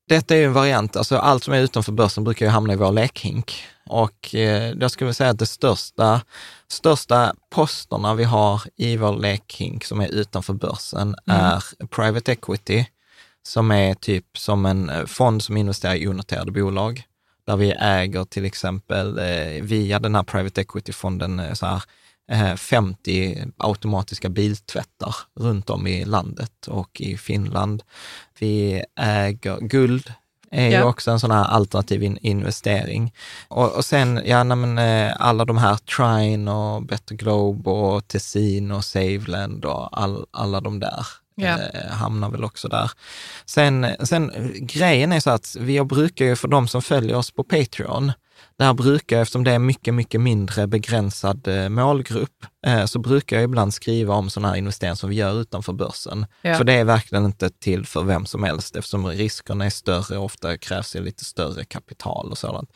Detta 0.10 0.36
är 0.36 0.40
ju 0.40 0.46
en 0.46 0.54
variant, 0.54 0.96
alltså 0.96 1.18
allt 1.18 1.44
som 1.44 1.54
är 1.54 1.62
utanför 1.62 1.92
börsen 1.92 2.24
brukar 2.24 2.46
ju 2.46 2.50
hamna 2.50 2.74
i 2.74 2.76
vår 2.76 2.92
lekhink. 2.92 3.64
Och 3.86 4.36
eh, 4.36 4.74
jag 4.80 4.92
skulle 4.92 5.14
säga 5.14 5.30
att 5.30 5.40
det 5.40 5.46
största, 5.46 6.22
största 6.68 7.34
posterna 7.50 8.16
vi 8.16 8.24
har 8.24 8.62
i 8.76 8.98
vår 8.98 9.20
lekhink 9.20 9.86
som 9.86 10.02
är 10.02 10.08
utanför 10.08 10.54
börsen 10.54 11.16
är 11.26 11.64
private 11.88 12.32
equity, 12.32 12.86
som 13.48 13.72
är 13.72 13.94
typ 13.94 14.38
som 14.38 14.66
en 14.66 14.90
eh, 14.90 15.06
fond 15.06 15.44
som 15.44 15.58
investerar 15.58 15.96
i 15.96 16.08
onoterade 16.08 16.52
bolag, 16.52 17.04
där 17.48 17.58
vi 17.58 17.72
äger 17.72 18.24
till 18.24 18.46
exempel 18.46 19.18
eh, 19.20 19.64
via 19.64 20.00
den 20.00 20.16
här 20.16 20.24
private 20.24 20.62
equity-fonden 20.62 21.39
eh, 21.39 21.54
så 21.54 21.66
här, 21.66 21.84
eh, 22.32 22.56
50 22.56 23.46
automatiska 23.58 24.30
biltvättar 24.30 25.16
runt 25.39 25.70
om 25.70 25.88
i 25.88 26.06
landet 26.06 26.68
och 26.68 27.02
i 27.02 27.18
Finland. 27.18 27.84
Vi 28.39 28.84
äger 29.00 29.58
guld, 29.60 30.14
är 30.52 30.66
ju 30.68 30.72
Ja. 30.74 30.84
också 30.84 31.12
en 31.12 31.20
sån 31.20 31.32
här 31.32 31.46
alternativ 31.46 32.04
in, 32.04 32.18
investering. 32.22 33.14
Och, 33.48 33.76
och 33.76 33.86
sen, 33.86 34.22
ja, 34.26 34.44
men, 34.44 34.78
alla 35.20 35.46
de 35.46 35.58
här 35.58 35.76
Trine 35.76 36.52
och 36.52 36.84
Better 36.86 37.16
Globe 37.16 37.70
och 37.70 38.08
Tessin 38.08 38.72
och 38.72 38.86
Saveland 38.86 39.66
och 39.66 40.02
all, 40.02 40.26
alla 40.32 40.62
de 40.62 40.80
där 40.80 41.06
Ja. 41.36 41.60
eh, 41.60 41.92
hamnar 41.92 42.30
väl 42.30 42.44
också 42.44 42.68
där. 42.68 42.92
Sen, 43.46 43.88
sen 44.04 44.32
grejen 44.56 45.12
är 45.12 45.20
så 45.20 45.30
att 45.30 45.56
vi 45.60 45.84
brukar 45.84 46.26
ju, 46.26 46.36
för 46.36 46.48
de 46.48 46.68
som 46.68 46.82
följer 46.82 47.16
oss 47.16 47.32
på 47.32 47.44
Patreon, 47.44 48.12
där 48.58 48.74
brukar, 48.74 49.22
eftersom 49.22 49.44
det 49.44 49.52
är 49.52 49.60
mycket, 49.60 49.94
mycket 49.94 50.22
mindre 50.22 50.68
begränsad 50.68 51.48
eh, 51.48 51.70
målgrupp, 51.70 52.46
eh, 52.66 52.86
så 52.86 53.00
brukar 53.00 53.36
jag 53.36 53.44
ibland 53.44 53.74
skriva 53.74 54.16
om 54.16 54.30
sådana 54.30 54.50
här 54.50 54.56
investeringar 54.56 54.96
som 54.96 55.10
vi 55.10 55.16
gör 55.16 55.42
utanför 55.42 55.74
börsen. 55.74 56.26
Ja. 56.42 56.56
För 56.56 56.64
det 56.64 56.74
är 56.74 56.84
verkligen 56.84 57.26
inte 57.26 57.50
till 57.50 57.86
för 57.86 58.04
vem 58.04 58.26
som 58.26 58.44
helst, 58.44 58.76
eftersom 58.76 59.08
riskerna 59.08 59.66
är 59.66 59.70
större 59.70 60.18
och 60.18 60.26
ofta 60.26 60.58
krävs 60.58 60.94
det 60.94 61.00
lite 61.00 61.26
större 61.26 61.66
kapital 61.66 62.32
och 62.32 62.38
sådant. 62.38 62.70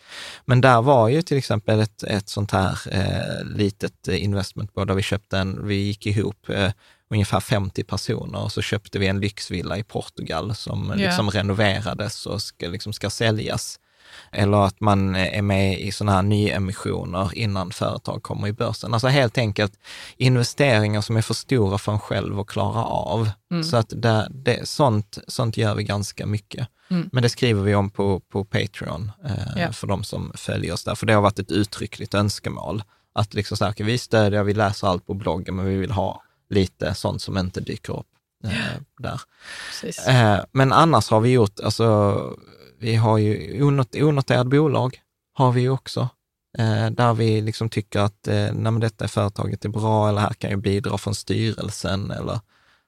Men 0.45 0.61
där 0.61 0.81
var 0.81 1.07
ju 1.07 1.21
till 1.21 1.37
exempel 1.37 1.79
ett, 1.79 2.03
ett 2.03 2.29
sånt 2.29 2.51
här 2.51 2.79
eh, 2.91 3.45
litet 3.45 4.07
investmentbolag 4.07 4.87
där 4.87 4.95
vi 4.95 5.01
köpte 5.01 5.37
en, 5.37 5.67
vi 5.67 5.75
gick 5.75 6.05
ihop 6.05 6.49
eh, 6.49 6.71
ungefär 7.09 7.39
50 7.39 7.83
personer 7.83 8.43
och 8.43 8.51
så 8.51 8.61
köpte 8.61 8.99
vi 8.99 9.07
en 9.07 9.19
lyxvilla 9.19 9.77
i 9.77 9.83
Portugal 9.83 10.55
som 10.55 10.87
Ja. 10.89 10.95
liksom 10.95 11.29
renoverades 11.29 12.25
och 12.25 12.41
ska, 12.41 12.67
liksom 12.67 12.93
ska 12.93 13.09
säljas. 13.09 13.79
Eller 14.31 14.57
att 14.57 14.79
man 14.79 15.15
är 15.15 15.41
med 15.41 15.79
i 15.79 15.91
sådana 15.91 16.11
här 16.15 16.21
nyemissioner 16.21 17.29
innan 17.33 17.71
företag 17.71 18.23
kommer 18.23 18.47
i 18.47 18.53
börsen. 18.53 18.93
Alltså 18.93 19.07
helt 19.07 19.37
enkelt 19.37 19.73
investeringar 20.17 21.01
som 21.01 21.17
är 21.17 21.21
för 21.21 21.33
stora 21.33 21.77
för 21.77 21.91
en 21.91 21.99
själv 21.99 22.39
att 22.39 22.47
klara 22.47 22.83
av. 22.85 23.29
Mm. 23.51 23.63
Så 23.63 23.77
att 23.77 23.89
det, 23.95 24.27
det, 24.31 24.67
sånt, 24.67 25.17
sånt 25.27 25.57
gör 25.57 25.75
vi 25.75 25.83
ganska 25.83 26.25
mycket. 26.25 26.67
Mm. 26.89 27.09
Men 27.11 27.23
det 27.23 27.29
skriver 27.29 27.61
vi 27.63 27.75
om 27.75 27.89
på, 27.89 28.19
på 28.19 28.45
Patreon 28.45 29.11
eh, 29.25 29.61
Ja. 29.61 29.71
för 29.71 29.87
de 29.87 30.03
som 30.03 30.31
följer 30.35 30.73
oss 30.73 30.83
där. 30.83 30.95
För 30.95 31.05
det 31.05 31.13
har 31.13 31.21
varit 31.21 31.39
ett 31.39 31.51
uttryckligt 31.51 32.13
önskemål. 32.13 32.83
Att 33.13 33.33
liksom 33.33 33.57
så 33.57 33.65
här, 33.65 33.73
vi 33.83 33.97
stödjer, 33.97 34.43
vi 34.43 34.53
läser 34.53 34.87
allt 34.87 35.07
på 35.07 35.13
bloggen, 35.13 35.55
men 35.55 35.65
vi 35.65 35.75
vill 35.75 35.91
ha 35.91 36.21
lite 36.49 36.93
sånt 36.93 37.21
som 37.21 37.37
inte 37.37 37.61
dyker 37.61 37.99
upp 37.99 38.07
eh, 38.43 38.81
där. 38.97 39.21
Eh, 40.07 40.39
men 40.51 40.73
annars 40.73 41.09
har 41.09 41.19
vi 41.19 41.29
gjort, 41.29 41.59
alltså, 41.59 42.17
vi 42.79 42.95
har 42.95 43.17
ju 43.17 43.63
onot, 43.63 43.95
onoterade 43.95 44.49
bolag, 44.49 45.01
har 45.33 45.51
vi 45.51 45.61
ju 45.61 45.69
också. 45.69 46.09
Eh, 46.57 46.89
där 46.89 47.13
vi 47.13 47.41
liksom 47.41 47.69
tycker 47.69 47.99
att 47.99 48.27
eh, 48.27 48.53
nej, 48.53 48.79
detta 48.79 49.07
företaget 49.07 49.65
är 49.65 49.69
bra 49.69 50.09
eller 50.09 50.21
här 50.21 50.33
kan 50.33 50.49
ju 50.49 50.57
bidra 50.57 50.97
från 50.97 51.15
styrelsen 51.15 52.11
eller 52.11 52.39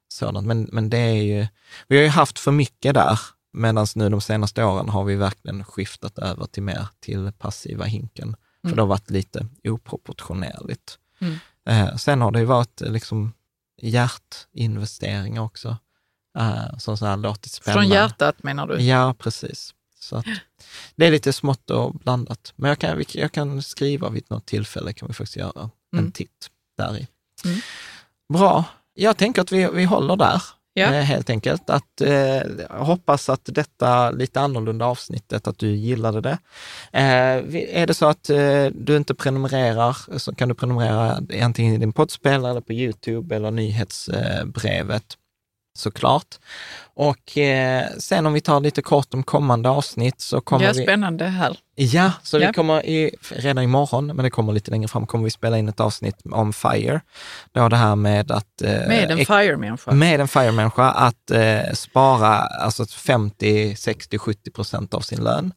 sådant. 0.08 0.46
Men, 0.46 0.68
men 0.72 0.90
det 0.90 0.98
är 0.98 1.22
ju, 1.22 1.46
vi 1.88 1.96
har 1.96 2.02
ju 2.02 2.08
haft 2.08 2.38
för 2.38 2.52
mycket 2.52 2.94
där, 2.94 3.20
medan 3.52 3.86
nu 3.94 4.08
de 4.08 4.20
senaste 4.20 4.64
åren 4.64 4.88
har 4.88 5.04
vi 5.04 5.14
verkligen 5.16 5.64
skiftat 5.64 6.18
över 6.18 6.46
till 6.46 6.62
mer 6.62 6.88
till 7.00 7.32
passiva 7.38 7.84
hinken. 7.84 8.36
För 8.62 8.68
Mm. 8.68 8.76
det 8.76 8.82
har 8.82 8.86
varit 8.86 9.10
lite 9.10 9.46
oproportionerligt. 9.64 10.98
Mm. 11.20 11.34
Eh, 11.66 11.96
sen 11.96 12.20
har 12.20 12.30
det 12.30 12.38
ju 12.38 12.44
varit 12.44 12.82
eh, 12.82 12.92
liksom 12.92 13.32
hjärtinvesteringar 13.82 15.42
också, 15.42 15.76
eh, 16.38 16.78
som 16.78 16.96
så 16.96 17.06
här 17.06 17.16
låtit 17.16 17.52
spännande. 17.52 17.82
Från 17.82 17.92
hjärtat 17.94 18.42
menar 18.42 18.66
du? 18.66 18.82
Ja, 18.82 19.14
precis. 19.18 19.74
Så 20.00 20.16
att, 20.16 20.26
det 20.96 21.06
är 21.06 21.10
lite 21.10 21.32
smått 21.32 21.70
och 21.70 21.94
blandat. 21.94 22.52
Men 22.56 22.68
jag 22.68 22.78
kan, 22.78 23.04
jag 23.12 23.32
kan 23.32 23.62
skriva 23.62 24.08
vid 24.08 24.24
något 24.30 24.46
tillfälle, 24.46 24.92
kan 24.92 25.08
vi 25.08 25.14
faktiskt 25.14 25.36
göra 25.36 25.70
Mm. 25.92 26.04
en 26.04 26.12
titt 26.12 26.48
där 26.76 26.98
i. 26.98 27.08
Mm. 27.44 27.60
Bra. 28.32 28.64
Jag 28.94 29.16
tänker 29.16 29.42
att 29.42 29.52
vi, 29.52 29.68
vi 29.74 29.84
håller 29.84 30.16
där. 30.16 30.42
Ja. 30.74 30.94
Eh, 30.94 31.02
helt 31.02 31.30
enkelt. 31.30 31.70
Att, 31.70 32.00
eh, 32.00 32.12
jag 32.68 32.84
hoppas 32.84 33.28
att 33.28 33.40
detta 33.44 34.10
lite 34.10 34.40
annorlunda 34.40 34.86
avsnittet, 34.86 35.46
att 35.46 35.58
du 35.58 35.70
gillade 35.70 36.20
det. 36.20 36.38
Eh, 36.92 37.80
är 37.80 37.86
det 37.86 37.94
så 37.94 38.06
att 38.06 38.30
eh, 38.30 38.66
du 38.74 38.96
inte 38.96 39.14
prenumererar 39.14 40.18
så 40.18 40.34
kan 40.34 40.48
du 40.48 40.54
prenumerera 40.54 41.20
antingen 41.42 41.74
i 41.74 41.78
din 41.78 41.92
poddspelare 41.92 42.50
eller 42.50 42.60
på 42.60 42.72
Youtube 42.72 43.36
eller 43.36 43.50
nyhetsbrevet 43.50 45.16
såklart. 45.76 46.26
Och 46.94 47.38
eh, 47.38 47.86
sen 47.98 48.26
om 48.26 48.32
vi 48.32 48.40
tar 48.40 48.60
lite 48.60 48.82
kort 48.82 49.14
om 49.14 49.22
kommande 49.22 49.68
avsnitt 49.70 50.20
så 50.20 50.40
kommer 50.40 50.64
Ja, 50.66 50.72
vi... 50.72 50.82
spännande 50.82 51.24
här. 51.24 51.58
Ja, 51.74 52.12
så 52.22 52.38
Ja. 52.38 52.46
vi 52.46 52.52
kommer 52.52 52.86
i, 52.86 53.16
redan 53.30 53.64
imorgon, 53.64 54.06
men 54.06 54.16
det 54.16 54.30
kommer 54.30 54.52
lite 54.52 54.70
längre 54.70 54.88
fram, 54.88 55.06
kommer 55.06 55.24
vi 55.24 55.30
spela 55.30 55.58
in 55.58 55.68
ett 55.68 55.80
avsnitt 55.80 56.16
om 56.30 56.52
FIRE. 56.52 57.00
Då 57.52 57.68
det 57.68 57.76
här 57.76 57.96
med 57.96 58.30
att... 58.30 58.62
eh, 58.62 58.68
Med 58.70 59.10
en 59.10 59.18
FIRE-människa. 59.26 59.92
med 59.92 60.20
en 60.20 60.28
FIRE-människa 60.28 60.90
att 60.90 61.30
eh, 61.30 61.72
spara 61.74 62.36
alltså 62.38 62.86
50, 62.86 63.76
60, 63.76 64.18
70 64.18 64.50
procent 64.50 64.94
av 64.94 65.00
sin 65.00 65.24
lön 65.24 65.52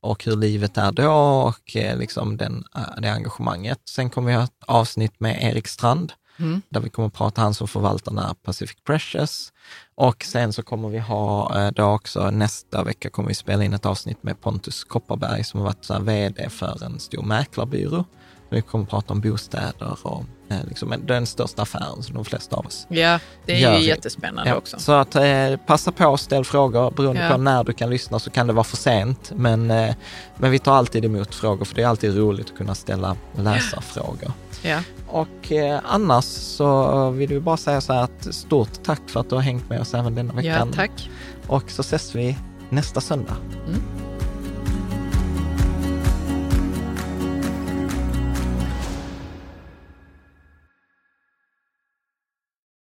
och 0.00 0.24
hur 0.24 0.36
livet 0.36 0.76
är 0.78 0.92
då 0.92 1.12
och 1.48 1.76
eh, 1.76 1.98
liksom 1.98 2.36
den, 2.36 2.64
eh, 2.76 3.00
det 3.02 3.08
engagemanget. 3.12 3.78
Sen 3.90 4.10
kommer 4.10 4.28
vi 4.30 4.36
ha 4.36 4.44
ett 4.44 4.50
avsnitt 4.66 5.20
med 5.20 5.42
Erik 5.42 5.68
Strand 5.68 6.12
Mm. 6.38 6.62
där 6.68 6.80
vi 6.80 6.88
kommer 6.88 7.06
att 7.08 7.14
prata 7.14 7.40
han 7.40 7.54
som 7.54 7.68
förvaltar 7.68 8.12
den 8.12 8.24
här 8.24 8.34
Pacific 8.34 8.76
Precious. 8.86 9.52
Och 9.94 10.24
sen 10.24 10.52
så 10.52 10.62
kommer 10.62 10.88
vi 10.88 10.98
ha 10.98 11.58
eh, 11.60 11.70
då 11.72 11.84
också 11.84 12.30
nästa 12.30 12.82
vecka 12.84 13.10
kommer 13.10 13.28
vi 13.28 13.34
spela 13.34 13.64
in 13.64 13.74
ett 13.74 13.86
avsnitt 13.86 14.22
med 14.22 14.40
Pontus 14.40 14.84
Kopparberg 14.84 15.44
som 15.44 15.60
har 15.60 15.66
varit 15.66 15.84
så 15.84 15.98
vd 15.98 16.48
för 16.50 16.84
en 16.84 16.98
stor 17.00 17.22
mäklarbyrå. 17.22 18.04
Vi 18.50 18.62
kommer 18.62 18.84
att 18.84 18.90
prata 18.90 19.12
om 19.14 19.20
bostäder 19.20 19.98
och 20.02 20.24
eh, 20.48 20.56
liksom 20.68 20.94
den 21.06 21.26
största 21.26 21.62
affären 21.62 22.02
som 22.02 22.14
de 22.14 22.24
flesta 22.24 22.56
av 22.56 22.66
oss 22.66 22.86
Ja, 22.90 23.18
det 23.46 23.52
är 23.52 23.58
Gör 23.58 23.78
ju 23.78 23.84
jättespännande 23.86 24.50
Ja, 24.50 24.56
också. 24.56 24.78
Så 24.78 24.92
att 24.92 25.14
eh, 25.14 25.56
passa 25.66 25.92
på 25.92 26.06
och 26.06 26.20
ställ 26.20 26.44
frågor. 26.44 26.90
Beroende 26.90 27.22
Ja. 27.24 27.30
på 27.30 27.36
när 27.36 27.64
du 27.64 27.72
kan 27.72 27.90
lyssna 27.90 28.18
så 28.18 28.30
kan 28.30 28.46
det 28.46 28.52
vara 28.52 28.64
för 28.64 28.76
sent. 28.76 29.32
Men, 29.36 29.70
eh, 29.70 29.94
men 30.36 30.50
vi 30.50 30.58
tar 30.58 30.74
alltid 30.74 31.04
emot 31.04 31.34
frågor 31.34 31.64
för 31.64 31.74
det 31.74 31.82
är 31.82 31.86
alltid 31.86 32.16
roligt 32.16 32.50
att 32.50 32.56
kunna 32.56 32.74
ställa 32.74 33.16
läsarfrågor. 33.36 34.32
Ja. 34.62 34.80
Och 35.06 35.52
eh, 35.52 35.80
annars 35.84 36.24
så 36.24 37.10
vill 37.10 37.28
vi 37.28 37.40
bara 37.40 37.56
säga 37.56 37.80
så 37.80 37.92
här 37.92 38.02
att 38.02 38.34
stort 38.34 38.82
tack 38.84 39.02
för 39.06 39.20
att 39.20 39.28
du 39.30 39.34
har 39.34 39.42
hängt 39.42 39.68
med 39.68 39.80
oss 39.80 39.94
även 39.94 40.14
denna 40.14 40.42
ja, 40.42 40.52
veckan. 40.52 40.72
tack. 40.72 41.10
Och 41.46 41.70
så 41.70 41.80
ses 41.80 42.14
vi 42.14 42.38
nästa 42.70 43.00
söndag. 43.00 43.36
Mm. 43.66 44.05